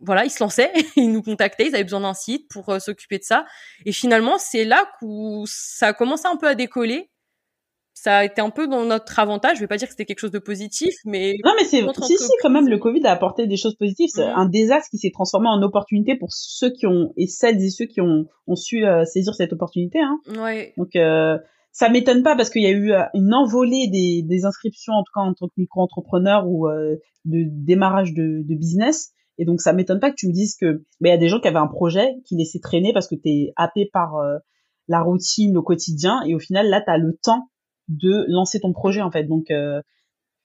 voilà, 0.00 0.24
ils 0.24 0.30
se 0.30 0.42
lançaient, 0.42 0.72
ils 0.96 1.10
nous 1.10 1.22
contactaient, 1.22 1.66
ils 1.66 1.74
avaient 1.74 1.84
besoin 1.84 2.00
d'un 2.00 2.14
site 2.14 2.48
pour 2.50 2.68
euh, 2.68 2.78
s'occuper 2.78 3.18
de 3.18 3.24
ça. 3.24 3.44
Et 3.86 3.92
finalement, 3.92 4.38
c'est 4.38 4.64
là 4.64 4.88
où 5.02 5.44
ça 5.46 5.88
a 5.88 5.92
commencé 5.92 6.26
un 6.26 6.36
peu 6.36 6.46
à 6.46 6.54
décoller. 6.54 7.10
Ça 7.96 8.18
a 8.18 8.24
été 8.24 8.40
un 8.40 8.50
peu 8.50 8.66
dans 8.66 8.84
notre 8.84 9.18
avantage. 9.20 9.56
Je 9.56 9.60
vais 9.62 9.68
pas 9.68 9.76
dire 9.76 9.86
que 9.86 9.92
c'était 9.92 10.04
quelque 10.04 10.18
chose 10.18 10.32
de 10.32 10.40
positif, 10.40 10.94
mais 11.04 11.34
non, 11.44 11.52
mais 11.56 11.64
c'est 11.64 11.80
si 12.02 12.18
si 12.18 12.30
quand 12.42 12.50
même 12.50 12.68
le 12.68 12.78
Covid 12.78 13.06
a 13.06 13.12
apporté 13.12 13.46
des 13.46 13.56
choses 13.56 13.76
positives. 13.76 14.08
C'est 14.12 14.24
un 14.24 14.46
désastre 14.46 14.90
qui 14.90 14.98
s'est 14.98 15.12
transformé 15.12 15.48
en 15.48 15.62
opportunité 15.62 16.16
pour 16.16 16.28
ceux 16.32 16.70
qui 16.70 16.88
ont 16.88 17.12
et 17.16 17.28
celles 17.28 17.62
et 17.62 17.70
ceux 17.70 17.86
qui 17.86 18.00
ont, 18.00 18.26
ont 18.48 18.56
su 18.56 18.84
euh, 18.84 19.04
saisir 19.04 19.34
cette 19.34 19.52
opportunité. 19.52 20.00
Hein. 20.00 20.18
Ouais. 20.36 20.74
Donc 20.76 20.96
euh, 20.96 21.38
ça 21.70 21.88
m'étonne 21.88 22.24
pas 22.24 22.36
parce 22.36 22.50
qu'il 22.50 22.62
y 22.62 22.66
a 22.66 22.72
eu 22.72 22.92
euh, 22.92 23.04
une 23.14 23.32
envolée 23.32 23.88
des, 23.90 24.22
des 24.22 24.44
inscriptions 24.44 24.92
en 24.92 25.04
tout 25.04 25.12
cas 25.14 25.22
en 25.22 25.32
tant 25.32 25.46
que 25.46 25.54
micro-entrepreneur 25.56 26.46
ou 26.48 26.66
de 27.24 27.44
démarrage 27.46 28.12
de, 28.12 28.42
de 28.44 28.54
business 28.54 29.12
et 29.38 29.44
donc 29.44 29.60
ça 29.60 29.72
m'étonne 29.72 30.00
pas 30.00 30.10
que 30.10 30.16
tu 30.16 30.28
me 30.28 30.32
dises 30.32 30.56
que 30.60 30.84
mais 31.00 31.08
il 31.08 31.12
y 31.12 31.14
a 31.14 31.18
des 31.18 31.28
gens 31.28 31.40
qui 31.40 31.48
avaient 31.48 31.56
un 31.56 31.66
projet 31.66 32.14
qui 32.24 32.36
laissaient 32.36 32.60
traîner 32.60 32.92
parce 32.92 33.08
que 33.08 33.14
tu 33.14 33.28
es 33.28 33.52
happé 33.56 33.88
par 33.92 34.16
euh, 34.16 34.38
la 34.88 35.00
routine, 35.00 35.54
le 35.54 35.62
quotidien 35.62 36.22
et 36.26 36.34
au 36.34 36.38
final 36.38 36.68
là 36.68 36.80
tu 36.80 36.90
as 36.90 36.98
le 36.98 37.18
temps 37.22 37.48
de 37.88 38.24
lancer 38.28 38.60
ton 38.60 38.72
projet 38.72 39.02
en 39.02 39.10
fait. 39.10 39.24
Donc 39.24 39.50
euh, 39.50 39.80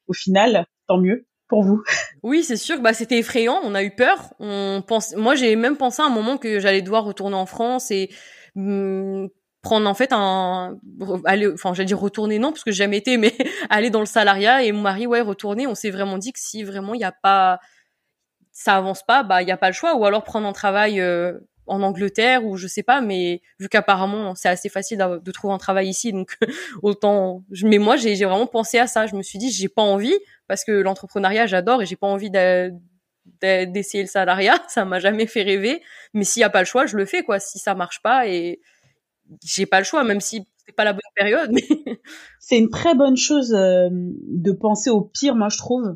au 0.08 0.14
final, 0.14 0.66
tant 0.88 1.00
mieux 1.00 1.28
pour 1.48 1.64
vous. 1.64 1.82
Oui, 2.22 2.44
c'est 2.44 2.58
sûr. 2.58 2.82
Bah, 2.82 2.92
c'était 2.92 3.20
effrayant. 3.20 3.62
On 3.64 3.74
a 3.74 3.82
eu 3.82 3.96
peur. 3.96 4.34
On 4.40 4.84
pense. 4.86 5.16
Moi, 5.16 5.36
j'ai 5.36 5.56
même 5.56 5.78
pensé 5.78 6.02
à 6.02 6.06
un 6.06 6.10
moment 6.10 6.38
que 6.38 6.60
j'allais 6.60 6.82
devoir 6.82 7.06
retourner 7.06 7.38
en 7.38 7.46
France 7.46 7.92
et 7.92 8.10
hmm, 8.56 9.28
prendre 9.62 9.88
en 9.88 9.94
fait 9.94 10.12
un 10.12 10.78
aller 11.24 11.48
enfin 11.48 11.74
j'allais 11.74 11.88
dire 11.88 12.00
retourner 12.00 12.40
non 12.40 12.52
parce 12.52 12.66
que 12.66 12.72
j'ai 12.72 12.84
jamais 12.84 12.98
été 12.98 13.18
mais 13.18 13.34
aller 13.70 13.90
dans 13.90 14.02
le 14.02 14.06
salariat 14.06 14.64
et 14.64 14.72
mon 14.74 14.82
mari 14.82 15.06
ouais 15.06 15.20
retourner 15.20 15.68
on 15.68 15.76
s'est 15.76 15.92
vraiment 15.92 16.18
dit 16.18 16.32
que 16.32 16.40
si 16.40 16.64
vraiment 16.64 16.94
il 16.94 17.00
n'y 17.00 17.04
a 17.04 17.12
pas 17.12 17.60
ça 18.60 18.76
avance 18.76 19.04
pas, 19.04 19.24
bah 19.24 19.42
il 19.42 19.48
y 19.48 19.52
a 19.52 19.58
pas 19.58 19.68
le 19.68 19.74
choix, 19.74 19.96
ou 19.96 20.04
alors 20.04 20.26
prendre 20.26 20.46
un 20.46 20.52
travail 20.52 21.00
euh, 21.00 21.40
en 21.66 21.82
Angleterre 21.82 22.44
ou 22.44 22.58
je 22.58 22.68
sais 22.68 22.84
pas, 22.84 23.00
mais 23.00 23.42
vu 23.58 23.70
qu'apparemment 23.70 24.36
c'est 24.36 24.50
assez 24.50 24.68
facile 24.68 24.98
de 24.98 25.32
trouver 25.32 25.54
un 25.54 25.58
travail 25.58 25.88
ici, 25.88 26.12
donc 26.12 26.38
autant. 26.84 27.46
Mais 27.64 27.78
moi 27.78 27.96
j'ai 27.96 28.14
vraiment 28.16 28.48
pensé 28.48 28.78
à 28.78 28.86
ça. 28.86 29.08
Je 29.08 29.16
me 29.16 29.22
suis 29.22 29.40
dit 29.40 29.50
j'ai 29.50 29.70
pas 29.70 29.82
envie 29.82 30.14
parce 30.48 30.66
que 30.66 30.74
l'entrepreneuriat 30.74 31.48
j'adore 31.48 31.82
et 31.82 31.86
j'ai 31.86 31.96
pas 31.96 32.08
envie 32.08 32.30
d'essayer 32.30 34.04
le 34.04 34.10
salariat, 34.10 34.62
ça 34.68 34.84
m'a 34.84 35.00
jamais 35.00 35.26
fait 35.26 35.44
rêver. 35.44 35.82
Mais 36.14 36.26
s'il 36.26 36.42
y 36.42 36.44
a 36.44 36.50
pas 36.50 36.60
le 36.60 36.66
choix, 36.66 36.86
je 36.86 36.98
le 36.98 37.06
fais 37.06 37.24
quoi. 37.24 37.40
Si 37.40 37.60
ça 37.60 37.76
marche 37.76 38.02
pas 38.02 38.28
et 38.28 38.60
j'ai 39.42 39.68
pas 39.68 39.80
le 39.80 39.86
choix, 39.86 40.04
même 40.04 40.20
si 40.20 40.46
c'est 40.66 40.76
pas 40.76 40.84
la 40.84 40.92
bonne 40.92 41.00
période. 41.16 41.52
c'est 42.42 42.58
une 42.58 42.70
très 42.70 42.94
bonne 42.94 43.16
chose 43.16 43.54
euh, 43.54 43.88
de 43.90 44.52
penser 44.52 44.90
au 44.90 45.00
pire, 45.00 45.36
moi 45.36 45.48
je 45.48 45.58
trouve 45.58 45.96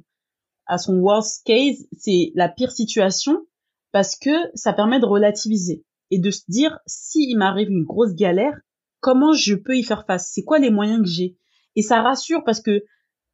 à 0.66 0.78
son 0.78 0.96
worst 1.00 1.46
case, 1.46 1.86
c'est 1.98 2.32
la 2.36 2.50
pire 2.50 2.72
situation 2.72 3.46
parce 3.92 4.16
que 4.16 4.32
ça 4.56 4.74
permet 4.74 5.00
de 5.00 5.06
relativiser 5.06 5.86
et 6.12 6.20
de 6.20 6.32
se 6.32 6.42
dire 6.48 6.80
si 6.86 7.30
il 7.30 7.38
m'arrive 7.38 7.70
une 7.70 7.86
grosse 7.86 8.14
galère, 8.14 8.60
comment 9.00 9.34
je 9.34 9.56
peux 9.56 9.78
y 9.78 9.84
faire 9.84 10.06
face? 10.06 10.32
C'est 10.34 10.44
quoi 10.44 10.60
les 10.60 10.72
moyens 10.72 11.02
que 11.02 11.10
j'ai? 11.10 11.38
Et 11.76 11.82
ça 11.82 12.02
rassure 12.02 12.44
parce 12.44 12.62
que 12.62 12.84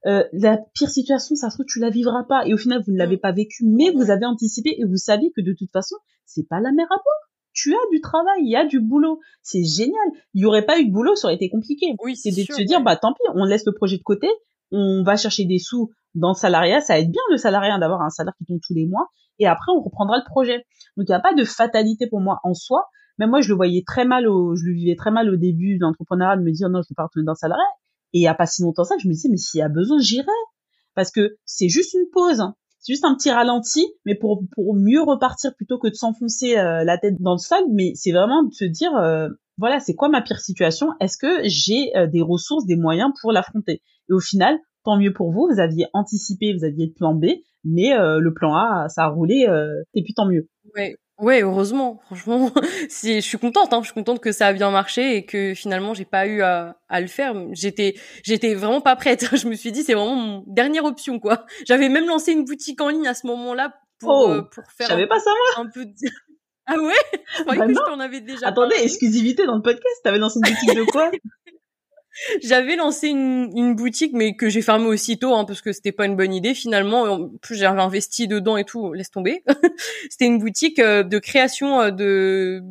euh, 0.06 0.24
la 0.32 0.58
pire 0.74 0.90
situation, 0.90 1.36
ça 1.36 1.50
se 1.50 1.56
trouve 1.56 1.66
tu 1.66 1.80
la 1.80 1.90
vivras 1.90 2.24
pas 2.24 2.48
et 2.48 2.54
au 2.54 2.58
final 2.58 2.82
vous 2.86 2.94
ne 2.94 2.98
l'avez 2.98 3.18
pas 3.18 3.32
vécu, 3.32 3.66
mais 3.66 3.92
vous 3.92 4.12
avez 4.12 4.26
anticipé 4.26 4.76
et 4.78 4.86
vous 4.86 4.96
saviez 4.96 5.32
que 5.36 5.42
de 5.42 5.54
toute 5.54 5.72
façon 5.72 5.96
c'est 6.26 6.48
pas 6.48 6.60
la 6.60 6.72
mer 6.72 6.86
à 6.86 6.96
boire. 6.96 7.30
Tu 7.52 7.74
as 7.74 7.90
du 7.92 8.00
travail, 8.00 8.42
il 8.44 8.50
y 8.50 8.56
a 8.56 8.66
du 8.66 8.80
boulot, 8.80 9.20
c'est 9.42 9.64
génial. 9.64 10.08
Il 10.34 10.42
y 10.42 10.46
aurait 10.46 10.66
pas 10.66 10.80
eu 10.80 10.86
de 10.86 10.92
boulot, 10.94 11.16
ça 11.16 11.28
aurait 11.28 11.36
été 11.36 11.50
compliqué. 11.50 11.96
Oui, 12.02 12.16
c'est 12.16 12.30
de 12.30 12.36
se 12.36 12.62
dire 12.62 12.82
bah 12.82 12.96
tant 12.96 13.14
pis, 13.14 13.22
on 13.36 13.44
laisse 13.44 13.66
le 13.66 13.74
projet 13.74 13.98
de 13.98 14.04
côté, 14.04 14.28
on 14.72 15.04
va 15.04 15.18
chercher 15.18 15.46
des 15.46 15.60
sous 15.60 15.92
dans 16.16 16.30
le 16.30 16.36
salariat, 16.36 16.82
ça 16.82 17.00
aide 17.00 17.12
bien 17.12 17.22
le 17.30 17.38
salariat 17.38 17.78
d'avoir 17.78 18.02
un 18.02 18.10
salaire 18.10 18.34
qui 18.38 18.46
tombe 18.46 18.60
tous 18.66 18.74
les 18.74 18.86
mois, 18.88 19.08
et 19.38 19.48
après 19.48 19.72
on 19.72 19.82
reprendra 19.82 20.18
le 20.18 20.24
projet. 20.26 20.66
Donc 20.98 21.08
il 21.08 21.12
n'y 21.12 21.16
a 21.16 21.20
pas 21.20 21.34
de 21.34 21.44
fatalité 21.44 22.08
pour 22.08 22.20
moi 22.20 22.40
en 22.44 22.54
soi, 22.54 22.86
mais 23.18 23.28
moi 23.28 23.42
je 23.42 23.50
le 23.50 23.56
voyais 23.56 23.84
très 23.86 24.06
mal, 24.06 24.28
au, 24.28 24.56
je 24.56 24.66
le 24.66 24.74
vivais 24.74 24.96
très 24.96 25.12
mal 25.12 25.30
au 25.30 25.36
début 25.36 25.78
de 25.78 25.82
l'entrepreneuriat 25.82 26.38
de 26.38 26.44
me 26.44 26.52
dire 26.52 26.70
non 26.70 26.82
je 26.82 26.88
ne 26.88 26.92
veux 26.92 26.96
pas 26.96 27.04
retourner 27.04 27.26
dans 27.26 27.34
le 27.34 27.38
salariat, 27.38 27.64
et 28.14 28.20
il 28.20 28.22
n'y 28.22 28.28
a 28.28 28.34
pas 28.34 28.48
si 28.48 28.64
longtemps 28.64 28.84
ça, 28.84 28.96
je 29.02 29.08
me 29.08 29.14
disais 29.14 29.30
mais 29.30 29.38
s'il 29.38 29.60
y 29.60 29.62
a 29.62 29.70
besoin 29.70 30.00
j'irai, 30.00 30.26
parce 30.96 31.12
que 31.12 31.38
c'est 31.46 31.70
juste 31.70 31.94
une 31.94 32.10
pause, 32.12 32.40
hein. 32.40 32.56
c'est 32.80 32.94
juste 32.94 33.06
un 33.06 33.16
petit 33.16 33.32
ralenti, 33.32 33.86
mais 34.06 34.16
pour 34.16 34.42
pour 34.56 34.76
mieux 34.76 35.02
repartir 35.02 35.54
plutôt 35.56 35.78
que 35.78 35.88
de 35.88 35.96
s'enfoncer 35.96 36.58
euh, 36.58 36.84
la 36.84 36.98
tête 36.98 37.16
dans 37.20 37.34
le 37.34 37.38
sol, 37.38 37.64
mais 37.72 37.92
c'est 37.96 38.12
vraiment 38.12 38.44
de 38.44 38.54
se 38.54 38.66
dire 38.66 38.96
euh, 38.98 39.30
voilà 39.58 39.80
c'est 39.80 39.94
quoi 39.94 40.10
ma 40.10 40.22
pire 40.22 40.40
situation, 40.40 40.90
est-ce 41.00 41.18
que 41.18 41.42
j'ai 41.44 41.96
euh, 41.96 42.08
des 42.08 42.22
ressources, 42.22 42.66
des 42.66 42.78
moyens 42.78 43.12
pour 43.22 43.32
l'affronter, 43.32 43.82
et 44.10 44.14
au 44.14 44.20
final 44.20 44.58
tant 44.84 44.98
mieux 44.98 45.14
pour 45.14 45.32
vous, 45.32 45.48
vous 45.52 45.60
aviez 45.60 45.88
anticipé, 45.94 46.54
vous 46.54 46.66
aviez 46.66 46.88
le 46.88 46.94
plan 46.94 47.14
B, 47.14 47.26
mais 47.64 47.94
euh, 47.94 48.20
le 48.20 48.34
plan 48.34 48.56
A, 48.56 48.88
ça 48.90 49.04
a 49.04 49.08
roulé, 49.08 49.46
euh, 49.48 49.84
et 49.94 50.04
puis 50.04 50.14
tant 50.14 50.26
mieux. 50.26 50.48
Ouais. 50.76 50.96
Ouais, 51.20 51.42
heureusement. 51.42 52.00
Franchement, 52.06 52.50
si 52.90 53.16
je 53.16 53.28
suis 53.28 53.38
contente, 53.38 53.74
hein, 53.74 53.80
je 53.82 53.88
suis 53.88 53.94
contente 53.94 54.22
que 54.22 54.32
ça 54.32 54.48
a 54.48 54.54
bien 54.54 54.72
marché 54.72 55.18
et 55.18 55.26
que 55.26 55.54
finalement 55.54 55.94
j'ai 55.94 56.06
pas 56.06 56.26
eu 56.28 56.42
à, 56.42 56.78
à 56.88 57.02
le 57.02 57.08
faire. 57.08 57.36
J'étais, 57.52 57.96
j'étais 58.24 58.54
vraiment 58.56 58.80
pas 58.80 58.96
prête. 58.96 59.28
Je 59.36 59.50
me 59.50 59.56
suis 59.56 59.74
dit 59.74 59.84
c'est 59.84 59.96
vraiment 59.96 60.16
mon 60.16 60.44
dernière 60.48 60.86
option 60.86 61.20
quoi. 61.20 61.46
J'avais 61.68 61.90
même 61.90 62.08
lancé 62.08 62.32
une 62.32 62.46
boutique 62.46 62.80
en 62.80 62.88
ligne 62.88 63.06
à 63.06 63.14
ce 63.14 63.28
moment-là 63.28 63.74
pour 64.00 64.12
oh, 64.12 64.30
euh, 64.30 64.42
pour 64.44 64.64
faire. 64.72 64.92
un, 64.92 65.08
pas 65.08 65.20
ça 65.20 65.32
Un 65.58 65.66
peu. 65.66 65.86
De... 65.86 65.92
Ah 66.72 66.78
ouais? 66.78 66.94
Je 67.36 67.42
croyais 67.42 67.60
bah 67.60 67.66
que 67.68 67.74
je 67.74 67.80
t'en 67.80 68.00
avais 68.00 68.22
déjà. 68.22 68.48
Attendez, 68.48 68.76
exclusivité 68.84 69.48
dans 69.48 69.56
le 69.56 69.62
podcast. 69.64 70.02
T'avais 70.04 70.20
lancé 70.20 70.40
une 70.46 70.54
boutique 70.54 70.76
de 70.76 70.84
quoi? 70.84 71.10
J'avais 72.44 72.76
lancé 72.76 73.08
une, 73.08 73.52
une, 73.56 73.76
boutique, 73.76 74.14
mais 74.14 74.36
que 74.36 74.50
j'ai 74.50 74.62
fermée 74.62 74.88
aussitôt, 74.88 75.34
hein, 75.34 75.46
parce 75.46 75.62
que 75.62 75.72
c'était 75.72 75.92
pas 75.92 76.06
une 76.06 76.16
bonne 76.16 76.34
idée 76.34 76.54
finalement. 76.54 77.04
En 77.04 77.30
plus, 77.30 77.56
j'avais 77.56 77.82
investi 77.82 78.28
dedans 78.28 78.58
et 78.58 78.64
tout, 78.64 78.94
laisse 78.94 79.12
tomber. 79.12 79.44
c'était 80.10 80.26
une 80.26 80.40
boutique 80.40 80.80
euh, 80.80 81.04
de 81.04 81.20
création 81.20 81.82
euh, 81.82 81.92
de 81.92 82.62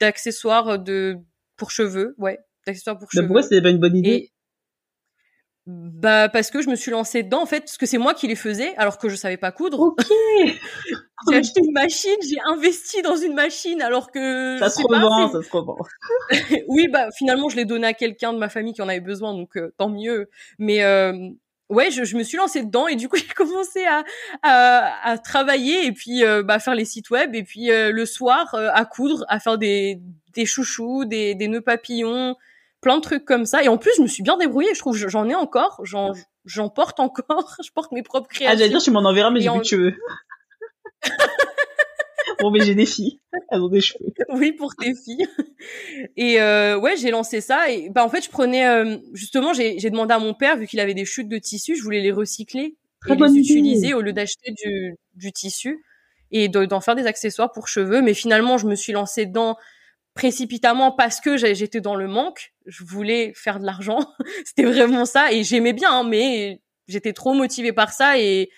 d'accessoires 0.00 0.78
de 0.78 1.16
pour 1.56 1.70
cheveux, 1.70 2.14
ouais, 2.18 2.38
d'accessoires 2.66 2.98
pour 2.98 3.10
cheveux. 3.10 3.26
Pourquoi 3.26 3.42
c'était 3.42 3.62
pas 3.62 3.70
une 3.70 3.78
bonne 3.78 3.96
idée? 3.96 4.30
Bah 5.66 6.28
parce 6.28 6.52
que 6.52 6.62
je 6.62 6.70
me 6.70 6.76
suis 6.76 6.92
lancée 6.92 7.24
dedans 7.24 7.42
en 7.42 7.46
fait 7.46 7.60
parce 7.60 7.76
que 7.76 7.86
c'est 7.86 7.98
moi 7.98 8.14
qui 8.14 8.28
les 8.28 8.36
faisais 8.36 8.76
alors 8.76 8.98
que 8.98 9.08
je 9.08 9.16
savais 9.16 9.36
pas 9.36 9.50
coudre. 9.50 9.80
Ok. 9.80 9.98
j'ai 11.28 11.36
acheté 11.36 11.60
une 11.60 11.72
machine, 11.72 12.16
j'ai 12.22 12.38
investi 12.48 13.02
dans 13.02 13.16
une 13.16 13.34
machine 13.34 13.82
alors 13.82 14.12
que 14.12 14.58
ça 14.60 14.70
se 14.70 14.82
revend, 14.82 15.32
ça 15.32 15.42
se 15.42 15.50
revend. 15.50 15.76
oui 16.68 16.86
bah 16.86 17.08
finalement 17.16 17.48
je 17.48 17.56
l'ai 17.56 17.64
donné 17.64 17.88
à 17.88 17.94
quelqu'un 17.94 18.32
de 18.32 18.38
ma 18.38 18.48
famille 18.48 18.74
qui 18.74 18.82
en 18.82 18.88
avait 18.88 19.00
besoin 19.00 19.34
donc 19.34 19.56
euh, 19.56 19.74
tant 19.76 19.88
mieux. 19.88 20.30
Mais 20.60 20.84
euh, 20.84 21.12
ouais 21.68 21.90
je, 21.90 22.04
je, 22.04 22.16
me 22.16 22.22
suis 22.22 22.36
lancée 22.36 22.62
dedans 22.62 22.86
et 22.86 22.94
du 22.94 23.08
coup 23.08 23.16
j'ai 23.28 23.34
commencé 23.34 23.84
à, 23.86 24.04
à, 24.42 25.10
à 25.10 25.18
travailler 25.18 25.84
et 25.84 25.90
puis 25.90 26.24
euh, 26.24 26.44
bah 26.44 26.60
faire 26.60 26.76
les 26.76 26.84
sites 26.84 27.10
web 27.10 27.34
et 27.34 27.42
puis 27.42 27.72
euh, 27.72 27.90
le 27.90 28.06
soir 28.06 28.54
à 28.54 28.84
coudre, 28.84 29.24
à 29.28 29.40
faire 29.40 29.58
des 29.58 30.00
des 30.32 30.46
chouchous, 30.46 31.06
des 31.06 31.34
des 31.34 31.48
nœuds 31.48 31.60
papillons 31.60 32.36
plein 32.86 32.98
de 32.98 33.02
trucs 33.02 33.24
comme 33.24 33.46
ça. 33.46 33.64
Et 33.64 33.68
en 33.68 33.78
plus, 33.78 33.90
je 33.96 34.02
me 34.02 34.06
suis 34.06 34.22
bien 34.22 34.36
débrouillée. 34.36 34.72
Je 34.72 34.78
trouve, 34.78 34.96
j'en 34.96 35.28
ai 35.28 35.34
encore, 35.34 35.80
j'en, 35.82 36.12
j'en 36.44 36.68
porte 36.68 37.00
encore. 37.00 37.56
je 37.64 37.72
porte 37.72 37.90
mes 37.90 38.04
propres 38.04 38.28
créations. 38.28 38.52
Ah, 38.54 38.56
j'allais 38.56 38.68
dire, 38.70 38.80
tu 38.80 38.92
m'en 38.92 39.00
enverras, 39.04 39.30
mais 39.32 39.40
j'ai 39.40 39.50
plus 39.50 39.58
de 39.58 39.64
cheveux. 39.64 39.94
bon, 42.40 42.52
mais 42.52 42.60
j'ai 42.60 42.76
des 42.76 42.86
filles. 42.86 43.18
Elles 43.50 43.60
ont 43.60 43.68
des 43.68 43.80
cheveux. 43.80 44.06
Oui, 44.28 44.52
pour 44.52 44.76
tes 44.76 44.94
filles. 44.94 45.26
Et 46.16 46.40
euh, 46.40 46.78
ouais, 46.78 46.96
j'ai 46.96 47.10
lancé 47.10 47.40
ça. 47.40 47.72
Et 47.72 47.90
bah 47.90 48.04
en 48.04 48.08
fait, 48.08 48.22
je 48.24 48.30
prenais 48.30 48.68
euh, 48.68 48.98
justement, 49.14 49.52
j'ai, 49.52 49.80
j'ai 49.80 49.90
demandé 49.90 50.14
à 50.14 50.20
mon 50.20 50.32
père, 50.32 50.56
vu 50.56 50.68
qu'il 50.68 50.78
avait 50.78 50.94
des 50.94 51.04
chutes 51.04 51.28
de 51.28 51.38
tissu, 51.38 51.74
je 51.74 51.82
voulais 51.82 52.00
les 52.02 52.12
recycler 52.12 52.76
Très 53.00 53.14
et 53.14 53.16
bonne 53.16 53.34
les 53.34 53.40
idée. 53.40 53.50
utiliser 53.52 53.94
au 53.94 54.00
lieu 54.00 54.12
d'acheter 54.12 54.52
du, 54.64 54.94
du 55.14 55.32
tissu 55.32 55.82
et 56.30 56.48
de- 56.48 56.66
d'en 56.66 56.80
faire 56.80 56.94
des 56.94 57.06
accessoires 57.06 57.50
pour 57.50 57.66
cheveux. 57.66 58.00
Mais 58.00 58.14
finalement, 58.14 58.58
je 58.58 58.68
me 58.68 58.76
suis 58.76 58.92
lancée 58.92 59.26
dedans 59.26 59.56
précipitamment 60.16 60.90
parce 60.90 61.20
que 61.20 61.36
j'étais 61.36 61.80
dans 61.80 61.94
le 61.94 62.08
manque. 62.08 62.52
Je 62.64 62.82
voulais 62.82 63.32
faire 63.36 63.60
de 63.60 63.66
l'argent. 63.66 63.98
C'était 64.44 64.64
vraiment 64.64 65.04
ça. 65.04 65.30
Et 65.30 65.44
j'aimais 65.44 65.74
bien, 65.74 65.90
hein, 65.92 66.04
mais 66.08 66.60
j'étais 66.88 67.12
trop 67.12 67.34
motivée 67.34 67.72
par 67.72 67.92
ça 67.92 68.18
et, 68.18 68.48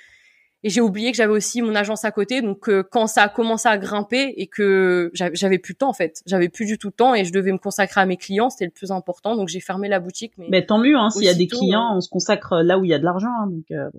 et 0.62 0.70
j'ai 0.70 0.80
oublié 0.80 1.11
que 1.11 1.16
j'avais 1.16 1.32
aussi 1.32 1.61
mon 1.61 1.74
agence 1.74 2.04
à 2.04 2.12
côté. 2.12 2.40
Donc 2.40 2.68
euh, 2.68 2.82
quand 2.90 3.09
ça 3.09 3.24
a 3.24 3.28
commencé 3.28 3.68
à 3.68 3.76
grimper 3.76 4.32
et 4.36 4.46
que 4.46 5.11
j'avais 5.12 5.59
plus 5.59 5.74
de 5.74 5.78
temps 5.78 5.90
en 5.90 5.94
fait, 5.94 6.22
j'avais 6.26 6.48
plus 6.48 6.64
du 6.64 6.78
tout 6.78 6.90
de 6.90 6.94
temps 6.94 7.14
et 7.14 7.24
je 7.24 7.32
devais 7.32 7.52
me 7.52 7.59
consacrer 7.59 8.00
à 8.00 8.06
mes 8.06 8.16
clients, 8.16 8.50
c'était 8.50 8.66
le 8.66 8.70
plus 8.70 8.92
important. 8.92 9.36
Donc 9.36 9.48
j'ai 9.48 9.61
fermé 9.61 9.88
la 9.88 10.00
boutique. 10.00 10.32
Mais, 10.38 10.46
Mais 10.50 10.64
tant 10.64 10.78
mieux, 10.78 10.96
hein, 10.96 11.11
s'il 11.11 11.24
y 11.24 11.28
a 11.28 11.34
des 11.34 11.48
clients, 11.48 11.92
euh, 11.92 11.96
on 11.96 12.00
se 12.00 12.09
consacre 12.09 12.62
là 12.62 12.78
où 12.78 12.84
il 12.84 12.90
y 12.90 12.94
a 12.94 12.98
de 12.98 13.04
l'argent. 13.04 13.28
hein, 13.28 13.48
donc, 13.48 13.64
euh, 13.72 13.90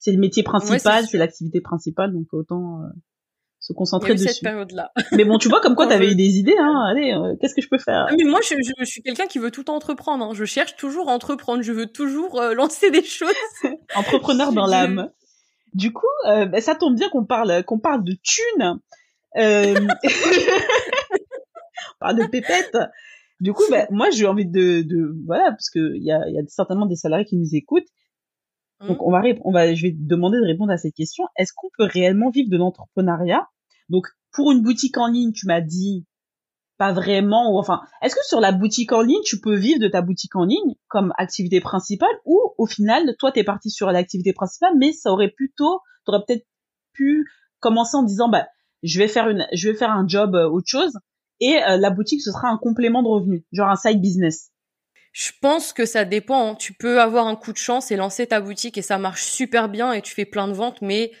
c'est 0.00 0.12
le 0.12 0.18
métier 0.18 0.42
principal, 0.42 1.06
c'est 1.06 1.16
l'activité 1.16 1.62
principale, 1.62 2.12
donc 2.12 2.26
autant 2.32 2.82
euh, 2.82 2.88
se 3.64 3.72
concentrer 3.72 4.12
dessus. 4.12 4.28
cette 4.28 4.42
période-là. 4.42 4.92
mais 5.12 5.24
bon, 5.24 5.38
tu 5.38 5.48
vois, 5.48 5.62
comme 5.62 5.74
quoi 5.74 5.86
t'avais 5.86 6.12
eu 6.12 6.14
des 6.14 6.36
idées, 6.36 6.56
hein. 6.58 6.84
Allez, 6.86 7.12
euh, 7.12 7.34
qu'est-ce 7.40 7.54
que 7.54 7.62
je 7.62 7.68
peux 7.70 7.78
faire? 7.78 8.08
Ah, 8.10 8.14
Mais 8.18 8.24
moi, 8.24 8.40
je, 8.42 8.56
je, 8.78 8.84
suis 8.84 9.00
quelqu'un 9.00 9.26
qui 9.26 9.38
veut 9.38 9.50
tout 9.50 9.70
entreprendre. 9.70 10.22
Hein. 10.22 10.32
Je 10.34 10.44
cherche 10.44 10.76
toujours 10.76 11.08
à 11.08 11.12
entreprendre. 11.14 11.62
Je 11.62 11.72
veux 11.72 11.86
toujours 11.86 12.38
euh, 12.38 12.52
lancer 12.54 12.90
des 12.90 13.02
choses. 13.02 13.32
Entrepreneur 13.96 14.52
dans 14.52 14.66
l'âme. 14.66 15.10
Du 15.72 15.94
coup, 15.94 16.06
bah, 16.24 16.60
ça 16.60 16.74
tombe 16.74 16.94
bien 16.94 17.08
qu'on 17.08 17.24
parle 17.24 17.64
qu'on 17.64 17.78
parle 17.78 18.04
de 18.04 18.12
thunes. 18.22 18.80
on 19.34 19.88
parle 22.00 22.18
de 22.18 22.26
pépettes. 22.26 22.76
Du 23.40 23.54
coup, 23.54 23.64
bah, 23.70 23.86
moi, 23.90 24.10
j'ai 24.10 24.26
envie 24.26 24.46
de, 24.46 24.82
de 24.82 25.16
voilà, 25.26 25.50
parce 25.50 25.70
que 25.70 25.96
il 25.96 26.04
y 26.04 26.12
a, 26.12 26.28
y 26.28 26.38
a 26.38 26.42
certainement 26.48 26.86
des 26.86 26.96
salariés 26.96 27.24
qui 27.24 27.36
nous 27.36 27.54
écoutent 27.54 27.88
donc 28.80 28.98
mmh. 28.98 29.04
on 29.04 29.10
va, 29.10 29.22
on 29.44 29.52
va, 29.52 29.74
je 29.74 29.82
vais 29.82 29.92
te 29.92 29.98
demander 30.00 30.38
de 30.38 30.46
répondre 30.46 30.72
à 30.72 30.76
cette 30.76 30.94
question. 30.94 31.24
Est-ce 31.36 31.52
qu'on 31.54 31.68
peut 31.78 31.84
réellement 31.84 32.30
vivre 32.30 32.50
de 32.50 32.56
l'entrepreneuriat? 32.56 33.48
Donc 33.88 34.06
pour 34.32 34.52
une 34.52 34.62
boutique 34.62 34.98
en 34.98 35.06
ligne, 35.06 35.32
tu 35.32 35.46
m'as 35.46 35.60
dit 35.60 36.06
pas 36.76 36.92
vraiment. 36.92 37.56
Enfin, 37.58 37.82
est-ce 38.02 38.14
que 38.14 38.24
sur 38.26 38.40
la 38.40 38.52
boutique 38.52 38.92
en 38.92 39.02
ligne, 39.02 39.22
tu 39.24 39.40
peux 39.40 39.54
vivre 39.54 39.80
de 39.80 39.88
ta 39.88 40.02
boutique 40.02 40.34
en 40.36 40.44
ligne 40.44 40.74
comme 40.88 41.12
activité 41.18 41.60
principale, 41.60 42.14
ou 42.24 42.40
au 42.58 42.66
final, 42.66 43.14
toi 43.18 43.32
t'es 43.32 43.44
parti 43.44 43.70
sur 43.70 43.90
l'activité 43.90 44.32
principale, 44.32 44.72
mais 44.78 44.92
ça 44.92 45.10
aurait 45.10 45.30
plutôt, 45.30 45.80
t'aurais 46.04 46.22
peut-être 46.26 46.46
pu 46.92 47.28
commencer 47.60 47.96
en 47.96 48.02
disant 48.02 48.28
bah 48.28 48.46
je 48.82 48.98
vais 48.98 49.08
faire 49.08 49.28
une, 49.28 49.46
je 49.52 49.70
vais 49.70 49.76
faire 49.76 49.90
un 49.90 50.06
job 50.06 50.34
euh, 50.34 50.48
autre 50.48 50.68
chose, 50.68 50.92
et 51.40 51.62
euh, 51.62 51.76
la 51.76 51.90
boutique 51.90 52.22
ce 52.22 52.32
sera 52.32 52.48
un 52.48 52.58
complément 52.58 53.02
de 53.02 53.08
revenu, 53.08 53.46
genre 53.52 53.68
un 53.68 53.76
side 53.76 54.00
business. 54.00 54.50
Je 55.12 55.30
pense 55.40 55.72
que 55.72 55.86
ça 55.86 56.04
dépend. 56.04 56.50
Hein. 56.50 56.54
Tu 56.56 56.72
peux 56.72 57.00
avoir 57.00 57.28
un 57.28 57.36
coup 57.36 57.52
de 57.52 57.56
chance 57.56 57.92
et 57.92 57.96
lancer 57.96 58.26
ta 58.26 58.40
boutique 58.40 58.76
et 58.76 58.82
ça 58.82 58.98
marche 58.98 59.24
super 59.24 59.68
bien 59.68 59.92
et 59.92 60.02
tu 60.02 60.12
fais 60.12 60.24
plein 60.24 60.48
de 60.48 60.52
ventes, 60.52 60.82
mais 60.82 61.12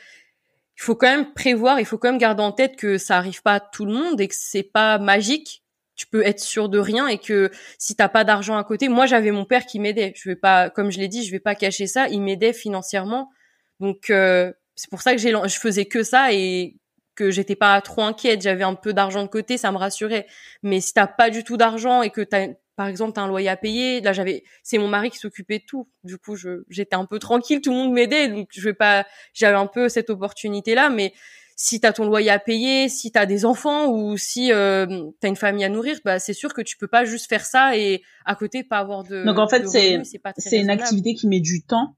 il 0.76 0.82
faut 0.82 0.96
quand 0.96 1.08
même 1.08 1.32
prévoir, 1.32 1.78
il 1.80 1.86
faut 1.86 1.98
quand 1.98 2.10
même 2.10 2.18
garder 2.18 2.42
en 2.42 2.52
tête 2.52 2.76
que 2.76 2.98
ça 2.98 3.16
arrive 3.16 3.42
pas 3.42 3.54
à 3.54 3.60
tout 3.60 3.84
le 3.84 3.92
monde 3.92 4.20
et 4.20 4.28
que 4.28 4.34
c'est 4.36 4.62
pas 4.64 4.98
magique. 4.98 5.62
Tu 5.94 6.06
peux 6.08 6.26
être 6.26 6.40
sûr 6.40 6.68
de 6.68 6.78
rien 6.78 7.06
et 7.06 7.18
que 7.18 7.50
si 7.78 7.94
t'as 7.94 8.08
pas 8.08 8.24
d'argent 8.24 8.56
à 8.56 8.64
côté, 8.64 8.88
moi 8.88 9.06
j'avais 9.06 9.30
mon 9.30 9.44
père 9.44 9.64
qui 9.66 9.78
m'aidait. 9.78 10.12
Je 10.16 10.28
vais 10.28 10.36
pas, 10.36 10.70
comme 10.70 10.90
je 10.90 10.98
l'ai 10.98 11.06
dit, 11.06 11.24
je 11.24 11.30
vais 11.30 11.40
pas 11.40 11.54
cacher 11.54 11.86
ça. 11.86 12.08
Il 12.08 12.20
m'aidait 12.20 12.52
financièrement, 12.52 13.30
donc 13.78 14.10
euh, 14.10 14.52
c'est 14.74 14.90
pour 14.90 15.02
ça 15.02 15.12
que 15.12 15.18
j'ai, 15.18 15.30
je 15.30 15.58
faisais 15.58 15.86
que 15.86 16.02
ça 16.02 16.32
et 16.32 16.76
que 17.14 17.30
j'étais 17.30 17.54
pas 17.54 17.80
trop 17.80 18.02
inquiète. 18.02 18.42
J'avais 18.42 18.64
un 18.64 18.74
peu 18.74 18.92
d'argent 18.92 19.22
de 19.22 19.28
côté, 19.28 19.56
ça 19.56 19.70
me 19.72 19.76
rassurait. 19.76 20.26
Mais 20.64 20.80
si 20.80 20.92
t'as 20.94 21.06
pas 21.06 21.30
du 21.30 21.44
tout 21.44 21.56
d'argent 21.56 22.02
et 22.02 22.10
que 22.10 22.20
t'as 22.20 22.48
par 22.76 22.88
exemple, 22.88 23.12
t'as 23.12 23.22
un 23.22 23.28
loyer 23.28 23.48
à 23.48 23.56
payer. 23.56 24.00
Là, 24.00 24.12
j'avais, 24.12 24.44
c'est 24.62 24.78
mon 24.78 24.88
mari 24.88 25.10
qui 25.10 25.18
s'occupait 25.18 25.60
de 25.60 25.64
tout. 25.66 25.88
Du 26.02 26.18
coup, 26.18 26.36
je, 26.36 26.64
j'étais 26.68 26.96
un 26.96 27.06
peu 27.06 27.18
tranquille, 27.18 27.60
tout 27.60 27.70
le 27.70 27.76
monde 27.76 27.92
m'aidait, 27.92 28.28
donc 28.28 28.48
je 28.50 28.60
vais 28.62 28.74
pas, 28.74 29.06
j'avais 29.32 29.56
un 29.56 29.66
peu 29.66 29.88
cette 29.88 30.10
opportunité-là. 30.10 30.90
Mais 30.90 31.12
si 31.56 31.80
t'as 31.80 31.92
ton 31.92 32.04
loyer 32.04 32.30
à 32.30 32.38
payer, 32.38 32.88
si 32.88 33.12
t'as 33.12 33.26
des 33.26 33.44
enfants 33.44 33.86
ou 33.86 34.16
si 34.16 34.52
euh, 34.52 35.10
t'as 35.20 35.28
une 35.28 35.36
famille 35.36 35.64
à 35.64 35.68
nourrir, 35.68 35.98
bah 36.04 36.18
c'est 36.18 36.32
sûr 36.32 36.52
que 36.52 36.62
tu 36.62 36.76
peux 36.76 36.88
pas 36.88 37.04
juste 37.04 37.28
faire 37.28 37.44
ça 37.44 37.76
et 37.76 38.02
à 38.24 38.34
côté 38.34 38.64
pas 38.64 38.78
avoir 38.78 39.04
de. 39.04 39.24
Donc 39.24 39.38
en 39.38 39.48
fait, 39.48 39.68
c'est 39.68 40.02
c'est 40.38 40.58
une 40.58 40.70
activité 40.70 41.14
qui 41.14 41.28
met 41.28 41.40
du 41.40 41.64
temps 41.64 41.96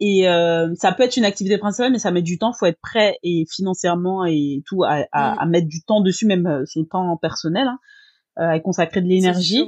et 0.00 0.28
euh, 0.28 0.72
ça 0.76 0.92
peut 0.92 1.02
être 1.02 1.16
une 1.16 1.24
activité 1.24 1.58
principale, 1.58 1.92
mais 1.92 1.98
ça 1.98 2.10
met 2.10 2.22
du 2.22 2.38
temps. 2.38 2.52
Faut 2.52 2.66
être 2.66 2.80
prêt 2.80 3.16
et 3.22 3.44
financièrement 3.50 4.24
et 4.24 4.62
tout 4.66 4.84
à, 4.84 5.06
à, 5.12 5.34
mm. 5.34 5.38
à 5.38 5.46
mettre 5.46 5.66
du 5.66 5.82
temps 5.82 6.00
dessus, 6.00 6.26
même 6.26 6.46
euh, 6.46 6.64
son 6.66 6.84
temps 6.84 7.16
personnel, 7.16 7.66
hein, 7.66 7.78
euh, 8.38 8.50
à 8.50 8.60
consacrer 8.60 9.00
de 9.00 9.08
l'énergie. 9.08 9.64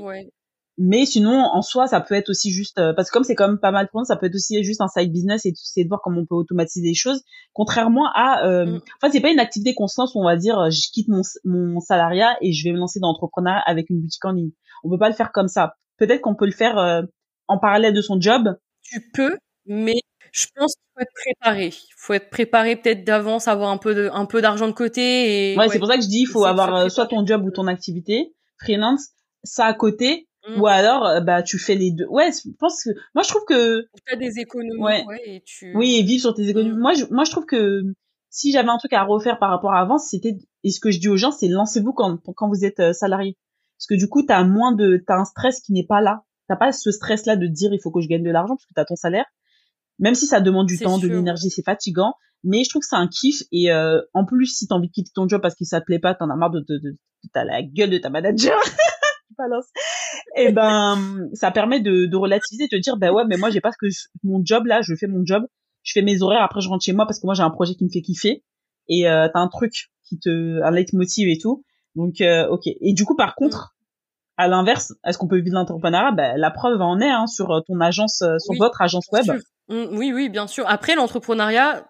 Mais 0.83 1.05
sinon, 1.05 1.45
en 1.53 1.61
soi, 1.61 1.87
ça 1.89 2.01
peut 2.01 2.15
être 2.15 2.31
aussi 2.31 2.53
juste 2.53 2.79
euh, 2.79 2.95
parce 2.95 3.11
que 3.11 3.13
comme 3.13 3.25
c'est 3.25 3.35
quand 3.35 3.47
même 3.47 3.59
pas 3.59 3.71
mal 3.71 3.91
nous, 3.93 4.05
ça 4.07 4.17
peut 4.17 4.25
être 4.25 4.35
aussi 4.35 4.65
juste 4.65 4.81
un 4.81 4.89
side 4.89 5.13
business 5.13 5.45
et 5.45 5.51
essayer 5.51 5.85
de 5.85 5.91
voir 5.91 6.01
comment 6.03 6.23
on 6.23 6.25
peut 6.25 6.35
automatiser 6.35 6.89
les 6.89 6.95
choses. 6.95 7.23
Contrairement 7.53 8.09
à, 8.15 8.47
euh, 8.47 8.65
mm. 8.65 8.81
enfin, 8.97 9.13
c'est 9.13 9.21
pas 9.21 9.29
une 9.29 9.41
activité 9.41 9.75
constante 9.75 10.09
où 10.15 10.23
on 10.23 10.25
va 10.25 10.37
dire, 10.37 10.59
euh, 10.59 10.71
je 10.71 10.89
quitte 10.91 11.09
mon, 11.09 11.21
mon 11.45 11.81
salariat 11.81 12.35
et 12.41 12.55
je 12.55 12.65
vais 12.65 12.73
me 12.73 12.79
lancer 12.79 12.99
dans 12.99 13.09
l'entrepreneuriat 13.09 13.63
avec 13.67 13.91
une 13.91 14.01
boutique 14.01 14.25
en 14.25 14.33
ligne. 14.33 14.53
On 14.83 14.89
peut 14.89 14.97
pas 14.97 15.11
le 15.11 15.15
faire 15.15 15.33
comme 15.33 15.49
ça. 15.49 15.75
Peut-être 15.99 16.23
qu'on 16.23 16.35
peut 16.35 16.47
le 16.47 16.53
faire 16.53 16.79
euh, 16.79 17.03
en 17.47 17.59
parallèle 17.59 17.93
de 17.93 18.01
son 18.01 18.19
job. 18.19 18.49
Tu 18.83 19.03
peux, 19.13 19.37
mais 19.67 20.01
je 20.33 20.47
pense 20.57 20.77
qu'il 20.77 20.87
faut 20.95 21.03
être 21.03 21.13
préparé. 21.15 21.67
Il 21.67 21.95
faut 21.99 22.15
être 22.15 22.31
préparé 22.31 22.77
peut-être 22.77 23.05
d'avance, 23.05 23.49
avoir 23.49 23.69
un 23.69 23.77
peu 23.77 23.95
de, 23.95 24.09
un 24.15 24.25
peu 24.25 24.41
d'argent 24.41 24.67
de 24.67 24.73
côté. 24.73 25.53
Et, 25.53 25.59
ouais, 25.59 25.69
c'est 25.69 25.79
pour 25.79 25.89
ça 25.89 25.99
que 25.99 26.05
je 26.05 26.09
dis, 26.09 26.23
il 26.23 26.27
faut 26.27 26.47
avoir 26.47 26.91
soit 26.91 27.07
ton 27.07 27.27
job 27.27 27.45
ou 27.45 27.51
ton 27.51 27.67
activité 27.67 28.33
freelance, 28.63 29.09
ça 29.43 29.67
à 29.67 29.75
côté 29.75 30.27
ou 30.49 30.63
mmh. 30.63 30.67
alors, 30.67 31.07
euh, 31.07 31.21
bah, 31.21 31.43
tu 31.43 31.59
fais 31.59 31.75
les 31.75 31.91
deux. 31.91 32.07
Ouais, 32.07 32.31
je 32.33 32.51
pense 32.59 32.83
que, 32.85 32.91
moi, 33.15 33.23
je 33.23 33.29
trouve 33.29 33.45
que. 33.47 33.87
Tu 34.07 34.13
as 34.13 34.17
des 34.17 34.39
économies, 34.39 34.81
ouais. 34.81 35.05
et 35.25 35.43
tu. 35.45 35.77
Oui, 35.77 35.97
et 35.97 36.03
vivre 36.03 36.21
sur 36.21 36.35
tes 36.35 36.49
économies. 36.49 36.75
Mmh. 36.75 36.81
Moi, 36.81 36.95
je, 36.95 37.05
moi, 37.11 37.25
je 37.25 37.31
trouve 37.31 37.45
que 37.45 37.83
si 38.31 38.53
j'avais 38.53 38.69
un 38.69 38.79
truc 38.79 38.93
à 38.93 39.03
refaire 39.03 39.39
par 39.39 39.51
rapport 39.51 39.73
à 39.73 39.81
avant, 39.81 39.99
c'était, 39.99 40.39
et 40.65 40.71
ce 40.71 40.81
que 40.81 40.91
je 40.91 40.99
dis 40.99 41.09
aux 41.09 41.17
gens, 41.17 41.33
c'est 41.33 41.49
lancez-vous 41.49 41.93
quand, 41.93 42.19
quand 42.35 42.49
vous 42.49 42.65
êtes 42.65 42.81
euh, 42.81 42.93
salarié. 42.93 43.37
Parce 43.77 43.87
que 43.89 43.95
du 43.95 44.09
coup, 44.09 44.23
t'as 44.23 44.45
moins 44.45 44.73
de, 44.73 45.03
t'as 45.07 45.17
un 45.17 45.25
stress 45.25 45.61
qui 45.61 45.73
n'est 45.73 45.87
pas 45.87 46.01
là. 46.01 46.23
T'as 46.49 46.57
pas 46.57 46.73
ce 46.73 46.91
stress-là 46.91 47.37
de 47.37 47.47
dire 47.47 47.73
il 47.73 47.81
faut 47.81 47.91
que 47.91 48.01
je 48.01 48.09
gagne 48.09 48.23
de 48.23 48.31
l'argent 48.31 48.57
parce 48.57 48.67
que 48.67 48.75
t'as 48.75 48.85
ton 48.85 48.97
salaire. 48.97 49.27
Même 49.99 50.15
si 50.15 50.27
ça 50.27 50.41
demande 50.41 50.67
du 50.67 50.79
temps, 50.79 50.99
de 50.99 51.07
l'énergie, 51.07 51.51
c'est 51.51 51.65
fatigant. 51.65 52.15
Mais 52.43 52.65
je 52.65 52.71
trouve 52.71 52.81
que 52.81 52.89
c'est 52.89 52.97
un 52.97 53.09
kiff 53.09 53.43
et 53.53 53.71
euh, 53.71 54.01
en 54.15 54.25
plus 54.25 54.47
si 54.47 54.67
t'as 54.67 54.75
envie 54.75 54.89
de 54.89 54.93
quitter 54.93 55.11
ton 55.15 55.29
job 55.29 55.43
parce 55.43 55.55
que 55.55 55.65
ça 55.65 55.81
te 55.81 55.85
plaît 55.85 55.99
pas, 55.99 56.15
t'en 56.15 56.31
as 56.31 56.37
marre 56.37 56.51
de, 56.51 56.61
de, 56.61 56.79
de, 56.79 56.91
de 56.91 57.29
t'as 57.33 57.45
la 57.45 57.63
gueule 57.63 57.91
de 57.91 57.99
ta 57.99 58.09
manager. 58.09 58.59
balance. 59.41 59.67
Et 60.37 60.53
ben, 60.53 61.29
ça 61.33 61.51
permet 61.51 61.81
de, 61.81 62.07
de 62.07 62.17
relativiser, 62.17 62.65
de 62.65 62.77
te 62.77 62.81
dire, 62.81 62.97
ben 62.97 63.11
ouais, 63.13 63.25
mais 63.27 63.37
moi 63.37 63.51
j'ai 63.51 63.61
pas 63.61 63.71
que 63.73 63.87
mon 64.23 64.41
job 64.45 64.67
là, 64.67 64.81
je 64.83 64.95
fais 64.95 65.07
mon 65.07 65.23
job, 65.25 65.45
je 65.83 65.93
fais 65.93 66.03
mes 66.03 66.23
horaires, 66.23 66.43
après 66.43 66.61
je 66.61 66.69
rentre 66.69 66.85
chez 66.85 66.93
moi 66.93 67.07
parce 67.07 67.19
que 67.21 67.27
moi 67.27 67.35
j'ai 67.35 67.43
un 67.43 67.51
projet 67.51 67.75
qui 67.75 67.85
me 67.85 67.91
fait 67.91 68.03
kiffer 68.03 68.45
et 68.89 69.09
euh, 69.09 69.29
t'as 69.33 69.41
un 69.41 69.49
truc 69.49 69.73
qui 70.09 70.19
te, 70.19 70.63
un 70.63 70.71
leitmotiv 70.71 71.29
et 71.29 71.39
tout. 71.39 71.65
Donc 71.95 72.21
euh, 72.21 72.47
ok. 72.49 72.67
Et 72.67 72.93
du 72.93 73.05
coup 73.05 73.17
par 73.17 73.35
contre, 73.35 73.75
à 74.37 74.49
l'inverse, 74.49 74.93
est-ce 75.05 75.19
qu'on 75.19 75.29
peut 75.29 75.37
vivre 75.37 75.51
de 75.51 75.55
l'entrepreneuriat? 75.55 76.13
Ben, 76.13 76.37
la 76.37 76.51
preuve 76.51 76.81
en 76.81 77.01
est 77.01 77.11
hein, 77.11 77.27
sur 77.27 77.51
euh, 77.51 77.61
ton 77.67 77.81
agence, 77.81 78.23
sur 78.39 78.55
votre 78.59 78.81
agence 78.83 79.07
web. 79.13 79.27
Mmh, 79.69 79.97
oui, 79.99 80.13
oui, 80.13 80.29
bien 80.29 80.47
sûr. 80.47 80.65
Après 80.69 80.95
l'entrepreneuriat, 80.95 81.87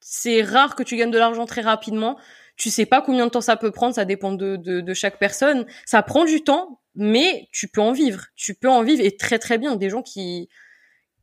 c'est 0.00 0.42
rare 0.42 0.74
que 0.74 0.82
tu 0.82 0.96
gagnes 0.96 1.10
de 1.10 1.18
l'argent 1.18 1.46
très 1.46 1.62
rapidement. 1.62 2.16
Tu 2.56 2.70
sais 2.70 2.86
pas 2.86 3.02
combien 3.02 3.26
de 3.26 3.30
temps 3.30 3.40
ça 3.40 3.56
peut 3.56 3.70
prendre, 3.70 3.94
ça 3.94 4.04
dépend 4.04 4.32
de, 4.32 4.56
de, 4.56 4.80
de 4.80 4.94
chaque 4.94 5.18
personne. 5.18 5.66
Ça 5.84 6.02
prend 6.02 6.24
du 6.24 6.42
temps, 6.42 6.80
mais 6.94 7.48
tu 7.52 7.68
peux 7.68 7.80
en 7.80 7.92
vivre. 7.92 8.24
Tu 8.34 8.54
peux 8.54 8.68
en 8.68 8.82
vivre 8.82 9.04
et 9.04 9.16
très 9.16 9.38
très 9.38 9.58
bien. 9.58 9.76
Des 9.76 9.90
gens 9.90 10.02
qui 10.02 10.48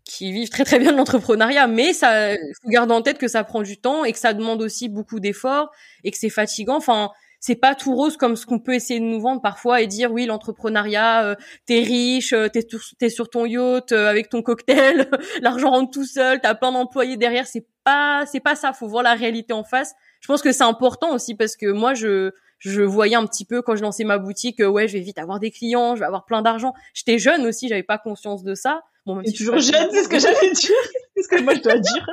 qui 0.05 0.33
vivent 0.33 0.49
très 0.49 0.65
très 0.65 0.79
bien 0.79 0.91
de 0.91 0.97
l'entrepreneuriat, 0.97 1.67
mais 1.67 1.93
ça, 1.93 2.33
faut 2.61 2.69
garder 2.69 2.93
en 2.93 3.01
tête 3.01 3.17
que 3.17 3.27
ça 3.29 3.43
prend 3.45 3.61
du 3.61 3.77
temps 3.79 4.03
et 4.03 4.11
que 4.11 4.19
ça 4.19 4.33
demande 4.33 4.61
aussi 4.61 4.89
beaucoup 4.89 5.21
d'efforts 5.21 5.71
et 6.03 6.11
que 6.11 6.17
c'est 6.17 6.29
fatigant. 6.29 6.75
Enfin, 6.75 7.11
c'est 7.43 7.55
pas 7.55 7.75
tout 7.75 7.93
rose 7.93 8.15
comme 8.15 8.37
ce 8.37 8.45
qu'on 8.45 8.59
peut 8.59 8.73
essayer 8.73 9.01
de 9.01 9.05
nous 9.05 9.19
vendre 9.19 9.41
parfois 9.41 9.81
et 9.81 9.87
dire 9.87 10.11
oui 10.13 10.25
l'entrepreneuriat 10.25 11.25
euh, 11.25 11.35
t'es 11.65 11.81
riche 11.81 12.31
euh, 12.31 12.47
t'es 12.47 12.65
es 13.01 13.09
sur 13.09 13.29
ton 13.29 13.45
yacht 13.45 13.91
euh, 13.91 14.07
avec 14.07 14.29
ton 14.29 14.41
cocktail 14.41 15.09
l'argent 15.41 15.71
rentre 15.71 15.91
tout 15.91 16.05
seul 16.05 16.39
t'as 16.39 16.55
plein 16.55 16.71
d'employés 16.71 17.17
derrière 17.17 17.45
c'est 17.45 17.67
pas 17.83 18.23
c'est 18.31 18.39
pas 18.39 18.55
ça 18.55 18.71
faut 18.71 18.87
voir 18.87 19.03
la 19.03 19.13
réalité 19.13 19.51
en 19.51 19.65
face 19.65 19.93
je 20.23 20.27
pense 20.27 20.41
que 20.41 20.53
c'est 20.53 20.63
important 20.63 21.13
aussi 21.13 21.35
parce 21.35 21.57
que 21.57 21.69
moi 21.69 21.93
je 21.93 22.31
je 22.57 22.81
voyais 22.81 23.15
un 23.15 23.25
petit 23.25 23.43
peu 23.43 23.61
quand 23.61 23.75
je 23.75 23.81
lançais 23.81 24.05
ma 24.05 24.17
boutique 24.17 24.59
ouais 24.59 24.87
je 24.87 24.93
vais 24.93 25.01
vite 25.03 25.17
avoir 25.17 25.37
des 25.41 25.51
clients 25.51 25.95
je 25.95 25.99
vais 25.99 26.05
avoir 26.05 26.23
plein 26.23 26.41
d'argent. 26.41 26.73
J'étais 26.93 27.19
jeune 27.19 27.45
aussi 27.45 27.67
j'avais 27.67 27.83
pas 27.83 27.97
conscience 27.97 28.41
de 28.41 28.55
ça. 28.55 28.83
Bon 29.05 29.15
même 29.15 29.25
toujours 29.33 29.59
jeune 29.59 29.89
c'est 29.91 30.03
ce 30.03 30.07
que 30.07 30.19
j'allais 30.19 30.51
dire. 30.53 30.75
C'est 31.15 31.23
ce 31.23 31.27
que 31.27 31.41
moi 31.41 31.55
je 31.55 31.61
dois 31.61 31.77
dire. 31.77 32.07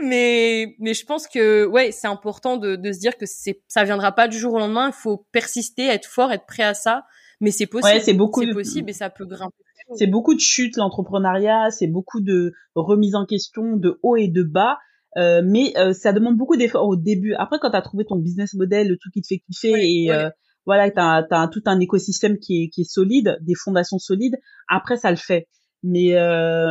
Mais 0.00 0.74
mais 0.78 0.94
je 0.94 1.04
pense 1.04 1.28
que 1.28 1.66
ouais 1.66 1.92
c'est 1.92 2.06
important 2.06 2.56
de, 2.56 2.76
de 2.76 2.92
se 2.92 2.98
dire 2.98 3.16
que 3.16 3.26
c'est 3.26 3.62
ça 3.68 3.84
viendra 3.84 4.12
pas 4.12 4.26
du 4.26 4.38
jour 4.38 4.54
au 4.54 4.58
lendemain. 4.58 4.88
Il 4.88 4.92
faut 4.92 5.26
persister 5.32 5.86
être 5.86 6.06
fort 6.06 6.32
être 6.32 6.46
prêt 6.46 6.62
à 6.62 6.74
ça. 6.74 7.04
Mais 7.40 7.50
c'est 7.50 7.66
possible. 7.66 7.94
Ouais, 7.94 8.00
c'est 8.00 8.14
beaucoup 8.14 8.42
c'est 8.42 8.52
possible 8.52 8.90
et 8.90 8.92
ça 8.92 9.10
peut 9.10 9.26
grimper. 9.26 9.54
C'est 9.96 10.06
beaucoup 10.06 10.34
de 10.34 10.40
chutes 10.40 10.76
l'entrepreneuriat 10.76 11.70
c'est 11.70 11.88
beaucoup 11.88 12.20
de 12.20 12.52
remise 12.74 13.16
en 13.16 13.26
question 13.26 13.76
de 13.76 13.98
haut 14.02 14.16
et 14.16 14.28
de 14.28 14.42
bas 14.42 14.78
euh, 15.16 15.42
mais 15.44 15.72
euh, 15.76 15.92
ça 15.92 16.12
demande 16.12 16.36
beaucoup 16.36 16.56
d'efforts 16.56 16.86
au 16.86 16.96
début. 16.96 17.34
Après, 17.34 17.58
quand 17.60 17.70
tu 17.70 17.76
as 17.76 17.82
trouvé 17.82 18.04
ton 18.04 18.16
business 18.16 18.54
model, 18.54 18.88
le 18.88 18.96
truc 18.96 19.12
qui 19.12 19.22
te 19.22 19.26
fait 19.26 19.38
kiffer 19.38 19.74
et 19.74 20.12
euh, 20.12 20.30
voilà, 20.66 20.90
tu 20.90 20.98
as, 20.98 21.26
as, 21.30 21.48
tout 21.48 21.62
un 21.66 21.80
écosystème 21.80 22.38
qui 22.38 22.64
est, 22.64 22.68
qui 22.68 22.82
est 22.82 22.90
solide, 22.90 23.38
des 23.40 23.54
fondations 23.54 23.98
solides, 23.98 24.36
après, 24.68 24.96
ça 24.96 25.10
le 25.10 25.16
fait. 25.16 25.48
Mais 25.82 26.12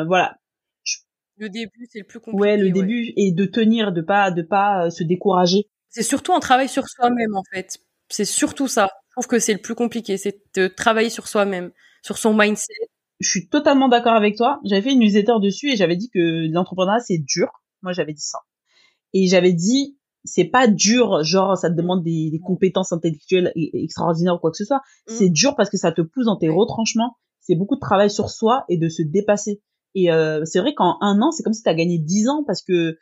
voilà. 0.08 0.36
Le 1.38 1.50
début, 1.50 1.88
c'est 1.90 2.00
le 2.00 2.06
plus 2.06 2.20
compliqué. 2.20 2.42
Ouais, 2.42 2.58
le 2.58 2.70
début 2.72 3.14
et 3.16 3.32
de 3.32 3.46
tenir, 3.46 3.94
de 3.94 4.02
pas 4.02 4.30
de 4.30 4.42
pas 4.42 4.90
se 4.90 5.04
décourager. 5.04 5.70
C'est 5.88 6.04
surtout 6.04 6.34
un 6.34 6.42
travail 6.42 6.68
sur 6.68 6.88
soi-même 6.88 7.34
en 7.34 7.44
fait. 7.54 7.80
C'est 8.10 8.26
surtout 8.26 8.68
ça. 8.68 8.90
Je 9.10 9.14
trouve 9.14 9.28
que 9.28 9.40
c'est 9.40 9.54
le 9.54 9.60
plus 9.60 9.74
compliqué, 9.74 10.18
c'est 10.18 10.42
de 10.56 10.68
travailler 10.68 11.10
sur 11.10 11.30
soi-même, 11.30 11.72
sur 12.04 12.18
son 12.18 12.34
mindset. 12.34 12.74
Je 13.22 13.30
suis 13.30 13.48
totalement 13.48 13.88
d'accord 13.88 14.16
avec 14.16 14.36
toi. 14.36 14.60
J'avais 14.66 14.82
fait 14.82 14.92
une 14.92 15.00
newsletter 15.00 15.40
dessus 15.42 15.72
et 15.72 15.78
j'avais 15.78 15.96
dit 15.96 16.10
que 16.14 16.52
l'entrepreneuriat 16.52 17.00
c'est 17.00 17.20
dur 17.20 17.48
moi, 17.82 17.92
j'avais 17.94 18.14
dit 18.14 18.22
ça. 18.22 18.40
Et 19.14 19.28
j'avais 19.28 19.54
dit, 19.54 19.98
c'est 20.24 20.46
pas 20.46 20.68
dur, 20.68 21.24
genre 21.24 21.58
ça 21.58 21.70
te 21.70 21.76
demande 21.76 22.04
des, 22.04 22.30
des 22.32 22.40
compétences 22.40 22.92
intellectuelles 22.92 23.52
extraordinaires 23.56 24.36
ou 24.36 24.40
quoi 24.40 24.52
que 24.52 24.58
ce 24.58 24.66
soit. 24.66 24.82
Mm. 25.08 25.14
C'est 25.18 25.30
dur 25.30 25.56
parce 25.56 25.70
que 25.70 25.78
ça 25.78 25.92
te 25.92 26.02
pousse 26.02 26.26
dans 26.26 26.38
tes 26.38 26.50
retranchements. 26.50 27.16
C'est 27.40 27.56
beaucoup 27.56 27.76
de 27.76 27.80
travail 27.80 28.10
sur 28.12 28.30
soi 28.30 28.66
et 28.70 28.78
de 28.78 28.90
se 28.90 29.02
dépasser. 29.02 29.62
Et 29.96 30.12
euh, 30.12 30.44
c'est 30.46 30.60
vrai 30.60 30.74
qu'en 30.76 30.98
un 31.02 31.20
an, 31.22 31.32
c'est 31.32 31.42
comme 31.42 31.54
si 31.54 31.64
tu 31.64 31.70
as 31.70 31.74
gagné 31.74 31.98
dix 31.98 32.28
ans 32.30 32.44
parce 32.46 32.62
que 32.62 32.98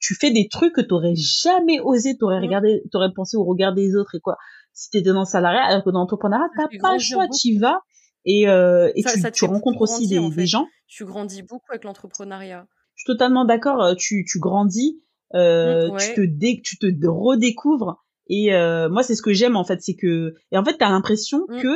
tu 0.00 0.16
fais 0.16 0.32
des 0.32 0.48
trucs 0.48 0.74
que 0.74 0.80
t'aurais 0.80 1.14
jamais 1.14 1.78
osé, 1.78 2.16
t'aurais 2.18 2.38
Mhm. 2.38 2.46
regardé, 2.46 2.82
t'aurais 2.90 3.12
pensé 3.14 3.36
au 3.36 3.44
regard 3.44 3.72
des 3.74 3.94
autres 3.94 4.16
et 4.16 4.20
quoi. 4.20 4.36
Si 4.72 4.90
t'étais 4.90 5.12
dans 5.12 5.20
le 5.20 5.26
salariat, 5.26 5.62
alors 5.62 5.84
que 5.84 5.90
dans 5.90 6.00
l'entrepreneuriat, 6.00 6.48
t'as 6.56 6.66
pas 6.80 6.94
le 6.94 6.98
choix, 6.98 7.24
beaucoup. 7.26 7.36
t'y 7.36 7.58
vas 7.58 7.78
et, 8.24 8.48
euh, 8.48 8.90
et 8.96 9.02
Ça- 9.02 9.12
tu, 9.12 9.20
ça 9.20 9.30
tu 9.30 9.44
rencontres 9.44 9.82
aussi 9.82 10.08
des, 10.08 10.46
gens. 10.46 10.66
Tu 10.88 11.04
grandis 11.04 11.42
beaucoup 11.42 11.70
avec 11.70 11.84
l'entrepreneuriat. 11.84 12.66
Je 13.04 13.10
suis 13.10 13.18
totalement 13.18 13.44
d'accord. 13.44 13.82
euh, 13.82 13.94
Tu, 13.96 14.24
tu 14.30 14.38
grandis, 14.38 15.02
euh, 15.34 15.88
Mm, 15.88 15.92
ouais. 15.92 15.98
tu 15.98 16.14
te 16.14 16.20
dé, 16.26 16.60
tu 16.62 16.78
te 16.78 16.86
redécouvres. 17.06 18.04
Et 18.28 18.54
euh, 18.54 18.88
moi, 18.88 19.02
c'est 19.02 19.16
ce 19.16 19.22
que 19.22 19.32
j'aime 19.32 19.56
en 19.56 19.64
fait, 19.64 19.80
c'est 19.82 19.96
que 19.96 20.34
et 20.52 20.56
en 20.58 20.64
fait, 20.64 20.76
t'as 20.78 20.88
l'impression 20.90 21.40
Mm. 21.48 21.60
que 21.62 21.68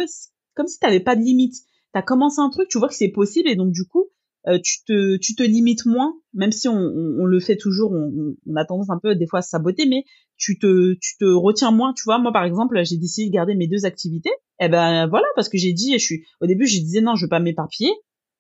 comme 0.54 0.68
si 0.68 0.78
t'avais 0.78 1.00
pas 1.00 1.16
de 1.16 1.22
limite. 1.22 1.54
T'as 1.92 2.02
commencé 2.02 2.40
un 2.40 2.50
truc, 2.50 2.68
tu 2.68 2.78
vois 2.78 2.88
que 2.88 2.94
c'est 2.94 3.08
possible 3.08 3.48
et 3.48 3.56
donc 3.56 3.72
du 3.72 3.84
coup, 3.86 4.04
euh, 4.48 4.58
tu 4.62 4.84
te 4.86 5.16
tu 5.16 5.34
te 5.34 5.42
limites 5.42 5.84
moins, 5.86 6.14
même 6.34 6.52
si 6.52 6.68
on, 6.68 6.74
on, 6.76 7.16
on 7.22 7.24
le 7.24 7.40
fait 7.40 7.56
toujours, 7.56 7.90
on, 7.92 8.12
on- 8.16 8.36
on 8.46 8.56
a 8.56 8.64
tendance 8.64 8.90
un 8.90 8.98
peu 9.02 9.14
des 9.16 9.26
fois 9.26 9.40
à 9.40 9.42
se 9.42 9.48
saboter, 9.50 9.86
mais 9.86 10.04
tu 10.36 10.58
te 10.58 10.92
tu 11.00 11.16
te 11.18 11.24
retiens 11.24 11.70
moins. 11.72 11.92
Tu 11.94 12.04
vois, 12.04 12.18
moi 12.18 12.32
par 12.32 12.44
exemple, 12.44 12.80
j'ai 12.84 12.98
décidé 12.98 13.28
de 13.28 13.34
garder 13.34 13.54
mes 13.56 13.66
deux 13.66 13.84
activités. 13.84 14.30
Et 14.60 14.68
ben 14.68 15.06
voilà, 15.08 15.26
parce 15.34 15.48
que 15.48 15.58
j'ai 15.58 15.72
dit, 15.72 15.92
je 15.94 16.04
suis 16.04 16.24
au 16.40 16.46
début, 16.46 16.66
je 16.66 16.78
disais 16.78 17.00
non, 17.00 17.16
je 17.16 17.24
veux 17.24 17.28
pas 17.30 17.40
m'éparpiller. 17.40 17.92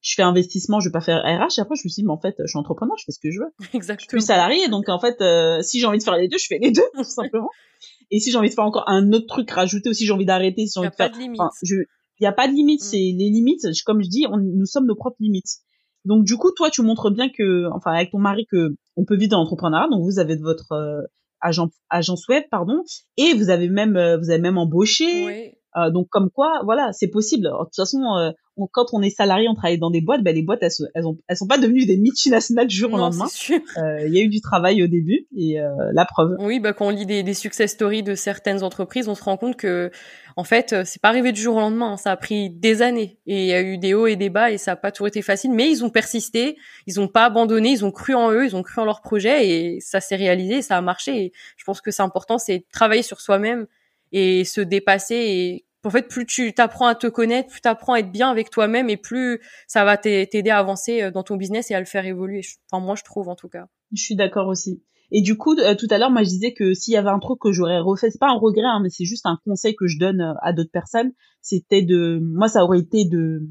Je 0.06 0.14
fais 0.14 0.22
investissement, 0.22 0.78
je 0.78 0.88
veux 0.88 0.92
pas 0.92 1.00
faire 1.00 1.18
RH. 1.24 1.58
Et 1.58 1.60
après, 1.62 1.74
je 1.74 1.80
me 1.84 1.88
suis 1.90 2.02
dit, 2.02 2.04
mais 2.04 2.12
en 2.12 2.20
fait, 2.20 2.36
je 2.38 2.46
suis 2.46 2.58
entrepreneur, 2.58 2.94
je 2.96 3.04
fais 3.06 3.12
ce 3.12 3.18
que 3.18 3.30
je 3.32 3.40
veux 3.40 3.50
je 3.60 3.66
suis 3.66 3.76
Exactement. 3.76 4.20
salarié, 4.22 4.68
donc 4.68 4.88
en 4.88 5.00
fait, 5.00 5.20
euh, 5.20 5.62
si 5.62 5.80
j'ai 5.80 5.86
envie 5.86 5.98
de 5.98 6.02
faire 6.04 6.16
les 6.16 6.28
deux, 6.28 6.38
je 6.38 6.46
fais 6.48 6.58
les 6.60 6.70
deux, 6.70 6.82
tout 6.94 7.02
simplement. 7.02 7.50
Et 8.12 8.20
si 8.20 8.30
j'ai 8.30 8.38
envie 8.38 8.48
de 8.48 8.54
faire 8.54 8.64
encore 8.64 8.84
un 8.88 9.12
autre 9.12 9.26
truc 9.26 9.50
rajouter, 9.50 9.88
ou 9.90 9.92
si 9.94 10.06
j'ai 10.06 10.12
envie 10.12 10.24
d'arrêter, 10.24 10.66
si 10.66 10.78
j'ai 10.78 10.80
Il 10.80 10.82
n'y 10.82 10.86
a 10.86 10.90
pas 10.92 11.08
de 11.08 11.18
limite. 11.18 11.40
enfin, 11.40 11.50
je, 11.64 11.74
il 12.20 12.24
y 12.24 12.26
a 12.26 12.32
pas 12.32 12.46
de 12.46 12.52
limite, 12.52 12.82
Mm. 12.82 12.84
c'est 12.84 12.96
les 12.98 13.30
limites. 13.30 13.66
Comme 13.84 14.00
je 14.02 14.08
dis, 14.08 14.26
on, 14.30 14.36
nous 14.36 14.64
sommes 14.66 14.86
nos 14.86 14.94
propres 14.94 15.16
limites. 15.18 15.56
Donc 16.04 16.22
du 16.24 16.36
coup, 16.36 16.52
toi, 16.52 16.70
tu 16.70 16.82
montres 16.82 17.10
bien 17.10 17.28
que, 17.28 17.66
enfin, 17.74 17.90
avec 17.92 18.12
ton 18.12 18.18
mari, 18.18 18.46
que 18.50 18.76
on 18.94 19.04
peut 19.04 19.16
vivre 19.16 19.32
dans 19.32 19.38
l'entrepreneuriat. 19.38 19.88
Donc 19.90 20.04
vous 20.04 20.20
avez 20.20 20.36
votre 20.36 20.70
euh, 20.70 21.02
agent, 21.40 21.68
agence 21.90 22.28
web, 22.28 22.44
pardon, 22.48 22.80
et 23.16 23.34
vous 23.34 23.50
avez 23.50 23.68
même, 23.68 23.96
euh, 23.96 24.16
vous 24.18 24.30
avez 24.30 24.40
même 24.40 24.56
embauché. 24.56 25.24
Ouais. 25.24 25.58
Euh, 25.76 25.90
donc 25.90 26.06
comme 26.10 26.30
quoi, 26.30 26.60
voilà, 26.64 26.92
c'est 26.92 27.08
possible. 27.08 27.48
Alors, 27.48 27.64
de 27.64 27.66
toute 27.66 27.74
façon, 27.76 27.98
euh, 28.18 28.30
on- 28.56 28.66
quand 28.66 28.86
on 28.92 29.02
est 29.02 29.10
salarié, 29.10 29.48
on 29.48 29.54
travaille 29.54 29.78
dans 29.78 29.90
des 29.90 30.00
boîtes, 30.00 30.22
ben 30.22 30.34
les 30.34 30.42
boîtes, 30.42 30.60
elles, 30.62 30.70
elles, 30.94 31.06
ont, 31.06 31.18
elles 31.28 31.36
sont 31.36 31.46
pas 31.46 31.58
devenues 31.58 31.84
des 31.86 31.96
multinationales 31.98 32.66
du 32.66 32.74
jour 32.76 32.92
au 32.92 32.96
lendemain. 32.96 33.26
Euh, 33.78 34.06
Il 34.06 34.14
y 34.14 34.18
a 34.20 34.22
eu 34.22 34.28
du 34.28 34.40
travail 34.40 34.82
au 34.82 34.86
début 34.86 35.26
et 35.36 35.60
euh, 35.60 35.68
la 35.92 36.04
preuve. 36.04 36.36
Oui, 36.38 36.58
bah 36.60 36.72
quand 36.72 36.86
on 36.86 36.90
lit 36.90 37.06
des, 37.06 37.22
des 37.22 37.34
success 37.34 37.72
stories 37.72 38.02
de 38.02 38.14
certaines 38.14 38.62
entreprises, 38.62 39.08
on 39.08 39.14
se 39.14 39.22
rend 39.22 39.36
compte 39.36 39.56
que, 39.56 39.90
en 40.36 40.44
fait, 40.44 40.72
euh, 40.72 40.82
c'est 40.84 41.00
pas 41.02 41.08
arrivé 41.08 41.32
du 41.32 41.40
jour 41.40 41.56
au 41.56 41.60
lendemain. 41.60 41.92
hein. 41.92 41.96
Ça 41.96 42.12
a 42.12 42.16
pris 42.16 42.50
des 42.50 42.82
années 42.82 43.18
et 43.26 43.42
il 43.42 43.46
y 43.48 43.52
a 43.52 43.60
eu 43.62 43.78
des 43.78 43.94
hauts 43.94 44.06
et 44.06 44.16
des 44.16 44.30
bas 44.30 44.50
et 44.50 44.58
ça 44.58 44.72
a 44.72 44.76
pas 44.76 44.90
toujours 44.92 45.08
été 45.08 45.22
facile. 45.22 45.52
Mais 45.52 45.70
ils 45.70 45.84
ont 45.84 45.90
persisté, 45.90 46.56
ils 46.86 46.98
ont 47.00 47.08
pas 47.08 47.24
abandonné, 47.26 47.70
ils 47.70 47.84
ont 47.84 47.90
cru 47.90 48.14
en 48.14 48.30
eux, 48.32 48.44
ils 48.46 48.56
ont 48.56 48.62
cru 48.62 48.80
en 48.80 48.84
leur 48.84 49.02
projet 49.02 49.48
et 49.48 49.80
ça 49.80 50.00
s'est 50.00 50.16
réalisé, 50.16 50.62
ça 50.62 50.76
a 50.76 50.80
marché. 50.80 51.24
Et 51.24 51.32
je 51.58 51.64
pense 51.64 51.80
que 51.82 51.90
c'est 51.90 52.02
important, 52.02 52.38
c'est 52.38 52.64
travailler 52.72 53.02
sur 53.02 53.20
soi-même 53.20 53.66
et 54.12 54.44
se 54.44 54.60
dépasser. 54.62 55.14
Et 55.16 55.64
en 55.86 55.90
fait, 55.90 56.08
plus 56.08 56.26
tu 56.26 56.52
t'apprends 56.52 56.86
à 56.86 56.94
te 56.94 57.06
connaître, 57.06 57.48
plus 57.48 57.60
t'apprends 57.60 57.94
à 57.94 58.00
être 58.00 58.10
bien 58.10 58.30
avec 58.30 58.50
toi-même 58.50 58.90
et 58.90 58.96
plus 58.96 59.40
ça 59.66 59.84
va 59.84 59.96
t'a- 59.96 60.26
t'aider 60.26 60.50
à 60.50 60.58
avancer 60.58 61.02
euh, 61.02 61.10
dans 61.10 61.22
ton 61.22 61.36
business 61.36 61.70
et 61.70 61.74
à 61.74 61.80
le 61.80 61.86
faire 61.86 62.04
évoluer. 62.04 62.42
Enfin, 62.70 62.84
moi, 62.84 62.94
je 62.96 63.04
trouve 63.04 63.28
en 63.28 63.36
tout 63.36 63.48
cas. 63.48 63.66
Je 63.92 64.02
suis 64.02 64.16
d'accord 64.16 64.48
aussi. 64.48 64.82
Et 65.12 65.22
du 65.22 65.36
coup, 65.36 65.54
euh, 65.56 65.74
tout 65.76 65.86
à 65.90 65.98
l'heure, 65.98 66.10
moi, 66.10 66.24
je 66.24 66.28
disais 66.28 66.52
que 66.52 66.74
s'il 66.74 66.94
y 66.94 66.96
avait 66.96 67.10
un 67.10 67.20
truc 67.20 67.38
que 67.40 67.52
j'aurais 67.52 67.78
refait, 67.78 68.10
c'est 68.10 68.18
pas 68.18 68.30
un 68.30 68.38
regret, 68.38 68.66
hein, 68.66 68.80
mais 68.82 68.90
c'est 68.90 69.04
juste 69.04 69.26
un 69.26 69.38
conseil 69.44 69.76
que 69.76 69.86
je 69.86 69.98
donne 69.98 70.20
euh, 70.20 70.34
à 70.42 70.52
d'autres 70.52 70.72
personnes. 70.72 71.12
C'était 71.42 71.82
de, 71.82 72.18
moi, 72.20 72.48
ça 72.48 72.64
aurait 72.64 72.80
été 72.80 73.04
de, 73.04 73.42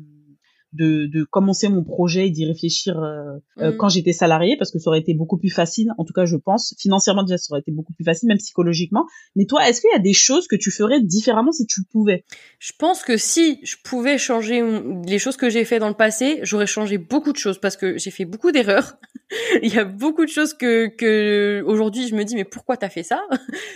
de, 0.76 1.08
de 1.08 1.24
commencer 1.24 1.70
mon 1.70 1.84
projet 1.84 2.28
et 2.28 2.30
d'y 2.30 2.46
réfléchir 2.46 2.98
euh, 2.98 3.38
euh, 3.60 3.72
Mhm. 3.72 3.78
quand 3.78 3.90
j'étais 3.90 4.14
salarié, 4.14 4.56
parce 4.58 4.72
que 4.72 4.80
ça 4.80 4.90
aurait 4.90 5.00
été 5.00 5.14
beaucoup 5.14 5.38
plus 5.38 5.50
facile. 5.50 5.92
En 5.98 6.06
tout 6.06 6.14
cas, 6.14 6.26
je 6.26 6.36
pense. 6.36 6.76
Financièrement, 6.80 7.24
déjà, 7.24 7.38
ça 7.38 7.52
aurait 7.52 7.62
été 7.62 7.72
beaucoup 7.72 7.94
plus 7.94 8.04
facile, 8.06 8.28
même 8.28 8.38
psychologiquement. 8.38 9.06
Mais 9.36 9.46
toi, 9.46 9.68
est-ce 9.68 9.82
qu'il 9.82 9.90
y 9.92 9.96
a 9.96 10.00
des 10.00 10.14
choses 10.14 10.48
que 10.48 10.56
tu 10.56 10.72
ferais 10.72 11.02
différemment 11.02 11.52
si 11.52 11.66
tu 11.66 11.82
pouvais? 11.92 12.24
Je 12.60 12.74
pense 12.78 13.04
que 13.04 13.18
si 13.18 13.60
je 13.64 13.76
pouvais 13.84 14.18
changer 14.18 14.62
les 15.08 15.20
choses 15.20 15.38
que 15.38 15.50
j'ai 15.50 15.66
fait 15.66 15.80
dans 15.80 15.88
le 15.90 15.96
passé, 15.96 16.40
j'aurais 16.44 16.68
changé 16.68 16.98
beaucoup 16.98 17.32
de 17.32 17.38
choses 17.38 17.60
parce 17.60 17.78
que 17.78 17.98
j'ai 17.98 18.12
fait 18.12 18.26
beaucoup 18.26 18.52
d'erreurs. 18.52 18.98
Il 19.64 19.74
y 19.74 19.80
a 19.80 19.86
beaucoup 19.86 20.24
de 20.26 20.30
choses 20.30 20.54
que 20.54 20.88
que 20.88 21.64
aujourd'hui 21.66 22.08
je 22.08 22.16
me 22.16 22.24
dis 22.24 22.36
mais 22.36 22.44
pourquoi 22.46 22.78
t'as 22.78 22.90
fait 22.90 23.04
ça? 23.04 23.22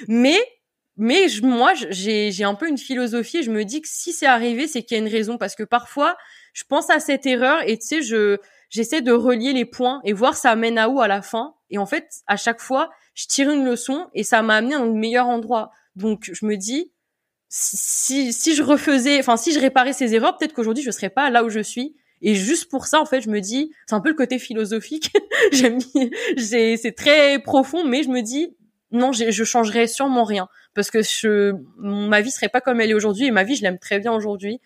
Mais 0.07 0.37
mais 0.97 1.29
je, 1.29 1.41
moi 1.43 1.73
j'ai 1.75 2.31
j'ai 2.31 2.43
un 2.43 2.55
peu 2.55 2.67
une 2.67 2.77
philosophie. 2.77 3.41
Je 3.43 3.51
me 3.51 3.63
dis 3.63 3.81
que 3.81 3.87
si 3.89 4.11
c'est 4.11 4.25
arrivé, 4.25 4.67
c'est 4.67 4.83
qu'il 4.83 4.97
y 4.97 4.99
a 4.99 5.03
une 5.03 5.09
raison 5.11 5.37
parce 5.37 5.55
que 5.55 5.63
parfois 5.63 6.17
je 6.53 6.63
pense 6.63 6.89
à 6.89 6.99
cette 6.99 7.25
erreur 7.25 7.61
et 7.67 7.77
tu 7.77 7.87
sais 7.87 8.01
je 8.01 8.37
j'essaie 8.69 9.01
de 9.01 9.11
relier 9.11 9.53
les 9.53 9.65
points 9.65 10.01
et 10.03 10.13
voir 10.13 10.35
ça 10.35 10.55
mène 10.55 10.77
à 10.77 10.89
où 10.89 11.01
à 11.01 11.07
la 11.07 11.21
fin. 11.21 11.55
Et 11.69 11.77
en 11.77 11.85
fait 11.85 12.07
à 12.27 12.37
chaque 12.37 12.61
fois 12.61 12.89
je 13.13 13.27
tire 13.27 13.49
une 13.49 13.65
leçon 13.65 14.07
et 14.13 14.23
ça 14.23 14.41
m'a 14.41 14.55
amené 14.55 14.75
dans 14.75 14.85
le 14.85 14.93
meilleur 14.93 15.27
endroit. 15.27 15.71
Donc 15.95 16.29
je 16.31 16.45
me 16.45 16.55
dis 16.55 16.91
si, 17.49 18.31
si 18.31 18.55
je 18.55 18.63
refaisais, 18.63 19.19
enfin 19.19 19.37
si 19.37 19.51
je 19.51 19.59
réparais 19.59 19.93
ces 19.93 20.13
erreurs, 20.15 20.37
peut-être 20.37 20.53
qu'aujourd'hui 20.53 20.83
je 20.83 20.91
serais 20.91 21.09
pas 21.09 21.29
là 21.29 21.43
où 21.43 21.49
je 21.49 21.59
suis. 21.59 21.95
Et 22.21 22.35
juste 22.35 22.69
pour 22.69 22.85
ça, 22.85 22.99
en 22.99 23.05
fait, 23.05 23.21
je 23.21 23.29
me 23.29 23.39
dis, 23.39 23.71
c'est 23.87 23.95
un 23.95 24.01
peu 24.01 24.09
le 24.09 24.15
côté 24.15 24.39
philosophique. 24.39 25.13
J'aime, 25.53 25.79
c'est 26.37 26.93
très 26.93 27.39
profond, 27.39 27.85
mais 27.85 28.03
je 28.03 28.09
me 28.09 28.21
dis, 28.21 28.57
non, 28.91 29.13
je 29.13 29.43
changerais 29.45 29.87
sûrement 29.87 30.25
rien 30.25 30.49
parce 30.73 30.91
que 30.91 31.01
je, 31.01 31.53
ma 31.77 32.21
vie 32.21 32.31
serait 32.31 32.49
pas 32.49 32.61
comme 32.61 32.81
elle 32.81 32.91
est 32.91 32.93
aujourd'hui 32.93 33.25
et 33.25 33.31
ma 33.31 33.43
vie, 33.43 33.55
je 33.55 33.63
l'aime 33.63 33.79
très 33.79 33.99
bien 33.99 34.13
aujourd'hui 34.13 34.59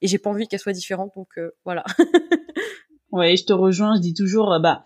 et 0.00 0.06
j'ai 0.06 0.18
pas 0.18 0.30
envie 0.30 0.46
qu'elle 0.48 0.60
soit 0.60 0.72
différente. 0.72 1.12
Donc 1.16 1.28
euh, 1.38 1.50
voilà. 1.64 1.84
Ouais, 3.10 3.36
je 3.36 3.44
te 3.44 3.52
rejoins. 3.54 3.96
Je 3.96 4.00
dis 4.02 4.12
toujours, 4.14 4.52
euh, 4.52 4.58
bah, 4.58 4.84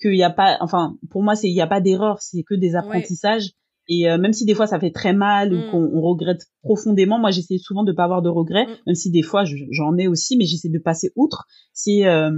qu'il 0.00 0.14
y 0.14 0.22
a 0.22 0.30
pas, 0.30 0.56
enfin, 0.60 0.96
pour 1.10 1.22
moi, 1.22 1.34
c'est 1.34 1.48
il 1.48 1.54
y 1.54 1.60
a 1.60 1.66
pas 1.66 1.80
d'erreur, 1.80 2.20
c'est 2.22 2.42
que 2.44 2.54
des 2.54 2.76
apprentissages. 2.76 3.50
Et 3.88 4.08
euh, 4.08 4.16
même 4.16 4.32
si 4.32 4.44
des 4.46 4.54
fois 4.54 4.66
ça 4.66 4.78
fait 4.80 4.92
très 4.92 5.12
mal 5.12 5.52
ou 5.52 5.58
Mm. 5.58 5.70
qu'on 5.70 5.90
on 5.92 6.00
regrette 6.00 6.42
profondément, 6.62 7.18
moi 7.18 7.30
j'essaie 7.30 7.58
souvent 7.58 7.82
de 7.84 7.92
pas 7.92 8.04
avoir 8.04 8.22
de 8.22 8.28
regrets, 8.30 8.64
Mm. 8.64 8.76
même 8.86 8.94
si 8.94 9.10
des 9.10 9.22
fois 9.22 9.44
je- 9.44 9.56
j'en 9.72 9.96
ai 9.98 10.06
aussi, 10.08 10.36
mais 10.38 10.46
j'essaie 10.46 10.70
de 10.70 10.78
passer 10.78 11.12
outre. 11.16 11.44
C'est 11.74 12.06
euh, 12.06 12.30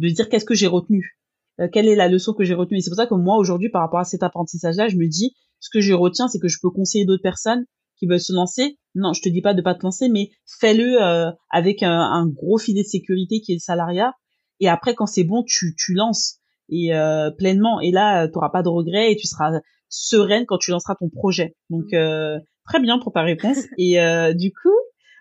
de 0.00 0.08
dire 0.08 0.28
qu'est-ce 0.28 0.44
que 0.44 0.54
j'ai 0.54 0.66
retenu, 0.66 1.18
Euh, 1.60 1.68
quelle 1.72 1.86
est 1.88 1.94
la 1.94 2.08
leçon 2.08 2.32
que 2.34 2.42
j'ai 2.44 2.52
retenue. 2.54 2.78
Et 2.78 2.80
c'est 2.80 2.90
pour 2.90 2.96
ça 2.96 3.06
que 3.06 3.14
moi 3.14 3.36
aujourd'hui, 3.36 3.70
par 3.70 3.80
rapport 3.80 4.00
à 4.00 4.04
cet 4.04 4.24
apprentissage-là, 4.24 4.88
je 4.88 4.96
me 4.96 5.06
dis 5.06 5.36
ce 5.60 5.70
que 5.72 5.80
je 5.80 5.92
retiens, 5.94 6.26
c'est 6.28 6.40
que 6.40 6.48
je 6.48 6.58
peux 6.60 6.70
conseiller 6.70 7.04
d'autres 7.06 7.22
personnes 7.22 7.64
qui 7.96 8.06
veulent 8.06 8.20
se 8.20 8.32
lancer. 8.32 8.78
Non, 8.94 9.12
je 9.12 9.22
te 9.22 9.28
dis 9.28 9.42
pas 9.42 9.54
de 9.54 9.62
pas 9.62 9.74
te 9.74 9.82
lancer, 9.82 10.08
mais 10.08 10.30
fais-le 10.60 11.02
euh, 11.02 11.30
avec 11.50 11.82
un, 11.82 11.90
un 11.90 12.26
gros 12.28 12.58
filet 12.58 12.82
de 12.82 12.88
sécurité 12.88 13.40
qui 13.40 13.52
est 13.52 13.56
le 13.56 13.60
salariat. 13.60 14.12
Et 14.60 14.68
après, 14.68 14.94
quand 14.94 15.06
c'est 15.06 15.24
bon, 15.24 15.42
tu 15.46 15.74
tu 15.76 15.94
lances 15.94 16.38
et 16.68 16.94
euh, 16.94 17.30
pleinement. 17.30 17.80
Et 17.80 17.90
là, 17.90 18.26
tu 18.28 18.34
n'auras 18.34 18.50
pas 18.50 18.62
de 18.62 18.68
regrets 18.68 19.12
et 19.12 19.16
tu 19.16 19.26
seras 19.26 19.52
sereine 19.88 20.44
quand 20.46 20.58
tu 20.58 20.70
lanceras 20.70 20.94
ton 20.96 21.08
projet. 21.08 21.56
Donc 21.70 21.92
euh, 21.92 22.38
très 22.66 22.80
bien 22.80 22.98
pour 22.98 23.12
ta 23.12 23.22
réponse. 23.22 23.58
Et 23.78 24.00
euh, 24.00 24.32
du 24.32 24.52
coup, 24.52 24.74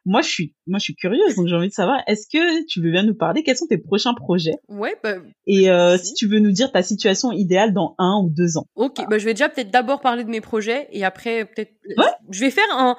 moi 0.05 0.21
je 0.21 0.29
suis 0.29 0.53
moi 0.67 0.79
je 0.79 0.83
suis 0.83 0.95
curieuse, 0.95 1.35
donc 1.35 1.47
j'ai 1.47 1.55
envie 1.55 1.69
de 1.69 1.73
savoir 1.73 2.01
est-ce 2.07 2.27
que 2.27 2.65
tu 2.65 2.81
veux 2.81 2.91
bien 2.91 3.03
nous 3.03 3.15
parler? 3.15 3.43
Quels 3.43 3.55
sont 3.57 3.67
tes 3.67 3.77
prochains 3.77 4.13
projets? 4.13 4.53
Ouais, 4.67 4.95
bah, 5.03 5.15
et 5.47 5.69
euh, 5.71 5.97
Si. 5.97 6.13
tu 6.15 6.27
veux 6.27 6.39
nous 6.39 6.51
dire 6.51 6.71
ta 6.71 6.83
situation 6.83 7.31
idéale 7.31 7.73
dans 7.73 7.95
un 7.97 8.21
ou 8.23 8.29
deux 8.29 8.57
ans. 8.57 8.65
Ok, 8.75 8.97
bah 9.09 9.17
je 9.17 9.25
vais 9.25 9.33
déjà 9.33 9.49
peut-être 9.49 9.71
d'abord 9.71 10.01
parler 10.01 10.23
de 10.23 10.29
mes 10.29 10.41
projets 10.41 10.87
et 10.91 11.05
après 11.05 11.45
peut-être 11.45 11.71
Ouais. 11.97 12.05
je 12.31 12.39
vais 12.41 12.51
faire 12.51 12.65
un 12.71 12.97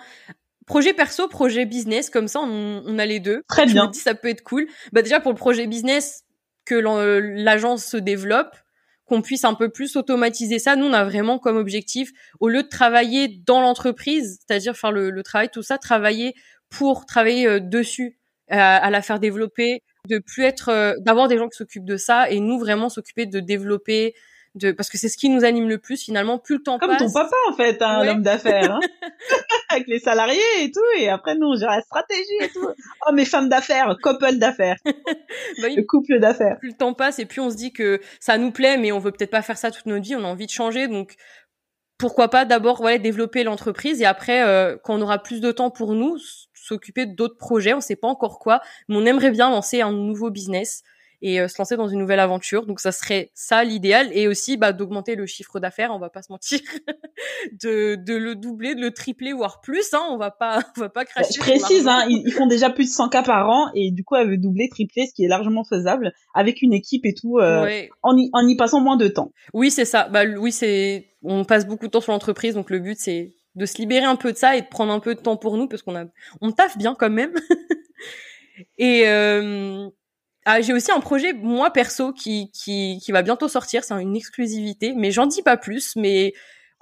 projet 0.66 0.94
perso, 0.94 1.28
projet 1.28 1.66
business 1.66 2.08
comme 2.08 2.26
ça 2.28 2.40
on, 2.40 2.82
on 2.86 2.98
a 2.98 3.04
les 3.06 3.20
deux. 3.20 3.42
Très 3.48 3.66
je 3.68 3.72
bien. 3.74 3.86
me 3.86 3.90
dis 3.92 3.98
ça 3.98 4.14
peut 4.14 4.28
être 4.28 4.42
cool. 4.42 4.66
Bah 4.92 5.02
déjà 5.02 5.20
pour 5.20 5.32
le 5.32 5.36
projet 5.36 5.66
business 5.66 6.22
que 6.64 6.74
l'agence 6.74 7.84
se 7.84 7.98
développe, 7.98 8.56
qu'on 9.04 9.20
puisse 9.20 9.44
un 9.44 9.52
peu 9.52 9.68
plus 9.68 9.96
automatiser 9.96 10.58
ça. 10.58 10.76
Nous 10.76 10.86
on 10.86 10.92
a 10.94 11.04
vraiment 11.04 11.38
comme 11.38 11.58
objectif 11.58 12.10
au 12.40 12.48
lieu 12.48 12.62
de 12.62 12.68
travailler 12.68 13.28
dans 13.46 13.60
l'entreprise, 13.60 14.38
c'est-à-dire 14.40 14.74
faire 14.76 14.92
le, 14.92 15.10
le 15.10 15.22
travail 15.22 15.50
tout 15.52 15.62
ça, 15.62 15.76
travailler 15.76 16.32
pour 16.76 17.06
travailler 17.06 17.46
euh, 17.46 17.60
dessus, 17.60 18.18
à, 18.50 18.90
la 18.90 19.02
faire 19.02 19.20
développer, 19.20 19.82
de 20.08 20.18
plus 20.18 20.44
être 20.44 20.68
euh, 20.68 20.94
d'avoir 21.00 21.28
des 21.28 21.38
gens 21.38 21.48
qui 21.48 21.56
s'occupent 21.56 21.84
de 21.86 21.96
ça 21.96 22.28
et 22.30 22.40
nous 22.40 22.58
vraiment 22.58 22.88
s'occuper 22.88 23.26
de 23.26 23.40
développer 23.40 24.14
de 24.54 24.70
parce 24.70 24.88
que 24.88 24.98
c'est 24.98 25.08
ce 25.08 25.16
qui 25.16 25.30
nous 25.30 25.44
anime 25.44 25.68
le 25.68 25.78
plus 25.78 25.96
finalement 25.96 26.38
plus 26.38 26.56
le 26.56 26.62
temps 26.62 26.78
Comme 26.78 26.90
passe 26.90 26.98
ton 26.98 27.12
papa 27.12 27.34
en 27.48 27.54
fait, 27.54 27.80
hein, 27.80 28.00
Ouais. 28.00 28.06
l'homme 28.06 28.22
d'affaires, 28.22 28.70
hein. 28.72 28.80
avec 29.70 29.88
les 29.88 29.98
salariés 29.98 30.40
et 30.60 30.70
tout. 30.70 30.80
Et 30.98 31.08
après 31.08 31.34
nous 31.34 31.48
on 31.48 31.56
gère 31.56 31.70
la 31.70 31.80
stratégie 31.80 32.38
et 32.40 32.48
tout. 32.48 32.68
Oh 33.08 33.12
mes 33.12 33.24
femmes 33.24 33.48
d'affaires, 33.48 33.96
couple 34.02 34.36
d'affaires, 34.36 34.76
bah 34.84 34.92
oui, 35.64 35.74
le 35.76 35.82
couple 35.82 36.20
d'affaires. 36.20 36.58
plus 36.58 36.70
le 36.70 36.76
temps 36.76 36.94
passe 36.94 37.18
et 37.18 37.26
puis 37.26 37.40
on 37.40 37.50
se 37.50 37.56
dit 37.56 37.72
que 37.72 38.00
ça 38.20 38.36
nous 38.38 38.52
plaît 38.52 38.76
mais 38.76 38.92
on 38.92 38.98
veut 38.98 39.10
peut-être 39.10 39.30
pas 39.30 39.42
faire 39.42 39.58
ça 39.58 39.70
toute 39.70 39.86
notre 39.86 40.04
vie 40.04 40.14
on 40.14 40.24
a 40.24 40.28
envie 40.28 40.46
de 40.46 40.52
changer 40.52 40.86
donc 40.86 41.16
pourquoi 41.98 42.28
pas 42.28 42.44
d'abord 42.44 42.80
ouais, 42.80 42.98
développer 42.98 43.44
l'entreprise 43.44 44.02
et 44.02 44.04
après 44.04 44.42
euh, 44.42 44.76
quand 44.84 44.94
on 44.94 45.02
aura 45.02 45.22
plus 45.22 45.40
de 45.40 45.50
temps 45.52 45.70
pour 45.70 45.94
nous 45.94 46.18
s'occuper 46.64 47.06
d'autres 47.06 47.36
projets 47.36 47.74
on 47.74 47.80
sait 47.80 47.96
pas 47.96 48.08
encore 48.08 48.38
quoi 48.38 48.60
mais 48.88 48.96
on 48.96 49.06
aimerait 49.06 49.30
bien 49.30 49.50
lancer 49.50 49.80
un 49.80 49.92
nouveau 49.92 50.30
business 50.30 50.82
et 51.26 51.48
se 51.48 51.54
lancer 51.58 51.76
dans 51.76 51.88
une 51.88 52.00
nouvelle 52.00 52.20
aventure. 52.20 52.66
Donc 52.66 52.80
ça 52.80 52.92
serait 52.92 53.30
ça 53.32 53.64
l'idéal 53.64 54.10
et 54.12 54.28
aussi 54.28 54.58
bah, 54.58 54.74
d'augmenter 54.74 55.14
le 55.14 55.24
chiffre 55.24 55.58
d'affaires, 55.58 55.90
on 55.90 55.98
va 55.98 56.10
pas 56.10 56.20
se 56.20 56.30
mentir, 56.30 56.60
de, 57.62 57.96
de 57.96 58.14
le 58.14 58.34
doubler, 58.34 58.74
de 58.74 58.82
le 58.82 58.90
tripler 58.90 59.32
voire 59.32 59.62
plus. 59.62 59.94
Hein, 59.94 60.02
on 60.10 60.18
va 60.18 60.30
pas 60.30 60.60
on 60.76 60.80
va 60.80 60.90
pas 60.90 61.06
cracher. 61.06 61.32
Je 61.34 61.40
précise, 61.40 61.88
hein, 61.88 62.04
ils, 62.10 62.30
font 62.30 62.46
déjà 62.46 62.68
plus 62.68 62.84
de 62.84 62.90
100 62.90 63.08
cas 63.08 63.22
par 63.22 63.48
an 63.48 63.70
et 63.74 63.90
du 63.90 64.04
coup 64.04 64.16
elle 64.16 64.28
veut 64.28 64.36
doubler, 64.36 64.68
tripler, 64.68 65.06
ce 65.06 65.14
qui 65.14 65.24
est 65.24 65.28
largement 65.28 65.64
faisable 65.64 66.12
avec 66.34 66.60
une 66.60 66.74
équipe 66.74 67.06
et 67.06 67.14
tout, 67.14 67.38
en, 67.40 68.16
y, 68.18 68.30
en 68.32 68.46
y 68.46 68.56
passant 68.56 68.82
moins 68.82 68.98
de 68.98 69.08
temps. 69.08 69.32
Oui 69.54 69.70
c'est 69.70 69.86
ça. 69.86 70.08
Bah 70.08 70.24
oui 70.26 70.52
c'est 70.52 71.08
on 71.22 71.44
passe 71.44 71.66
beaucoup 71.66 71.86
de 71.86 71.90
temps 71.90 72.02
sur 72.02 72.12
l'entreprise 72.12 72.54
donc 72.54 72.68
le 72.68 72.80
but 72.80 72.98
c'est 72.98 73.32
de 73.54 73.66
se 73.66 73.78
libérer 73.78 74.04
un 74.04 74.16
peu 74.16 74.32
de 74.32 74.36
ça 74.36 74.56
et 74.56 74.62
de 74.62 74.66
prendre 74.66 74.92
un 74.92 75.00
peu 75.00 75.14
de 75.14 75.20
temps 75.20 75.36
pour 75.36 75.56
nous 75.56 75.68
parce 75.68 75.82
qu'on 75.82 75.96
a 75.96 76.04
on 76.40 76.52
taffe 76.52 76.76
bien 76.76 76.94
quand 76.94 77.10
même. 77.10 77.34
et 78.78 79.08
euh, 79.08 79.88
ah, 80.44 80.60
j'ai 80.60 80.72
aussi 80.72 80.90
un 80.92 81.00
projet 81.00 81.32
moi 81.32 81.70
perso 81.70 82.12
qui 82.12 82.50
qui 82.50 82.98
qui 83.02 83.12
va 83.12 83.22
bientôt 83.22 83.48
sortir, 83.48 83.84
c'est 83.84 83.94
une 83.94 84.16
exclusivité, 84.16 84.92
mais 84.96 85.10
j'en 85.10 85.26
dis 85.26 85.42
pas 85.42 85.56
plus. 85.56 85.94
Mais 85.96 86.32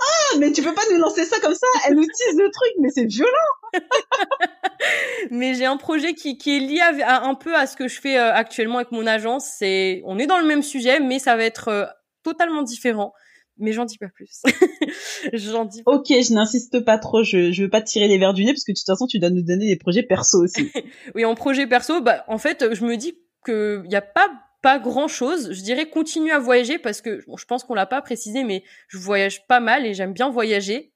ah, 0.00 0.38
mais 0.38 0.50
tu 0.52 0.62
peux 0.62 0.74
pas 0.74 0.82
nous 0.90 0.98
lancer 0.98 1.24
ça 1.24 1.38
comme 1.40 1.54
ça 1.54 1.66
Elle 1.86 1.94
nous 1.94 2.06
tease 2.06 2.36
le 2.36 2.50
truc, 2.50 2.72
mais 2.80 2.88
c'est 2.90 3.04
violent. 3.04 3.30
mais 5.30 5.54
j'ai 5.54 5.66
un 5.66 5.76
projet 5.76 6.14
qui 6.14 6.38
qui 6.38 6.56
est 6.56 6.60
lié 6.60 6.80
à, 6.80 7.24
un 7.24 7.34
peu 7.34 7.54
à 7.54 7.66
ce 7.66 7.76
que 7.76 7.86
je 7.86 8.00
fais 8.00 8.18
euh, 8.18 8.32
actuellement 8.32 8.76
avec 8.76 8.92
mon 8.92 9.06
agence. 9.06 9.46
C'est 9.58 10.02
on 10.06 10.18
est 10.18 10.26
dans 10.26 10.38
le 10.38 10.46
même 10.46 10.62
sujet, 10.62 11.00
mais 11.00 11.18
ça 11.18 11.36
va 11.36 11.44
être 11.44 11.68
euh, 11.68 11.84
totalement 12.22 12.62
différent 12.62 13.12
mais 13.58 13.72
j'en 13.72 13.84
dis 13.84 13.98
pas 13.98 14.08
plus. 14.08 14.42
j'en 15.32 15.64
dis. 15.64 15.82
Pas. 15.82 15.92
Ok, 15.92 16.06
je 16.08 16.32
n'insiste 16.32 16.84
pas 16.84 16.98
trop. 16.98 17.22
Je 17.22 17.52
je 17.52 17.62
veux 17.62 17.70
pas 17.70 17.80
te 17.80 17.86
tirer 17.86 18.08
les 18.08 18.18
verres 18.18 18.34
du 18.34 18.44
nez 18.44 18.52
parce 18.52 18.64
que 18.64 18.72
de 18.72 18.76
toute 18.76 18.86
façon 18.86 19.06
tu 19.06 19.18
dois 19.18 19.30
nous 19.30 19.42
donner 19.42 19.66
des 19.66 19.76
projets 19.76 20.02
perso 20.02 20.42
aussi. 20.42 20.70
oui, 21.14 21.24
en 21.24 21.34
projet 21.34 21.66
perso, 21.66 22.00
bah 22.00 22.24
en 22.28 22.38
fait, 22.38 22.74
je 22.74 22.84
me 22.84 22.96
dis 22.96 23.14
que 23.44 23.82
y 23.88 23.96
a 23.96 24.02
pas 24.02 24.28
pas 24.62 24.78
grand 24.78 25.08
chose. 25.08 25.52
Je 25.52 25.62
dirais 25.62 25.86
continue 25.86 26.30
à 26.30 26.38
voyager 26.38 26.78
parce 26.78 27.00
que 27.00 27.20
je 27.20 27.44
pense 27.44 27.64
qu'on 27.64 27.74
l'a 27.74 27.86
pas 27.86 28.00
précisé, 28.00 28.44
mais 28.44 28.62
je 28.88 28.98
voyage 28.98 29.46
pas 29.46 29.60
mal 29.60 29.84
et 29.86 29.94
j'aime 29.94 30.12
bien 30.12 30.30
voyager. 30.30 30.92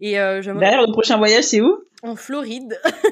Et 0.00 0.18
euh, 0.18 0.42
D'ailleurs, 0.42 0.84
le 0.84 0.92
prochain 0.92 1.16
voyage, 1.18 1.44
c'est 1.44 1.60
où? 1.60 1.76
En 2.02 2.16
Floride. 2.16 2.80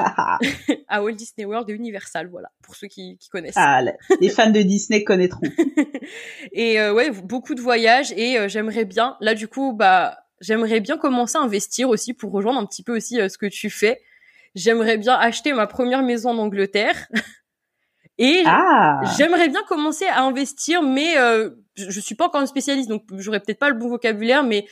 à 0.88 1.02
Walt 1.02 1.12
Disney 1.12 1.44
World 1.44 1.68
et 1.70 1.72
Universal, 1.72 2.28
voilà, 2.28 2.50
pour 2.62 2.74
ceux 2.74 2.88
qui, 2.88 3.16
qui 3.18 3.28
connaissent. 3.28 3.56
Ah, 3.56 3.82
les 4.20 4.28
fans 4.30 4.50
de 4.50 4.60
Disney 4.60 5.04
connaîtront. 5.04 5.46
et 6.52 6.80
euh, 6.80 6.92
ouais, 6.92 7.10
beaucoup 7.10 7.54
de 7.54 7.60
voyages 7.60 8.12
et 8.16 8.38
euh, 8.38 8.48
j'aimerais 8.48 8.84
bien, 8.84 9.16
là 9.20 9.34
du 9.34 9.48
coup, 9.48 9.72
bah, 9.72 10.18
j'aimerais 10.40 10.80
bien 10.80 10.96
commencer 10.96 11.38
à 11.38 11.40
investir 11.40 11.88
aussi 11.88 12.14
pour 12.14 12.32
rejoindre 12.32 12.60
un 12.60 12.66
petit 12.66 12.82
peu 12.82 12.96
aussi 12.96 13.20
euh, 13.20 13.28
ce 13.28 13.38
que 13.38 13.46
tu 13.46 13.70
fais. 13.70 14.00
J'aimerais 14.54 14.98
bien 14.98 15.14
acheter 15.14 15.52
ma 15.52 15.66
première 15.66 16.02
maison 16.02 16.30
en 16.30 16.38
Angleterre. 16.38 17.06
et 18.18 18.42
ah. 18.46 19.00
j'aimerais 19.16 19.48
bien 19.48 19.62
commencer 19.68 20.06
à 20.06 20.22
investir, 20.22 20.82
mais 20.82 21.14
je, 21.76 21.88
je 21.88 22.00
suis 22.00 22.16
pas 22.16 22.26
encore 22.26 22.40
une 22.40 22.48
spécialiste, 22.48 22.88
donc 22.88 23.04
j'aurais 23.16 23.38
peut-être 23.38 23.60
pas 23.60 23.68
le 23.68 23.76
bon 23.76 23.88
vocabulaire, 23.88 24.42
mais 24.42 24.66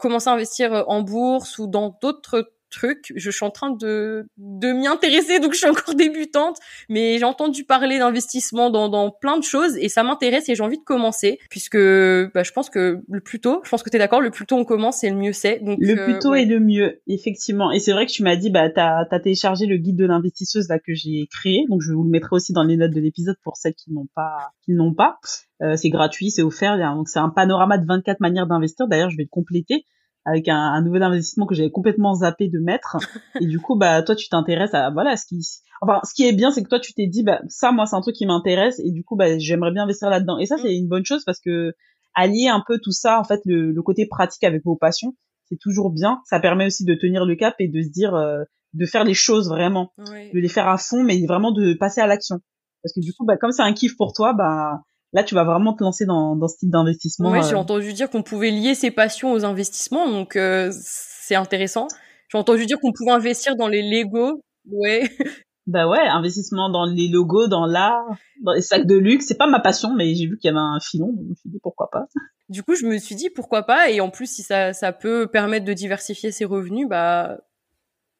commencer 0.00 0.28
à 0.28 0.34
investir 0.34 0.84
en 0.86 1.00
bourse 1.00 1.58
ou 1.58 1.66
dans 1.66 1.98
d'autres 2.02 2.52
truc. 2.76 3.12
Je 3.16 3.30
suis 3.30 3.44
en 3.44 3.50
train 3.50 3.70
de, 3.70 4.26
de 4.36 4.72
m'y 4.72 4.86
intéresser, 4.86 5.40
donc 5.40 5.52
je 5.54 5.58
suis 5.58 5.68
encore 5.68 5.94
débutante, 5.94 6.58
mais 6.88 7.18
j'ai 7.18 7.24
entendu 7.24 7.64
parler 7.64 7.98
d'investissement 7.98 8.70
dans, 8.70 8.88
dans 8.88 9.10
plein 9.10 9.38
de 9.38 9.42
choses 9.42 9.76
et 9.76 9.88
ça 9.88 10.02
m'intéresse 10.02 10.48
et 10.48 10.54
j'ai 10.54 10.62
envie 10.62 10.78
de 10.78 10.84
commencer 10.84 11.38
puisque 11.50 11.76
bah, 11.76 12.42
je 12.42 12.52
pense 12.52 12.70
que 12.70 13.00
le 13.08 13.20
plus 13.20 13.40
tôt, 13.40 13.60
je 13.64 13.70
pense 13.70 13.82
que 13.82 13.90
tu 13.90 13.96
es 13.96 13.98
d'accord, 13.98 14.20
le 14.20 14.30
plus 14.30 14.46
tôt 14.46 14.56
on 14.56 14.64
commence 14.64 15.02
et 15.04 15.10
le 15.10 15.16
mieux 15.16 15.32
c'est. 15.32 15.60
Donc 15.60 15.78
le 15.80 15.94
plus 15.94 16.14
euh, 16.14 16.18
tôt 16.18 16.34
est 16.34 16.44
le 16.44 16.60
mieux, 16.60 17.00
effectivement. 17.06 17.72
Et 17.72 17.80
c'est 17.80 17.92
vrai 17.92 18.06
que 18.06 18.12
tu 18.12 18.22
m'as 18.22 18.36
dit 18.36 18.50
bah 18.50 18.68
tu 18.70 18.80
as, 18.80 19.20
téléchargé 19.22 19.66
le 19.66 19.76
guide 19.76 19.96
de 19.96 20.06
l'investisseuse 20.06 20.68
là 20.68 20.78
que 20.78 20.94
j'ai 20.94 21.26
créé, 21.30 21.64
donc 21.68 21.80
je 21.82 21.92
vous 21.92 22.04
le 22.04 22.10
mettrai 22.10 22.36
aussi 22.36 22.52
dans 22.52 22.62
les 22.62 22.76
notes 22.76 22.92
de 22.92 23.00
l'épisode 23.00 23.36
pour 23.42 23.56
celles 23.56 23.74
qui 23.74 23.92
n'ont 23.92 24.08
pas 24.14 24.52
qui 24.64 24.72
n'ont 24.72 24.94
pas. 24.94 25.18
Euh, 25.62 25.74
c'est 25.76 25.88
gratuit, 25.88 26.30
c'est 26.30 26.42
offert, 26.42 26.76
donc 26.94 27.08
c'est 27.08 27.18
un 27.18 27.30
panorama 27.30 27.78
de 27.78 27.86
24 27.86 28.20
manières 28.20 28.46
d'investir. 28.46 28.88
D'ailleurs, 28.88 29.08
je 29.08 29.16
vais 29.16 29.22
le 29.22 29.30
compléter 29.30 29.86
avec 30.26 30.48
un, 30.48 30.56
un 30.56 30.82
nouvel 30.82 31.02
investissement 31.02 31.46
que 31.46 31.54
j'avais 31.54 31.70
complètement 31.70 32.14
zappé 32.14 32.48
de 32.48 32.58
mettre. 32.58 32.96
et 33.40 33.46
du 33.46 33.58
coup, 33.58 33.76
bah 33.76 34.02
toi, 34.02 34.14
tu 34.14 34.28
t'intéresses 34.28 34.74
à 34.74 34.90
voilà 34.90 35.16
ce 35.16 35.24
qui, 35.24 35.40
enfin, 35.80 36.00
ce 36.04 36.12
qui 36.12 36.26
est 36.26 36.32
bien, 36.32 36.50
c'est 36.50 36.62
que 36.62 36.68
toi, 36.68 36.80
tu 36.80 36.92
t'es 36.92 37.06
dit, 37.06 37.22
bah 37.22 37.40
ça, 37.48 37.72
moi, 37.72 37.86
c'est 37.86 37.96
un 37.96 38.00
truc 38.00 38.16
qui 38.16 38.26
m'intéresse 38.26 38.80
et 38.80 38.90
du 38.90 39.04
coup, 39.04 39.16
bah 39.16 39.38
j'aimerais 39.38 39.70
bien 39.70 39.84
investir 39.84 40.10
là-dedans. 40.10 40.38
Et 40.38 40.46
ça, 40.46 40.56
c'est 40.58 40.74
une 40.74 40.88
bonne 40.88 41.04
chose 41.06 41.24
parce 41.24 41.40
que 41.40 41.72
allier 42.14 42.48
un 42.48 42.62
peu 42.66 42.78
tout 42.82 42.92
ça, 42.92 43.20
en 43.20 43.24
fait, 43.24 43.40
le, 43.44 43.70
le 43.70 43.82
côté 43.82 44.06
pratique 44.06 44.44
avec 44.44 44.64
vos 44.64 44.76
passions, 44.76 45.14
c'est 45.48 45.58
toujours 45.58 45.90
bien. 45.90 46.20
Ça 46.24 46.40
permet 46.40 46.66
aussi 46.66 46.84
de 46.84 46.94
tenir 46.94 47.24
le 47.24 47.36
cap 47.36 47.54
et 47.60 47.68
de 47.68 47.82
se 47.82 47.88
dire, 47.88 48.14
euh, 48.14 48.42
de 48.74 48.84
faire 48.84 49.04
les 49.04 49.14
choses 49.14 49.48
vraiment, 49.48 49.92
de 50.34 50.38
les 50.38 50.48
faire 50.48 50.68
à 50.68 50.76
fond, 50.76 51.02
mais 51.02 51.24
vraiment 51.24 51.52
de 51.52 51.74
passer 51.74 52.00
à 52.00 52.06
l'action. 52.06 52.40
Parce 52.82 52.92
que 52.92 53.00
du 53.00 53.12
coup, 53.12 53.24
bah 53.24 53.36
comme 53.36 53.52
c'est 53.52 53.62
un 53.62 53.72
kiff 53.72 53.96
pour 53.96 54.12
toi, 54.12 54.32
bah 54.32 54.80
là 55.12 55.22
tu 55.22 55.34
vas 55.34 55.44
vraiment 55.44 55.74
te 55.74 55.82
lancer 55.82 56.06
dans, 56.06 56.36
dans 56.36 56.48
ce 56.48 56.58
type 56.58 56.70
d'investissement. 56.70 57.30
Oui, 57.30 57.40
j'ai 57.42 57.54
euh. 57.54 57.58
entendu 57.58 57.92
dire 57.92 58.10
qu'on 58.10 58.22
pouvait 58.22 58.50
lier 58.50 58.74
ses 58.74 58.90
passions 58.90 59.32
aux 59.32 59.44
investissements, 59.44 60.08
donc 60.08 60.36
euh, 60.36 60.70
c'est 60.72 61.34
intéressant. 61.34 61.88
J'ai 62.28 62.38
entendu 62.38 62.66
dire 62.66 62.78
qu'on 62.80 62.92
pouvait 62.92 63.12
investir 63.12 63.56
dans 63.56 63.68
les 63.68 63.82
Lego. 63.82 64.42
Ouais. 64.70 65.04
Bah 65.66 65.88
ouais, 65.88 65.98
investissement 65.98 66.70
dans 66.70 66.84
les 66.84 67.08
logos, 67.08 67.48
dans 67.48 67.66
l'art, 67.66 68.06
dans 68.44 68.52
les 68.52 68.60
sacs 68.60 68.86
de 68.86 68.94
luxe. 68.94 69.26
C'est 69.26 69.36
pas 69.36 69.48
ma 69.48 69.58
passion, 69.58 69.92
mais 69.96 70.14
j'ai 70.14 70.26
vu 70.26 70.38
qu'il 70.38 70.48
y 70.48 70.50
avait 70.52 70.60
un 70.60 70.78
filon, 70.80 71.08
donc 71.08 71.24
je 71.24 71.30
me 71.30 71.34
suis 71.34 71.50
dit 71.50 71.58
pourquoi 71.60 71.90
pas. 71.90 72.06
Du 72.48 72.62
coup, 72.62 72.76
je 72.76 72.86
me 72.86 72.96
suis 72.98 73.16
dit 73.16 73.30
pourquoi 73.30 73.64
pas, 73.64 73.90
et 73.90 74.00
en 74.00 74.08
plus 74.08 74.32
si 74.32 74.44
ça, 74.44 74.72
ça 74.72 74.92
peut 74.92 75.26
permettre 75.26 75.64
de 75.64 75.72
diversifier 75.72 76.30
ses 76.30 76.44
revenus, 76.44 76.88
bah 76.88 77.38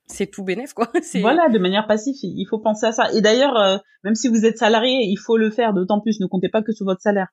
c'est 0.07 0.27
tout 0.27 0.45
bénéf 0.45 0.73
quoi. 0.73 0.91
Voilà, 1.21 1.49
de 1.49 1.59
manière 1.59 1.87
passive, 1.87 2.15
il 2.23 2.47
faut 2.49 2.59
penser 2.59 2.87
à 2.87 2.93
ça. 2.93 3.13
Et 3.13 3.21
d'ailleurs, 3.21 3.57
euh, 3.57 3.79
même 4.05 4.15
si 4.15 4.29
vous 4.29 4.45
êtes 4.45 4.59
salarié, 4.59 5.01
il 5.03 5.17
faut 5.17 5.37
le 5.37 5.51
faire. 5.51 5.75
D'autant 5.75 6.01
plus, 6.01 6.21
ne 6.21 6.27
comptez 6.27 6.49
pas 6.49 6.63
que 6.63 6.73
sur 6.73 6.87
votre 6.87 7.01
salaire. 7.01 7.29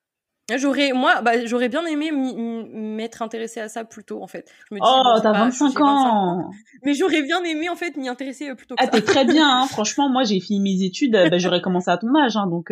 J'aurais, 0.54 0.92
moi, 0.92 1.22
bah, 1.22 1.46
j'aurais 1.46 1.70
bien 1.70 1.86
aimé 1.86 2.10
m'être 2.12 3.22
intéressé 3.22 3.60
à 3.60 3.68
ça 3.70 3.84
plus 3.84 4.04
tôt, 4.04 4.22
en 4.22 4.26
fait. 4.26 4.50
Je 4.68 4.74
me 4.74 4.80
dis, 4.80 4.86
oh, 4.86 5.18
t'as 5.22 5.32
25 5.32 5.80
ans. 5.80 6.50
Mais 6.82 6.92
j'aurais 6.92 7.22
bien 7.22 7.42
aimé, 7.44 7.70
en 7.70 7.76
fait, 7.76 7.96
m'y 7.96 8.08
intéresser 8.08 8.50
euh, 8.50 8.54
plus 8.54 8.66
tôt 8.66 8.74
que 8.74 8.84
ah, 8.84 8.88
t'es 8.88 9.00
très 9.00 9.24
bien, 9.24 9.48
hein. 9.48 9.66
Franchement, 9.70 10.10
moi, 10.10 10.24
j'ai 10.24 10.40
fini 10.40 10.60
mes 10.60 10.84
études, 10.84 11.16
euh, 11.16 11.30
bah, 11.30 11.38
j'aurais 11.38 11.62
commencé 11.62 11.90
à 11.90 11.96
ton 11.96 12.14
âge, 12.14 12.36
hein, 12.36 12.46
donc 12.46 12.70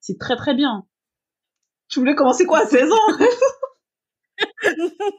c'est 0.00 0.18
très 0.18 0.36
très 0.36 0.54
bien. 0.54 0.86
Tu 1.88 1.98
voulais 1.98 2.14
commencer 2.14 2.46
quoi 2.46 2.60
à 2.60 2.66
16 2.66 2.90
ans? 2.90 2.96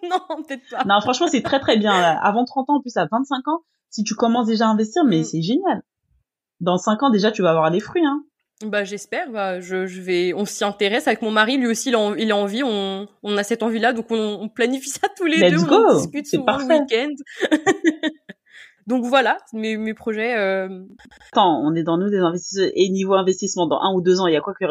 Non, 0.10 0.44
peut-être 0.44 0.64
pas. 0.70 0.84
Non, 0.86 1.00
franchement, 1.02 1.28
c'est 1.28 1.44
très 1.44 1.60
très 1.60 1.78
bien. 1.78 1.94
Avant 1.94 2.46
30 2.46 2.70
ans, 2.70 2.76
en 2.78 2.82
plus 2.82 2.98
à 2.98 3.06
25 3.10 3.48
ans, 3.48 3.62
si 3.94 4.04
tu 4.04 4.16
commences 4.16 4.48
déjà 4.48 4.66
à 4.66 4.70
investir, 4.70 5.04
mais 5.06 5.20
mm. 5.20 5.24
c'est 5.24 5.42
génial. 5.42 5.82
Dans 6.60 6.78
cinq 6.78 7.04
ans 7.04 7.12
déjà, 7.12 7.32
tu 7.32 7.44
vas 7.44 7.52
avoir 7.52 7.70
des 7.70 7.80
fruits. 7.80 8.06
Hein. 8.06 8.24
Bah 8.66 8.84
j'espère. 8.84 9.30
Bah 9.32 9.60
je, 9.60 9.86
je 9.86 10.02
vais. 10.02 10.34
On 10.34 10.46
s'y 10.46 10.64
intéresse 10.64 11.08
avec 11.08 11.22
mon 11.22 11.30
mari. 11.32 11.58
Lui 11.58 11.68
aussi, 11.68 11.90
il 11.90 11.96
a, 11.96 12.14
il 12.18 12.32
a 12.32 12.36
envie. 12.36 12.64
On, 12.64 13.08
on 13.22 13.38
a 13.38 13.44
cette 13.44 13.62
envie-là, 13.62 13.94
donc 13.94 14.08
on, 14.10 14.50
planifie 14.50 14.90
ça 14.90 15.08
tous 15.16 15.26
les 15.26 15.52
deux. 15.52 15.60
On 15.60 15.72
en 15.72 15.96
discute 15.96 16.26
souvent 16.26 16.58
le 16.58 16.66
week-end. 16.66 17.14
donc 18.88 19.06
voilà 19.06 19.38
mes, 19.54 19.78
mes 19.78 19.94
projets. 19.94 20.36
Euh... 20.38 20.86
Attends, 21.32 21.62
on 21.64 21.76
est 21.76 21.84
dans 21.84 21.98
nous 21.98 22.10
des 22.10 22.20
investisseurs 22.20 22.72
et 22.74 22.90
niveau 22.90 23.14
investissement 23.14 23.68
dans 23.68 23.80
un 23.80 23.94
ou 23.94 24.02
deux 24.02 24.20
ans, 24.22 24.28
il 24.28 24.34
y 24.34 24.38
a 24.38 24.42
quoi 24.42 24.54
que 24.54 24.66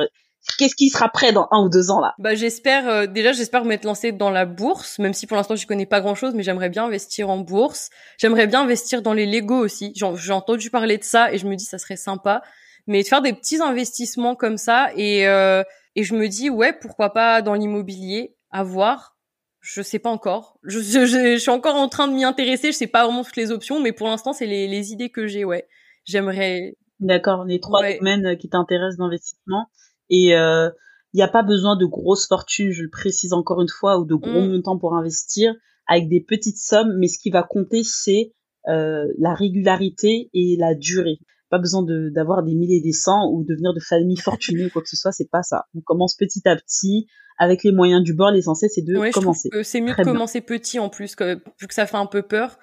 qu'est-ce 0.59 0.75
qui 0.75 0.89
sera 0.89 1.09
prêt 1.09 1.33
dans 1.33 1.49
un 1.51 1.65
ou 1.65 1.69
deux 1.69 1.91
ans 1.91 2.01
là? 2.01 2.15
Bah 2.19 2.35
j'espère 2.35 2.89
euh, 2.89 3.07
déjà 3.07 3.33
j'espère 3.33 3.65
m'être 3.65 3.85
lancée 3.85 4.13
dans 4.13 4.31
la 4.31 4.45
bourse, 4.45 4.99
même 4.99 5.15
si 5.15 5.27
pour 5.27 5.37
l'instant 5.37 5.57
je 5.57 5.67
connais 5.67 5.87
pas 5.87 6.01
grand 6.01 6.15
chose, 6.15 6.35
mais 6.35 6.43
j'aimerais 6.43 6.69
bien 6.69 6.85
investir 6.85 7.31
en 7.31 7.39
bourse. 7.39 7.91
J'aimerais 8.19 8.47
bien 8.47 8.63
investir 8.63 9.03
dans 9.03 9.13
les 9.13 9.27
Lego 9.27 9.57
aussi. 9.57 9.93
J'ai 9.95 10.33
entendu 10.33 10.71
parler 10.71 10.99
de 10.99 11.05
ça 11.05 11.33
et 11.33 11.39
je 11.39 11.47
me 11.47 11.55
dis 11.55 11.65
ça 11.65 11.79
serait 11.79 11.97
sympa, 11.97 12.43
mais 12.87 13.03
de 13.03 13.09
faire 13.09 13.23
des 13.23 13.33
petits 13.33 13.63
investissements 13.63 14.35
comme 14.35 14.57
ça 14.57 14.91
et 14.97 15.27
euh, 15.29 15.63
et 15.95 16.05
je 16.05 16.15
me 16.15 16.29
dis 16.29 16.51
ouais 16.51 16.73
pourquoi 16.73 17.13
pas 17.13 17.43
dans 17.43 17.55
l'immobilier, 17.55 18.35
à 18.51 18.63
voir. 18.63 19.17
Je 19.61 19.81
sais 19.81 20.01
pas 20.01 20.11
encore. 20.11 20.59
Je, 20.65 20.81
je, 20.81 21.07
je, 21.07 21.39
suis 21.39 21.51
encore 21.51 21.77
en 21.77 21.89
train 21.89 22.09
de 22.09 22.15
m'y 22.15 22.25
intéresser. 22.25 22.73
Je 22.73 22.77
sais 22.77 22.89
pas 22.89 23.05
vraiment 23.05 23.23
toutes 23.23 23.37
les 23.37 23.53
options, 23.53 23.79
mais 23.79 23.93
pour 23.93 24.09
l'instant 24.09 24.33
c'est 24.33 24.47
les, 24.47 24.67
les 24.67 24.93
idées 24.93 25.11
que 25.11 25.29
j'ai. 25.29 25.45
Ouais, 25.45 25.69
j'aimerais. 26.05 26.77
D'accord, 26.99 27.45
les 27.45 27.61
trois 27.61 27.81
domaines 27.81 28.37
qui 28.39 28.49
t'intéressent 28.49 28.99
d'investissement. 28.99 29.69
Et 30.11 30.29
il 30.29 30.35
euh, 30.35 30.71
n'y 31.15 31.23
a 31.23 31.29
pas 31.29 31.43
besoin 31.43 31.77
de 31.77 31.87
grosses 31.87 32.27
fortunes, 32.27 32.71
je 32.71 32.83
le 32.83 32.91
précise 32.91 33.33
encore 33.33 33.61
une 33.61 33.69
fois, 33.69 33.99
ou 33.99 34.05
de 34.05 34.15
gros 34.15 34.43
mm. 34.43 34.51
montants 34.51 34.79
pour 34.79 34.95
investir 34.95 35.55
avec 35.87 36.09
des 36.09 36.21
petites 36.21 36.59
sommes. 36.59 36.97
Mais 36.99 37.09
ce 37.09 37.19
qui 37.19 37.31
va 37.31 37.43
compter, 37.43 37.83
c'est 37.85 38.33
euh, 38.69 39.07
la 39.19 39.35
régularité 39.35 40.31
et 40.33 40.57
la 40.59 40.75
durée. 40.75 41.19
Pas 41.51 41.59
besoin 41.59 41.85
d'avoir 41.85 42.43
des 42.43 42.55
milliers 42.55 42.79
et 42.79 42.83
des 42.83 42.93
cents 42.93 43.31
ou 43.31 43.45
de 43.45 43.55
venir 43.55 43.75
de 43.75 43.81
famille 43.81 44.17
fortunée 44.21 44.67
ou 44.67 44.71
quoi 44.71 44.83
que 44.83 44.89
ce 44.89 44.97
soit, 44.97 45.13
c'est 45.13 45.31
pas 45.31 45.43
ça. 45.43 45.67
On 45.75 45.81
commence 45.81 46.17
petit 46.17 46.47
à 46.47 46.57
petit 46.57 47.07
avec 47.39 47.65
les 47.65 47.73
moyens 47.73 48.03
du 48.03 48.15
bord. 48.15 48.31
L'essentiel, 48.31 48.71
c'est 48.73 48.83
de 48.83 49.13
commencer. 49.13 49.51
C'est 49.63 49.81
mieux 49.81 49.95
de 49.95 50.05
commencer 50.05 50.41
petit 50.41 50.79
en 50.79 50.89
plus, 50.89 51.15
que, 51.15 51.35
vu 51.61 51.67
que 51.67 51.75
ça 51.75 51.87
fait 51.87 51.97
un 51.97 52.07
peu 52.07 52.23
peur 52.23 52.59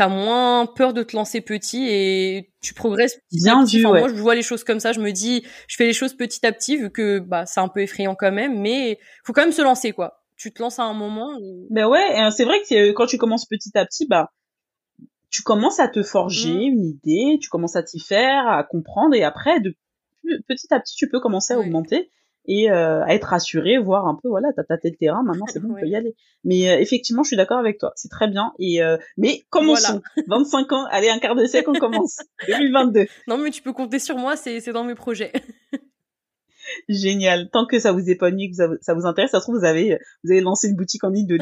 t'as 0.00 0.08
moins 0.08 0.64
peur 0.64 0.94
de 0.94 1.02
te 1.02 1.14
lancer 1.14 1.42
petit 1.42 1.86
et 1.86 2.50
tu 2.62 2.72
progresses 2.72 3.18
bien 3.32 3.66
vu. 3.66 3.82
Moi, 3.82 4.08
je 4.08 4.14
vois 4.14 4.34
les 4.34 4.40
choses 4.40 4.64
comme 4.64 4.80
ça. 4.80 4.92
Je 4.92 5.00
me 5.00 5.10
dis, 5.10 5.44
je 5.68 5.76
fais 5.76 5.84
les 5.84 5.92
choses 5.92 6.14
petit 6.14 6.46
à 6.46 6.52
petit, 6.52 6.78
vu 6.78 6.90
que 6.90 7.18
bah 7.18 7.44
c'est 7.44 7.60
un 7.60 7.68
peu 7.68 7.80
effrayant 7.80 8.14
quand 8.14 8.32
même, 8.32 8.62
mais 8.62 8.98
faut 9.24 9.34
quand 9.34 9.42
même 9.42 9.52
se 9.52 9.60
lancer 9.60 9.92
quoi. 9.92 10.22
Tu 10.38 10.54
te 10.54 10.62
lances 10.62 10.78
à 10.78 10.84
un 10.84 10.94
moment. 10.94 11.36
Ben 11.68 11.86
ouais, 11.86 12.30
c'est 12.34 12.46
vrai 12.46 12.62
que 12.62 12.92
quand 12.92 13.04
tu 13.04 13.18
commences 13.18 13.44
petit 13.44 13.76
à 13.76 13.84
petit, 13.84 14.06
bah 14.08 14.30
tu 15.28 15.42
commences 15.42 15.80
à 15.80 15.88
te 15.88 16.02
forger 16.02 16.54
mmh. 16.54 16.72
une 16.72 16.84
idée, 16.86 17.38
tu 17.38 17.50
commences 17.50 17.76
à 17.76 17.82
t'y 17.82 18.00
faire, 18.00 18.48
à 18.48 18.64
comprendre, 18.64 19.14
et 19.14 19.22
après, 19.22 19.60
de 19.60 19.74
petit 20.48 20.72
à 20.72 20.80
petit, 20.80 20.94
tu 20.96 21.10
peux 21.10 21.20
commencer 21.20 21.52
à 21.52 21.58
augmenter 21.58 22.10
et 22.46 22.70
euh, 22.70 23.02
à 23.04 23.14
être 23.14 23.24
rassuré, 23.24 23.78
voir 23.78 24.06
un 24.06 24.18
peu, 24.20 24.28
voilà, 24.28 24.48
t'as 24.54 24.64
tâté 24.64 24.90
le 24.90 24.96
terrain, 24.96 25.22
maintenant 25.22 25.46
c'est 25.48 25.60
bon, 25.62 25.74
on 25.76 25.80
peut 25.80 25.86
y 25.86 25.96
aller. 25.96 26.14
Mais 26.44 26.70
euh, 26.70 26.80
effectivement, 26.80 27.22
je 27.22 27.28
suis 27.28 27.36
d'accord 27.36 27.58
avec 27.58 27.78
toi, 27.78 27.92
c'est 27.96 28.08
très 28.08 28.28
bien. 28.28 28.52
Et 28.58 28.82
euh, 28.82 28.96
mais 29.16 29.42
commençons. 29.50 30.02
25 30.26 30.72
ans, 30.72 30.86
allez, 30.90 31.08
un 31.08 31.18
quart 31.18 31.36
de 31.36 31.44
siècle, 31.46 31.70
on 31.70 31.78
commence. 31.78 32.18
2022. 32.48 33.06
Non, 33.26 33.38
mais 33.38 33.50
tu 33.50 33.62
peux 33.62 33.72
compter 33.72 33.98
sur 33.98 34.16
moi, 34.16 34.36
c'est 34.36 34.72
dans 34.72 34.84
mes 34.84 34.94
projets. 34.94 35.32
Génial. 36.88 37.50
Tant 37.50 37.66
que 37.66 37.78
ça 37.78 37.92
vous 37.92 38.08
épanouit, 38.10 38.50
que 38.50 38.56
ça 38.80 38.94
vous, 38.94 39.06
intéresse, 39.06 39.32
ça 39.32 39.40
se 39.40 39.44
trouve, 39.44 39.58
vous 39.58 39.64
avez, 39.64 39.98
vous 40.22 40.30
avez 40.30 40.40
lancé 40.40 40.68
une 40.68 40.76
boutique 40.76 41.02
en 41.04 41.08
ligne 41.08 41.26
de 41.26 41.38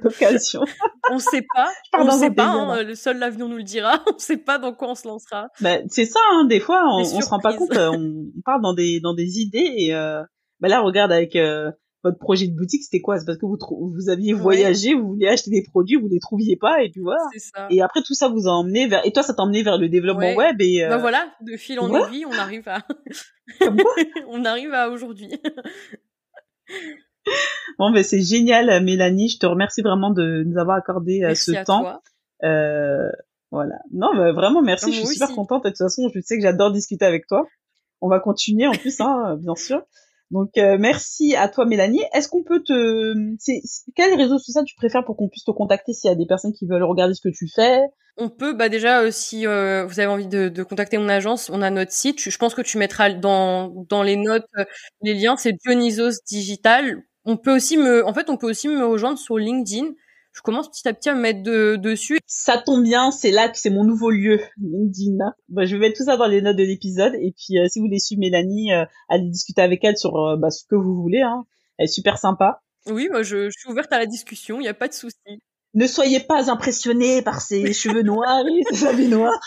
d'occasion. 0.00 0.62
On 1.10 1.18
sait 1.18 1.44
pas. 1.54 1.70
on 1.94 2.10
sait 2.10 2.30
pas. 2.30 2.46
Hein, 2.46 2.82
le 2.82 2.94
seul 2.94 3.18
l'avenir 3.18 3.48
nous 3.48 3.56
le 3.56 3.62
dira. 3.62 4.02
On 4.14 4.18
sait 4.18 4.36
pas 4.36 4.58
dans 4.58 4.72
quoi 4.72 4.90
on 4.90 4.94
se 4.94 5.06
lancera. 5.06 5.48
Bah, 5.60 5.78
c'est 5.88 6.04
ça. 6.04 6.20
Hein, 6.32 6.46
des 6.46 6.60
fois, 6.60 6.82
on, 6.86 7.00
on 7.00 7.20
se 7.20 7.28
rend 7.28 7.40
pas 7.40 7.54
compte. 7.54 7.74
Euh, 7.76 7.90
on, 7.90 8.26
part 8.44 8.60
dans 8.60 8.74
des 8.74 9.00
dans 9.00 9.14
des 9.14 9.40
idées 9.40 9.72
et 9.76 9.94
euh, 9.94 10.22
bah 10.60 10.68
là, 10.68 10.80
regarde 10.80 11.12
avec 11.12 11.36
euh, 11.36 11.70
votre 12.02 12.18
projet 12.18 12.46
de 12.46 12.54
boutique, 12.54 12.82
c'était 12.84 13.00
quoi? 13.00 13.18
C'est 13.18 13.26
parce 13.26 13.38
que 13.38 13.46
vous 13.46 13.58
vous 13.94 14.08
aviez 14.08 14.32
voyagé, 14.32 14.94
vous 14.94 15.08
vouliez 15.08 15.28
acheter 15.28 15.50
des 15.50 15.62
produits, 15.62 15.96
vous 15.96 16.08
les 16.08 16.20
trouviez 16.20 16.56
pas 16.56 16.82
et 16.82 16.90
puis 16.90 17.00
voilà. 17.00 17.20
Ça. 17.36 17.66
Et 17.70 17.82
après 17.82 18.00
tout 18.02 18.14
ça 18.14 18.28
vous 18.28 18.46
a 18.48 18.52
emmené 18.52 18.86
vers 18.86 19.04
et 19.04 19.12
toi 19.12 19.22
ça 19.22 19.34
t'a 19.34 19.42
emmené 19.42 19.62
vers 19.62 19.78
le 19.78 19.88
développement 19.88 20.34
web 20.34 20.60
et 20.60 20.84
euh... 20.84 20.88
bah 20.88 20.98
voilà, 20.98 21.26
de 21.40 21.56
fil 21.56 21.80
en 21.80 21.92
aiguille, 21.94 22.26
on 22.26 22.32
arrive 22.32 22.68
à 22.68 22.82
on 24.28 24.44
arrive 24.44 24.72
à 24.72 24.88
aujourd'hui. 24.90 25.30
bon, 27.78 27.90
ben 27.90 28.02
c'est 28.02 28.22
génial, 28.22 28.82
Mélanie. 28.82 29.28
Je 29.28 29.38
te 29.38 29.46
remercie 29.46 29.82
vraiment 29.82 30.10
de 30.10 30.44
nous 30.44 30.58
avoir 30.58 30.76
accordé 30.76 31.22
euh, 31.22 31.34
ce 31.34 31.64
temps. 31.64 32.00
Euh, 32.44 33.10
voilà. 33.50 33.76
Non, 33.92 34.14
bah, 34.14 34.32
vraiment 34.32 34.62
merci. 34.62 34.92
je 34.92 34.98
suis 34.98 35.14
super 35.14 35.34
contente. 35.34 35.64
De 35.64 35.70
toute 35.70 35.78
façon, 35.78 36.08
je 36.14 36.20
sais 36.20 36.36
que 36.36 36.42
j'adore 36.42 36.72
discuter 36.72 37.04
avec 37.04 37.26
toi. 37.26 37.46
On 38.00 38.08
va 38.08 38.20
continuer 38.20 38.66
en 38.66 38.72
plus, 38.72 39.00
hein, 39.00 39.36
bien 39.40 39.54
sûr. 39.54 39.82
Donc 40.30 40.50
euh, 40.58 40.76
merci 40.78 41.36
à 41.36 41.48
toi 41.48 41.66
Mélanie. 41.66 42.02
Est-ce 42.12 42.28
qu'on 42.28 42.42
peut 42.42 42.62
te 42.62 43.14
c'est 43.38 43.60
quel 43.94 44.14
réseau 44.16 44.38
social 44.38 44.64
tu 44.64 44.74
préfères 44.74 45.04
pour 45.04 45.16
qu'on 45.16 45.28
puisse 45.28 45.44
te 45.44 45.52
contacter 45.52 45.92
s'il 45.92 46.08
y 46.08 46.12
a 46.12 46.16
des 46.16 46.26
personnes 46.26 46.52
qui 46.52 46.66
veulent 46.66 46.82
regarder 46.82 47.14
ce 47.14 47.20
que 47.20 47.32
tu 47.32 47.46
fais? 47.54 47.78
On 48.16 48.28
peut 48.28 48.52
bah 48.52 48.68
déjà 48.68 49.02
euh, 49.02 49.10
si 49.12 49.46
euh, 49.46 49.86
vous 49.86 50.00
avez 50.00 50.08
envie 50.08 50.26
de, 50.26 50.48
de, 50.48 50.62
contacter 50.64 50.98
mon 50.98 51.08
agence, 51.08 51.48
on 51.50 51.62
a 51.62 51.70
notre 51.70 51.92
site. 51.92 52.18
Je 52.18 52.38
pense 52.38 52.54
que 52.54 52.62
tu 52.62 52.76
mettras 52.76 53.12
dans 53.12 53.68
dans 53.88 54.02
les 54.02 54.16
notes 54.16 54.48
les 55.02 55.14
liens. 55.14 55.36
C'est 55.36 55.52
Dionysos 55.52 56.22
Digital. 56.26 57.04
On 57.26 57.36
peut 57.36 57.54
aussi 57.54 57.76
me 57.76 58.06
en 58.06 58.14
fait 58.14 58.30
on 58.30 58.36
peut 58.36 58.48
aussi 58.48 58.68
me 58.68 58.86
rejoindre 58.86 59.18
sur 59.18 59.36
LinkedIn 59.36 59.92
je 60.36 60.42
commence 60.42 60.70
petit 60.70 60.86
à 60.86 60.92
petit 60.92 61.08
à 61.08 61.14
me 61.14 61.20
mettre 61.20 61.42
dessus. 61.76 62.18
Ça 62.26 62.58
tombe 62.58 62.82
bien, 62.82 63.10
c'est 63.10 63.30
là 63.30 63.48
que 63.48 63.58
c'est 63.58 63.70
mon 63.70 63.84
nouveau 63.84 64.10
lieu, 64.10 64.38
LinkedIn. 64.60 65.16
Bah, 65.48 65.64
je 65.64 65.74
vais 65.76 65.80
mettre 65.80 65.96
tout 65.96 66.04
ça 66.04 66.18
dans 66.18 66.26
les 66.26 66.42
notes 66.42 66.56
de 66.56 66.62
l'épisode. 66.62 67.14
Et 67.14 67.32
puis, 67.34 67.58
euh, 67.58 67.68
si 67.68 67.78
vous 67.78 67.86
voulez 67.86 67.98
suivre 67.98 68.20
Mélanie, 68.20 68.70
euh, 68.74 68.84
allez 69.08 69.30
discuter 69.30 69.62
avec 69.62 69.82
elle 69.82 69.96
sur 69.96 70.14
euh, 70.16 70.36
bah, 70.36 70.50
ce 70.50 70.64
que 70.68 70.76
vous 70.76 70.94
voulez. 70.94 71.22
Hein. 71.22 71.46
Elle 71.78 71.84
est 71.84 71.88
super 71.88 72.18
sympa. 72.18 72.60
Oui, 72.86 73.08
moi, 73.10 73.22
je, 73.22 73.48
je 73.48 73.58
suis 73.58 73.70
ouverte 73.70 73.90
à 73.94 73.98
la 73.98 74.04
discussion, 74.04 74.60
il 74.60 74.64
n'y 74.64 74.68
a 74.68 74.74
pas 74.74 74.88
de 74.88 74.92
souci. 74.92 75.16
Ne 75.72 75.86
soyez 75.86 76.20
pas 76.20 76.50
impressionnés 76.50 77.22
par 77.22 77.40
ses 77.40 77.72
cheveux 77.72 78.02
noirs 78.02 78.44
et 78.46 78.74
ses 78.74 78.86
habits 78.86 79.08
noirs. 79.08 79.40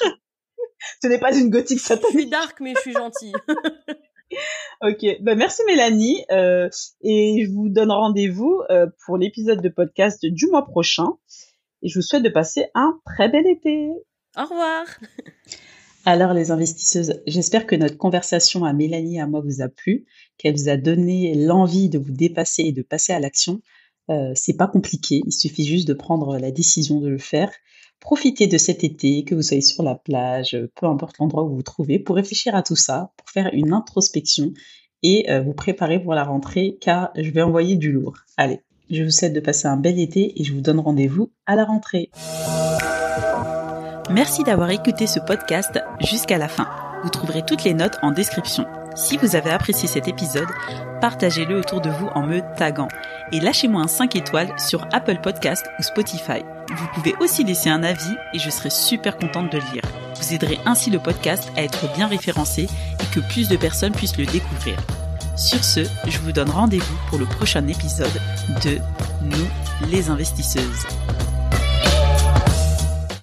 Ce 1.03 1.07
n'est 1.07 1.19
pas 1.19 1.38
une 1.38 1.51
gothique 1.51 1.81
satanique. 1.81 2.14
Je 2.14 2.19
suis 2.19 2.30
dark, 2.30 2.60
mais 2.61 2.73
je 2.76 2.81
suis 2.81 2.93
gentille. 2.93 3.34
ok, 4.81 5.06
ben 5.22 5.38
merci 5.38 5.61
Mélanie 5.68 6.23
euh, 6.31 6.69
et 7.01 7.45
je 7.45 7.51
vous 7.51 7.69
donne 7.69 7.91
rendez-vous 7.91 8.61
euh, 8.69 8.88
pour 9.06 9.18
l'épisode 9.18 9.61
de 9.61 9.69
podcast 9.69 10.26
du 10.26 10.47
mois 10.47 10.65
prochain 10.65 11.07
et 11.81 11.89
je 11.89 11.99
vous 11.99 12.03
souhaite 12.03 12.23
de 12.23 12.30
passer 12.30 12.65
un 12.76 12.99
très 13.06 13.30
bel 13.30 13.47
été. 13.47 13.89
Au 14.38 14.43
revoir. 14.43 14.85
Alors 16.06 16.34
les 16.34 16.51
investisseuses, 16.51 17.22
j'espère 17.27 17.65
que 17.65 17.76
notre 17.76 17.97
conversation 17.97 18.65
à 18.65 18.73
Mélanie 18.73 19.18
et 19.18 19.22
à 19.22 19.27
moi 19.27 19.41
vous 19.41 19.61
a 19.61 19.68
plu, 19.68 20.06
qu'elle 20.38 20.56
vous 20.56 20.69
a 20.69 20.77
donné 20.77 21.35
l'envie 21.35 21.89
de 21.89 21.99
vous 21.99 22.11
dépasser 22.11 22.64
et 22.64 22.72
de 22.72 22.81
passer 22.81 23.14
à 23.14 23.19
l'action. 23.19 23.61
Euh, 24.10 24.31
c'est 24.34 24.56
pas 24.56 24.68
compliqué, 24.68 25.22
il 25.26 25.31
suffit 25.31 25.65
juste 25.65 25.88
de 25.88 25.93
prendre 25.93 26.38
la 26.38 26.51
décision 26.51 26.99
de 26.99 27.10
le 27.10 27.18
faire 27.18 27.51
Profitez 28.00 28.48
de 28.48 28.58
cet 28.58 28.84
été, 28.84 29.24
que 29.24 29.36
vous 29.36 29.42
soyez 29.42 29.62
sur 29.62 29.84
la 29.84 29.96
plage, 29.96 30.58
peu 30.76 30.86
importe 30.86 31.18
l'endroit 31.18 31.44
où 31.44 31.50
vous 31.50 31.56
vous 31.58 31.64
trouvez, 31.64 32.00
pour 32.00 32.16
réfléchir 32.16 32.56
à 32.56 32.64
tout 32.64 32.76
ça, 32.76 33.12
pour 33.18 33.30
faire 33.30 33.50
une 33.54 33.74
introspection 33.74 34.54
et 35.04 35.30
euh, 35.30 35.42
vous 35.42 35.54
préparer 35.54 36.00
pour 36.02 36.14
la 36.14 36.24
rentrée 36.24 36.78
car 36.80 37.12
je 37.16 37.30
vais 37.30 37.42
envoyer 37.42 37.76
du 37.76 37.92
lourd. 37.92 38.16
Allez, 38.38 38.62
je 38.90 39.04
vous 39.04 39.12
souhaite 39.12 39.34
de 39.34 39.40
passer 39.40 39.68
un 39.68 39.78
bel 39.78 40.00
été 40.00 40.40
et 40.40 40.44
je 40.44 40.54
vous 40.54 40.62
donne 40.62 40.80
rendez-vous 40.80 41.32
à 41.46 41.56
la 41.56 41.66
rentrée. 41.66 42.10
Merci 44.10 44.44
d'avoir 44.44 44.72
écouté 44.72 45.06
ce 45.06 45.20
podcast 45.20 45.80
jusqu'à 46.02 46.38
la 46.38 46.48
fin. 46.48 46.68
Vous 47.04 47.10
trouverez 47.10 47.44
toutes 47.46 47.64
les 47.64 47.74
notes 47.74 47.98
en 48.02 48.12
description. 48.12 48.66
Si 48.96 49.18
vous 49.18 49.36
avez 49.36 49.52
apprécié 49.52 49.88
cet 49.88 50.08
épisode, 50.08 50.48
partagez-le 51.00 51.58
autour 51.58 51.80
de 51.80 51.90
vous 51.90 52.08
en 52.08 52.24
me 52.24 52.42
taguant 52.58 52.88
et 53.31 53.39
lâchez-moi 53.39 53.81
un 53.81 53.88
5 53.88 54.15
étoiles 54.15 54.53
sur 54.57 54.88
Apple 54.91 55.19
Podcast 55.22 55.65
ou 55.80 55.84
Spotify. 55.84 56.43
Vous 56.76 56.88
pouvez 56.93 57.15
aussi 57.19 57.43
laisser 57.43 57.69
un 57.69 57.84
avis 57.84 58.15
et 58.34 58.39
je 58.39 58.49
serai 58.49 58.69
super 58.69 59.18
contente 59.18 59.51
de 59.51 59.57
le 59.57 59.64
lire. 59.73 59.84
Vous 60.15 60.34
aiderez 60.34 60.60
ainsi 60.65 60.89
le 60.89 60.99
podcast 60.99 61.51
à 61.56 61.64
être 61.64 61.91
bien 61.93 62.07
référencé 62.07 62.64
et 62.64 63.15
que 63.15 63.19
plus 63.19 63.47
de 63.47 63.57
personnes 63.57 63.93
puissent 63.93 64.18
le 64.18 64.26
découvrir. 64.26 64.77
Sur 65.35 65.64
ce, 65.64 65.81
je 66.07 66.19
vous 66.19 66.31
donne 66.31 66.49
rendez-vous 66.49 66.97
pour 67.10 67.18
le 67.18 67.26
prochain 67.26 67.65
épisode 67.68 68.22
de 68.64 68.77
Nous 69.23 69.89
les 69.89 70.10
investisseuses. 70.10 70.85